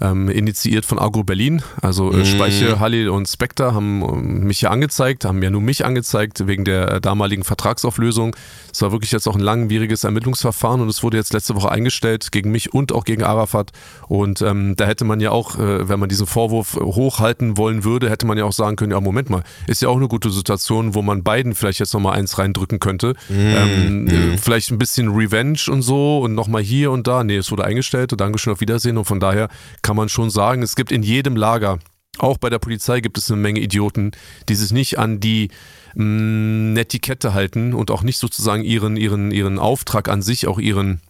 ähm, 0.00 0.28
initiiert 0.28 0.84
von 0.84 0.98
Agro 0.98 1.22
Berlin. 1.22 1.62
Also 1.80 2.12
äh, 2.12 2.24
Speiche, 2.24 2.80
Halil 2.80 3.08
und 3.08 3.28
Spectre 3.28 3.74
haben 3.74 4.02
ähm, 4.02 4.44
mich 4.44 4.62
ja 4.62 4.70
angezeigt, 4.70 5.24
haben 5.24 5.42
ja 5.42 5.50
nur 5.50 5.60
mich 5.60 5.84
angezeigt 5.84 6.46
wegen 6.46 6.64
der 6.64 6.90
äh, 6.90 7.00
damaligen 7.00 7.44
Vertragsauflösung. 7.44 8.34
Es 8.72 8.82
war 8.82 8.90
wirklich 8.90 9.12
jetzt 9.12 9.28
auch 9.28 9.36
ein 9.36 9.40
langwieriges 9.40 10.04
Ermittlungsverfahren 10.04 10.80
und 10.80 10.88
es 10.88 11.02
wurde 11.02 11.16
jetzt 11.18 11.32
letzte 11.32 11.54
Woche 11.54 11.70
eingestellt 11.70 12.32
gegen 12.32 12.50
mich 12.50 12.72
und 12.72 12.92
auch 12.92 13.04
gegen 13.04 13.22
Arafat. 13.22 13.70
Und 14.08 14.42
ähm, 14.42 14.74
da 14.76 14.86
hätte 14.86 15.04
man 15.04 15.20
ja 15.20 15.30
auch, 15.30 15.58
äh, 15.58 15.88
wenn 15.88 16.00
man 16.00 16.08
diesen 16.08 16.26
Vorwurf 16.26 16.74
hochhalten 16.76 17.56
wollen 17.56 17.84
würde, 17.84 18.10
hätte 18.10 18.26
man 18.26 18.38
ja 18.38 18.44
auch 18.44 18.52
sagen 18.52 18.76
können, 18.76 18.92
ja 18.92 19.00
Moment 19.00 19.30
mal, 19.30 19.42
ist 19.66 19.82
ja 19.82 19.88
auch 19.88 19.96
eine 19.96 20.08
gute 20.08 20.30
Situation, 20.30 20.94
wo 20.94 21.02
man 21.02 21.22
beiden 21.22 21.54
vielleicht 21.54 21.80
jetzt 21.80 21.92
nochmal 21.92 22.18
eins 22.18 22.38
reindrücken 22.38 22.80
könnte. 22.80 23.14
Mhm. 23.28 23.36
Ähm, 23.36 24.04
mhm. 24.04 24.38
Vielleicht 24.38 24.70
ein 24.70 24.78
bisschen 24.78 25.11
Revenge 25.14 25.60
und 25.68 25.82
so 25.82 26.20
und 26.20 26.34
nochmal 26.34 26.62
hier 26.62 26.90
und 26.90 27.06
da. 27.06 27.24
Nee, 27.24 27.36
es 27.36 27.50
wurde 27.50 27.64
eingestellt 27.64 28.12
Dankeschön, 28.16 28.52
auf 28.52 28.60
Wiedersehen. 28.60 28.98
Und 28.98 29.04
von 29.04 29.20
daher 29.20 29.48
kann 29.82 29.96
man 29.96 30.08
schon 30.08 30.30
sagen, 30.30 30.62
es 30.62 30.76
gibt 30.76 30.92
in 30.92 31.02
jedem 31.02 31.36
Lager, 31.36 31.78
auch 32.18 32.38
bei 32.38 32.50
der 32.50 32.58
Polizei 32.58 33.00
gibt 33.00 33.16
es 33.18 33.30
eine 33.30 33.40
Menge 33.40 33.60
Idioten, 33.60 34.12
die 34.48 34.54
sich 34.54 34.70
nicht 34.70 34.98
an 34.98 35.18
die 35.18 35.48
mh, 35.94 36.04
mm, 36.04 36.72
Netiquette 36.74 37.34
halten 37.34 37.74
und 37.74 37.90
auch 37.90 38.02
nicht 38.02 38.18
sozusagen 38.18 38.62
ihren, 38.64 38.96
ihren, 38.96 39.30
ihren 39.30 39.58
Auftrag 39.58 40.08
an 40.08 40.22
sich, 40.22 40.46
auch 40.46 40.58
ihren 40.58 41.00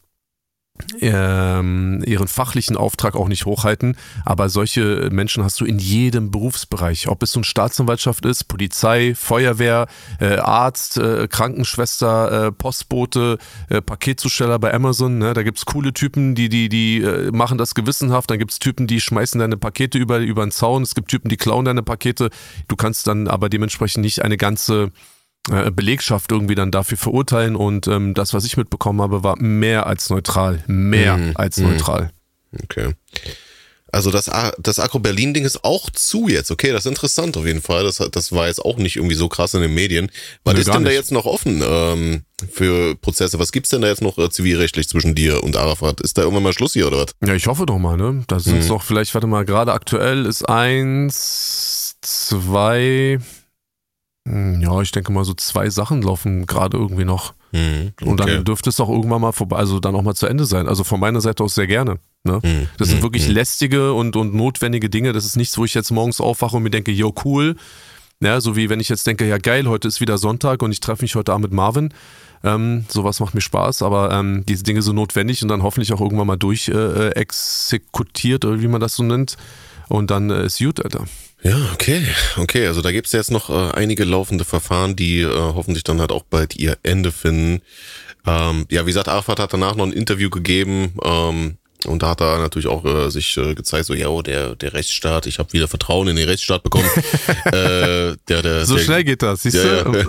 ähm, 1.00 2.02
ihren 2.06 2.28
fachlichen 2.28 2.76
Auftrag 2.76 3.14
auch 3.14 3.28
nicht 3.28 3.46
hochhalten. 3.46 3.96
Aber 4.24 4.48
solche 4.48 5.08
Menschen 5.10 5.44
hast 5.44 5.60
du 5.60 5.64
in 5.64 5.78
jedem 5.78 6.30
Berufsbereich. 6.30 7.08
Ob 7.08 7.22
es 7.22 7.34
eine 7.34 7.44
Staatsanwaltschaft 7.44 8.24
ist, 8.26 8.44
Polizei, 8.44 9.14
Feuerwehr, 9.14 9.86
äh, 10.20 10.36
Arzt, 10.36 10.98
äh, 10.98 11.28
Krankenschwester, 11.28 12.46
äh, 12.46 12.52
Postbote, 12.52 13.38
äh, 13.68 13.80
Paketzusteller 13.80 14.58
bei 14.58 14.72
Amazon. 14.74 15.18
Ne? 15.18 15.34
Da 15.34 15.42
gibt's 15.42 15.64
coole 15.66 15.92
Typen, 15.92 16.34
die, 16.34 16.48
die, 16.48 16.68
die 16.68 17.02
äh, 17.02 17.30
machen 17.30 17.58
das 17.58 17.74
gewissenhaft. 17.74 18.30
Dann 18.30 18.38
gibt's 18.38 18.58
Typen, 18.58 18.86
die 18.86 19.00
schmeißen 19.00 19.38
deine 19.38 19.56
Pakete 19.56 19.98
über, 19.98 20.18
über 20.18 20.44
den 20.44 20.50
Zaun. 20.50 20.82
Es 20.82 20.94
gibt 20.94 21.08
Typen, 21.08 21.28
die 21.28 21.36
klauen 21.36 21.64
deine 21.64 21.82
Pakete. 21.82 22.30
Du 22.68 22.76
kannst 22.76 23.06
dann 23.06 23.28
aber 23.28 23.48
dementsprechend 23.48 24.02
nicht 24.02 24.22
eine 24.22 24.36
ganze 24.36 24.92
Belegschaft 25.48 26.30
irgendwie 26.30 26.54
dann 26.54 26.70
dafür 26.70 26.96
verurteilen 26.96 27.56
und 27.56 27.88
ähm, 27.88 28.14
das, 28.14 28.32
was 28.32 28.44
ich 28.44 28.56
mitbekommen 28.56 29.02
habe, 29.02 29.24
war 29.24 29.36
mehr 29.40 29.86
als 29.86 30.08
neutral. 30.08 30.62
Mehr 30.68 31.16
mhm. 31.16 31.32
als 31.34 31.56
mhm. 31.56 31.70
neutral. 31.70 32.12
Okay. 32.62 32.94
Also 33.94 34.10
das, 34.10 34.30
das 34.58 34.78
Agro-Berlin-Ding 34.78 35.44
ist 35.44 35.64
auch 35.64 35.90
zu 35.90 36.26
jetzt. 36.26 36.50
Okay, 36.50 36.72
das 36.72 36.86
ist 36.86 36.90
interessant 36.90 37.36
auf 37.36 37.44
jeden 37.44 37.60
Fall. 37.60 37.84
Das, 37.84 37.96
das 38.10 38.32
war 38.32 38.46
jetzt 38.46 38.64
auch 38.64 38.78
nicht 38.78 38.96
irgendwie 38.96 39.14
so 39.14 39.28
krass 39.28 39.52
in 39.52 39.60
den 39.60 39.74
Medien. 39.74 40.10
Was 40.44 40.54
nee, 40.54 40.60
ist 40.60 40.72
denn 40.72 40.84
da 40.84 40.90
jetzt 40.90 41.12
noch 41.12 41.26
offen 41.26 41.62
ähm, 41.62 42.22
für 42.50 42.94
Prozesse? 42.96 43.38
Was 43.38 43.52
gibt's 43.52 43.68
denn 43.68 43.82
da 43.82 43.88
jetzt 43.88 44.00
noch 44.00 44.16
äh, 44.16 44.30
zivilrechtlich 44.30 44.88
zwischen 44.88 45.14
dir 45.14 45.42
und 45.44 45.58
Arafat? 45.58 46.00
Ist 46.00 46.16
da 46.16 46.22
irgendwann 46.22 46.42
mal 46.42 46.54
Schluss 46.54 46.72
hier 46.72 46.86
oder 46.86 47.02
was? 47.02 47.14
Ja, 47.22 47.34
ich 47.34 47.46
hoffe 47.46 47.66
doch 47.66 47.78
mal, 47.78 47.98
ne? 47.98 48.24
Da 48.28 48.40
sind 48.40 48.62
mhm. 48.62 48.68
doch 48.68 48.82
vielleicht, 48.82 49.12
warte 49.12 49.26
mal, 49.26 49.44
gerade 49.44 49.74
aktuell 49.74 50.24
ist 50.24 50.48
eins, 50.48 51.96
zwei, 52.00 53.18
ja, 54.24 54.80
ich 54.80 54.92
denke 54.92 55.12
mal, 55.12 55.24
so 55.24 55.34
zwei 55.34 55.68
Sachen 55.68 56.02
laufen 56.02 56.46
gerade 56.46 56.76
irgendwie 56.76 57.04
noch. 57.04 57.34
Mhm, 57.50 57.92
okay. 58.00 58.08
Und 58.08 58.20
dann 58.20 58.44
dürfte 58.44 58.70
es 58.70 58.78
auch 58.78 58.88
irgendwann 58.88 59.20
mal 59.20 59.32
vorbei, 59.32 59.56
also 59.56 59.80
dann 59.80 59.94
auch 59.96 60.02
mal 60.02 60.14
zu 60.14 60.26
Ende 60.26 60.44
sein. 60.44 60.68
Also 60.68 60.84
von 60.84 61.00
meiner 61.00 61.20
Seite 61.20 61.42
aus 61.42 61.54
sehr 61.54 61.66
gerne. 61.66 61.98
Ne? 62.24 62.40
Mhm, 62.42 62.68
das 62.78 62.88
sind 62.88 62.98
mhm, 62.98 63.02
wirklich 63.02 63.26
mhm. 63.26 63.34
lästige 63.34 63.92
und, 63.92 64.14
und 64.14 64.34
notwendige 64.34 64.88
Dinge. 64.88 65.12
Das 65.12 65.24
ist 65.24 65.36
nichts, 65.36 65.58
wo 65.58 65.64
ich 65.64 65.74
jetzt 65.74 65.90
morgens 65.90 66.20
aufwache 66.20 66.56
und 66.56 66.62
mir 66.62 66.70
denke, 66.70 66.92
yo, 66.92 67.12
cool. 67.24 67.56
Ja, 68.20 68.40
so 68.40 68.54
wie 68.54 68.70
wenn 68.70 68.78
ich 68.78 68.88
jetzt 68.88 69.06
denke, 69.08 69.26
ja 69.26 69.38
geil, 69.38 69.66
heute 69.66 69.88
ist 69.88 70.00
wieder 70.00 70.16
Sonntag 70.16 70.62
und 70.62 70.70
ich 70.70 70.78
treffe 70.78 71.02
mich 71.02 71.16
heute 71.16 71.32
Abend 71.32 71.46
mit 71.46 71.52
Marvin. 71.52 71.92
Ähm, 72.44 72.84
sowas 72.88 73.18
macht 73.18 73.34
mir 73.34 73.40
Spaß, 73.40 73.82
aber 73.82 74.12
ähm, 74.12 74.44
diese 74.46 74.62
Dinge 74.62 74.82
sind 74.82 74.94
notwendig 74.94 75.42
und 75.42 75.48
dann 75.48 75.64
hoffentlich 75.64 75.92
auch 75.92 76.00
irgendwann 76.00 76.28
mal 76.28 76.36
durch 76.36 76.68
äh, 76.68 77.08
exekutiert 77.10 78.44
oder 78.44 78.62
wie 78.62 78.68
man 78.68 78.80
das 78.80 78.94
so 78.94 79.02
nennt. 79.02 79.36
Und 79.88 80.12
dann 80.12 80.30
äh, 80.30 80.46
ist 80.46 80.58
gut, 80.58 80.84
Alter. 80.84 81.04
Ja, 81.42 81.72
okay, 81.72 82.06
okay. 82.36 82.66
Also 82.66 82.82
da 82.82 82.92
gibt 82.92 83.06
es 83.06 83.12
jetzt 83.12 83.30
noch 83.32 83.50
äh, 83.50 83.72
einige 83.72 84.04
laufende 84.04 84.44
Verfahren, 84.44 84.94
die 84.94 85.20
äh, 85.20 85.28
hoffentlich 85.28 85.82
dann 85.82 86.00
halt 86.00 86.12
auch 86.12 86.22
bald 86.22 86.54
ihr 86.56 86.78
Ende 86.84 87.10
finden. 87.10 87.62
Ähm, 88.24 88.66
ja, 88.70 88.82
wie 88.82 88.90
gesagt, 88.90 89.08
Arafat 89.08 89.40
hat 89.40 89.52
danach 89.52 89.74
noch 89.74 89.86
ein 89.86 89.92
Interview 89.92 90.30
gegeben. 90.30 90.94
Ähm, 91.02 91.58
und 91.86 92.02
da 92.02 92.10
hat 92.10 92.20
er 92.20 92.38
natürlich 92.38 92.66
auch 92.66 92.84
äh, 92.84 93.10
sich 93.10 93.36
äh, 93.36 93.54
gezeigt, 93.54 93.86
so, 93.86 93.94
ja, 93.94 94.08
oh, 94.08 94.22
der, 94.22 94.54
der 94.56 94.72
Rechtsstaat, 94.72 95.26
ich 95.26 95.38
habe 95.38 95.52
wieder 95.52 95.68
Vertrauen 95.68 96.08
in 96.08 96.16
den 96.16 96.28
Rechtsstaat 96.28 96.62
bekommen. 96.62 96.88
äh, 97.46 98.16
der, 98.28 98.42
der, 98.42 98.66
so 98.66 98.76
der, 98.76 98.82
schnell 98.82 99.04
geht 99.04 99.22
das, 99.22 99.42
siehst 99.42 99.56
ja, 99.56 99.84
du? 99.84 99.98
Ja. 99.98 100.06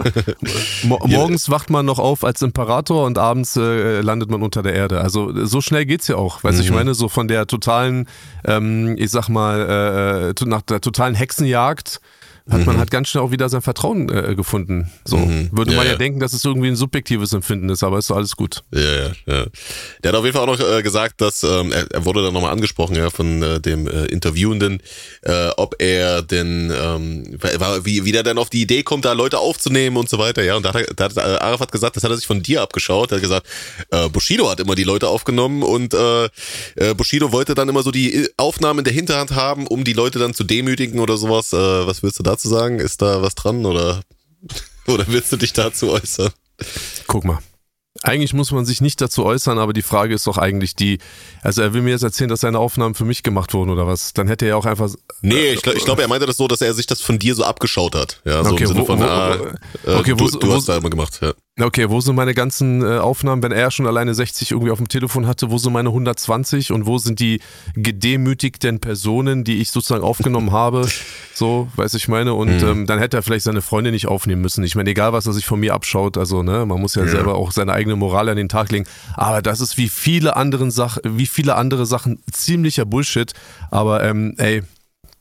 Mo 0.84 1.00
morgens 1.06 1.50
wacht 1.50 1.70
man 1.70 1.86
noch 1.86 2.00
auf 2.00 2.24
als 2.24 2.42
Imperator 2.42 3.06
und 3.06 3.18
abends 3.18 3.56
äh, 3.56 4.02
landet 4.02 4.30
man 4.30 4.42
unter 4.42 4.64
der 4.64 4.74
Erde. 4.74 5.02
Also 5.02 5.46
so 5.46 5.62
schnell 5.62 5.86
geht's 5.86 6.08
ja 6.08 6.16
auch. 6.16 6.44
Weißt 6.44 6.60
du, 6.60 6.64
mhm. 6.64 6.70
ich 6.70 6.74
meine, 6.74 6.94
so 6.94 7.10
von 7.10 7.28
der 7.28 7.48
totalen, 7.48 8.08
ähm, 8.46 8.96
ich 8.98 9.12
sag 9.12 9.30
mal, 9.30 10.34
äh, 10.40 10.46
nach 10.46 10.62
der 10.62 10.82
totalen 10.82 11.16
Hexenjagd 11.16 12.02
hat 12.50 12.60
mhm. 12.60 12.66
man 12.66 12.78
halt 12.78 12.92
ganz 12.92 13.08
schnell 13.08 13.24
auch 13.24 13.32
wieder 13.32 13.48
sein 13.48 13.62
Vertrauen 13.62 14.10
äh, 14.10 14.36
gefunden. 14.36 14.92
So 15.06 15.18
mhm. 15.18 15.50
würde 15.54 15.72
ja, 15.72 15.78
man 15.78 15.86
ja, 15.86 15.94
ja, 15.94 15.98
denken, 15.98 16.20
dass 16.20 16.34
es 16.34 16.44
irgendwie 16.44 16.68
ein 16.68 16.76
subjektives 16.76 17.32
Empfinden 17.32 17.70
ist, 17.70 17.84
aber 17.84 18.00
ist 18.00 18.10
doch 18.10 18.18
alles 18.18 18.36
gut. 18.36 18.64
Ja, 18.72 18.82
ja, 18.82 19.12
ja. 19.26 19.46
Der 20.04 20.12
hat 20.12 20.16
auf 20.16 20.26
jeden 20.26 20.36
Fall 20.36 20.50
auch 20.50 20.60
noch 20.60 20.60
äh, 20.60 20.84
gesagt, 20.84 21.22
dass 21.22 21.44
ähm, 21.44 21.72
er, 21.72 21.90
er 21.90 22.04
wurde 22.04 22.22
dann 22.22 22.34
nochmal 22.34 22.52
angesprochen 22.52 22.98
ja 22.98 23.10
von 23.10 23.42
äh, 23.42 23.62
dem 23.62 23.88
äh, 23.88 24.06
Interviewenden, 24.08 24.82
äh, 25.22 25.50
ob 25.56 25.82
er 25.82 26.22
denn 26.22 26.74
ähm, 26.76 27.38
wie, 27.84 28.04
wie 28.04 28.12
der 28.12 28.24
denn 28.24 28.38
auf 28.38 28.50
die 28.50 28.62
Idee 28.62 28.84
kommt, 28.84 29.06
da 29.06 29.14
Leute 29.14 29.40
aufzunehmen 29.40 29.96
und 29.96 30.10
so 30.10 30.20
weiter. 30.20 30.44
Ja, 30.44 30.58
und 30.58 30.66
da 30.66 30.74
hat, 30.74 30.86
da 30.98 31.06
hat 31.06 31.18
Arafat 31.18 31.72
gesagt, 31.72 31.96
das 31.96 32.04
hat 32.04 32.12
er 32.12 32.18
sich 32.18 32.28
von 32.28 32.44
dir 32.44 32.62
abgeschaut. 32.62 33.14
Er 33.14 33.16
hat 33.16 33.22
gesagt, 33.22 33.48
äh, 33.90 34.10
Bushido 34.10 34.50
hat 34.50 34.60
immer 34.60 34.76
die 34.76 34.84
Leute 34.84 35.08
aufgenommen 35.08 35.64
und 35.64 35.96
Bushido 36.98 37.32
wollte 37.32 37.56
dann 37.56 37.70
immer 37.70 37.84
so 37.84 37.92
die 37.92 38.28
Aufnahmen 38.38 38.80
in 38.80 38.86
der 38.86 38.94
Hinterhand 38.94 39.32
haben, 39.32 39.68
um 39.68 39.84
die 39.84 39.94
Leute 39.94 40.20
dann 40.20 40.34
zu 40.34 40.44
demütigen 40.44 41.00
oder 41.00 41.18
sowas. 41.18 41.54
Was 41.54 42.02
willst 42.04 42.20
du 42.20 42.24
da 42.24 42.33
dazu 42.34 42.50
sagen? 42.50 42.80
Ist 42.80 43.02
da 43.02 43.22
was 43.22 43.36
dran 43.36 43.66
oder, 43.66 44.02
oder 44.88 45.06
willst 45.08 45.32
du 45.32 45.38
dich 45.38 45.54
dazu 45.54 45.92
äußern? 45.92 46.32
Guck 47.08 47.26
mal. 47.26 47.40
Eigentlich 48.02 48.34
muss 48.34 48.52
man 48.52 48.66
sich 48.66 48.82
nicht 48.82 49.00
dazu 49.00 49.24
äußern, 49.24 49.60
aber 49.60 49.72
die 49.72 49.82
Frage 49.82 50.14
ist 50.14 50.28
doch 50.28 50.38
eigentlich 50.38 50.76
die, 50.76 50.98
also 51.42 51.62
er 51.62 51.74
will 51.74 51.84
mir 51.84 51.92
jetzt 51.92 52.04
erzählen, 52.04 52.30
dass 52.30 52.42
seine 52.42 52.60
Aufnahmen 52.60 52.96
für 52.96 53.06
mich 53.06 53.24
gemacht 53.24 53.54
wurden 53.54 53.70
oder 53.70 53.88
was? 53.88 54.12
Dann 54.12 54.28
hätte 54.28 54.46
er 54.46 54.50
ja 54.50 54.56
auch 54.58 54.66
einfach. 54.66 54.90
Nee, 55.22 55.54
ich 55.54 55.62
glaube, 55.62 55.80
glaub, 55.80 56.00
er 56.00 56.10
meinte 56.10 56.26
das 56.26 56.36
so, 56.36 56.48
dass 56.50 56.60
er 56.60 56.74
sich 56.74 56.86
das 56.86 57.00
von 57.00 57.18
dir 57.18 57.34
so 57.34 57.46
abgeschaut 57.46 57.96
hat. 57.96 58.20
Ja, 58.26 58.44
so 58.44 58.52
okay, 58.52 58.64
im 58.64 58.68
Sinne 58.68 58.82
wo, 58.82 58.86
von, 58.86 59.00
wo, 59.00 59.04
ah, 59.04 59.36
äh, 59.86 59.94
okay, 59.94 60.16
du, 60.16 60.20
wo, 60.20 60.38
du 60.38 60.54
hast 60.54 60.68
da 60.68 60.78
immer 60.78 60.90
gemacht, 60.90 61.20
ja. 61.22 61.34
Okay, 61.62 61.88
wo 61.92 62.02
sind 62.02 62.16
meine 62.16 62.34
ganzen 62.34 62.82
äh, 62.82 62.98
Aufnahmen, 62.98 63.44
wenn 63.44 63.52
er 63.52 63.70
schon 63.70 63.86
alleine 63.86 64.16
60 64.16 64.50
irgendwie 64.52 64.72
auf 64.72 64.80
dem 64.80 64.88
Telefon 64.88 65.28
hatte, 65.28 65.52
wo 65.52 65.60
sind 65.60 65.72
meine 65.72 65.90
120 65.90 66.72
und 66.72 66.88
wo 66.88 66.98
sind 66.98 67.20
die 67.20 67.42
gedemütigten 67.76 68.80
Personen, 68.80 69.44
die 69.44 69.62
ich 69.62 69.70
sozusagen 69.70 70.04
aufgenommen 70.04 70.52
habe? 70.52 70.88
So, 71.36 71.68
weiß 71.76 71.94
ich 71.94 72.08
meine. 72.08 72.34
Und 72.34 72.62
mhm. 72.62 72.68
ähm, 72.68 72.86
dann 72.88 72.98
hätte 72.98 73.18
er 73.18 73.24
vielleicht 73.24 73.44
seine 73.46 73.62
Freunde 73.62 73.92
nicht 73.92 74.08
aufnehmen 74.08 74.42
müssen. 74.42 74.64
Ich 74.64 74.76
meine, 74.76 74.90
egal 74.90 75.14
was 75.14 75.28
er 75.28 75.34
sich 75.34 75.46
von 75.46 75.60
mir 75.60 75.76
abschaut, 75.76 76.18
also 76.18 76.42
ne, 76.42 76.66
man 76.66 76.82
muss 76.82 76.96
ja, 76.96 77.04
ja, 77.04 77.10
selber 77.10 77.36
auch 77.36 77.52
seine 77.52 77.74
eigene 77.74 77.96
Moral 77.96 78.30
an 78.30 78.38
den 78.38 78.50
Tag 78.50 78.72
legen. 78.72 78.86
Aber 79.16 79.44
das 79.44 79.62
ist 79.62 79.78
wie 79.78 79.90
viele 79.90 80.36
anderen 80.36 80.72
Sachen, 80.72 81.02
wie 81.06 81.28
viele 81.28 81.54
andere 81.54 81.86
Sachen 81.86 82.24
ziemlicher 82.32 82.86
Bullshit. 82.86 83.32
Aber 83.70 84.04
ähm, 84.04 84.34
ey, 84.38 84.64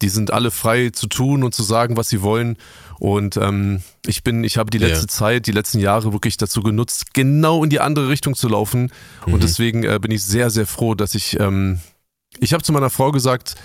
die 0.03 0.09
sind 0.09 0.33
alle 0.33 0.51
frei 0.51 0.91
zu 0.91 1.07
tun 1.07 1.45
und 1.45 1.55
zu 1.55 1.63
sagen, 1.63 1.97
was 1.97 2.09
sie 2.09 2.23
wollen. 2.23 2.57
Und 3.03 3.37
ähm, 3.37 3.83
ich 4.07 4.23
bin, 4.23 4.45
ich 4.45 4.59
habe 4.59 4.71
die 4.71 4.79
letzte 4.79 5.07
ja. 5.07 5.09
Zeit, 5.09 5.49
die 5.49 5.53
letzten 5.53 5.81
Jahre 5.81 6.13
wirklich 6.13 6.37
dazu 6.37 6.63
genutzt, 6.63 7.15
genau 7.15 7.65
in 7.65 7.69
die 7.69 7.81
andere 7.81 8.09
Richtung 8.09 8.37
zu 8.37 8.47
laufen. 8.47 8.93
Mhm. 9.27 9.35
Und 9.35 9.43
deswegen 9.43 9.83
äh, 9.83 9.99
bin 10.01 10.13
ich 10.13 10.23
sehr, 10.23 10.51
sehr 10.51 10.69
froh, 10.69 10.95
dass 10.95 11.17
ich 11.17 11.41
ähm, 11.41 11.81
ich 12.39 12.53
habe 12.53 12.63
zu 12.63 12.73
meiner 12.73 12.91
Frau 12.91 13.11
gesagt, 13.11 13.57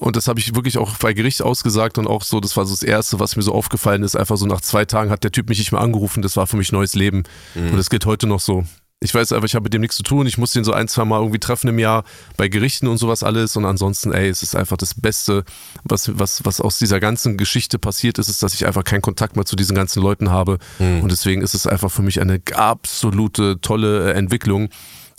und 0.00 0.16
das 0.16 0.26
habe 0.26 0.40
ich 0.40 0.56
wirklich 0.56 0.78
auch 0.78 0.96
bei 0.96 1.12
Gericht 1.12 1.42
ausgesagt 1.42 1.96
und 1.96 2.08
auch 2.08 2.24
so, 2.24 2.40
das 2.40 2.56
war 2.56 2.64
so 2.66 2.74
das 2.74 2.82
Erste, 2.82 3.20
was 3.20 3.36
mir 3.36 3.42
so 3.42 3.54
aufgefallen 3.54 4.02
ist. 4.02 4.16
Einfach 4.16 4.36
so 4.36 4.46
nach 4.46 4.60
zwei 4.60 4.84
Tagen 4.84 5.10
hat 5.10 5.22
der 5.22 5.30
Typ 5.30 5.48
mich 5.48 5.58
nicht 5.58 5.70
mehr 5.70 5.80
angerufen. 5.80 6.20
Das 6.20 6.36
war 6.36 6.48
für 6.48 6.56
mich 6.56 6.72
neues 6.72 6.96
Leben. 6.96 7.22
Mhm. 7.54 7.70
Und 7.70 7.76
das 7.76 7.88
geht 7.88 8.04
heute 8.04 8.26
noch 8.26 8.40
so. 8.40 8.64
Ich 9.02 9.12
weiß 9.12 9.32
einfach, 9.32 9.46
ich 9.46 9.54
habe 9.54 9.64
mit 9.64 9.74
dem 9.74 9.80
nichts 9.80 9.96
zu 9.96 10.04
tun. 10.04 10.26
Ich 10.26 10.38
muss 10.38 10.52
den 10.52 10.62
so 10.62 10.72
ein, 10.72 10.86
zwei 10.86 11.04
Mal 11.04 11.18
irgendwie 11.18 11.40
treffen 11.40 11.68
im 11.68 11.78
Jahr 11.78 12.04
bei 12.36 12.48
Gerichten 12.48 12.86
und 12.86 12.98
sowas 12.98 13.22
alles. 13.22 13.56
Und 13.56 13.64
ansonsten, 13.64 14.12
ey, 14.12 14.28
es 14.28 14.42
ist 14.42 14.54
einfach 14.54 14.76
das 14.76 14.94
Beste, 14.94 15.44
was, 15.82 16.16
was, 16.18 16.44
was 16.44 16.60
aus 16.60 16.78
dieser 16.78 17.00
ganzen 17.00 17.36
Geschichte 17.36 17.78
passiert 17.80 18.18
ist, 18.18 18.28
ist, 18.28 18.42
dass 18.42 18.54
ich 18.54 18.64
einfach 18.64 18.84
keinen 18.84 19.02
Kontakt 19.02 19.34
mehr 19.34 19.44
zu 19.44 19.56
diesen 19.56 19.74
ganzen 19.74 20.02
Leuten 20.02 20.30
habe. 20.30 20.58
Mhm. 20.78 21.02
Und 21.02 21.10
deswegen 21.10 21.42
ist 21.42 21.54
es 21.54 21.66
einfach 21.66 21.90
für 21.90 22.02
mich 22.02 22.20
eine 22.20 22.40
absolute 22.54 23.60
tolle 23.60 24.12
Entwicklung. 24.14 24.68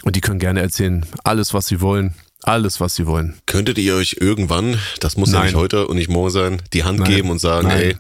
Und 0.03 0.15
die 0.15 0.21
können 0.21 0.39
gerne 0.39 0.61
erzählen, 0.61 1.05
alles, 1.23 1.53
was 1.53 1.67
sie 1.67 1.81
wollen. 1.81 2.13
Alles, 2.41 2.79
was 2.79 2.95
sie 2.95 3.05
wollen. 3.05 3.35
Könntet 3.45 3.77
ihr 3.77 3.95
euch 3.95 4.17
irgendwann, 4.19 4.77
das 4.99 5.15
muss 5.15 5.31
Nein. 5.31 5.41
ja 5.41 5.45
nicht 5.47 5.55
heute 5.55 5.87
und 5.87 5.95
nicht 5.95 6.09
morgen 6.09 6.29
sein, 6.29 6.61
die 6.73 6.83
Hand 6.83 6.99
Nein. 6.99 7.09
geben 7.09 7.29
und 7.29 7.39
sagen, 7.39 7.67
Nein. 7.69 7.81
ey, 7.81 7.97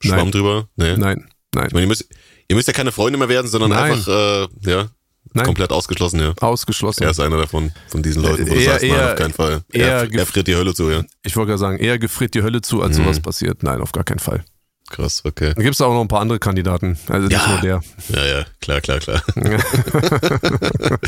Schwamm 0.00 0.18
Nein. 0.18 0.30
drüber? 0.30 0.68
Nee. 0.76 0.96
Nein. 0.96 1.28
Nein. 1.54 1.66
Ich 1.66 1.72
meine, 1.72 1.84
ihr 1.84 1.88
müsst, 1.88 2.08
ihr 2.48 2.56
müsst 2.56 2.68
ja 2.68 2.74
keine 2.74 2.92
Freunde 2.92 3.18
mehr 3.18 3.28
werden, 3.28 3.48
sondern 3.48 3.72
einfach, 3.72 4.06
äh, 4.08 4.48
ja, 4.70 4.90
Nein. 5.32 5.46
Komplett 5.46 5.70
ausgeschlossen, 5.70 6.18
ja. 6.20 6.34
Ausgeschlossen. 6.40 7.04
Er 7.04 7.10
ist 7.10 7.20
einer 7.20 7.36
davon, 7.36 7.70
von 7.88 8.02
diesen 8.02 8.22
Leuten, 8.22 8.48
wo 8.48 8.52
eher, 8.52 8.58
du 8.58 8.64
sagst, 8.64 8.82
eher, 8.84 8.96
nein, 8.96 9.10
auf 9.10 9.16
keinen 9.16 9.32
Fall. 9.32 9.60
Er, 9.72 10.12
er 10.12 10.26
friert 10.26 10.48
die 10.48 10.56
Hölle 10.56 10.74
zu, 10.74 10.90
ja. 10.90 11.04
Ich 11.22 11.36
wollte 11.36 11.50
gerade 11.50 11.60
sagen, 11.60 11.78
er 11.78 11.98
gefriert 11.98 12.34
die 12.34 12.42
Hölle 12.42 12.62
zu, 12.62 12.82
als 12.82 12.98
mhm. 12.98 13.04
sowas 13.04 13.20
passiert. 13.20 13.62
Nein, 13.62 13.80
auf 13.80 13.92
gar 13.92 14.02
keinen 14.02 14.18
Fall. 14.18 14.44
Krass, 14.90 15.22
okay. 15.24 15.54
Dann 15.54 15.62
gibt 15.62 15.76
es 15.76 15.80
auch 15.80 15.94
noch 15.94 16.00
ein 16.00 16.08
paar 16.08 16.20
andere 16.20 16.40
Kandidaten. 16.40 16.98
Also 17.08 17.28
nicht 17.28 17.40
ja. 17.40 17.48
nur 17.48 17.60
der. 17.60 17.80
Ja, 18.08 18.26
ja, 18.26 18.44
klar, 18.60 18.80
klar, 18.80 18.98
klar. 18.98 19.22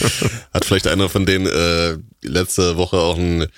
Hat 0.54 0.64
vielleicht 0.64 0.86
einer 0.86 1.08
von 1.08 1.26
denen 1.26 1.46
äh, 1.48 1.96
letzte 2.22 2.76
Woche 2.76 2.98
auch 2.98 3.18
einen, 3.18 3.48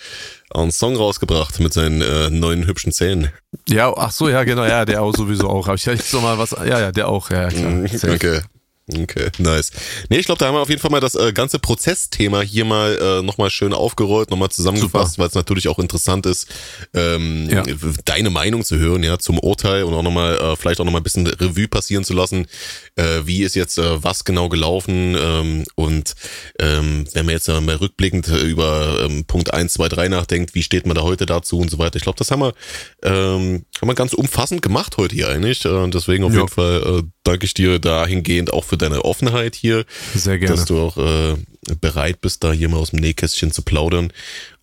auch 0.48 0.62
einen 0.62 0.70
Song 0.70 0.96
rausgebracht 0.96 1.60
mit 1.60 1.74
seinen 1.74 2.00
äh, 2.00 2.30
neuen 2.30 2.66
hübschen 2.66 2.90
Zähnen. 2.90 3.28
Ja, 3.68 3.92
ach 3.94 4.12
so, 4.12 4.30
ja, 4.30 4.44
genau, 4.44 4.64
ja, 4.64 4.86
der 4.86 5.02
auch 5.02 5.14
sowieso 5.14 5.50
auch. 5.50 5.66
Habe 5.66 5.76
ich 5.76 5.84
jetzt 5.84 6.14
noch 6.14 6.22
mal 6.22 6.38
was, 6.38 6.52
ja, 6.52 6.80
ja, 6.80 6.90
der 6.90 7.08
auch, 7.08 7.28
ja, 7.28 7.48
klar. 7.48 7.70
Mhm, 7.70 7.86
okay. 8.08 8.40
Okay, 8.92 9.30
nice. 9.38 9.70
Nee, 10.10 10.18
ich 10.18 10.26
glaube, 10.26 10.38
da 10.38 10.46
haben 10.46 10.56
wir 10.56 10.60
auf 10.60 10.68
jeden 10.68 10.80
Fall 10.80 10.90
mal 10.90 11.00
das 11.00 11.14
äh, 11.14 11.32
ganze 11.32 11.58
Prozessthema 11.58 12.42
hier 12.42 12.66
mal 12.66 12.98
äh, 13.00 13.22
nochmal 13.22 13.48
schön 13.48 13.72
aufgerollt, 13.72 14.30
nochmal 14.30 14.50
zusammengefasst, 14.50 15.18
weil 15.18 15.28
es 15.28 15.34
natürlich 15.34 15.68
auch 15.68 15.78
interessant 15.78 16.26
ist, 16.26 16.48
ähm, 16.92 17.48
ja. 17.50 17.62
deine 18.04 18.28
Meinung 18.28 18.62
zu 18.62 18.76
hören, 18.76 19.02
ja, 19.02 19.18
zum 19.18 19.38
Urteil 19.38 19.84
und 19.84 19.94
auch 19.94 20.02
nochmal, 20.02 20.36
äh, 20.36 20.56
vielleicht 20.56 20.80
auch 20.80 20.84
nochmal 20.84 21.00
ein 21.00 21.04
bisschen 21.04 21.26
Revue 21.26 21.66
passieren 21.66 22.04
zu 22.04 22.12
lassen, 22.12 22.46
äh, 22.96 23.22
wie 23.24 23.42
ist 23.42 23.54
jetzt 23.54 23.78
äh, 23.78 24.04
was 24.04 24.24
genau 24.24 24.50
gelaufen 24.50 25.16
ähm, 25.18 25.64
und 25.76 26.14
ähm, 26.60 27.06
wenn 27.14 27.24
man 27.24 27.36
jetzt 27.36 27.48
äh, 27.48 27.62
mal 27.62 27.76
rückblickend 27.76 28.28
über 28.28 29.00
ähm, 29.02 29.24
Punkt 29.24 29.54
1, 29.54 29.72
2, 29.72 29.88
3 29.88 30.08
nachdenkt, 30.08 30.54
wie 30.54 30.62
steht 30.62 30.86
man 30.86 30.94
da 30.94 31.02
heute 31.02 31.24
dazu 31.24 31.58
und 31.58 31.70
so 31.70 31.78
weiter. 31.78 31.96
Ich 31.96 32.02
glaube, 32.02 32.18
das 32.18 32.30
haben 32.30 32.42
wir, 32.42 32.52
ähm, 33.02 33.64
haben 33.80 33.88
wir 33.88 33.94
ganz 33.94 34.12
umfassend 34.12 34.60
gemacht 34.60 34.98
heute 34.98 35.14
hier 35.14 35.30
eigentlich. 35.30 35.64
Äh, 35.64 35.88
deswegen 35.88 36.24
auf 36.24 36.32
ja. 36.32 36.40
jeden 36.40 36.50
Fall 36.50 36.82
äh, 36.82 37.13
danke 37.24 37.46
ich 37.46 37.54
dir 37.54 37.78
dahingehend 37.78 38.52
auch 38.52 38.64
für 38.64 38.76
deine 38.76 39.04
Offenheit 39.04 39.56
hier. 39.56 39.84
Sehr 40.14 40.38
gerne. 40.38 40.54
Dass 40.54 40.66
du 40.66 40.78
auch 40.78 40.96
äh, 40.96 41.36
bereit 41.80 42.20
bist, 42.20 42.44
da 42.44 42.52
hier 42.52 42.68
mal 42.68 42.78
aus 42.78 42.90
dem 42.90 43.00
Nähkästchen 43.00 43.50
zu 43.50 43.62
plaudern. 43.62 44.12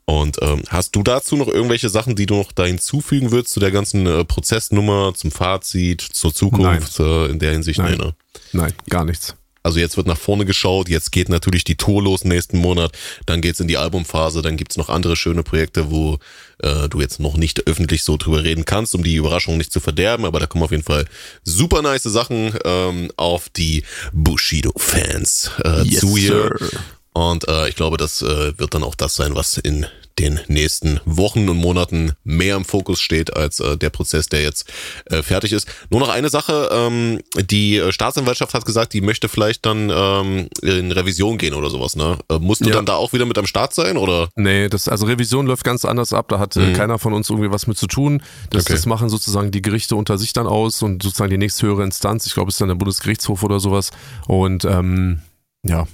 Und 0.05 0.37
ähm, 0.41 0.63
hast 0.69 0.95
du 0.95 1.03
dazu 1.03 1.37
noch 1.37 1.47
irgendwelche 1.47 1.89
Sachen, 1.89 2.15
die 2.15 2.25
du 2.25 2.35
noch 2.35 2.51
da 2.51 2.65
hinzufügen 2.65 3.31
würdest 3.31 3.53
zu 3.53 3.59
der 3.59 3.71
ganzen 3.71 4.05
äh, 4.05 4.25
Prozessnummer, 4.25 5.13
zum 5.15 5.31
Fazit, 5.31 6.01
zur 6.01 6.33
Zukunft 6.33 6.99
äh, 6.99 7.27
in 7.27 7.39
der 7.39 7.51
Hinsicht? 7.51 7.79
Nein. 7.79 7.97
Nein, 7.97 8.07
ne? 8.07 8.15
Nein, 8.51 8.73
gar 8.89 9.05
nichts. 9.05 9.35
Also 9.63 9.79
jetzt 9.79 9.95
wird 9.95 10.07
nach 10.07 10.17
vorne 10.17 10.45
geschaut, 10.45 10.89
jetzt 10.89 11.11
geht 11.11 11.29
natürlich 11.29 11.63
die 11.63 11.75
Tour 11.75 12.01
los 12.01 12.23
nächsten 12.23 12.57
Monat, 12.57 12.97
dann 13.27 13.41
geht's 13.41 13.59
in 13.59 13.67
die 13.67 13.77
Albumphase, 13.77 14.41
dann 14.41 14.57
gibt's 14.57 14.75
noch 14.75 14.89
andere 14.89 15.15
schöne 15.15 15.43
Projekte, 15.43 15.91
wo 15.91 16.17
äh, 16.63 16.89
du 16.89 17.01
jetzt 17.01 17.19
noch 17.19 17.37
nicht 17.37 17.67
öffentlich 17.67 18.03
so 18.03 18.17
drüber 18.17 18.43
reden 18.43 18.65
kannst, 18.65 18.95
um 18.95 19.03
die 19.03 19.15
Überraschung 19.15 19.57
nicht 19.57 19.71
zu 19.71 19.79
verderben, 19.79 20.25
aber 20.25 20.39
da 20.39 20.47
kommen 20.47 20.63
auf 20.63 20.71
jeden 20.71 20.83
Fall 20.83 21.05
super 21.43 21.81
nice 21.81 22.03
Sachen 22.03 22.53
ähm, 22.65 23.11
auf 23.17 23.49
die 23.49 23.83
Bushido-Fans 24.13 25.51
äh, 25.63 25.83
yes, 25.83 25.99
zu 25.99 26.17
hier. 26.17 26.57
Sir. 26.59 26.69
Und 27.13 27.47
äh, 27.47 27.67
ich 27.67 27.75
glaube, 27.75 27.97
das 27.97 28.21
äh, 28.21 28.57
wird 28.57 28.73
dann 28.73 28.83
auch 28.83 28.95
das 28.95 29.15
sein, 29.15 29.35
was 29.35 29.57
in 29.57 29.85
den 30.19 30.39
nächsten 30.47 30.99
Wochen 31.05 31.47
und 31.49 31.57
Monaten 31.57 32.13
mehr 32.23 32.55
im 32.55 32.65
Fokus 32.65 32.99
steht 32.99 33.35
als 33.35 33.59
äh, 33.59 33.77
der 33.77 33.89
Prozess, 33.89 34.27
der 34.27 34.41
jetzt 34.41 34.71
äh, 35.05 35.21
fertig 35.23 35.53
ist. 35.53 35.67
Nur 35.89 35.99
noch 35.99 36.09
eine 36.09 36.29
Sache, 36.29 36.69
ähm, 36.71 37.19
die 37.39 37.81
Staatsanwaltschaft 37.89 38.53
hat 38.53 38.65
gesagt, 38.65 38.93
die 38.93 39.01
möchte 39.01 39.29
vielleicht 39.29 39.65
dann 39.65 39.89
ähm, 39.93 40.47
in 40.61 40.91
Revision 40.91 41.37
gehen 41.37 41.53
oder 41.53 41.69
sowas. 41.69 41.95
Ne? 41.95 42.17
Äh, 42.29 42.39
musst 42.39 42.61
du 42.61 42.69
ja. 42.69 42.75
dann 42.75 42.85
da 42.85 42.95
auch 42.95 43.13
wieder 43.13 43.25
mit 43.25 43.37
am 43.37 43.45
Start 43.45 43.73
sein 43.73 43.97
oder? 43.97 44.29
Nee, 44.35 44.69
das, 44.69 44.87
also 44.87 45.05
Revision 45.05 45.45
läuft 45.45 45.63
ganz 45.63 45.85
anders 45.85 46.13
ab. 46.13 46.27
Da 46.29 46.39
hat 46.39 46.55
äh, 46.55 46.59
mhm. 46.59 46.73
keiner 46.73 46.99
von 46.99 47.13
uns 47.13 47.29
irgendwie 47.29 47.51
was 47.51 47.67
mit 47.67 47.77
zu 47.77 47.87
tun. 47.87 48.21
Das, 48.49 48.65
okay. 48.65 48.73
das 48.73 48.85
machen 48.85 49.09
sozusagen 49.09 49.51
die 49.51 49.61
Gerichte 49.61 49.95
unter 49.95 50.17
sich 50.17 50.33
dann 50.33 50.47
aus 50.47 50.81
und 50.81 51.03
sozusagen 51.03 51.29
die 51.29 51.37
nächsthöhere 51.37 51.83
Instanz. 51.83 52.25
Ich 52.25 52.33
glaube, 52.33 52.49
es 52.49 52.55
ist 52.55 52.61
dann 52.61 52.69
der 52.69 52.75
Bundesgerichtshof 52.75 53.43
oder 53.43 53.59
sowas. 53.59 53.91
Und 54.27 54.65
ähm, 54.65 55.21
ja. 55.63 55.87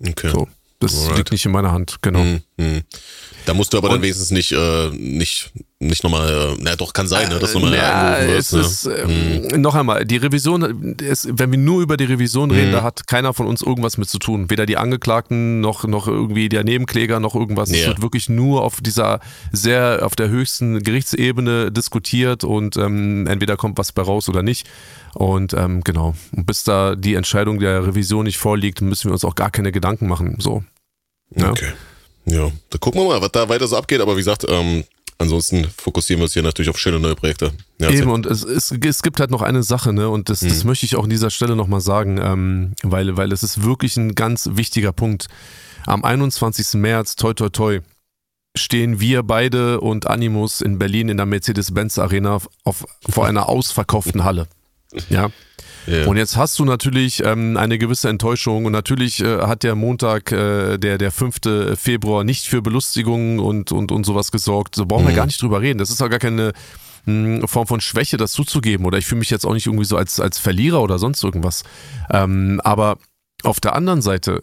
Okay. 0.00 0.30
So. 0.30 0.48
Das 0.78 0.94
Alright. 1.02 1.16
liegt 1.16 1.32
nicht 1.32 1.46
in 1.46 1.52
meiner 1.52 1.72
Hand, 1.72 1.96
genau. 2.02 2.22
Mm, 2.22 2.42
mm. 2.56 2.78
Da 3.46 3.54
musst 3.54 3.72
du 3.72 3.78
aber 3.78 3.88
und, 3.88 3.94
dann 3.94 4.02
wenigstens 4.02 4.32
nicht, 4.32 4.52
äh, 4.52 4.90
nicht, 4.90 5.52
nicht 5.78 6.02
nochmal, 6.02 6.28
äh, 6.28 6.56
na 6.60 6.74
doch, 6.74 6.92
kann 6.92 7.06
sein, 7.06 7.28
ne, 7.28 7.38
dass 7.38 7.52
du 7.52 7.60
nochmal 7.60 7.78
ja, 7.78 8.28
wirst. 8.28 8.52
Ne? 8.54 8.60
Ist, 8.60 8.86
äh, 8.86 9.06
mm. 9.54 9.60
Noch 9.60 9.74
einmal, 9.74 10.04
die 10.04 10.16
Revision, 10.16 10.94
ist, 10.94 11.28
wenn 11.30 11.52
wir 11.52 11.58
nur 11.58 11.82
über 11.82 11.96
die 11.96 12.04
Revision 12.04 12.50
reden, 12.50 12.72
da 12.72 12.82
hat 12.82 13.06
keiner 13.06 13.34
von 13.34 13.46
uns 13.46 13.62
irgendwas 13.62 13.98
mit 13.98 14.08
zu 14.08 14.18
tun. 14.18 14.50
Weder 14.50 14.66
die 14.66 14.76
Angeklagten 14.76 15.60
noch, 15.60 15.84
noch 15.84 16.08
irgendwie 16.08 16.48
der 16.48 16.64
Nebenkläger 16.64 17.20
noch 17.20 17.34
irgendwas. 17.34 17.70
Yeah. 17.70 17.80
Es 17.80 17.86
wird 17.86 18.02
wirklich 18.02 18.28
nur 18.28 18.62
auf 18.62 18.80
dieser 18.80 19.20
sehr, 19.52 20.00
auf 20.02 20.16
der 20.16 20.28
höchsten 20.28 20.82
Gerichtsebene 20.82 21.70
diskutiert 21.70 22.42
und 22.42 22.76
ähm, 22.76 23.26
entweder 23.26 23.56
kommt 23.56 23.78
was 23.78 23.92
bei 23.92 24.02
raus 24.02 24.28
oder 24.28 24.42
nicht. 24.42 24.66
Und 25.14 25.54
ähm, 25.54 25.82
genau, 25.84 26.14
und 26.32 26.46
bis 26.46 26.64
da 26.64 26.96
die 26.96 27.14
Entscheidung 27.14 27.60
der 27.60 27.86
Revision 27.86 28.24
nicht 28.24 28.38
vorliegt, 28.38 28.80
müssen 28.80 29.08
wir 29.08 29.12
uns 29.12 29.24
auch 29.24 29.34
gar 29.34 29.50
keine 29.50 29.72
Gedanken 29.72 30.08
machen. 30.08 30.36
So. 30.38 30.64
Okay. 31.34 31.66
Ja, 31.66 31.72
da 32.70 32.78
gucken 32.78 33.00
wir 33.00 33.08
mal, 33.08 33.22
was 33.22 33.32
da 33.32 33.48
weiter 33.48 33.66
so 33.66 33.76
abgeht. 33.76 34.00
Aber 34.00 34.14
wie 34.14 34.20
gesagt, 34.20 34.44
ähm, 34.48 34.84
ansonsten 35.18 35.64
fokussieren 35.64 36.20
wir 36.20 36.24
uns 36.24 36.34
hier 36.34 36.42
natürlich 36.42 36.68
auf 36.68 36.78
schöne 36.78 36.98
neue 36.98 37.14
Projekte. 37.14 37.52
Ja, 37.78 37.90
Eben, 37.90 38.10
und 38.10 38.26
es, 38.26 38.44
es, 38.44 38.72
es 38.72 39.02
gibt 39.02 39.20
halt 39.20 39.30
noch 39.30 39.42
eine 39.42 39.62
Sache, 39.62 39.92
ne, 39.92 40.08
und 40.08 40.28
das, 40.28 40.42
hm. 40.42 40.48
das 40.48 40.64
möchte 40.64 40.86
ich 40.86 40.96
auch 40.96 41.04
an 41.04 41.10
dieser 41.10 41.30
Stelle 41.30 41.56
nochmal 41.56 41.80
sagen, 41.80 42.18
ähm, 42.20 42.74
weil, 42.82 43.16
weil 43.16 43.32
es 43.32 43.42
ist 43.42 43.62
wirklich 43.62 43.96
ein 43.96 44.14
ganz 44.14 44.50
wichtiger 44.52 44.92
Punkt. 44.92 45.28
Am 45.86 46.04
21. 46.04 46.74
März, 46.74 47.16
toi 47.16 47.32
toi 47.32 47.48
toi, 47.48 47.80
stehen 48.56 49.00
wir 49.00 49.22
beide 49.22 49.80
und 49.80 50.06
Animus 50.06 50.60
in 50.60 50.78
Berlin 50.78 51.08
in 51.08 51.16
der 51.16 51.26
Mercedes-Benz 51.26 51.98
Arena 51.98 52.40
auf, 52.64 52.86
vor 53.08 53.26
einer 53.26 53.48
ausverkauften 53.48 54.24
Halle. 54.24 54.48
Ja. 55.08 55.30
Yeah. 55.88 56.06
Und 56.06 56.16
jetzt 56.16 56.36
hast 56.36 56.58
du 56.58 56.64
natürlich 56.64 57.22
ähm, 57.24 57.56
eine 57.56 57.78
gewisse 57.78 58.08
Enttäuschung 58.08 58.64
und 58.64 58.72
natürlich 58.72 59.20
äh, 59.20 59.42
hat 59.42 59.62
der 59.62 59.74
Montag, 59.74 60.32
äh, 60.32 60.78
der, 60.78 60.98
der 60.98 61.10
5. 61.10 61.76
Februar, 61.76 62.24
nicht 62.24 62.46
für 62.46 62.62
Belustigung 62.62 63.38
und, 63.38 63.72
und, 63.72 63.92
und 63.92 64.04
sowas 64.04 64.32
gesorgt. 64.32 64.74
So 64.74 64.86
brauchen 64.86 65.04
mhm. 65.04 65.08
wir 65.08 65.14
gar 65.14 65.26
nicht 65.26 65.40
drüber 65.40 65.60
reden. 65.60 65.78
Das 65.78 65.90
ist 65.90 66.02
auch 66.02 66.10
gar 66.10 66.18
keine 66.18 66.52
mh, 67.04 67.40
hm, 67.40 67.48
Form 67.48 67.66
von 67.66 67.80
Schwäche, 67.80 68.16
das 68.16 68.32
zuzugeben. 68.32 68.86
Oder 68.86 68.98
ich 68.98 69.06
fühle 69.06 69.20
mich 69.20 69.30
jetzt 69.30 69.46
auch 69.46 69.54
nicht 69.54 69.66
irgendwie 69.66 69.84
so 69.84 69.96
als, 69.96 70.18
als 70.18 70.38
Verlierer 70.38 70.82
oder 70.82 70.98
sonst 70.98 71.22
irgendwas. 71.22 71.62
Ähm, 72.10 72.60
aber 72.64 72.98
auf 73.42 73.60
der 73.60 73.74
anderen 73.74 74.02
Seite, 74.02 74.42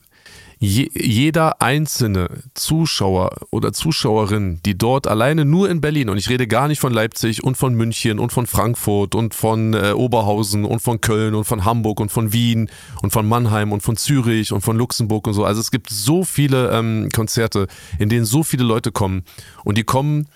je, 0.63 0.89
jeder 0.93 1.61
einzelne 1.61 2.29
Zuschauer 2.53 3.35
oder 3.51 3.73
Zuschauerin, 3.73 4.61
die 4.65 4.77
dort 4.77 5.07
alleine 5.07 5.43
nur 5.43 5.69
in 5.69 5.81
Berlin, 5.81 6.09
und 6.09 6.17
ich 6.17 6.29
rede 6.29 6.47
gar 6.47 6.69
nicht 6.69 6.79
von 6.79 6.93
Leipzig 6.93 7.43
und 7.43 7.57
von 7.57 7.75
München 7.75 8.17
und 8.17 8.31
von 8.31 8.47
Frankfurt 8.47 9.13
und 9.13 9.33
von 9.33 9.73
äh, 9.73 9.91
Oberhausen 9.91 10.63
und 10.63 10.79
von 10.79 11.01
Köln 11.01 11.35
und 11.35 11.43
von 11.43 11.65
Hamburg 11.65 11.99
und 11.99 12.11
von 12.11 12.31
Wien 12.31 12.69
und 13.01 13.11
von 13.11 13.27
Mannheim 13.27 13.73
und 13.73 13.81
von 13.81 13.97
Zürich 13.97 14.53
und 14.53 14.61
von 14.61 14.77
Luxemburg 14.77 15.27
und 15.27 15.33
so. 15.33 15.43
Also 15.43 15.59
es 15.59 15.69
gibt 15.69 15.89
so 15.89 16.23
viele 16.23 16.71
ähm, 16.71 17.09
Konzerte, 17.13 17.67
in 17.99 18.07
denen 18.07 18.25
so 18.25 18.43
viele 18.43 18.63
Leute 18.63 18.91
kommen. 18.91 19.23
Und 19.65 19.77
die 19.77 19.83
kommen, 19.83 20.29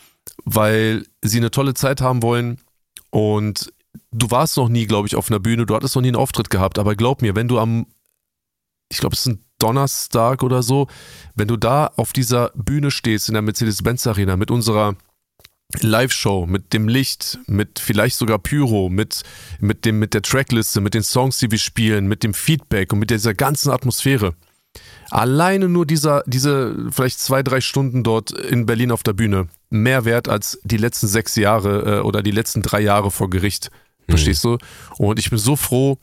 weil 0.43 1.05
sie 1.21 1.37
eine 1.37 1.51
tolle 1.51 1.73
Zeit 1.73 2.01
haben 2.01 2.21
wollen. 2.21 2.59
Und 3.11 3.71
du 4.11 4.29
warst 4.29 4.57
noch 4.57 4.67
nie, 4.67 4.85
glaube 4.85 5.07
ich, 5.07 5.15
auf 5.15 5.31
einer 5.31 5.39
Bühne, 5.39 5.65
du 5.65 5.73
hattest 5.73 5.95
noch 5.95 6.01
nie 6.01 6.09
einen 6.09 6.17
Auftritt 6.17 6.49
gehabt, 6.49 6.79
aber 6.79 6.95
glaub 6.95 7.21
mir, 7.21 7.35
wenn 7.35 7.47
du 7.47 7.59
am 7.59 7.87
ich 8.89 8.99
glaube, 8.99 9.15
es 9.15 9.25
ein 9.25 9.43
Donnerstag 9.59 10.43
oder 10.43 10.63
so, 10.63 10.87
wenn 11.35 11.47
du 11.47 11.57
da 11.57 11.91
auf 11.95 12.13
dieser 12.13 12.51
Bühne 12.55 12.91
stehst 12.91 13.29
in 13.29 13.33
der 13.33 13.41
Mercedes-Benz 13.41 14.07
Arena 14.07 14.37
mit 14.37 14.51
unserer 14.51 14.95
Live-Show, 15.81 16.45
mit 16.45 16.73
dem 16.73 16.87
Licht, 16.87 17.39
mit 17.47 17.79
vielleicht 17.79 18.15
sogar 18.15 18.39
Pyro, 18.39 18.89
mit, 18.89 19.23
mit, 19.59 19.83
dem, 19.85 19.99
mit 19.99 20.13
der 20.13 20.21
Trackliste, 20.21 20.79
mit 20.79 20.93
den 20.93 21.03
Songs, 21.03 21.39
die 21.39 21.51
wir 21.51 21.57
spielen, 21.57 22.07
mit 22.07 22.23
dem 22.23 22.33
Feedback 22.33 22.93
und 22.93 22.99
mit 22.99 23.09
dieser 23.09 23.33
ganzen 23.33 23.71
Atmosphäre. 23.71 24.33
Alleine 25.09 25.69
nur 25.69 25.85
dieser, 25.85 26.23
diese 26.25 26.89
vielleicht 26.91 27.19
zwei, 27.19 27.43
drei 27.43 27.61
Stunden 27.61 28.03
dort 28.03 28.31
in 28.31 28.65
Berlin 28.65 28.91
auf 28.91 29.03
der 29.03 29.13
Bühne 29.13 29.47
mehr 29.69 30.05
wert 30.05 30.29
als 30.29 30.59
die 30.63 30.77
letzten 30.77 31.07
sechs 31.07 31.35
Jahre 31.35 31.97
äh, 31.97 32.01
oder 32.01 32.21
die 32.23 32.31
letzten 32.31 32.61
drei 32.61 32.81
Jahre 32.81 33.11
vor 33.11 33.29
Gericht. 33.29 33.71
Verstehst 34.07 34.45
mhm. 34.45 34.57
du? 34.97 35.03
Und 35.03 35.19
ich 35.19 35.29
bin 35.29 35.39
so 35.39 35.55
froh, 35.55 35.97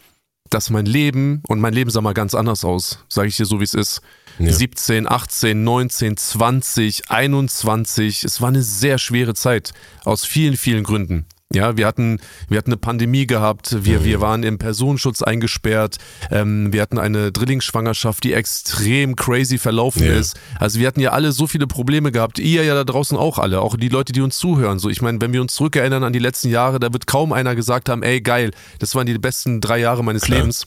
dass 0.51 0.71
mein 0.71 0.87
Leben, 0.87 1.43
und 1.49 1.61
mein 1.61 1.75
Leben 1.75 1.91
sah 1.91 2.01
mal 2.01 2.15
ganz 2.15 2.35
anders 2.35 2.65
aus, 2.65 3.05
sage 3.09 3.29
ich 3.29 3.37
dir 3.37 3.47
so, 3.47 3.61
wie 3.61 3.65
es 3.65 3.75
ist. 3.75 4.01
Ja. 4.39 4.53
17, 4.53 5.09
18, 5.11 5.63
19, 5.63 6.17
20, 6.17 7.11
21. 7.11 8.25
Es 8.25 8.41
war 8.41 8.49
eine 8.49 8.63
sehr 8.63 8.99
schwere 8.99 9.35
Zeit 9.35 9.73
aus 10.05 10.25
vielen, 10.25 10.57
vielen 10.57 10.83
Gründen. 10.85 11.27
Ja, 11.53 11.77
wir 11.77 11.87
hatten, 11.87 12.19
wir 12.49 12.59
hatten 12.59 12.71
eine 12.71 12.79
Pandemie 12.79 13.27
gehabt, 13.27 13.85
wir, 13.85 14.01
mhm. 14.01 14.05
wir 14.05 14.21
waren 14.21 14.43
im 14.43 14.59
Personenschutz 14.59 15.23
eingesperrt, 15.23 15.99
ähm, 16.31 16.73
wir 16.73 16.83
hatten 16.83 16.99
eine 16.99 17.31
Drillingsschwangerschaft, 17.31 18.25
die 18.25 18.33
extrem 18.33 19.15
crazy 19.15 19.59
verlaufen 19.59 20.05
ja. 20.05 20.15
ist. 20.15 20.37
Also 20.59 20.81
wir 20.81 20.87
hatten 20.89 21.01
ja 21.01 21.13
alle 21.13 21.33
so 21.33 21.47
viele 21.47 21.67
Probleme 21.67 22.11
gehabt, 22.11 22.39
ihr 22.39 22.65
ja 22.65 22.75
da 22.75 22.83
draußen 22.83 23.17
auch 23.17 23.39
alle, 23.39 23.61
auch 23.61 23.77
die 23.77 23.89
Leute, 23.89 24.13
die 24.13 24.21
uns 24.21 24.39
zuhören. 24.39 24.79
So, 24.79 24.89
ich 24.89 25.01
meine, 25.01 25.21
wenn 25.21 25.33
wir 25.33 25.41
uns 25.41 25.55
zurückerinnern 25.55 26.03
an 26.03 26.13
die 26.13 26.19
letzten 26.19 26.49
Jahre, 26.49 26.81
da 26.81 26.93
wird 26.93 27.07
kaum 27.07 27.33
einer 27.33 27.55
gesagt 27.55 27.89
haben, 27.89 28.03
ey 28.03 28.21
geil, 28.21 28.51
das 28.81 28.95
waren 28.95 29.07
die 29.07 29.17
besten 29.19 29.61
drei 29.61 29.79
Jahre 29.79 30.03
meines 30.03 30.23
Klar. 30.23 30.41
Lebens. 30.41 30.67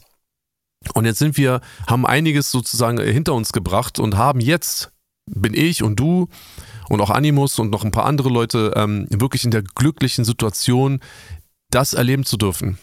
Und 0.94 1.06
jetzt 1.06 1.20
sind 1.20 1.38
wir, 1.38 1.62
haben 1.88 2.06
einiges 2.06 2.52
sozusagen 2.52 3.00
hinter 3.00 3.34
uns 3.34 3.52
gebracht 3.52 4.00
und 4.00 4.16
haben 4.16 4.40
jetzt, 4.40 4.92
bin 5.26 5.54
ich 5.54 5.84
und 5.84 6.00
du, 6.00 6.30
und 6.90 7.02
auch 7.02 7.10
Animus 7.10 7.60
und 7.60 7.70
noch 7.70 7.84
ein 7.84 7.92
paar 7.92 8.06
andere 8.06 8.30
Leute 8.30 8.74
ähm, 8.76 9.08
wirklich 9.10 9.44
in 9.44 9.52
der 9.52 9.64
glücklichen 9.64 10.26
Situation, 10.26 11.00
das 11.70 11.94
erleben 11.94 12.26
zu 12.26 12.38
dürfen. 12.38 12.78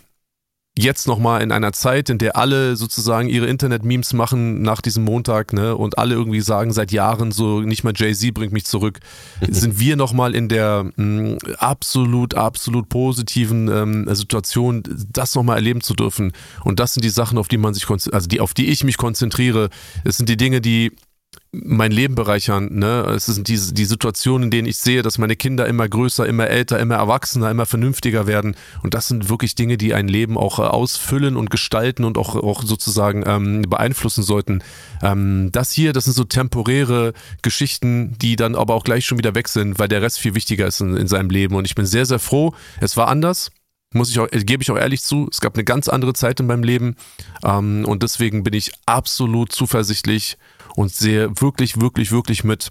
Jetzt 0.76 1.06
nochmal 1.06 1.40
in 1.40 1.52
einer 1.52 1.72
Zeit, 1.72 2.10
in 2.10 2.18
der 2.18 2.36
alle 2.36 2.74
sozusagen 2.74 3.28
ihre 3.28 3.46
Internet-Memes 3.46 4.12
machen 4.12 4.60
nach 4.62 4.80
diesem 4.80 5.04
Montag, 5.04 5.52
ne, 5.52 5.76
und 5.76 5.98
alle 5.98 6.16
irgendwie 6.16 6.40
sagen 6.40 6.72
seit 6.72 6.90
Jahren 6.90 7.30
so, 7.30 7.60
nicht 7.60 7.84
mal 7.84 7.92
Jay-Z 7.94 8.34
bringt 8.34 8.52
mich 8.52 8.64
zurück, 8.64 8.98
sind 9.48 9.78
wir 9.78 9.94
nochmal 9.94 10.34
in 10.34 10.48
der 10.48 10.90
mh, 10.96 11.04
mm, 11.04 11.38
absolut, 11.58 12.34
absolut 12.34 12.88
positiven 12.88 13.68
ähm, 13.68 14.12
Situation, 14.16 14.82
das 15.12 15.36
nochmal 15.36 15.58
erleben 15.58 15.80
zu 15.80 15.94
dürfen. 15.94 16.32
Und 16.64 16.80
das 16.80 16.94
sind 16.94 17.04
die 17.04 17.10
Sachen, 17.10 17.38
auf 17.38 17.46
die 17.46 17.58
man 17.58 17.72
sich, 17.72 17.88
also 17.88 18.26
die, 18.26 18.40
auf 18.40 18.52
die 18.52 18.66
ich 18.66 18.82
mich 18.82 18.96
konzentriere. 18.96 19.70
Es 20.02 20.16
sind 20.16 20.28
die 20.28 20.36
Dinge, 20.36 20.60
die 20.60 20.90
mein 21.62 21.92
Leben 21.92 22.14
bereichern. 22.14 22.68
Ne? 22.72 23.02
Es 23.14 23.26
sind 23.26 23.48
die, 23.48 23.58
die 23.58 23.84
Situationen, 23.84 24.44
in 24.44 24.50
denen 24.50 24.68
ich 24.68 24.78
sehe, 24.78 25.02
dass 25.02 25.18
meine 25.18 25.36
Kinder 25.36 25.66
immer 25.66 25.88
größer, 25.88 26.26
immer 26.26 26.48
älter, 26.48 26.78
immer 26.78 26.96
erwachsener, 26.96 27.50
immer 27.50 27.66
vernünftiger 27.66 28.26
werden. 28.26 28.56
Und 28.82 28.94
das 28.94 29.08
sind 29.08 29.28
wirklich 29.28 29.54
Dinge, 29.54 29.76
die 29.76 29.94
ein 29.94 30.08
Leben 30.08 30.36
auch 30.36 30.58
äh, 30.58 30.62
ausfüllen 30.62 31.36
und 31.36 31.50
gestalten 31.50 32.04
und 32.04 32.18
auch, 32.18 32.36
auch 32.36 32.62
sozusagen 32.62 33.24
ähm, 33.26 33.62
beeinflussen 33.62 34.22
sollten. 34.22 34.62
Ähm, 35.02 35.50
das 35.52 35.72
hier, 35.72 35.92
das 35.92 36.04
sind 36.04 36.14
so 36.14 36.24
temporäre 36.24 37.12
Geschichten, 37.42 38.16
die 38.18 38.36
dann 38.36 38.54
aber 38.54 38.74
auch 38.74 38.84
gleich 38.84 39.06
schon 39.06 39.18
wieder 39.18 39.34
weg 39.34 39.48
sind, 39.48 39.78
weil 39.78 39.88
der 39.88 40.02
Rest 40.02 40.18
viel 40.18 40.34
wichtiger 40.34 40.66
ist 40.66 40.80
in, 40.80 40.96
in 40.96 41.08
seinem 41.08 41.30
Leben. 41.30 41.54
Und 41.54 41.64
ich 41.66 41.74
bin 41.74 41.86
sehr, 41.86 42.06
sehr 42.06 42.18
froh. 42.18 42.54
Es 42.80 42.96
war 42.96 43.08
anders 43.08 43.50
muss 43.94 44.10
ich 44.10 44.18
auch, 44.18 44.28
gebe 44.30 44.62
ich 44.62 44.70
auch 44.70 44.76
ehrlich 44.76 45.02
zu, 45.02 45.28
es 45.30 45.40
gab 45.40 45.54
eine 45.54 45.64
ganz 45.64 45.88
andere 45.88 46.12
Zeit 46.12 46.40
in 46.40 46.46
meinem 46.46 46.64
Leben 46.64 46.96
ähm, 47.44 47.84
und 47.86 48.02
deswegen 48.02 48.42
bin 48.42 48.54
ich 48.54 48.72
absolut 48.86 49.52
zuversichtlich 49.52 50.36
und 50.74 50.92
sehe 50.92 51.30
wirklich, 51.40 51.80
wirklich, 51.80 52.10
wirklich 52.12 52.44
mit 52.44 52.70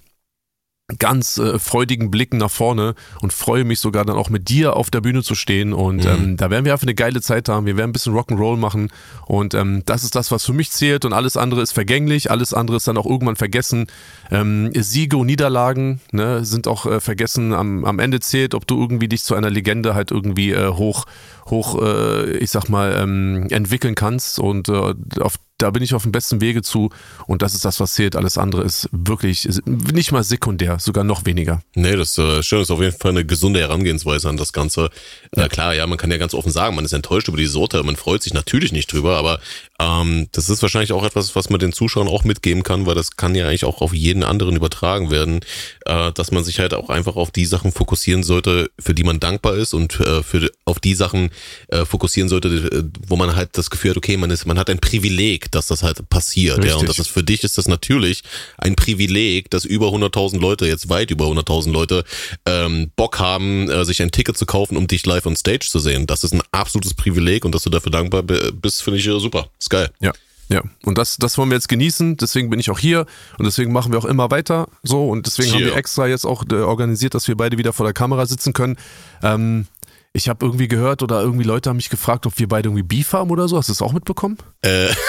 ganz 1.00 1.38
äh, 1.38 1.60
freudigen 1.60 2.12
Blicken 2.12 2.38
nach 2.38 2.52
vorne 2.52 2.96
und 3.22 3.32
freue 3.32 3.64
mich 3.64 3.80
sogar 3.80 4.04
dann 4.04 4.18
auch 4.18 4.30
mit 4.30 4.50
dir 4.50 4.76
auf 4.76 4.92
der 4.92 5.00
Bühne 5.00 5.24
zu 5.24 5.34
stehen 5.34 5.72
und 5.72 6.04
mhm. 6.04 6.10
ähm, 6.10 6.38
da 6.38 6.50
werden 6.50 6.66
wir 6.66 6.74
einfach 6.74 6.86
eine 6.86 6.94
geile 6.94 7.22
Zeit 7.22 7.48
haben. 7.48 7.66
Wir 7.66 7.78
werden 7.78 7.92
ein 7.92 7.94
bisschen 7.94 8.14
Rock'n'Roll 8.14 8.58
machen 8.58 8.90
und 9.26 9.54
ähm, 9.54 9.84
das 9.86 10.04
ist 10.04 10.16
das, 10.16 10.30
was 10.32 10.46
für 10.46 10.52
mich 10.52 10.72
zählt 10.72 11.06
und 11.06 11.14
alles 11.14 11.38
andere 11.38 11.62
ist 11.62 11.72
vergänglich, 11.72 12.30
alles 12.32 12.54
andere 12.54 12.78
ist 12.78 12.88
dann 12.88 12.98
auch 12.98 13.06
irgendwann 13.06 13.38
vergessen. 13.38 13.88
Ähm, 14.30 14.72
Siege 14.76 15.16
und 15.16 15.28
Niederlagen 15.28 16.02
ne, 16.12 16.44
sind 16.44 16.68
auch 16.68 16.86
äh, 16.86 17.00
vergessen. 17.00 17.54
Am, 17.54 17.86
am 17.86 18.00
Ende 18.00 18.20
zählt, 18.20 18.54
ob 18.54 18.68
du 18.68 18.80
irgendwie 18.80 19.08
dich 19.08 19.24
zu 19.24 19.36
einer 19.36 19.50
Legende 19.50 19.96
halt 19.96 20.12
irgendwie 20.12 20.52
äh, 20.52 20.68
hoch 20.68 21.06
hoch, 21.50 21.82
äh, 21.82 22.38
ich 22.38 22.52
sag 22.52 22.70
mal, 22.70 22.96
ähm, 22.98 23.48
entwickeln 23.50 23.96
kannst 23.96 24.40
und 24.40 24.70
äh, 24.70 24.94
auf 25.20 25.36
da 25.64 25.72
bin 25.72 25.82
ich 25.82 25.94
auf 25.94 26.04
dem 26.04 26.12
besten 26.12 26.42
Wege 26.42 26.62
zu 26.62 26.90
und 27.26 27.42
das 27.42 27.54
ist 27.54 27.64
das, 27.64 27.80
was 27.80 27.94
zählt. 27.94 28.16
Alles 28.16 28.38
andere 28.38 28.64
ist 28.64 28.90
wirklich 28.92 29.48
nicht 29.66 30.12
mal 30.12 30.24
sekundär, 30.24 30.78
sogar 30.80 31.06
noch 31.06 31.26
weniger. 31.26 31.62
Nee, 31.74 31.96
das 31.96 32.18
äh, 32.18 32.44
schön 32.44 32.62
ist 32.62 32.70
auf 32.70 32.82
jeden 32.82 32.98
Fall 32.98 33.12
eine 33.12 33.26
gesunde 33.26 33.62
Herangehensweise 33.62 34.28
an 34.28 34.36
das 34.36 34.52
Ganze. 34.52 34.90
Äh, 35.32 35.40
ja. 35.40 35.46
Äh, 35.46 35.50
klar, 35.50 35.74
ja, 35.74 35.88
man 35.88 35.98
kann 35.98 36.12
ja 36.12 36.18
ganz 36.18 36.34
offen 36.34 36.52
sagen, 36.52 36.76
man 36.76 36.84
ist 36.84 36.92
enttäuscht 36.92 37.30
über 37.30 37.38
die 37.38 37.46
Sorte, 37.46 37.82
man 37.84 37.96
freut 37.96 38.22
sich 38.24 38.34
natürlich 38.34 38.74
nicht 38.74 38.92
drüber, 38.92 39.18
aber 39.18 39.40
ähm, 39.80 40.28
das 40.34 40.50
ist 40.50 40.62
wahrscheinlich 40.62 40.92
auch 40.92 41.06
etwas, 41.06 41.36
was 41.36 41.50
man 41.50 41.60
den 41.60 41.72
Zuschauern 41.72 42.10
auch 42.10 42.26
mitgeben 42.26 42.64
kann, 42.64 42.86
weil 42.86 42.96
das 42.96 43.16
kann 43.16 43.36
ja 43.36 43.48
eigentlich 43.48 43.66
auch 43.66 43.82
auf 43.82 43.94
jeden 43.94 44.24
anderen 44.24 44.58
übertragen 44.58 45.12
werden, 45.12 45.40
äh, 45.86 46.12
dass 46.12 46.32
man 46.32 46.44
sich 46.44 46.60
halt 46.60 46.74
auch 46.74 46.90
einfach 46.90 47.16
auf 47.16 47.32
die 47.32 47.46
Sachen 47.46 47.72
fokussieren 47.72 48.24
sollte, 48.24 48.70
für 48.80 48.94
die 48.94 49.04
man 49.04 49.22
dankbar 49.22 49.56
ist 49.56 49.74
und 49.74 50.00
äh, 50.02 50.24
für 50.24 50.52
auf 50.66 50.80
die 50.80 50.96
Sachen 50.96 51.30
äh, 51.70 51.86
fokussieren 51.86 52.28
sollte, 52.28 52.50
äh, 52.50 52.84
wo 53.08 53.16
man 53.16 53.36
halt 53.36 53.58
das 53.58 53.70
Gefühl 53.70 53.92
hat, 53.92 53.98
okay, 53.98 54.18
man 54.18 54.30
ist, 54.30 54.46
man 54.46 54.60
hat 54.60 54.70
ein 54.70 54.80
Privileg, 54.80 55.52
dass 55.56 55.68
das 55.68 55.84
halt 55.84 56.08
passiert. 56.10 56.58
Richtig. 56.58 56.72
Ja, 56.72 56.78
und 56.78 56.90
das 56.90 57.00
ist 57.00 57.10
für 57.10 57.24
dich 57.24 57.44
ist 57.44 57.58
das 57.58 57.68
natürlich 57.68 58.24
ein 58.58 58.76
Privileg, 58.76 59.50
dass 59.50 59.66
über 59.66 59.88
100.000 59.88 60.40
Leute, 60.40 60.66
jetzt 60.66 60.90
weit 60.90 61.12
über 61.12 61.26
100.000 61.26 61.72
Leute, 61.72 62.04
ähm, 62.46 62.92
Bock 62.96 63.20
haben, 63.20 63.70
äh, 63.70 63.86
sich 63.86 64.02
ein 64.02 64.12
Ticket 64.12 64.38
zu 64.38 64.46
kaufen, 64.46 64.78
um 64.78 64.88
dich 64.88 65.06
live 65.06 65.26
on 65.26 65.36
stage 65.36 65.68
zu 65.70 65.80
sehen. 65.80 66.08
Das 66.08 66.24
ist 66.24 66.34
ein 66.34 66.42
absolutes 66.52 66.94
Privileg 66.94 67.46
und 67.46 67.54
dass 67.54 67.64
du 67.64 67.70
dafür 67.70 67.92
dankbar 67.92 68.24
bist, 68.24 68.84
finde 68.84 69.00
ich 69.00 69.06
super. 69.06 69.48
Ist 69.60 69.70
geil. 69.70 69.90
Ja. 70.00 70.14
Ja, 70.50 70.62
und 70.84 70.98
das, 70.98 71.18
das 71.18 71.38
wollen 71.38 71.50
wir 71.50 71.56
jetzt 71.56 71.70
genießen, 71.70 72.18
deswegen 72.18 72.50
bin 72.50 72.60
ich 72.60 72.70
auch 72.70 72.78
hier 72.78 73.06
und 73.40 73.46
deswegen 73.46 73.72
machen 73.72 73.92
wir 73.92 74.00
auch 74.00 74.06
immer 74.06 74.30
weiter 74.30 74.68
so 74.84 75.08
und 75.08 75.26
deswegen 75.26 75.50
Cheer. 75.50 75.60
haben 75.60 75.66
wir 75.68 75.76
extra 75.78 76.06
jetzt 76.06 76.26
auch 76.26 76.44
äh, 76.52 76.56
organisiert, 76.56 77.16
dass 77.16 77.28
wir 77.28 77.36
beide 77.36 77.58
wieder 77.58 77.72
vor 77.72 77.86
der 77.86 77.94
Kamera 77.94 78.26
sitzen 78.26 78.52
können. 78.52 78.76
Ähm, 79.24 79.68
ich 80.12 80.30
habe 80.30 80.46
irgendwie 80.46 80.68
gehört 80.68 81.02
oder 81.02 81.22
irgendwie 81.22 81.44
Leute 81.44 81.70
haben 81.70 81.78
mich 81.78 81.90
gefragt, 81.90 82.28
ob 82.28 82.38
wir 82.38 82.48
beide 82.48 82.70
irgendwie 82.70 82.84
Beef 82.84 83.14
haben 83.14 83.32
oder 83.32 83.48
so. 83.48 83.58
Hast 83.58 83.70
du 83.70 83.74
das 83.74 83.82
auch 83.82 83.94
mitbekommen? 83.94 84.38
Äh. 84.62 84.90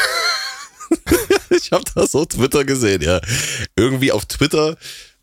ich 1.50 1.72
habe 1.72 1.84
das 1.94 2.14
auf 2.14 2.28
Twitter 2.28 2.64
gesehen, 2.64 3.02
ja. 3.02 3.20
Irgendwie 3.76 4.12
auf 4.12 4.26
Twitter, 4.26 4.76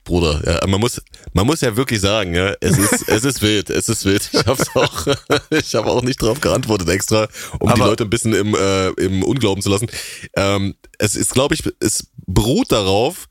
Bruder, 0.04 0.42
ja, 0.46 0.68
man 0.68 0.80
muss, 0.80 1.00
man 1.34 1.46
muss 1.46 1.62
ja 1.62 1.76
wirklich 1.78 2.02
sagen, 2.02 2.34
ja, 2.34 2.54
es 2.60 2.78
ist, 2.78 3.04
es 3.08 3.24
ist 3.24 3.42
wild, 3.42 3.70
es 3.70 3.88
ist 3.88 4.04
wild. 4.06 4.30
Ich 4.34 4.46
habe 4.46 4.64
auch, 4.74 5.08
ich 5.52 5.76
habe 5.76 5.88
auch 5.90 6.02
nicht 6.02 6.22
drauf 6.22 6.42
geantwortet 6.42 6.90
extra, 6.90 7.28
um 7.60 7.70
Aber 7.70 7.76
die 7.76 7.82
Leute 7.82 8.04
ein 8.06 8.10
bisschen 8.10 8.34
im, 8.34 8.56
äh, 8.56 8.90
im 8.92 9.24
Unglauben 9.24 9.62
zu 9.62 9.70
lassen. 9.70 9.88
Ähm, 10.36 10.76
es 10.98 11.16
ist, 11.16 11.34
glaube 11.34 11.54
ich, 11.56 11.64
es 11.80 12.08
beruht 12.26 12.72
darauf, 12.72 13.28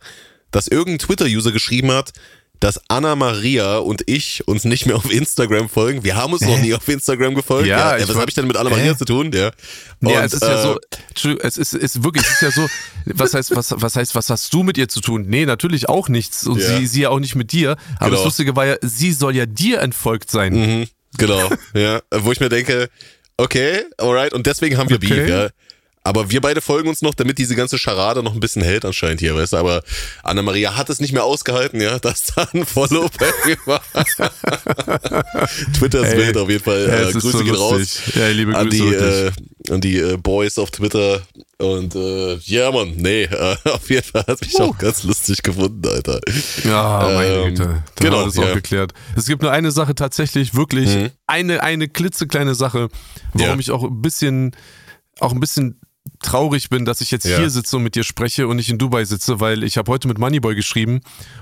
dass 0.52 0.68
irgendein 0.68 0.98
Twitter-User 1.06 1.52
geschrieben 1.52 1.90
hat, 1.92 2.12
dass 2.60 2.78
Anna 2.88 3.16
Maria 3.16 3.78
und 3.78 4.02
ich 4.06 4.46
uns 4.46 4.64
nicht 4.64 4.84
mehr 4.84 4.96
auf 4.96 5.10
Instagram 5.10 5.70
folgen. 5.70 6.04
Wir 6.04 6.16
haben 6.16 6.34
uns 6.34 6.42
noch 6.42 6.58
nie 6.58 6.74
auf 6.74 6.86
Instagram 6.86 7.34
gefolgt. 7.34 7.66
Ja, 7.66 7.96
ja. 7.96 8.06
was 8.06 8.16
habe 8.16 8.28
ich 8.28 8.34
denn 8.34 8.46
mit 8.46 8.56
Anna 8.58 8.68
Maria 8.68 8.92
äh? 8.92 8.96
zu 8.96 9.06
tun? 9.06 9.32
Ja. 9.32 9.50
Und, 10.00 10.10
ja, 10.10 10.22
es 10.24 10.34
ist 10.34 10.42
äh, 10.42 10.50
ja 10.50 10.62
so, 10.62 10.78
es 11.40 11.56
ist, 11.56 11.72
ist 11.72 12.04
wirklich, 12.04 12.24
es 12.24 12.32
ist 12.34 12.42
ja 12.42 12.50
so, 12.50 12.68
was 13.06 13.32
heißt, 13.32 13.56
was, 13.56 13.74
was 13.74 13.96
heißt, 13.96 14.14
was 14.14 14.28
hast 14.28 14.52
du 14.52 14.62
mit 14.62 14.76
ihr 14.76 14.88
zu 14.88 15.00
tun? 15.00 15.24
Nee, 15.26 15.46
natürlich 15.46 15.88
auch 15.88 16.10
nichts. 16.10 16.46
Und 16.46 16.60
ja. 16.60 16.76
sie, 16.76 16.86
sie 16.86 17.00
ja 17.00 17.08
auch 17.08 17.18
nicht 17.18 17.34
mit 17.34 17.52
dir. 17.52 17.76
Aber 17.96 18.10
genau. 18.10 18.16
das 18.16 18.24
Lustige 18.24 18.54
war 18.54 18.66
ja, 18.66 18.76
sie 18.82 19.12
soll 19.12 19.34
ja 19.34 19.46
dir 19.46 19.80
entfolgt 19.80 20.30
sein. 20.30 20.52
Mhm, 20.52 20.86
genau, 21.16 21.48
ja. 21.74 22.02
Wo 22.10 22.30
ich 22.30 22.40
mir 22.40 22.50
denke, 22.50 22.90
okay, 23.38 23.84
alright, 23.96 24.34
und 24.34 24.46
deswegen 24.46 24.76
haben 24.76 24.90
wir 24.90 24.96
okay. 24.96 25.08
Beef, 25.08 25.28
ja. 25.28 25.48
Aber 26.02 26.30
wir 26.30 26.40
beide 26.40 26.62
folgen 26.62 26.88
uns 26.88 27.02
noch, 27.02 27.14
damit 27.14 27.36
diese 27.36 27.54
ganze 27.54 27.76
Scharade 27.76 28.22
noch 28.22 28.32
ein 28.32 28.40
bisschen 28.40 28.62
hält 28.62 28.86
anscheinend 28.86 29.20
hier, 29.20 29.36
weißt 29.36 29.52
du. 29.52 29.58
Aber 29.58 29.82
Anna-Maria 30.22 30.74
hat 30.76 30.88
es 30.88 30.98
nicht 30.98 31.12
mehr 31.12 31.24
ausgehalten, 31.24 31.78
ja, 31.80 31.98
dass 32.00 32.32
da 32.34 32.48
ein 32.54 32.64
Follow 32.64 33.10
bei 33.18 33.56
war. 33.66 33.82
Twitter 35.74 36.06
ist 36.06 36.16
wild 36.16 36.36
auf 36.38 36.48
jeden 36.48 36.64
Fall. 36.64 36.88
Äh, 36.88 37.12
Grüße 37.12 37.30
so 37.30 37.44
gehen 37.44 37.54
raus. 37.54 38.00
Ja, 38.14 38.28
liebe 38.28 38.56
an 38.56 38.70
Grüße 38.70 39.32
die, 39.66 39.70
äh, 39.70 39.74
an 39.74 39.80
die 39.82 39.98
äh, 39.98 40.16
Boys 40.16 40.58
auf 40.58 40.70
Twitter. 40.70 41.20
Und 41.58 41.94
äh, 41.94 42.36
ja, 42.36 42.70
Mann, 42.72 42.94
nee, 42.96 43.24
äh, 43.24 43.56
auf 43.70 43.90
jeden 43.90 44.02
Fall 44.02 44.24
hat 44.26 44.40
mich 44.40 44.54
uh. 44.54 44.62
auch 44.62 44.78
ganz 44.78 45.02
lustig 45.02 45.42
gefunden, 45.42 45.86
Alter. 45.86 46.18
Ja, 46.64 47.10
meine 47.12 47.34
ähm, 47.34 47.48
Güte. 47.50 47.64
Dann 47.64 47.82
genau, 47.96 48.24
das 48.24 48.36
ja. 48.36 48.44
auch 48.44 48.54
geklärt. 48.54 48.94
Es 49.16 49.26
gibt 49.26 49.42
nur 49.42 49.52
eine 49.52 49.70
Sache 49.70 49.94
tatsächlich, 49.94 50.54
wirklich, 50.54 50.88
mhm. 50.88 51.10
eine, 51.26 51.62
eine 51.62 51.88
klitzekleine 51.88 52.54
Sache, 52.54 52.88
warum 53.34 53.56
ja. 53.56 53.58
ich 53.58 53.70
auch 53.70 53.84
ein 53.84 54.00
bisschen, 54.00 54.56
auch 55.18 55.32
ein 55.32 55.40
bisschen 55.40 55.78
traurig 56.22 56.68
bin, 56.70 56.84
dass 56.84 57.00
ich 57.00 57.10
jetzt 57.10 57.24
ja. 57.24 57.38
hier 57.38 57.50
sitze 57.50 57.76
und 57.76 57.82
mit 57.82 57.94
dir 57.94 58.04
spreche 58.04 58.46
und 58.46 58.56
nicht 58.56 58.68
in 58.68 58.78
Dubai 58.78 59.04
sitze, 59.04 59.40
weil 59.40 59.64
ich 59.64 59.76
habe 59.76 59.90
heute 59.90 60.06
mit 60.06 60.18
Moneyboy 60.18 60.54
geschrieben 60.54 61.00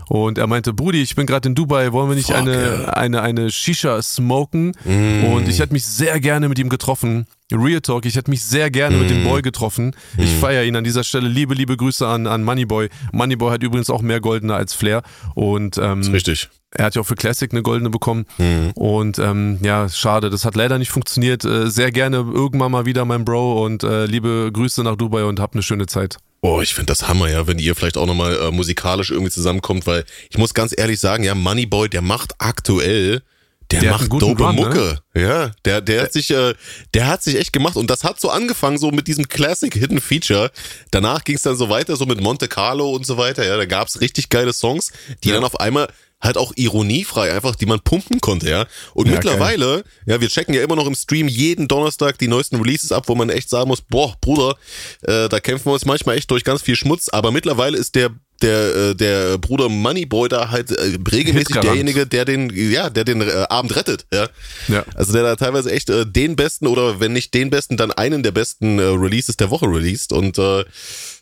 und 0.09 0.39
er 0.39 0.47
meinte, 0.47 0.73
Brudi, 0.73 1.03
ich 1.03 1.17
bin 1.17 1.27
gerade 1.27 1.49
in 1.49 1.55
Dubai, 1.55 1.93
wollen 1.93 2.09
wir 2.09 2.17
nicht 2.17 2.29
Fuck, 2.29 2.37
eine, 2.37 2.53
yeah. 2.53 2.91
eine, 2.91 3.23
eine 3.23 3.51
Shisha 3.51 4.01
smoken? 4.03 4.73
Mm. 4.85 5.25
Und 5.25 5.49
ich 5.49 5.59
hätte 5.59 5.73
mich 5.73 5.85
sehr 5.85 6.21
gerne 6.21 6.49
mit 6.49 6.59
ihm 6.59 6.69
getroffen. 6.69 7.27
Real 7.53 7.81
Talk, 7.81 8.07
ich 8.07 8.17
hätte 8.17 8.31
mich 8.31 8.45
sehr 8.45 8.71
gerne 8.71 8.97
mm. 8.97 9.01
mit 9.01 9.11
dem 9.11 9.23
mm. 9.23 9.25
Boy 9.25 9.43
getroffen. 9.43 9.95
Mm. 10.17 10.23
Ich 10.23 10.31
feiere 10.31 10.65
ihn 10.65 10.77
an 10.77 10.85
dieser 10.85 11.03
Stelle. 11.03 11.29
Liebe, 11.29 11.55
liebe 11.55 11.77
Grüße 11.77 12.07
an, 12.07 12.27
an 12.27 12.45
Moneyboy. 12.45 12.89
Moneyboy 13.13 13.51
hat 13.51 13.63
übrigens 13.63 13.91
auch 13.91 14.03
mehr 14.03 14.21
Goldene 14.21 14.55
als 14.55 14.75
Flair. 14.75 15.03
Und 15.35 15.77
ähm, 15.79 15.99
das 15.99 16.09
ist 16.09 16.13
richtig. 16.13 16.49
Er 16.71 16.85
hat 16.87 16.95
ja 16.95 17.01
auch 17.03 17.07
für 17.07 17.15
Classic 17.15 17.51
eine 17.51 17.63
goldene 17.63 17.89
bekommen. 17.91 18.27
Mhm. 18.37 18.73
Und 18.75 19.19
ähm, 19.19 19.59
ja, 19.63 19.89
schade, 19.89 20.29
das 20.29 20.45
hat 20.45 20.55
leider 20.55 20.79
nicht 20.79 20.91
funktioniert. 20.91 21.45
Äh, 21.45 21.71
sehr 21.71 21.91
gerne 21.93 22.19
irgendwann 22.19 22.73
mal 22.73 22.85
wieder, 22.85 23.05
mein 23.07 23.25
Bro. 23.25 23.65
Und 23.65 23.83
äh, 23.85 24.05
liebe 24.07 24.51
Grüße 24.53 24.83
nach 24.83 24.97
Dubai 24.97 25.25
und 25.25 25.41
habt 25.41 25.55
eine 25.55 25.63
schöne 25.63 25.87
Zeit. 25.87 26.19
Oh, 26.43 26.61
ich 26.61 26.75
finde 26.75 26.93
das 26.93 27.09
Hammer, 27.09 27.29
ja, 27.29 27.47
wenn 27.47 27.59
ihr 27.59 27.75
vielleicht 27.75 27.97
auch 27.97 28.07
nochmal 28.07 28.37
äh, 28.37 28.51
musikalisch 28.53 29.11
irgendwie 29.11 29.33
zusammenkommt, 29.33 29.87
weil 29.87 30.05
ich 30.31 30.39
muss 30.39 30.55
ganz 30.55 30.73
ehrlich 30.77 31.01
sagen, 31.01 31.25
ja, 31.25 31.35
Moneyboy, 31.35 31.89
der 31.89 32.03
macht 32.03 32.35
aktuell 32.39 33.23
Der, 33.71 33.81
Der 33.81 33.91
macht 33.91 34.11
dope 34.13 34.43
Run, 34.43 34.55
ne? 34.55 34.63
Mucke. 34.63 34.99
Ja, 35.15 35.51
der, 35.65 35.81
der 35.81 36.03
hat 36.03 36.13
sich, 36.13 36.31
äh, 36.31 36.55
der 36.95 37.07
hat 37.07 37.23
sich 37.23 37.37
echt 37.37 37.53
gemacht. 37.53 37.77
Und 37.77 37.91
das 37.91 38.05
hat 38.05 38.21
so 38.21 38.31
angefangen, 38.31 38.79
so 38.79 38.91
mit 38.91 39.09
diesem 39.09 39.27
Classic 39.29 39.73
Hidden 39.75 40.01
Feature. 40.01 40.51
Danach 40.91 41.25
ging 41.25 41.37
es 41.37 41.43
dann 41.43 41.57
so 41.57 41.69
weiter, 41.71 41.97
so 41.97 42.07
mit 42.07 42.21
Monte 42.21 42.47
Carlo 42.49 42.91
und 42.93 43.05
so 43.05 43.17
weiter. 43.19 43.45
Ja, 43.45 43.57
da 43.57 43.65
gab's 43.67 44.01
richtig 44.01 44.29
geile 44.29 44.53
Songs, 44.53 44.93
die 45.25 45.29
Ja. 45.31 45.35
dann 45.35 45.45
auf 45.45 45.59
einmal 45.61 45.89
halt 46.21 46.37
auch 46.37 46.53
ironiefrei 46.57 47.33
einfach, 47.33 47.55
die 47.55 47.67
man 47.67 47.81
pumpen 47.81 48.21
konnte, 48.21 48.51
ja. 48.51 48.67
Und 48.95 49.07
Ja, 49.07 49.13
mittlerweile, 49.15 49.85
ja, 50.07 50.21
wir 50.21 50.29
checken 50.29 50.55
ja 50.55 50.63
immer 50.63 50.77
noch 50.77 50.87
im 50.87 50.95
Stream 50.95 51.29
jeden 51.29 51.69
Donnerstag 51.69 52.19
die 52.19 52.29
neuesten 52.29 52.57
Releases 52.57 52.93
ab, 52.93 53.05
wo 53.07 53.15
man 53.15 53.31
echt 53.31 53.49
sagen 53.49 53.69
muss, 53.69 53.81
boah, 53.83 54.17
Bruder, 54.21 54.57
äh, 55.03 55.29
da 55.29 55.41
kämpfen 55.41 55.67
wir 55.67 55.75
uns 55.75 55.85
manchmal 55.85 56.17
echt 56.17 56.31
durch 56.31 56.45
ganz 56.45 56.63
viel 56.63 56.77
Schmutz, 56.77 57.09
aber 57.09 57.31
mittlerweile 57.31 57.79
ist 57.79 57.95
der 57.95 58.11
der 58.41 58.75
äh, 58.77 58.95
der 58.95 59.39
Bruder 59.39 59.69
Moneyboy 59.69 60.29
da 60.29 60.51
halt 60.51 60.71
äh, 60.71 60.97
regelmäßig 61.11 61.57
derjenige, 61.57 62.07
der 62.07 62.25
den 62.25 62.51
ja, 62.55 62.89
der 62.89 63.05
den 63.05 63.21
äh, 63.21 63.47
Abend 63.49 63.75
rettet, 63.75 64.07
ja. 64.13 64.29
Ja. 64.69 64.85
Also 64.95 65.13
der 65.13 65.23
da 65.25 65.37
teilweise 65.37 65.73
echt 65.73 65.91
äh, 65.91 66.07
den 66.07 66.37
besten 66.37 66.67
oder 66.69 67.01
wenn 67.01 67.13
nicht 67.13 67.35
den 67.35 67.51
besten, 67.51 67.77
dann 67.77 67.91
einen 67.91 68.23
der 68.23 68.31
besten 68.31 68.79
äh, 68.79 68.83
Releases 68.83 69.37
der 69.37 69.51
Woche 69.51 69.67
released 69.67 70.13
und 70.13 70.39
äh, 70.39 70.65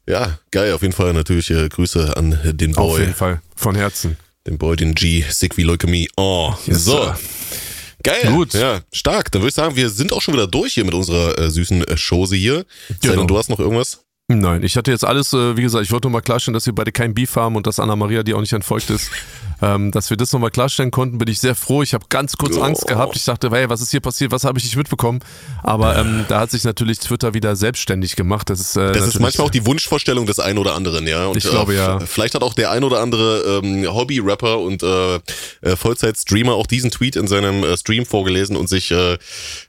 ja, 0.09 0.39
geil, 0.51 0.73
auf 0.73 0.83
jeden 0.83 0.93
Fall 0.93 1.13
natürlich 1.15 1.51
äh, 1.51 1.69
Grüße 1.69 2.17
an 2.17 2.39
den 2.45 2.77
Auf 2.77 2.93
Boy, 2.93 3.01
jeden 3.01 3.15
Fall. 3.15 3.41
Von 3.57 3.75
Herzen. 3.75 4.17
Den 4.47 4.59
Boy, 4.59 4.77
den 4.77 4.95
G, 4.95 5.25
Sick 5.29 5.57
wie 5.57 5.63
Leukämie. 5.63 6.09
Oh, 6.17 6.55
Yes, 6.67 6.85
so. 6.85 6.93
sir. 6.93 7.19
Geil. 8.03 8.31
Gut. 8.33 8.55
Ja, 8.55 8.81
stark. 8.93 9.33
Dann 9.33 9.43
würde 9.43 9.49
ich 9.49 9.55
sagen, 9.55 9.75
wir 9.75 9.91
sind 9.91 10.13
auch 10.13 10.23
schon 10.23 10.35
wieder 10.35 10.47
durch 10.47 10.75
hier 10.75 10.85
mit 10.85 10.95
unserer 10.95 11.37
äh, 11.39 11.51
süßen 11.51 11.83
äh, 11.83 11.97
Chose 11.97 12.37
hier. 12.37 12.65
Genau. 13.03 13.17
denn, 13.17 13.27
du 13.27 13.37
hast 13.37 13.49
noch 13.51 13.59
irgendwas? 13.59 14.05
Nein, 14.29 14.63
ich 14.65 14.77
hatte 14.77 14.91
jetzt 14.91 15.05
alles, 15.05 15.33
äh, 15.33 15.57
wie 15.57 15.63
gesagt, 15.63 15.85
ich 15.85 15.93
wollte 15.93 16.07
nur 16.07 16.13
mal 16.13 16.21
klarstellen, 16.21 16.55
dass 16.55 16.67
wir 16.67 16.75
beide 16.75 16.93
kein 16.93 17.15
Beef 17.15 17.37
haben 17.37 17.57
und 17.57 17.67
dass 17.67 17.79
Anna-Maria 17.79 18.23
dir 18.23 18.37
auch 18.37 18.41
nicht 18.41 18.53
entfolgt 18.53 18.91
ist. 18.91 19.11
Ähm, 19.63 19.91
dass 19.91 20.11
wir 20.11 20.17
das 20.17 20.33
nochmal 20.33 20.51
klarstellen 20.51 20.91
konnten, 20.91 21.19
bin 21.19 21.29
ich 21.29 21.41
sehr 21.41 21.55
froh. 21.55 21.83
Ich 21.83 21.95
habe 21.95 22.05
ganz 22.11 22.37
kurz 22.37 22.57
Ja. 22.57 22.63
Angst 22.63 22.87
gehabt. 22.87 23.17
Ich 23.17 23.25
dachte, 23.25 23.51
hey, 23.51 23.69
was 23.71 23.81
ist 23.81 23.91
hier 23.91 24.01
passiert? 24.01 24.31
Was 24.33 24.45
habe 24.45 24.59
ich 24.59 24.65
nicht 24.65 24.77
mitbekommen? 24.77 25.21
Aber 25.63 25.97
ähm, 25.97 26.25
da 26.29 26.41
hat 26.41 26.51
sich 26.51 26.65
natürlich 26.65 26.99
Twitter 26.99 27.33
wieder 27.35 27.57
selbstständig 27.57 28.17
gemacht. 28.17 28.51
Das 28.51 28.61
ist, 28.61 28.77
äh, 28.77 28.93
Das 28.93 29.07
ist 29.07 29.19
manchmal 29.19 29.47
auch 29.47 29.51
die 29.51 29.65
Wunschvorstellung 29.65 30.27
des 30.27 30.39
einen 30.41 30.59
oder 30.59 30.75
anderen, 30.75 31.07
ja. 31.07 31.27
Und, 31.27 31.37
Ich 31.39 31.45
glaube, 31.49 31.73
äh, 31.75 31.77
ja. 31.79 32.01
Vielleicht 32.01 32.35
hat 32.35 32.43
auch 32.43 32.53
der 32.55 32.71
ein 32.71 32.85
oder 32.85 33.01
andere 33.01 33.61
ähm, 33.65 33.87
Hobby-Rapper 33.93 34.59
und 34.59 34.83
äh, 34.83 35.17
äh, 35.63 35.77
Vollzeit-Streamer 35.77 36.53
auch 36.53 36.67
diesen 36.67 36.91
Tweet 36.91 37.17
in 37.17 37.27
seinem 37.27 37.65
äh, 37.65 37.77
Stream 37.77 38.05
vorgelesen 38.05 38.57
und 38.57 38.69
sich 38.69 38.91
äh, 38.91 39.17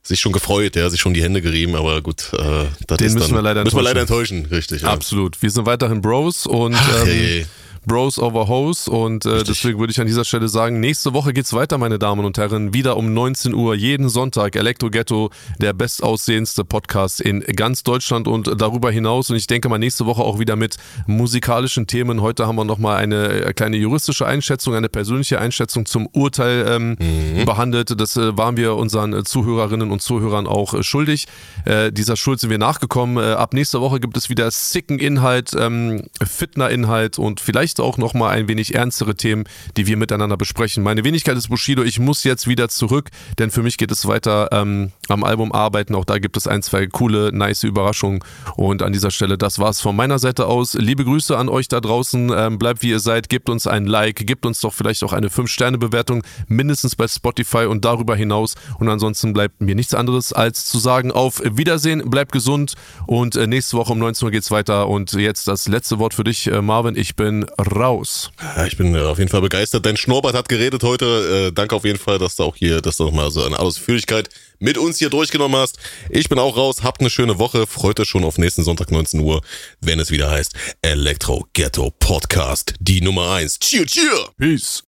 sich 0.04 0.20
schon 0.20 0.34
gefreut, 0.34 0.76
ja, 0.76 0.90
sich 0.90 1.00
schon 1.00 1.14
die 1.14 1.24
Hände 1.24 1.42
gerieben. 1.42 1.76
Aber 1.76 2.02
gut, 2.02 2.32
äh, 2.34 2.66
das 2.88 2.98
Den 2.98 3.08
ist 3.08 3.14
müssen 3.14 3.28
dann, 3.30 3.36
wir 3.38 3.42
leider 3.42 3.64
müssen 3.64 3.76
wir 3.78 3.84
leider 3.84 4.02
enttäuschen. 4.02 4.46
richtig. 4.48 4.82
Ja. 4.82 4.90
Absolut. 4.92 5.42
Wir 5.42 5.50
sind 5.50 5.66
weiterhin 5.66 6.02
Bros 6.02 6.46
und 6.46 6.76
Ach, 6.76 7.04
ähm, 7.04 7.08
ey. 7.08 7.46
Bros 7.88 8.20
over 8.20 8.48
Hoes 8.48 8.88
und 8.90 9.26
äh, 9.26 9.44
deswegen 9.44 9.80
würde 9.80 9.92
ich 9.92 10.00
an 10.02 10.08
dieser 10.08 10.26
Stelle 10.26 10.50
sagen, 10.50 10.82
nächste 10.82 11.14
Woche 11.14 11.32
geht's 11.32 11.54
weiter, 11.54 11.78
meine 11.78 11.98
Damen 11.98 12.26
und 12.26 12.38
Herren, 12.38 12.74
wieder 12.74 12.98
um 12.98 13.14
19 13.14 13.54
Uhr, 13.54 13.76
jeden 13.76 14.10
Sonntag, 14.10 14.58
Elektro 14.58 14.90
Ghetto, 14.90 15.32
der 15.60 15.72
bestaussehendste 15.72 16.66
Podcast 16.66 17.22
in 17.22 17.40
ganz 17.40 17.84
Deutschland 17.84 18.28
und 18.28 18.62
darüber 18.62 18.92
hinaus 18.92 19.30
und 19.30 19.38
ich 19.38 19.48
denke 19.48 19.70
mal 19.70 19.78
nächste 19.78 20.06
Woche 20.06 20.22
auch 20.22 20.38
wieder 20.38 20.58
mit 20.58 20.76
musikalischen 21.08 21.88
Themen. 21.88 22.22
Heute 22.22 22.46
haben 22.46 22.58
wir 22.58 22.66
nochmal 22.66 22.98
eine 22.98 23.46
äh, 23.46 23.54
kleine 23.54 23.78
juristische 23.78 24.26
Einschätzung, 24.26 24.76
eine 24.76 24.90
persönliche 24.90 25.40
Einschätzung 25.40 25.86
zum 25.86 26.08
Urteil 26.08 26.66
ähm, 26.68 27.46
behandelt. 27.46 28.00
Das 28.00 28.18
äh, 28.18 28.38
waren 28.38 28.58
wir 28.58 28.76
unseren 28.76 29.24
Zuhörerinnen 29.24 29.92
und 29.92 30.02
Zuhörern 30.02 30.46
auch 30.46 30.74
äh, 30.74 30.84
schuldig. 30.84 31.28
Äh, 31.66 31.92
dieser 31.92 32.18
Schuld 32.18 32.40
sind 32.40 32.50
wir 32.50 32.58
nachgekommen. 32.58 33.18
Äh, 33.18 33.34
ab 33.34 33.54
nächster 33.54 33.82
Woche 33.82 34.00
gibt 34.00 34.18
es 34.18 34.30
wieder 34.30 34.52
sicken 34.52 35.00
Inhalt, 35.00 35.52
ähm, 35.58 36.04
Fitner-Inhalt 36.22 37.18
und 37.18 37.40
vielleicht 37.40 37.77
auch 37.80 37.98
nochmal 37.98 38.38
ein 38.38 38.48
wenig 38.48 38.76
ernstere 38.76 39.16
Themen, 39.16 39.46
die 39.76 39.88
wir 39.88 39.98
miteinander 39.98 40.38
besprechen. 40.38 40.84
Meine 40.84 41.04
Wenigkeit 41.04 41.38
ist 41.38 41.50
Bushido. 41.50 41.84
Ich 41.84 42.00
muss 42.00 42.24
jetzt 42.24 42.48
wieder 42.48 42.70
zurück, 42.70 43.10
denn 43.40 43.52
für 43.52 43.64
mich 43.64 43.78
geht 43.78 43.92
es 43.92 44.08
weiter 44.08 44.50
ähm, 44.52 44.92
am 45.08 45.24
Album 45.24 45.52
arbeiten. 45.52 45.96
Auch 45.96 46.06
da 46.06 46.20
gibt 46.20 46.38
es 46.38 46.48
ein, 46.48 46.62
zwei 46.62 46.88
coole, 46.88 47.32
nice 47.32 47.64
Überraschungen. 47.64 48.20
Und 48.56 48.82
an 48.82 48.94
dieser 48.94 49.12
Stelle, 49.12 49.38
das 49.38 49.60
war's 49.60 49.82
von 49.82 49.96
meiner 49.96 50.20
Seite 50.20 50.48
aus. 50.48 50.74
Liebe 50.74 51.06
Grüße 51.06 51.38
an 51.38 51.50
euch 51.50 51.68
da 51.68 51.80
draußen. 51.80 52.32
Ähm, 52.36 52.58
bleibt 52.58 52.82
wie 52.82 52.90
ihr 52.90 53.00
seid. 53.00 53.30
Gebt 53.30 53.50
uns 53.50 53.68
ein 53.68 53.86
Like. 53.86 54.26
Gebt 54.28 54.46
uns 54.46 54.60
doch 54.60 54.74
vielleicht 54.74 55.04
auch 55.04 55.14
eine 55.14 55.30
5-Sterne-Bewertung, 55.30 56.24
mindestens 56.48 56.96
bei 56.96 57.08
Spotify 57.08 57.66
und 57.66 57.86
darüber 57.86 58.16
hinaus. 58.16 58.56
Und 58.80 58.90
ansonsten 58.90 59.34
bleibt 59.34 59.62
mir 59.62 59.76
nichts 59.76 59.94
anderes 59.94 60.34
als 60.34 60.66
zu 60.66 60.80
sagen, 60.80 61.12
auf 61.12 61.42
Wiedersehen, 61.44 62.10
bleibt 62.10 62.32
gesund 62.32 62.76
und 63.06 63.36
äh, 63.36 63.48
nächste 63.48 63.78
Woche 63.78 63.94
um 63.94 64.00
19 64.00 64.26
Uhr 64.26 64.32
geht's 64.32 64.52
weiter. 64.52 64.88
Und 64.88 65.14
jetzt 65.14 65.48
das 65.48 65.68
letzte 65.68 66.00
Wort 66.00 66.14
für 66.14 66.24
dich, 66.24 66.48
äh, 66.48 66.62
Marvin. 66.62 66.96
Ich 66.96 67.16
bin 67.16 67.46
raus. 67.68 68.32
Ich 68.66 68.78
bin 68.78 68.96
äh, 68.96 69.00
auf 69.02 69.20
jeden 69.20 69.30
Fall 69.30 69.42
begeistert. 69.42 69.86
Dein 69.86 69.98
Schnurrbart 69.98 70.36
hat 70.36 70.50
geredet 70.50 70.84
heute. 70.84 71.48
Äh, 71.48 71.52
danke 71.54 71.76
auf 71.76 71.86
jeden 71.86 72.00
Fall, 72.00 72.20
dass 72.20 72.36
du 72.36 72.44
auch 72.44 72.56
hier, 72.56 72.82
dass 72.82 72.98
du 72.98 73.06
nochmal 73.06 73.32
so 73.32 73.44
eine 73.44 73.60
Ausführlichkeit 73.60 74.30
mit 74.60 74.78
uns 74.78 74.98
hier 75.00 75.10
durchgenommen 75.10 75.60
hast. 75.60 75.78
Ich 76.10 76.30
bin 76.30 76.40
auch 76.40 76.58
raus. 76.58 76.84
Habt 76.84 77.02
eine 77.02 77.10
schöne 77.10 77.40
Woche. 77.40 77.68
Freut 77.68 78.00
euch 78.00 78.10
schon 78.10 78.24
auf 78.24 78.38
nächsten 78.38 78.64
Sonntag 78.64 78.92
19 78.92 79.20
Uhr, 79.20 79.42
wenn 79.82 80.00
es 80.00 80.12
wieder 80.12 80.30
heißt 80.30 80.54
Elektro 80.82 81.46
Ghetto 81.54 81.92
Podcast, 82.00 82.74
die 82.80 83.02
Nummer 83.02 83.32
eins. 83.32 83.60
Cheer, 83.60 83.86
cheer! 83.86 84.30
Peace. 84.38 84.84